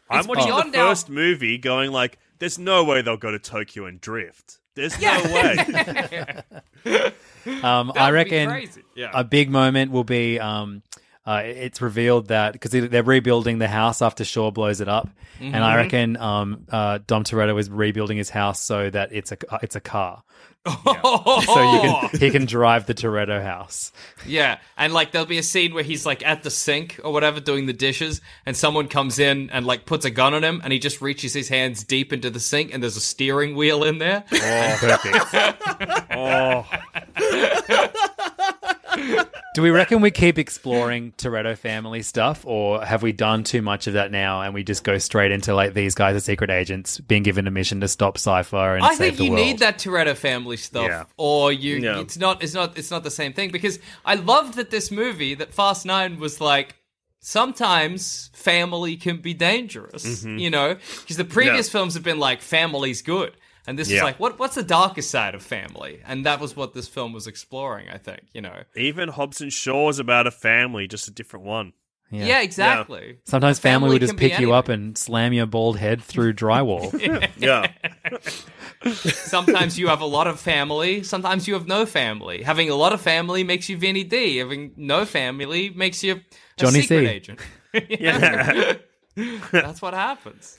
I'm 0.09 0.27
watching 0.27 0.43
the 0.43 0.47
beyond 0.47 0.75
our- 0.75 0.89
first 0.89 1.09
movie 1.09 1.57
going 1.57 1.91
like, 1.91 2.19
there's 2.39 2.59
no 2.59 2.83
way 2.83 3.01
they'll 3.01 3.15
go 3.17 3.31
to 3.31 3.39
Tokyo 3.39 3.85
and 3.85 4.01
drift. 4.01 4.59
There's 4.75 4.99
no 5.01 5.21
way. 5.25 6.43
Um, 7.45 7.91
I 7.95 8.11
would 8.11 8.11
be 8.11 8.13
reckon 8.13 8.49
crazy. 8.49 8.83
Yeah. 8.95 9.09
a 9.15 9.23
big 9.23 9.49
moment 9.49 9.91
will 9.91 10.03
be 10.03 10.39
um, 10.39 10.83
uh, 11.25 11.41
it's 11.45 11.81
revealed 11.81 12.27
that 12.29 12.53
because 12.53 12.71
they're 12.71 13.03
rebuilding 13.03 13.59
the 13.59 13.67
house 13.67 14.01
after 14.01 14.23
Shaw 14.23 14.51
blows 14.51 14.81
it 14.81 14.87
up, 14.87 15.09
and 15.39 15.53
Mm-hmm. 15.53 15.63
I 15.63 15.75
reckon 15.75 16.17
um, 16.17 16.65
uh, 16.69 16.99
Dom 17.07 17.23
Toretto 17.23 17.59
is 17.59 17.69
rebuilding 17.69 18.17
his 18.17 18.29
house 18.29 18.61
so 18.61 18.89
that 18.91 19.11
it's 19.11 19.31
a 19.31 19.37
it's 19.63 19.75
a 19.75 19.79
car, 19.79 20.21
so 20.67 20.73
you 21.73 21.81
can 21.81 22.09
he 22.19 22.29
can 22.29 22.45
drive 22.45 22.85
the 22.85 22.93
Toretto 22.93 23.41
house. 23.41 23.91
Yeah, 24.27 24.59
and 24.77 24.93
like 24.93 25.11
there'll 25.11 25.25
be 25.27 25.39
a 25.39 25.43
scene 25.43 25.73
where 25.73 25.83
he's 25.83 26.05
like 26.05 26.23
at 26.25 26.43
the 26.43 26.51
sink 26.51 26.99
or 27.03 27.11
whatever 27.11 27.39
doing 27.39 27.65
the 27.65 27.73
dishes, 27.73 28.21
and 28.45 28.55
someone 28.55 28.87
comes 28.87 29.17
in 29.17 29.49
and 29.49 29.65
like 29.65 29.85
puts 29.87 30.05
a 30.05 30.11
gun 30.11 30.35
on 30.35 30.43
him, 30.43 30.61
and 30.63 30.71
he 30.71 30.77
just 30.77 31.01
reaches 31.01 31.33
his 31.33 31.49
hands 31.49 31.83
deep 31.83 32.13
into 32.13 32.29
the 32.29 32.39
sink, 32.39 32.71
and 32.71 32.83
there's 32.83 32.97
a 32.97 33.01
steering 33.01 33.55
wheel 33.55 33.83
in 33.83 33.97
there. 33.97 34.23
Oh, 34.31 34.77
Perfect. 34.79 36.05
oh. 36.11 36.67
Do 39.53 39.61
we 39.61 39.69
reckon 39.69 40.01
we 40.01 40.11
keep 40.11 40.37
exploring 40.39 41.13
Toretto 41.17 41.57
family 41.57 42.01
stuff, 42.01 42.45
or 42.45 42.83
have 42.85 43.03
we 43.03 43.11
done 43.11 43.43
too 43.43 43.61
much 43.61 43.87
of 43.87 43.93
that 43.93 44.11
now, 44.11 44.41
and 44.41 44.53
we 44.53 44.63
just 44.63 44.83
go 44.83 44.97
straight 44.97 45.31
into 45.31 45.53
like 45.53 45.73
these 45.73 45.93
guys 45.95 46.15
are 46.15 46.19
secret 46.21 46.49
agents 46.49 46.99
being 46.99 47.23
given 47.23 47.47
a 47.47 47.51
mission 47.51 47.81
to 47.81 47.87
stop 47.87 48.17
Cipher 48.17 48.75
and 48.75 48.83
I 48.85 48.89
save 48.95 48.97
think 48.97 49.17
the 49.17 49.23
you 49.25 49.31
world? 49.31 49.45
need 49.45 49.59
that 49.59 49.77
Toretto 49.77 50.15
family 50.15 50.57
stuff, 50.57 50.87
Yeah. 50.87 51.03
or 51.17 51.51
you. 51.51 51.77
Yeah. 51.77 51.99
It's 51.99 52.17
not. 52.17 52.41
It's 52.43 52.53
not. 52.53 52.77
It's 52.77 52.91
not 52.91 53.03
the 53.03 53.11
same 53.11 53.33
thing 53.33 53.51
because 53.51 53.79
I 54.05 54.15
loved 54.15 54.55
that 54.55 54.69
this 54.69 54.91
movie, 54.91 55.33
that 55.35 55.53
Fast 55.53 55.85
Nine, 55.85 56.19
was 56.19 56.39
like. 56.41 56.75
Sometimes 57.23 58.29
family 58.33 58.97
can 58.97 59.17
be 59.17 59.33
dangerous, 59.35 60.03
Mm-hmm. 60.03 60.37
you 60.39 60.49
know, 60.49 60.75
because 61.01 61.17
the 61.17 61.23
previous 61.23 61.69
films 61.69 61.93
have 61.93 62.01
been 62.03 62.17
like 62.19 62.41
family's 62.41 63.03
good, 63.03 63.37
And 63.67 63.77
this 63.77 63.91
is 63.91 64.01
like, 64.01 64.19
what 64.19 64.39
what's 64.39 64.55
the 64.55 64.63
darker 64.63 65.01
side 65.01 65.35
of 65.35 65.43
family? 65.43 66.01
And 66.05 66.25
that 66.25 66.39
was 66.39 66.55
what 66.55 66.73
this 66.73 66.87
film 66.87 67.13
was 67.13 67.27
exploring. 67.27 67.89
I 67.89 67.97
think 67.97 68.21
you 68.33 68.41
know. 68.41 68.63
Even 68.75 69.09
Hobbs 69.09 69.41
and 69.41 69.53
Shaw 69.53 69.89
is 69.89 69.99
about 69.99 70.27
a 70.27 70.31
family, 70.31 70.87
just 70.87 71.07
a 71.07 71.11
different 71.11 71.45
one. 71.45 71.73
Yeah, 72.11 72.41
exactly. 72.41 73.19
Sometimes 73.25 73.57
family, 73.59 73.85
family 73.85 73.95
would 73.95 74.01
just 74.01 74.17
pick 74.17 74.37
you 74.39 74.51
up 74.51 74.67
and 74.67 74.97
slam 74.97 75.31
your 75.31 75.45
bald 75.45 75.77
head 75.77 76.01
through 76.01 76.33
drywall. 76.33 76.91
Yeah. 77.37 77.71
Sometimes 78.93 79.79
you 79.79 79.87
have 79.87 80.01
a 80.01 80.05
lot 80.05 80.27
of 80.27 80.39
family. 80.39 81.03
Sometimes 81.03 81.47
you 81.47 81.53
have 81.53 81.67
no 81.67 81.85
family. 81.85 82.43
Having 82.43 82.69
a 82.69 82.75
lot 82.75 82.93
of 82.93 83.01
family 83.01 83.43
makes 83.43 83.69
you 83.69 83.77
Vinny 83.77 84.03
D. 84.03 84.37
Having 84.37 84.73
no 84.75 85.05
family 85.05 85.69
makes 85.69 86.03
you 86.03 86.15
a 86.15 86.21
Johnny 86.57 86.81
secret 86.81 87.05
C. 87.05 87.07
agent. 87.07 87.39
yeah. 87.89 88.73
That's 89.51 89.81
what 89.81 89.93
happens. 89.93 90.57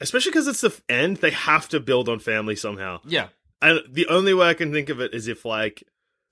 Especially 0.00 0.30
because 0.30 0.46
it's 0.46 0.60
the 0.60 0.78
end, 0.88 1.18
they 1.18 1.30
have 1.30 1.68
to 1.70 1.80
build 1.80 2.08
on 2.08 2.18
family 2.18 2.56
somehow. 2.56 3.00
Yeah. 3.06 3.28
And 3.62 3.80
the 3.90 4.06
only 4.08 4.34
way 4.34 4.48
I 4.48 4.54
can 4.54 4.72
think 4.72 4.88
of 4.90 5.00
it 5.00 5.14
is 5.14 5.28
if 5.28 5.44
like 5.44 5.82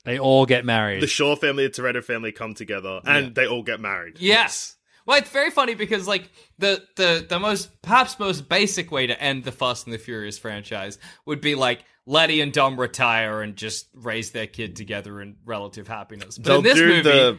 they 0.05 0.19
all 0.19 0.45
get 0.47 0.65
married. 0.65 1.03
the 1.03 1.07
Shaw 1.07 1.35
family, 1.37 1.67
the 1.67 1.73
Toretto 1.73 2.05
family 2.05 2.31
come 2.33 2.55
together 2.55 3.01
and 3.07 3.27
Yeah. 3.27 3.33
they 3.35 3.47
all 3.47 3.63
get 3.63 3.81
married. 3.81 4.17
Yes. 4.21 4.77
Well, 5.07 5.19
it's 5.19 5.31
very 5.31 5.51
funny 5.51 5.75
because 5.75 6.07
like 6.07 6.31
the 6.59 6.83
the 6.97 7.25
the 7.29 7.39
most 7.39 7.71
perhaps 7.83 8.19
most 8.19 8.49
basic 8.49 8.91
way 8.91 9.07
to 9.07 9.21
end 9.21 9.45
the 9.45 9.53
Fast 9.53 9.87
and 9.87 9.93
the 9.95 9.99
Furious 9.99 10.39
franchise 10.39 10.99
would 11.27 11.41
be 11.41 11.55
like 11.55 11.85
Letty 12.07 12.41
and 12.43 12.53
Dom 12.53 12.79
retire 12.79 13.41
and 13.43 13.57
just 13.57 13.89
raise 13.95 14.31
their 14.33 14.47
kid 14.47 14.77
together 14.77 15.21
in 15.23 15.37
relative 15.47 15.89
happiness. 15.89 16.37
But 16.39 16.45
They'll 16.45 16.57
in 16.59 16.63
this 16.65 16.75
do 16.79 16.87
movie, 16.87 17.03
the 17.03 17.39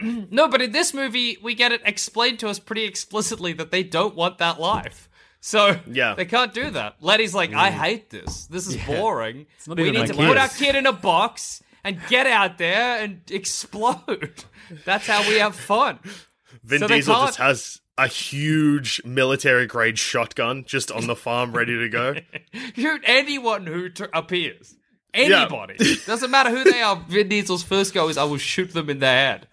no, 0.30 0.48
but 0.48 0.62
in 0.62 0.72
this 0.72 0.94
movie, 0.94 1.36
we 1.42 1.54
get 1.54 1.72
it 1.72 1.82
explained 1.84 2.38
to 2.40 2.48
us 2.48 2.58
pretty 2.58 2.84
explicitly 2.84 3.52
that 3.54 3.70
they 3.70 3.82
don't 3.82 4.14
want 4.14 4.38
that 4.38 4.58
life. 4.60 5.08
So 5.44 5.78
Yeah. 5.86 6.14
they 6.14 6.24
can't 6.24 6.54
do 6.54 6.70
that. 6.70 6.96
Letty's 7.00 7.34
like, 7.34 7.52
I 7.52 7.68
mm. 7.70 7.74
hate 7.74 8.08
this. 8.08 8.46
This 8.46 8.66
is 8.66 8.78
boring. 8.78 9.44
not 9.66 9.76
We 9.76 9.88
even 9.88 10.00
need 10.00 10.00
my 10.00 10.06
to 10.06 10.14
put 10.14 10.38
our 10.38 10.48
kid 10.48 10.74
in 10.74 10.86
a 10.86 10.92
box 10.92 11.62
and 11.84 12.00
get 12.08 12.26
out 12.26 12.56
there 12.56 13.02
and 13.02 13.20
explode. 13.30 14.44
That's 14.86 15.06
how 15.06 15.20
we 15.28 15.34
have 15.34 15.54
fun. 15.54 15.98
Vin 16.62 16.78
So 16.78 16.88
Diesel 16.88 17.14
just 17.26 17.36
has 17.36 17.80
a 17.98 18.06
huge 18.06 19.02
military 19.04 19.66
grade 19.66 19.98
shotgun 19.98 20.64
just 20.64 20.90
on 20.90 21.06
the 21.08 21.14
farm 21.14 21.52
ready 21.52 21.76
to 21.76 21.90
go. 21.90 22.14
Shoot 22.74 23.02
anyone 23.04 23.66
who 23.66 23.90
t- 23.90 24.06
appears. 24.14 24.74
Anybody. 25.12 25.76
Doesn't 26.06 26.30
matter 26.30 26.48
who 26.48 26.64
they 26.64 26.80
are. 26.80 27.04
Vin 27.06 27.28
Diesel's 27.28 27.62
first 27.62 27.92
go 27.92 28.08
is 28.08 28.16
I 28.16 28.24
will 28.24 28.38
shoot 28.38 28.72
them 28.72 28.88
in 28.88 28.98
the 28.98 29.06
head. 29.08 29.46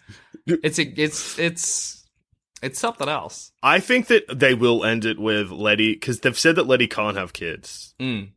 It's 0.47 0.79
a, 0.79 0.83
it's 0.83 1.37
it's 1.37 2.00
it's 2.61 2.79
something 2.79 3.09
else. 3.09 3.51
I 3.63 3.79
think 3.79 4.07
that 4.07 4.39
they 4.39 4.53
will 4.53 4.83
end 4.85 5.05
it 5.05 5.19
with 5.19 5.51
Letty 5.51 5.93
because 5.93 6.19
they've 6.21 6.37
said 6.37 6.55
that 6.57 6.67
Letty 6.67 6.87
can't 6.87 7.17
have 7.17 7.33
kids. 7.33 7.95
Mm. 7.99 8.29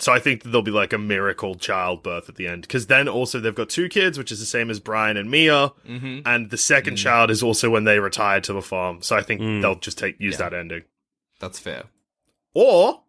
So 0.00 0.12
I 0.12 0.20
think 0.20 0.42
that 0.42 0.50
there'll 0.50 0.62
be 0.62 0.70
like 0.70 0.92
a 0.92 0.98
miracle 0.98 1.56
childbirth 1.56 2.28
at 2.28 2.36
the 2.36 2.46
end. 2.46 2.62
Because 2.62 2.86
then 2.86 3.08
also 3.08 3.40
they've 3.40 3.54
got 3.54 3.68
two 3.68 3.88
kids, 3.88 4.16
which 4.16 4.30
is 4.30 4.38
the 4.38 4.46
same 4.46 4.70
as 4.70 4.78
Brian 4.78 5.16
and 5.16 5.28
Mia, 5.30 5.72
Mhm. 5.88 6.22
and 6.24 6.50
the 6.50 6.56
second 6.56 6.94
Mm. 6.94 7.02
child 7.02 7.30
is 7.32 7.42
also 7.42 7.68
when 7.68 7.82
they 7.84 7.98
retire 7.98 8.40
to 8.42 8.52
the 8.52 8.62
farm. 8.62 9.02
So 9.02 9.16
I 9.16 9.22
think 9.22 9.40
they'll 9.40 9.74
just 9.74 9.98
take 9.98 10.20
use 10.20 10.36
that 10.38 10.54
ending. 10.54 10.82
That's 11.40 11.58
fair. 11.58 11.84
Or 12.54 13.02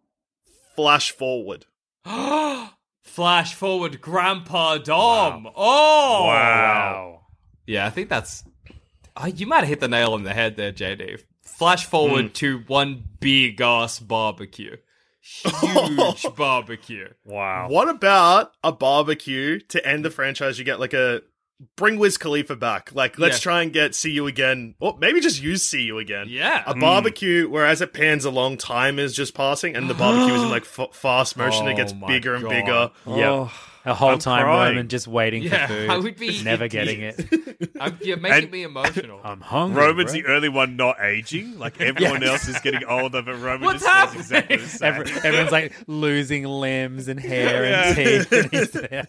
flash 0.76 1.10
forward. 1.12 1.66
Flash 3.02 3.54
forward, 3.54 4.00
Grandpa 4.00 4.78
Dom. 4.78 5.48
Oh, 5.56 6.24
Wow. 6.26 7.20
Yeah, 7.66 7.86
I 7.86 7.90
think 7.90 8.08
that's. 8.08 8.44
Oh, 9.16 9.26
you 9.26 9.46
might 9.46 9.60
have 9.60 9.68
hit 9.68 9.80
the 9.80 9.88
nail 9.88 10.12
on 10.14 10.22
the 10.22 10.32
head 10.34 10.56
there, 10.56 10.72
JD. 10.72 11.22
Flash 11.42 11.84
forward 11.86 12.26
Hmm. 12.26 12.32
to 12.32 12.58
one 12.66 13.02
big 13.20 13.60
ass 13.60 13.98
barbecue, 13.98 14.76
huge 15.20 16.26
barbecue. 16.36 17.08
Wow. 17.24 17.68
What 17.68 17.88
about 17.88 18.52
a 18.62 18.72
barbecue 18.72 19.60
to 19.68 19.86
end 19.86 20.04
the 20.04 20.10
franchise? 20.10 20.58
You 20.58 20.64
get 20.64 20.80
like 20.80 20.94
a 20.94 21.22
bring 21.76 21.98
Wiz 21.98 22.16
Khalifa 22.16 22.56
back. 22.56 22.90
Like 22.94 23.18
let's 23.18 23.36
Yeah. 23.38 23.42
try 23.42 23.62
and 23.62 23.72
get 23.72 23.94
see 23.94 24.10
you 24.12 24.26
again, 24.26 24.74
or 24.80 24.96
maybe 24.98 25.20
just 25.20 25.42
use 25.42 25.62
see 25.62 25.82
you 25.82 25.98
again. 25.98 26.26
Yeah. 26.30 26.62
a 26.66 26.74
barbecue 26.74 27.48
where 27.48 27.66
as 27.66 27.80
it 27.82 27.92
pans 27.92 28.24
along, 28.24 28.56
time 28.58 28.98
is 28.98 29.14
just 29.14 29.34
passing, 29.34 29.76
and 29.76 29.88
the 29.90 29.94
barbecue 29.94 30.34
is 30.34 30.42
in 30.42 30.48
like 30.50 30.62
f- 30.78 30.94
fast 30.94 31.36
motion. 31.36 31.68
it 31.68 31.74
gets 31.76 31.92
Oh 31.92 31.96
my 31.96 32.06
bigger 32.06 32.34
and 32.34 32.44
God. 32.44 32.50
bigger. 32.50 32.90
yeah. 33.20 33.48
A 33.86 33.94
whole 33.94 34.10
I'm 34.10 34.18
time 34.18 34.42
crying. 34.42 34.70
Roman 34.76 34.88
just 34.88 35.08
waiting 35.08 35.42
Yeah, 35.42 35.66
for 35.66 35.72
food. 35.72 35.88
I 35.90 35.96
would 35.96 36.16
be- 36.18 36.42
Never 36.42 36.68
getting 36.68 37.00
it. 37.00 37.70
I'm, 37.80 37.96
you're 38.02 38.18
making 38.18 38.42
And- 38.44 38.52
me 38.52 38.62
emotional. 38.64 39.20
I'm 39.24 39.40
hungry. 39.40 39.82
Roman's 39.82 40.12
bro. 40.12 40.20
the 40.22 40.28
only 40.34 40.48
one 40.50 40.76
not 40.76 41.00
aging. 41.00 41.58
Like 41.58 41.80
everyone 41.80 42.22
else 42.22 42.46
is 42.46 42.58
getting 42.60 42.84
older, 42.84 43.22
but 43.22 43.36
Roman 43.40 43.62
What's 43.62 43.82
just 43.82 43.92
happening? 43.94 44.22
stays 44.24 44.44
exactly 44.50 44.56
the 44.58 44.68
same. 44.68 44.94
Every, 44.94 45.28
everyone's 45.28 45.52
like 45.52 45.74
losing 45.86 46.44
limbs 46.44 47.08
and 47.08 47.18
hair 47.18 47.64
Yeah. 47.64 47.86
and 47.86 47.96
teeth. 47.96 48.32
And 48.32 48.50
he's 48.52 48.70
there. 48.72 49.08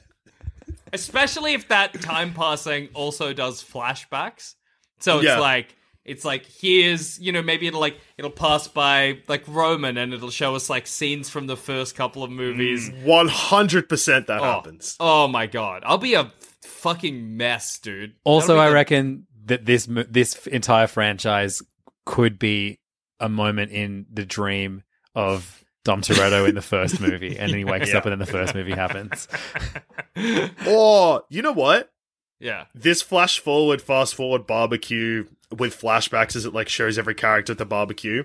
Especially 0.94 1.54
if 1.54 1.68
that 1.70 2.02
time 2.02 2.34
passing 2.34 2.90
also 2.94 3.34
does 3.34 3.64
flashbacks. 3.64 4.56
So 5.00 5.18
it's 5.18 5.26
Yeah. 5.26 5.40
like 5.40 5.76
it's 6.06 6.26
like 6.26 6.46
here's 6.46 7.20
you 7.20 7.32
know 7.32 7.42
maybe 7.42 7.68
it'll 7.68 7.80
like 7.80 8.00
it'll 8.18 8.32
pass 8.32 8.68
by 8.68 9.20
like 9.28 9.44
Roman 9.48 9.98
and 9.98 10.14
it'll 10.14 10.30
show 10.32 10.56
us 10.56 10.70
like 10.70 10.88
scenes 10.88 11.30
from 11.30 11.48
the 11.48 11.58
first 11.58 11.96
couple 11.96 12.24
of 12.24 12.32
movies. 12.32 12.90
Mm, 12.90 13.04
one 13.06 13.28
hundred 13.28 13.88
percent 13.90 14.28
that 14.28 14.42
Oh, 14.42 14.44
happens. 14.44 14.96
Oh 15.00 15.28
my 15.28 15.46
god, 15.48 15.84
I'll 15.86 15.98
be 15.98 16.14
a 16.16 16.32
fucking 16.64 17.38
mess, 17.38 17.78
dude. 17.80 18.14
Also, 18.24 18.58
I 18.60 18.68
the- 18.70 18.74
reckon 18.74 19.28
that 19.46 19.66
this 19.66 19.88
this 20.10 20.48
entire 20.48 20.88
franchise 20.88 21.62
could 22.06 22.40
be 22.40 22.80
a 23.20 23.30
moment 23.30 23.72
in 23.72 24.06
the 24.12 24.26
dream 24.26 24.84
of 25.14 25.64
Dom 25.84 26.02
Toretto 26.02 26.48
in 26.48 26.56
the 26.56 26.62
first 26.62 27.00
movie, 27.00 27.38
and 27.38 27.52
then 27.52 27.58
he 27.60 27.66
wakes 27.66 27.94
up, 27.94 28.06
and 28.06 28.12
then 28.12 28.20
the 28.20 28.26
first 28.26 28.54
movie 28.56 28.72
happens. 28.74 29.28
Or 30.68 31.24
you 31.30 31.42
know 31.42 31.52
what? 31.54 31.92
Yeah. 32.40 32.66
This 32.74 33.02
flash 33.02 33.40
forward, 33.40 33.82
fast 33.82 34.16
forward 34.16 34.46
barbecue 34.48 35.26
with 35.58 35.80
flashbacks 35.80 36.36
as 36.36 36.46
it 36.46 36.54
like 36.54 36.70
shows 36.70 36.98
every 36.98 37.16
character 37.16 37.52
at 37.52 37.58
the 37.58 37.66
barbecue. 37.66 38.24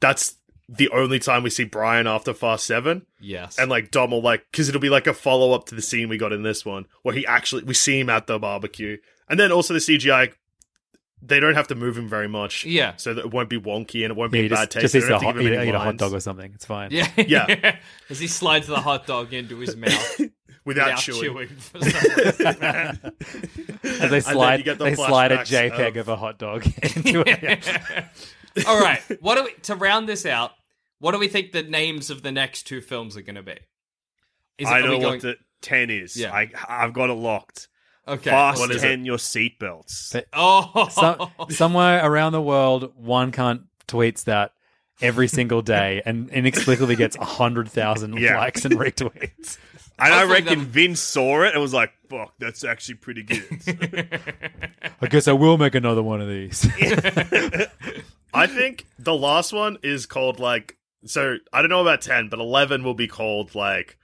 That's 0.00 0.36
the 0.68 0.88
only 0.90 1.18
time 1.18 1.42
we 1.42 1.50
see 1.50 1.64
Brian 1.64 2.06
after 2.06 2.32
Fast 2.32 2.66
Seven. 2.66 3.04
Yes. 3.20 3.58
And 3.58 3.70
like 3.70 3.90
Dom 3.90 4.10
will 4.12 4.22
like 4.22 4.46
because 4.50 4.68
it'll 4.68 4.80
be 4.80 4.88
like 4.90 5.06
a 5.06 5.14
follow 5.14 5.52
up 5.52 5.66
to 5.66 5.74
the 5.74 5.82
scene 5.82 6.08
we 6.08 6.16
got 6.18 6.32
in 6.32 6.42
this 6.42 6.64
one 6.64 6.86
where 7.02 7.14
he 7.14 7.26
actually 7.26 7.64
we 7.64 7.74
see 7.74 8.00
him 8.00 8.08
at 8.10 8.26
the 8.26 8.38
barbecue, 8.38 8.96
and 9.28 9.38
then 9.38 9.52
also 9.52 9.74
the 9.74 9.80
CGI. 9.80 10.32
They 11.26 11.40
don't 11.40 11.54
have 11.54 11.68
to 11.68 11.74
move 11.74 11.96
him 11.96 12.06
very 12.06 12.28
much, 12.28 12.66
Yeah. 12.66 12.96
So 12.96 13.14
that 13.14 13.24
it 13.24 13.30
won't 13.30 13.48
be 13.48 13.58
wonky 13.58 14.02
and 14.04 14.10
it 14.10 14.14
won't 14.14 14.30
Yeah, 14.34 14.40
be 14.40 14.42
he 14.42 14.48
bad 14.50 14.70
just, 14.70 14.72
taste. 14.72 14.92
just 14.92 15.08
They 15.08 15.14
a 15.14 15.18
hot, 15.18 15.40
eat, 15.40 15.52
eat 15.52 15.74
a 15.74 15.78
hot 15.78 15.96
dog 15.96 16.12
or 16.12 16.20
something. 16.20 16.52
It's 16.54 16.66
fine. 16.66 16.90
yeah, 16.90 17.08
Yeah. 17.16 17.76
As 18.10 18.20
he 18.20 18.26
slides 18.26 18.66
the 18.66 18.76
hot 18.76 19.06
dog 19.06 19.32
into 19.32 19.56
his 19.58 19.74
mouth 19.74 20.20
without, 20.64 20.86
without 20.86 20.98
chewing. 20.98 21.48
for 21.48 21.80
some. 21.80 23.12
As 24.02 24.10
they 24.10 24.20
slide, 24.20 24.58
you 24.60 24.64
get 24.64 24.78
the 24.78 24.84
they 24.84 24.94
slide 24.94 25.32
a 25.32 25.38
JPEG 25.38 25.90
of- 25.90 25.96
of 25.96 26.08
a 26.08 26.16
hot 26.16 26.38
dog 26.38 26.64
into 26.82 27.22
it. 27.26 27.68
All 28.66 28.80
right. 28.80 29.00
What 29.20 29.36
do 29.36 29.44
we 29.44 29.52
to 29.62 29.74
round 29.74 30.08
this 30.08 30.24
out? 30.26 30.52
What 31.00 31.12
do 31.12 31.18
we 31.18 31.28
think 31.28 31.52
the 31.52 31.62
names 31.62 32.10
of 32.10 32.22
the 32.22 32.32
next 32.32 32.64
two 32.64 32.80
films 32.80 33.16
are 33.16 33.22
going 33.22 33.34
to 33.36 33.42
be? 33.42 33.56
Is 34.58 34.68
I 34.68 34.80
know 34.80 34.98
going- 34.98 35.02
what 35.02 35.20
the 35.20 35.36
ten 35.60 35.90
is. 35.90 36.16
Yeah. 36.16 36.32
I 36.32 36.50
I've 36.68 36.92
got 36.92 37.10
it 37.10 37.14
locked. 37.14 37.68
Okay. 38.06 38.30
Fast 38.30 38.60
what 38.60 38.70
is 38.70 38.82
ten 38.82 39.04
your 39.04 39.16
seatbelts. 39.16 40.22
Oh, 40.34 40.88
so, 40.90 41.30
somewhere 41.48 42.04
around 42.04 42.32
the 42.32 42.42
world, 42.42 42.92
one 42.96 43.32
cunt 43.32 43.62
tweets 43.88 44.24
that 44.24 44.52
every 45.00 45.26
single 45.26 45.62
day 45.62 46.02
and 46.04 46.28
inexplicably 46.30 46.96
gets 46.96 47.16
100,000 47.18 48.16
Yeah. 48.18 48.36
likes 48.38 48.64
and 48.66 48.74
retweets. 48.78 49.58
And 49.98 50.12
I 50.12 50.18
Hopefully 50.20 50.40
reckon 50.42 50.58
them- 50.60 50.68
Vin 50.68 50.96
saw 50.96 51.42
it 51.42 51.52
and 51.52 51.62
was 51.62 51.72
like, 51.72 51.92
"Fuck, 52.08 52.34
that's 52.38 52.64
actually 52.64 52.96
pretty 52.96 53.22
good." 53.22 53.44
I 55.00 55.06
guess 55.06 55.28
I 55.28 55.32
will 55.32 55.56
make 55.58 55.74
another 55.74 56.02
one 56.02 56.20
of 56.20 56.28
these. 56.28 56.66
I 58.34 58.46
think 58.48 58.86
the 58.98 59.14
last 59.14 59.52
one 59.52 59.78
is 59.82 60.06
called 60.06 60.40
like 60.40 60.76
so 61.06 61.36
I 61.52 61.60
don't 61.62 61.68
know 61.70 61.82
about 61.82 62.00
10 62.00 62.28
but 62.30 62.38
11 62.40 62.82
will 62.82 62.94
be 62.94 63.06
called 63.06 63.54
like 63.54 63.96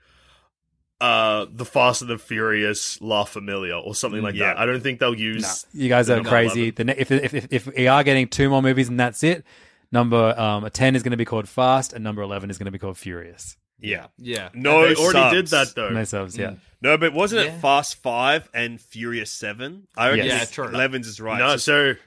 uh 1.01 1.47
the 1.51 1.65
Fast 1.65 2.01
and 2.03 2.09
the 2.11 2.17
Furious 2.17 3.01
La 3.01 3.23
Familia 3.25 3.77
or 3.77 3.93
something 3.95 4.21
like 4.21 4.35
Yeah. 4.35 4.53
that. 4.53 4.59
I 4.59 4.65
don't 4.65 4.81
think 4.81 4.99
they'll 4.99 5.17
use 5.17 5.65
you 5.73 5.89
guys 5.89 6.09
are 6.09 6.23
crazy. 6.23 6.69
11. 6.69 6.75
The 6.75 6.83
ne- 6.85 6.95
if, 6.97 7.11
if, 7.11 7.33
if, 7.33 7.47
if 7.51 7.75
we 7.75 7.87
are 7.87 8.03
getting 8.03 8.27
two 8.27 8.49
more 8.49 8.61
movies 8.61 8.87
and 8.87 8.99
that's 8.99 9.23
it, 9.23 9.43
number 9.91 10.39
um, 10.39 10.69
10 10.69 10.95
is 10.95 11.03
going 11.03 11.11
to 11.11 11.17
be 11.17 11.25
called 11.25 11.49
Fast 11.49 11.91
and 11.91 12.03
number 12.03 12.21
11 12.21 12.49
is 12.49 12.57
going 12.57 12.65
to 12.65 12.71
be 12.71 12.79
called 12.79 12.97
Furious. 12.97 13.57
Yeah. 13.81 14.07
yeah. 14.17 14.49
No, 14.53 14.87
they 14.87 14.95
already 14.95 15.35
did 15.35 15.47
that 15.47 15.73
though. 15.75 15.89
No 15.89 16.03
subs, 16.03 16.37
yeah. 16.37 16.53
No, 16.81 16.97
but 16.97 17.13
wasn't 17.13 17.45
Yeah. 17.45 17.53
it 17.55 17.61
Fast 17.61 17.95
Five 17.95 18.49
and 18.53 18.79
Furious 18.81 19.31
Seven? 19.31 19.87
I 19.97 20.09
reckon 20.09 20.25
Yeah, 20.25 20.35
it's- 20.35 20.51
true. 20.51 20.67
Eleven's 20.67 21.07
is 21.07 21.19
right. 21.19 21.37
No, 21.39 21.57
So- 21.57 21.93
so 21.93 21.99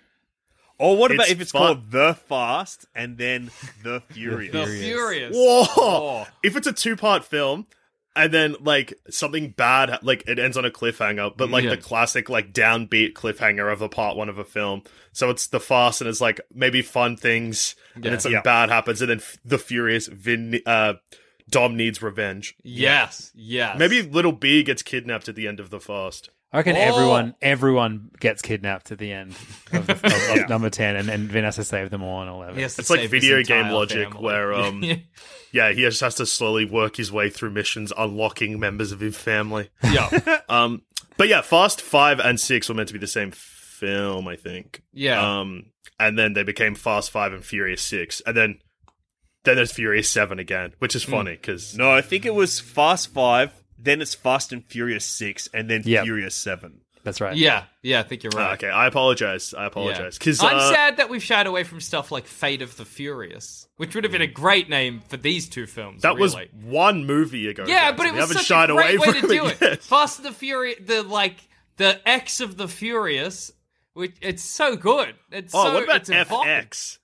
or 0.78 0.96
what 0.96 1.12
about 1.12 1.28
if 1.28 1.40
it's 1.40 1.52
fu- 1.52 1.58
called 1.58 1.90
The 1.92 2.14
Fast 2.28 2.86
and 2.94 3.16
then 3.16 3.50
The 3.84 4.00
Furious? 4.10 4.52
The 4.52 4.64
Furious. 4.66 4.84
Furious. 4.84 5.36
whoa. 5.36 5.64
Oh. 5.76 6.26
If 6.42 6.56
it's 6.56 6.66
a 6.66 6.72
two-part 6.72 7.24
film 7.24 7.66
and 8.16 8.32
then 8.32 8.56
like 8.60 8.94
something 9.08 9.50
bad 9.50 9.98
like 10.02 10.24
it 10.26 10.38
ends 10.40 10.56
on 10.56 10.64
a 10.64 10.70
cliffhanger, 10.70 11.36
but 11.36 11.48
like 11.50 11.62
Yeah. 11.64 11.70
the 11.70 11.76
classic 11.76 12.28
like 12.28 12.52
downbeat 12.52 13.12
cliffhanger 13.12 13.72
of 13.72 13.82
a 13.82 13.88
part 13.88 14.16
1 14.16 14.28
of 14.28 14.38
a 14.38 14.44
film. 14.44 14.82
So 15.12 15.30
it's 15.30 15.46
the 15.46 15.60
fast 15.60 16.00
and 16.00 16.10
it's 16.10 16.20
like 16.20 16.40
maybe 16.52 16.82
fun 16.82 17.16
things 17.16 17.76
and 17.94 18.02
then 18.04 18.18
something 18.18 18.32
Yeah. 18.32 18.42
bad 18.42 18.68
happens 18.68 19.00
and 19.00 19.10
then 19.10 19.18
f- 19.18 19.36
the 19.44 19.58
Furious 19.58 20.08
Vin 20.08 20.60
uh 20.66 20.94
Dom 21.50 21.76
needs 21.76 22.00
revenge. 22.02 22.54
Yes, 22.62 23.30
yes. 23.34 23.78
Maybe 23.78 24.02
Little 24.02 24.32
B 24.32 24.62
gets 24.62 24.82
kidnapped 24.82 25.28
at 25.28 25.34
the 25.34 25.46
end 25.48 25.60
of 25.60 25.70
the 25.70 25.80
fast. 25.80 26.30
I 26.52 26.58
reckon 26.58 26.76
Oh. 26.76 26.80
everyone 26.80 27.34
everyone 27.42 28.10
gets 28.20 28.40
kidnapped 28.40 28.92
at 28.92 28.98
the 28.98 29.12
end 29.12 29.32
of, 29.72 29.86
the, 29.88 29.92
of, 29.94 30.04
of 30.42 30.48
number 30.48 30.70
ten, 30.70 30.94
and, 30.94 31.08
and 31.10 31.28
Vanessa 31.28 31.64
saved 31.64 31.90
them 31.90 32.02
all 32.04 32.22
in 32.22 32.28
eleven. 32.28 32.54
He 32.56 32.62
has 32.62 32.78
It's 32.78 32.90
like 32.90 33.10
video 33.10 33.42
game 33.42 33.70
logic 33.70 34.08
family. 34.12 34.22
where 34.24 34.54
um 34.54 34.82
yeah, 35.52 35.72
he 35.72 35.80
just 35.82 36.00
has 36.00 36.14
to 36.16 36.26
slowly 36.26 36.64
work 36.64 36.94
his 36.96 37.10
way 37.10 37.28
through 37.28 37.50
missions 37.50 37.92
unlocking 37.98 38.60
members 38.60 38.92
of 38.92 39.00
his 39.00 39.16
family. 39.16 39.70
yeah, 39.82 40.38
Um 40.48 40.82
but 41.16 41.26
yeah, 41.28 41.42
Fast 41.42 41.80
5 41.80 42.20
and 42.20 42.38
6 42.40 42.68
were 42.68 42.74
meant 42.76 42.88
to 42.88 42.92
be 42.92 42.98
the 43.00 43.06
same 43.06 43.30
film, 43.32 44.28
I 44.28 44.36
think. 44.36 44.82
yeah. 44.92 45.40
Um 45.40 45.66
and 45.98 46.16
then 46.18 46.32
they 46.34 46.42
became 46.44 46.74
Fast 46.76 47.10
5 47.10 47.32
and 47.32 47.44
Furious 47.44 47.82
6. 47.82 48.20
And 48.26 48.36
then 48.36 48.58
then 49.44 49.56
there's 49.56 49.72
Furious 49.72 50.08
7 50.10 50.38
again, 50.38 50.72
which 50.78 50.94
is 50.96 51.04
funny 51.04 51.36
cuz 51.36 51.76
No, 51.76 51.90
I 51.90 52.00
think 52.02 52.24
it 52.26 52.34
was 52.34 52.60
Fast 52.60 53.12
Five, 53.14 53.52
then 53.78 54.00
it's 54.02 54.14
Fast 54.14 54.52
and 54.52 54.64
Furious 54.64 55.04
Six, 55.04 55.48
and 55.54 55.68
then 55.70 55.82
Yep. 55.84 56.04
Furious 56.04 56.34
Seven. 56.34 56.80
That's 57.04 57.20
right. 57.20 57.36
yeah, 57.36 57.64
yeah. 57.82 58.00
I 58.00 58.02
think 58.02 58.22
you're 58.22 58.30
right. 58.34 58.48
Ah, 58.48 58.52
okay, 58.54 58.70
I 58.70 58.86
apologize. 58.86 59.52
I 59.52 59.60
Yeah. 59.60 59.66
apologize. 59.66 60.18
Cuz 60.18 60.42
I'm 60.42 60.56
uh, 60.56 60.70
sad 60.72 60.96
that 60.96 61.10
we've 61.10 61.22
shied 61.22 61.46
away 61.46 61.62
from 61.62 61.82
stuff 61.82 62.10
like 62.10 62.26
Fate 62.26 62.62
of 62.62 62.78
the 62.78 62.86
Furious, 62.86 63.68
which 63.76 63.94
would 63.94 64.04
have 64.04 64.10
been 64.12 64.22
a 64.22 64.26
great 64.26 64.70
name 64.70 65.02
for 65.06 65.18
these 65.18 65.46
two 65.46 65.66
films. 65.66 66.00
that 66.00 66.16
was 66.16 66.34
really. 66.34 66.48
one 66.62 67.04
movie 67.04 67.46
ago. 67.48 67.66
yeah, 67.68 67.90
guys. 67.90 67.96
but 67.98 68.06
it 68.06 68.12
We 68.14 68.20
was 68.20 68.28
haven't 68.30 68.36
such 68.38 68.46
shied 68.46 68.70
a 68.70 68.72
great 68.72 68.96
away 68.96 69.06
way 69.08 69.20
from 69.20 69.28
to 69.28 69.34
do 69.36 69.46
it. 69.48 69.58
yet. 69.60 69.82
Fast 69.82 70.18
and 70.20 70.26
the 70.28 70.32
Furious, 70.32 70.78
the 70.86 71.02
like 71.02 71.36
the 71.76 72.00
X 72.08 72.40
of 72.40 72.56
the 72.56 72.68
Furious, 72.68 73.52
which 73.92 74.16
it's 74.22 74.42
so 74.42 74.74
good. 74.74 75.14
It's 75.30 75.54
Oh, 75.54 75.62
so, 75.66 75.74
what 75.74 75.82
about 75.84 75.96
it's 75.96 76.08
evolving. 76.08 76.48
FX? 76.52 76.98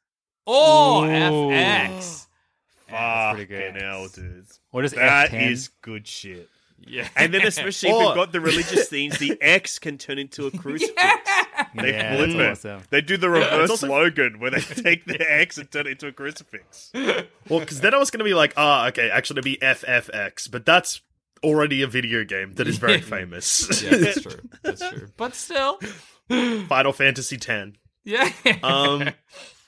Oh, 0.46 1.04
Ooh. 1.04 1.50
FX. 2.90 3.34
that's 3.34 3.34
pretty 3.36 3.72
good. 3.72 3.82
hell, 3.82 4.08
dude. 4.08 4.46
What 4.70 4.84
is 4.84 4.92
That 4.92 5.30
F10? 5.30 5.50
is 5.50 5.68
good 5.82 6.06
shit. 6.06 6.48
Yeah, 6.82 7.06
And 7.14 7.34
then 7.34 7.46
especially 7.46 7.90
if 7.90 7.94
Or- 7.94 8.06
we've 8.06 8.14
got 8.14 8.32
the 8.32 8.40
religious 8.40 8.88
themes, 8.88 9.18
the 9.18 9.36
X 9.42 9.78
can 9.78 9.98
turn 9.98 10.18
into 10.18 10.46
a 10.46 10.50
crucifix. 10.50 10.96
They 11.74 11.92
Yeah, 11.92 12.16
flip 12.16 12.30
that's 12.36 12.64
it. 12.64 12.68
awesome. 12.70 12.86
They 12.88 13.00
do 13.02 13.18
the 13.18 13.28
reverse 13.28 13.68
also- 13.68 13.86
slogan 13.86 14.40
where 14.40 14.50
they 14.50 14.60
take 14.60 15.04
the 15.04 15.18
X 15.30 15.58
and 15.58 15.70
turn 15.70 15.86
it 15.86 15.90
into 15.90 16.06
a 16.06 16.12
crucifix. 16.12 16.90
Well, 16.94 17.60
because 17.60 17.82
then 17.82 17.92
I 17.94 17.98
was 17.98 18.10
going 18.10 18.20
to 18.20 18.24
be 18.24 18.32
like, 18.32 18.54
ah, 18.56 18.88
okay, 18.88 19.10
actually, 19.10 19.40
it'd 19.40 19.44
be 19.44 19.58
FFX, 19.58 20.50
but 20.50 20.64
that's 20.64 21.02
already 21.44 21.82
a 21.82 21.86
video 21.86 22.24
game 22.24 22.54
that 22.54 22.66
is 22.66 22.78
very 22.78 23.00
famous. 23.02 23.82
yeah, 23.82 23.96
that's 23.98 24.22
true. 24.22 24.40
That's 24.62 24.88
true. 24.88 25.08
But 25.18 25.34
still, 25.34 25.78
Final 26.66 26.92
Fantasy 26.94 27.36
X. 27.36 27.72
yeah, 28.04 28.30
Um, 28.62 29.10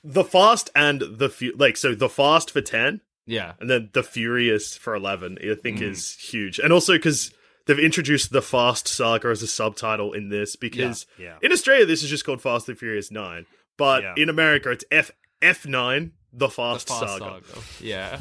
the 0.02 0.24
Fast 0.24 0.70
and 0.74 1.02
the 1.18 1.28
Fu- 1.28 1.54
like, 1.58 1.76
so 1.76 1.94
the 1.94 2.08
Fast 2.08 2.50
for 2.50 2.62
ten, 2.62 3.02
yeah. 3.26 3.52
and 3.60 3.68
then 3.70 3.90
the 3.92 4.02
Furious 4.02 4.76
for 4.76 4.94
eleven. 4.94 5.38
I 5.42 5.54
think 5.54 5.78
Mm. 5.78 5.90
is 5.90 6.14
huge, 6.16 6.58
and 6.58 6.72
also 6.72 6.94
because 6.94 7.32
they've 7.66 7.78
introduced 7.78 8.32
the 8.32 8.42
Fast 8.42 8.88
Saga 8.88 9.28
as 9.28 9.42
a 9.42 9.46
subtitle 9.46 10.12
in 10.12 10.28
this. 10.28 10.56
Because 10.56 11.06
Yeah. 11.18 11.36
in 11.42 11.52
Australia, 11.52 11.86
this 11.86 12.02
is 12.02 12.10
just 12.10 12.24
called 12.24 12.42
Fast 12.42 12.68
and 12.68 12.78
Furious 12.78 13.10
Nine, 13.10 13.46
but 13.76 14.02
Yeah. 14.02 14.14
in 14.16 14.28
America, 14.28 14.70
it's 14.70 14.84
F 14.90 15.10
F 15.40 15.66
nine, 15.66 16.12
the 16.32 16.46
The 16.46 16.50
Fast, 16.50 16.88
Fast 16.88 17.00
Saga. 17.00 17.40
Saga. 17.46 17.60
Yeah. 17.80 18.20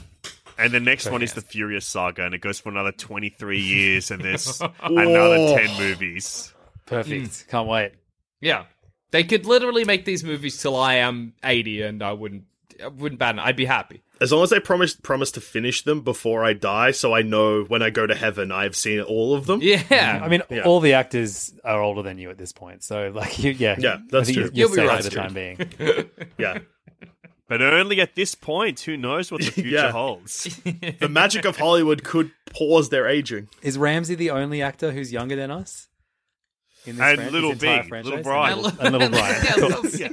And 0.58 0.72
the 0.74 0.80
next 0.80 1.10
one 1.10 1.24
is 1.24 1.34
the 1.34 1.42
Furious 1.42 1.88
Saga, 1.88 2.26
and 2.26 2.36
it 2.36 2.42
goes 2.42 2.60
for 2.60 2.70
another 2.70 2.92
23 2.92 3.60
years, 3.62 4.12
and 4.12 4.22
there's 4.24 4.62
another 4.84 5.58
10 5.58 5.78
movies. 5.80 6.54
Perfect. 6.86 7.48
Can't 7.50 7.68
wait. 7.68 7.94
Yeah. 8.42 8.66
They 9.12 9.24
could 9.24 9.46
literally 9.46 9.86
make 9.86 10.06
these 10.06 10.24
movies 10.24 10.62
till 10.62 10.76
I 10.76 10.96
am 10.96 11.34
80 11.44 11.82
and 11.82 12.02
I 12.04 12.12
wouldn't 12.14 12.44
I 12.84 12.88
wouldn't 12.88 13.20
ban 13.20 13.40
it. 13.40 13.42
I'd 13.44 13.56
be 13.56 13.66
happy. 13.66 14.02
As 14.22 14.32
long 14.32 14.44
as 14.44 14.54
I 14.54 14.60
promise 14.60 14.96
promise 14.96 15.32
to 15.32 15.42
finish 15.42 15.82
them 15.82 16.02
before 16.02 16.46
I 16.46 16.54
die, 16.54 16.92
so 16.92 17.14
I 17.14 17.24
know 17.24 17.64
when 17.64 17.82
I 17.82 17.90
go 17.90 18.06
to 18.08 18.14
heaven 18.16 18.52
I've 18.52 18.76
seen 18.76 19.02
all 19.02 19.34
of 19.34 19.48
them. 19.48 19.60
Yeah. 19.62 20.22
I 20.24 20.28
mean, 20.30 20.44
Yeah. 20.50 20.62
all 20.62 20.80
the 20.80 20.94
actors 20.94 21.54
are 21.66 21.82
older 21.82 22.04
than 22.04 22.18
you 22.20 22.30
at 22.30 22.38
this 22.38 22.52
point, 22.54 22.84
so 22.84 23.12
like, 23.14 23.40
you, 23.44 23.52
yeah, 23.52 23.76
Yeah, 23.80 23.98
that's 24.10 24.32
true. 24.32 24.44
You're, 24.44 24.52
you're 24.54 24.54
You'll 24.54 24.70
be 24.70 24.76
safe 24.76 24.88
right, 24.90 25.04
for 25.04 25.10
the 25.10 25.16
time 25.16 25.34
being. 25.34 26.30
Yeah. 26.38 26.60
But 27.48 27.62
only 27.62 28.00
at 28.00 28.16
this 28.16 28.34
point, 28.34 28.80
who 28.82 28.96
knows 28.96 29.30
what 29.32 29.42
the 29.42 29.52
future 29.52 29.70
Yeah. 29.70 29.92
holds? 29.92 30.46
The 31.00 31.10
magic 31.10 31.44
of 31.44 31.58
Hollywood 31.58 32.04
could 32.04 32.32
pause 32.50 32.90
their 32.90 33.08
aging. 33.08 33.50
Is 33.62 33.78
Ramsey 33.78 34.16
the 34.16 34.30
only 34.30 34.62
actor 34.62 34.92
who's 34.92 35.12
younger 35.12 35.36
than 35.36 35.52
us? 35.52 35.88
In 36.86 37.02
And 37.02 37.18
fran- 37.20 37.32
Little 37.34 37.52
entire 37.52 37.84
B, 37.84 37.90
franchise? 37.90 38.10
Little 38.10 38.24
Brian. 38.24 38.54
And 38.54 38.62
little, 38.64 38.80
and 38.82 38.92
little 38.94 39.10
Brian. 39.10 39.46
Yeah, 40.00 40.12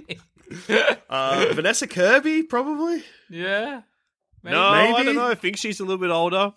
Little 0.73 0.97
Uh, 1.11 1.47
Vanessa 1.53 1.87
Kirby, 1.87 2.43
probably. 2.45 3.05
Yeah. 3.31 3.83
Maybe. 4.51 4.93
No, 4.93 4.97
I 4.97 5.03
don't 5.03 5.15
know. 5.17 5.31
I 5.31 5.35
think 5.35 5.57
she's 5.57 5.81
a 5.81 5.85
little 5.85 5.99
bit 5.99 6.11
older. 6.11 6.55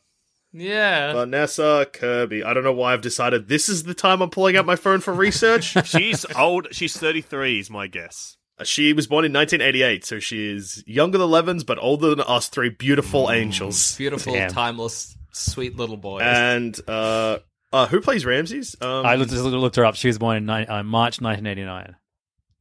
Yeah. 0.54 1.14
Vanessa 1.14 1.88
Kirby. 1.92 2.44
I 2.44 2.54
don't 2.54 2.64
know 2.64 2.74
why 2.74 2.94
I've 2.94 3.02
decided 3.02 3.48
this 3.48 3.70
is 3.70 3.84
the 3.84 3.94
time 3.94 4.22
I'm 4.22 4.30
pulling 4.30 4.58
out 4.58 4.66
my 4.66 4.76
phone 4.76 5.00
for 5.00 5.14
research. 5.14 5.76
She's 5.86 6.26
old. 6.36 6.68
She's 6.72 6.98
33, 6.98 7.60
is 7.60 7.70
my 7.70 7.88
guess. 7.88 8.36
Uh, 8.60 8.66
she 8.66 8.92
was 8.92 9.08
born 9.08 9.24
in 9.24 9.32
1988, 9.32 10.04
so 10.06 10.20
she 10.20 10.54
is 10.54 10.84
younger 10.86 11.18
than 11.18 11.30
Levins, 11.30 11.64
but 11.64 11.80
older 11.82 12.10
than 12.10 12.22
us 12.22 12.50
three 12.50 12.70
beautiful 12.70 13.32
angels. 13.32 13.96
Beautiful, 13.96 14.34
Damn. 14.34 14.52
timeless, 14.52 15.18
sweet 15.32 15.78
little 15.78 15.96
boys. 15.96 16.24
And 16.26 16.78
uh, 16.86 17.40
uh, 17.72 17.88
who 17.88 18.02
plays 18.02 18.26
Ramses? 18.26 18.76
Um, 18.82 19.06
I 19.06 19.16
looked, 19.16 19.32
just 19.32 19.44
looked 19.44 19.78
her 19.78 19.86
up. 19.86 19.96
She 19.96 20.08
was 20.08 20.18
born 20.18 20.36
in 20.38 20.46
ni- 20.46 20.68
uh, 20.68 20.84
March 20.84 21.22
1989. 21.22 21.96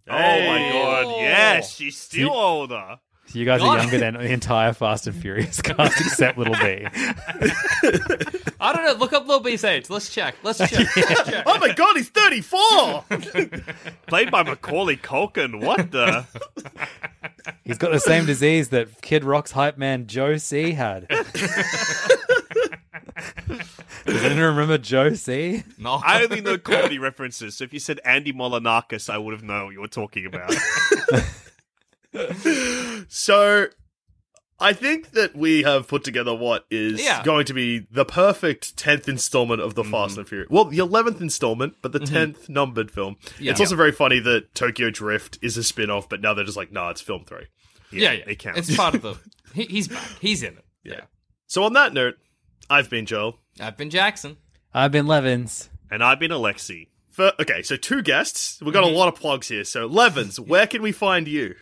Oh 0.08 0.12
my 0.12 0.70
god, 0.72 1.16
yes, 1.20 1.74
she's 1.74 1.96
still 1.96 2.30
older. 2.30 2.98
So 3.30 3.38
you 3.38 3.44
guys 3.44 3.60
God. 3.60 3.78
are 3.78 3.82
younger 3.82 3.98
than 3.98 4.14
the 4.14 4.32
entire 4.32 4.72
Fast 4.72 5.06
and 5.06 5.14
Furious 5.14 5.62
cast 5.62 6.00
except 6.00 6.36
Little 6.36 6.54
B. 6.54 6.84
I 8.58 8.72
don't 8.72 8.84
know. 8.84 8.94
Look 8.98 9.12
up 9.12 9.24
Little 9.28 9.38
B's 9.38 9.62
age. 9.62 9.88
Let's 9.88 10.12
check. 10.12 10.34
Let's 10.42 10.58
check. 10.58 10.72
Let's 10.96 11.30
check. 11.30 11.44
oh 11.46 11.56
my 11.60 11.72
god, 11.72 11.94
he's 11.94 12.08
34! 12.08 13.04
Played 14.08 14.32
by 14.32 14.42
Macaulay 14.42 14.96
Culkin. 14.96 15.64
What 15.64 15.92
the? 15.92 16.26
He's 17.62 17.78
got 17.78 17.92
the 17.92 18.00
same 18.00 18.26
disease 18.26 18.70
that 18.70 19.00
Kid 19.00 19.22
Rock's 19.22 19.52
hype 19.52 19.78
man 19.78 20.08
Joe 20.08 20.36
C 20.36 20.72
had. 20.72 21.06
Does 24.06 24.24
anyone 24.24 24.40
remember 24.40 24.76
Joe 24.78 25.14
C? 25.14 25.62
No. 25.78 26.00
I 26.04 26.24
only 26.24 26.40
know 26.40 26.58
comedy 26.58 26.98
references, 26.98 27.56
so 27.56 27.62
if 27.62 27.72
you 27.72 27.78
said 27.78 28.00
Andy 28.04 28.32
Milonakis, 28.32 29.08
I 29.08 29.18
would 29.18 29.34
have 29.34 29.44
known 29.44 29.66
what 29.66 29.74
you 29.74 29.80
were 29.80 29.86
talking 29.86 30.26
about. 30.26 30.52
So, 33.08 33.66
I 34.62 34.72
think 34.74 35.12
that 35.12 35.34
we 35.34 35.62
have 35.62 35.88
put 35.88 36.04
together 36.04 36.34
what 36.34 36.66
is 36.70 37.02
Yeah. 37.02 37.22
going 37.24 37.46
to 37.46 37.54
be 37.54 37.86
the 37.90 38.04
perfect 38.04 38.76
10th 38.76 39.08
installment 39.08 39.60
of 39.62 39.74
the 39.74 39.82
Mm-hmm. 39.82 39.90
Fast 39.90 40.18
and 40.18 40.28
Furious. 40.28 40.50
Well, 40.50 40.64
the 40.66 40.78
11th 40.78 41.20
installment, 41.20 41.76
but 41.82 41.92
the 41.92 41.98
10th 42.00 42.48
numbered 42.48 42.90
film. 42.90 43.16
Yeah. 43.38 43.52
It's 43.52 43.60
also 43.60 43.74
very 43.76 43.92
funny 43.92 44.18
that 44.20 44.54
Tokyo 44.54 44.90
Drift 44.90 45.38
is 45.40 45.56
a 45.56 45.62
spin 45.62 45.88
off, 45.90 46.08
but 46.08 46.20
now 46.20 46.34
they're 46.34 46.44
just 46.44 46.56
like, 46.58 46.70
nah, 46.72 46.90
it's 46.90 47.00
film 47.00 47.24
three. 47.24 47.46
yeah, 47.90 48.12
yeah. 48.12 48.24
it 48.26 48.38
counts. 48.38 48.68
It's 48.68 48.76
part 48.76 48.94
of 48.94 49.02
the. 49.02 49.14
He, 49.52 49.64
he's 49.64 49.88
back. 49.88 50.08
He's 50.20 50.44
in 50.44 50.58
it. 50.58 50.64
Yeah. 50.84 51.00
So, 51.48 51.64
on 51.64 51.72
that 51.72 51.92
note, 51.92 52.14
I've 52.70 52.88
been 52.88 53.04
Joel. 53.04 53.40
I've 53.58 53.76
been 53.76 53.90
Jackson. 53.90 54.36
I've 54.72 54.92
been 54.92 55.08
Levins. 55.08 55.68
and 55.90 56.04
I've 56.04 56.20
been 56.20 56.30
Alexei. 56.30 56.86
For, 57.08 57.32
okay, 57.40 57.62
so 57.62 57.74
two 57.74 58.00
guests. 58.02 58.60
We've 58.62 58.72
got 58.72 58.84
a 58.84 58.86
lot 58.86 59.08
of 59.08 59.16
plugs 59.16 59.48
here. 59.48 59.64
So, 59.64 59.86
Levins, 59.86 60.38
where 60.52 60.68
can 60.68 60.82
we 60.82 60.92
find 60.92 61.26
you? 61.26 61.56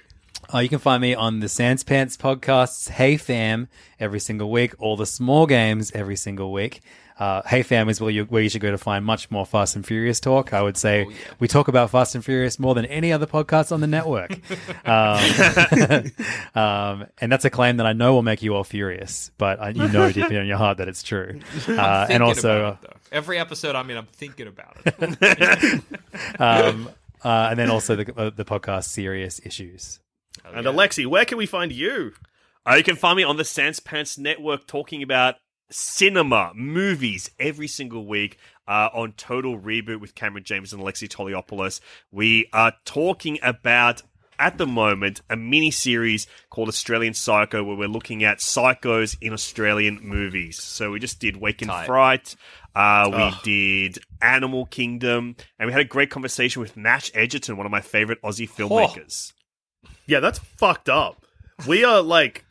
Oh, 0.50 0.60
you 0.60 0.70
can 0.70 0.78
find 0.78 1.02
me 1.02 1.14
on 1.14 1.40
the 1.40 1.46
Sanspants 1.46 2.16
podcasts, 2.16 2.88
Hey 2.88 3.18
Fam, 3.18 3.68
every 4.00 4.18
single 4.18 4.50
week, 4.50 4.74
all 4.78 4.96
the 4.96 5.04
small 5.04 5.46
games 5.46 5.92
every 5.92 6.16
single 6.16 6.52
week. 6.52 6.80
Uh, 7.18 7.42
hey 7.44 7.62
Fam 7.62 7.90
is 7.90 8.00
where 8.00 8.10
you, 8.10 8.24
where 8.24 8.42
you 8.42 8.48
should 8.48 8.62
go 8.62 8.70
to 8.70 8.78
find 8.78 9.04
much 9.04 9.30
more 9.30 9.44
Fast 9.44 9.76
and 9.76 9.84
Furious 9.84 10.20
talk. 10.20 10.54
I 10.54 10.62
would 10.62 10.78
say 10.78 11.06
we 11.38 11.48
talk 11.48 11.68
about 11.68 11.90
Fast 11.90 12.14
and 12.14 12.24
Furious 12.24 12.58
more 12.58 12.74
than 12.74 12.86
any 12.86 13.12
other 13.12 13.26
podcast 13.26 13.72
on 13.72 13.80
the 13.82 13.86
network. 13.86 14.30
um, 14.86 16.12
um, 16.54 17.06
and 17.20 17.30
that's 17.30 17.44
a 17.44 17.50
claim 17.50 17.76
that 17.76 17.86
I 17.86 17.92
know 17.92 18.14
will 18.14 18.22
make 18.22 18.40
you 18.40 18.54
all 18.54 18.64
furious, 18.64 19.30
but 19.36 19.60
I, 19.60 19.70
you 19.70 19.86
know 19.88 20.10
deep 20.10 20.30
in 20.30 20.46
your 20.46 20.56
heart 20.56 20.78
that 20.78 20.88
it's 20.88 21.02
true. 21.02 21.40
Uh, 21.68 22.06
and 22.08 22.22
also, 22.22 22.78
it, 22.82 22.90
every 23.12 23.38
episode 23.38 23.74
I'm 23.76 23.90
in, 23.90 23.98
I'm 23.98 24.06
thinking 24.06 24.46
about 24.46 24.78
it. 24.86 25.82
um, 26.40 26.88
uh, 27.22 27.48
and 27.50 27.58
then 27.58 27.68
also 27.70 27.96
the, 27.96 28.18
uh, 28.18 28.30
the 28.30 28.44
podcast 28.44 28.84
Serious 28.84 29.40
Issues. 29.44 30.00
And 30.44 30.66
Alexei, 30.66 31.04
where 31.06 31.24
can 31.24 31.38
we 31.38 31.46
find 31.46 31.72
you? 31.72 32.12
Uh, 32.68 32.74
you 32.74 32.84
can 32.84 32.96
find 32.96 33.16
me 33.16 33.24
on 33.24 33.36
the 33.36 33.44
Sanspants 33.44 34.18
Network 34.18 34.66
talking 34.66 35.02
about 35.02 35.36
cinema, 35.70 36.52
movies 36.54 37.30
every 37.38 37.68
single 37.68 38.06
week 38.06 38.38
uh, 38.66 38.88
on 38.92 39.12
Total 39.12 39.58
Reboot 39.58 40.00
with 40.00 40.14
Cameron 40.14 40.44
James 40.44 40.72
and 40.72 40.82
Alexei 40.82 41.06
Toliopoulos. 41.06 41.80
We 42.10 42.48
are 42.52 42.72
talking 42.84 43.38
about. 43.42 44.02
At 44.40 44.56
the 44.56 44.68
moment, 44.68 45.20
a 45.28 45.36
mini 45.36 45.72
series 45.72 46.28
called 46.48 46.68
Australian 46.68 47.12
Psycho, 47.12 47.64
where 47.64 47.74
we're 47.76 47.88
looking 47.88 48.22
at 48.22 48.38
psychos 48.38 49.16
in 49.20 49.32
Australian 49.32 49.98
movies. 50.00 50.62
So 50.62 50.92
we 50.92 51.00
just 51.00 51.18
did 51.18 51.38
Wake 51.38 51.60
in 51.60 51.66
Tight. 51.66 51.86
Fright, 51.86 52.36
uh, 52.72 53.08
we 53.10 53.16
Ugh. 53.16 53.34
did 53.42 53.98
Animal 54.22 54.66
Kingdom, 54.66 55.34
and 55.58 55.66
we 55.66 55.72
had 55.72 55.80
a 55.80 55.84
great 55.84 56.10
conversation 56.10 56.62
with 56.62 56.76
Nash 56.76 57.10
Edgerton, 57.14 57.56
one 57.56 57.66
of 57.66 57.72
my 57.72 57.80
favorite 57.80 58.22
Aussie 58.22 58.48
filmmakers. 58.48 59.32
Yeah, 60.08 60.20
that's 60.20 60.38
fucked 60.40 60.88
up. 60.88 61.24
We 61.66 61.84
are 61.84 62.00
like 62.02 62.44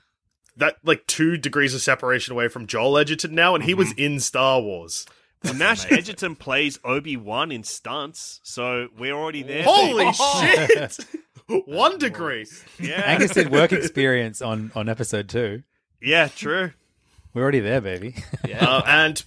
that 0.56 0.78
like 0.84 1.06
two 1.08 1.38
degrees 1.38 1.74
of 1.74 1.82
separation 1.82 2.32
away 2.34 2.48
from 2.48 2.68
Joel 2.68 2.98
Edgerton 2.98 3.36
now, 3.36 3.56
and 3.56 3.64
he 3.64 3.74
was 3.74 3.92
in 3.94 4.20
Star 4.20 4.62
Wars. 4.62 5.06
Well, 5.44 5.54
Nash 5.56 5.92
Edgerton 5.92 6.36
plays 6.36 6.80
Obi 6.84 7.18
Wan 7.18 7.52
in 7.52 7.64
stunts, 7.64 8.40
so 8.44 8.88
we're 8.98 9.14
already 9.14 9.44
there. 9.44 9.64
Holy 9.64 10.06
baby. 10.06 10.88
shit! 10.88 10.98
One 11.68 11.98
degree. 11.98 12.46
Yeah, 12.80 13.02
Angus 13.02 13.32
did 13.32 13.52
work 13.52 13.72
experience 13.74 14.42
on 14.42 14.72
on 14.76 14.88
episode 14.90 15.28
two. 15.30 15.64
yeah, 16.02 16.28
true. 16.28 16.72
We're 17.34 17.44
already 17.44 17.60
there, 17.60 17.82
baby. 17.82 18.16
Uh, 18.60 18.82
and 18.88 19.24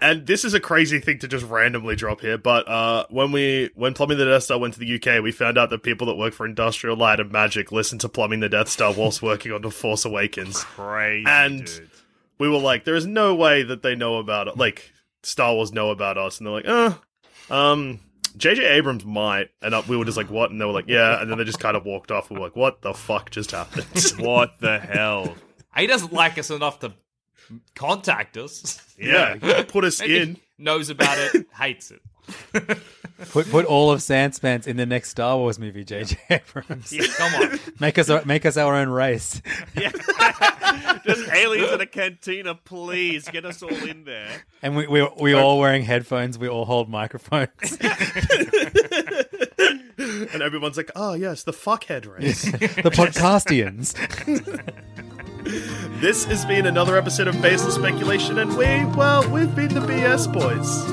and 0.00 0.26
this 0.26 0.44
is 0.44 0.54
a 0.54 0.60
crazy 0.60 0.98
thing 1.00 1.18
to 1.20 1.28
just 1.28 1.44
randomly 1.46 1.94
drop 1.96 2.20
here, 2.20 2.38
but 2.38 2.66
uh, 2.68 3.06
when 3.10 3.32
we 3.32 3.70
when 3.74 3.94
Plumbing 3.94 4.18
the 4.18 4.24
Death 4.24 4.44
Star 4.44 4.58
went 4.58 4.74
to 4.74 4.80
the 4.80 4.94
UK, 4.94 5.22
we 5.22 5.32
found 5.32 5.58
out 5.58 5.70
that 5.70 5.82
people 5.82 6.06
that 6.08 6.16
work 6.16 6.34
for 6.34 6.46
Industrial 6.46 6.96
Light 6.96 7.20
and 7.20 7.30
Magic 7.30 7.70
listen 7.72 7.98
to 8.00 8.08
Plumbing 8.08 8.40
the 8.40 8.48
Death 8.48 8.68
Star 8.68 8.92
whilst 8.92 9.22
working 9.22 9.52
on 9.52 9.62
The 9.62 9.70
Force 9.70 10.04
Awakens. 10.04 10.62
Crazy, 10.64 11.24
And- 11.28 11.64
dude. 11.66 11.90
We 12.38 12.48
were 12.48 12.58
like, 12.58 12.84
there 12.84 12.96
is 12.96 13.06
no 13.06 13.36
way 13.36 13.62
that 13.62 13.82
they 13.82 13.94
know 13.94 14.16
about 14.16 14.48
it. 14.48 14.56
Like 14.56 14.90
Star 15.22 15.54
Wars 15.54 15.72
know 15.72 15.90
about 15.90 16.18
us, 16.18 16.38
and 16.38 16.46
they're 16.46 16.54
like, 16.54 16.66
uh, 16.68 16.94
um. 17.54 18.00
J.J. 18.34 18.64
Abrams 18.64 19.04
might, 19.04 19.50
and 19.60 19.74
uh, 19.74 19.82
we 19.86 19.94
were 19.94 20.06
just 20.06 20.16
like, 20.16 20.30
"What?" 20.30 20.50
And 20.50 20.58
they 20.58 20.64
were 20.64 20.72
like, 20.72 20.88
"Yeah," 20.88 21.20
and 21.20 21.30
then 21.30 21.36
they 21.36 21.44
just 21.44 21.60
kind 21.60 21.76
of 21.76 21.84
walked 21.84 22.10
off. 22.10 22.30
We 22.30 22.36
were 22.38 22.44
like, 22.44 22.56
"What 22.56 22.80
the 22.80 22.94
fuck 22.94 23.30
just 23.30 23.50
happened?" 23.50 23.84
What 24.18 24.58
the 24.58 24.78
hell? 24.78 25.34
He 25.76 25.86
doesn't 25.86 26.14
like 26.14 26.38
us 26.38 26.48
enough 26.50 26.78
to 26.80 26.94
contact 27.74 28.36
us. 28.36 28.80
yeah, 28.98 29.62
put 29.68 29.84
us 29.84 30.00
Maybe 30.00 30.18
in. 30.18 30.36
knows 30.58 30.90
about 30.90 31.16
it, 31.18 31.46
hates 31.58 31.90
it. 31.90 32.00
Put 33.30 33.50
put 33.50 33.64
all 33.66 33.90
of 33.90 33.98
Sanspants 34.00 34.66
in 34.68 34.76
the 34.76 34.86
next 34.86 35.10
Star 35.10 35.36
Wars 35.36 35.58
movie, 35.58 35.84
JJ 35.84 36.16
Abrams. 36.30 36.92
Yeah, 36.92 37.06
Come 37.16 37.34
on. 37.42 37.60
Make 37.80 37.98
us 37.98 38.08
our- 38.10 38.24
make 38.24 38.46
us 38.46 38.56
our 38.56 38.76
own 38.76 38.88
race. 38.88 39.42
Yeah. 39.76 39.90
Just 41.04 41.28
aliens 41.32 41.72
in 41.72 41.80
a 41.80 41.86
cantina, 41.86 42.54
please 42.54 43.28
get 43.28 43.44
us 43.44 43.60
all 43.62 43.74
in 43.74 44.04
there. 44.04 44.28
And 44.62 44.76
we 44.76 44.86
we 44.86 45.06
we 45.20 45.32
all 45.34 45.58
wearing 45.58 45.82
headphones. 45.82 46.38
We 46.38 46.48
all 46.48 46.64
hold 46.64 46.88
microphones. 46.88 47.48
And 50.32 50.42
everyone's 50.42 50.76
like, 50.76 50.90
"Oh 50.96 51.14
yes, 51.14 51.42
the 51.42 51.52
fuckhead 51.52 52.06
race." 52.08 52.42
the 52.42 52.90
podcastians. 52.90 53.94
This 55.44 56.24
has 56.26 56.44
been 56.44 56.66
another 56.66 56.96
episode 56.96 57.26
of 57.26 57.40
Baseless 57.42 57.74
Speculation, 57.74 58.38
and 58.38 58.56
we, 58.56 58.84
well, 58.96 59.28
we've 59.30 59.54
been 59.54 59.74
the 59.74 59.80
BS 59.80 60.32
boys. 60.32 60.84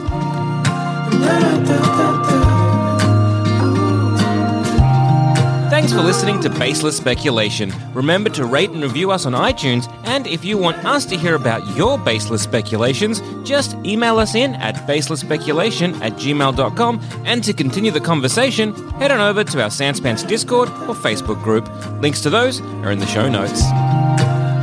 Thanks 5.70 5.94
for 5.94 6.02
listening 6.02 6.40
to 6.42 6.50
Baseless 6.50 6.98
Speculation. 6.98 7.72
Remember 7.94 8.30
to 8.32 8.46
rate 8.46 8.72
and 8.72 8.82
review 8.82 9.12
us 9.12 9.26
on 9.26 9.34
iTunes, 9.34 9.88
and 10.06 10.26
if 10.26 10.44
you 10.44 10.58
want 10.58 10.84
us 10.84 11.06
to 11.06 11.18
hear 11.18 11.36
about 11.36 11.66
your 11.78 11.98
baseless 12.00 12.42
speculations, 12.42 13.22
just 13.48 13.76
email 13.86 14.18
us 14.18 14.36
in 14.36 14.56
at 14.56 14.76
baselessspeculation 14.88 16.02
at 16.02 16.14
gmail.com, 16.14 17.02
and 17.26 17.44
to 17.44 17.54
continue 17.54 17.92
the 17.92 18.02
conversation, 18.02 18.74
head 18.94 19.12
on 19.12 19.22
over 19.22 19.44
to 19.44 19.62
our 19.62 19.70
Sanspants 19.70 20.28
Discord 20.28 20.70
or 20.70 20.96
Facebook 20.96 21.42
group. 21.44 21.70
Links 22.02 22.22
to 22.22 22.30
those 22.30 22.62
are 22.62 22.92
in 22.92 23.00
the 23.00 23.08
show 23.08 23.30
notes. 23.30 23.62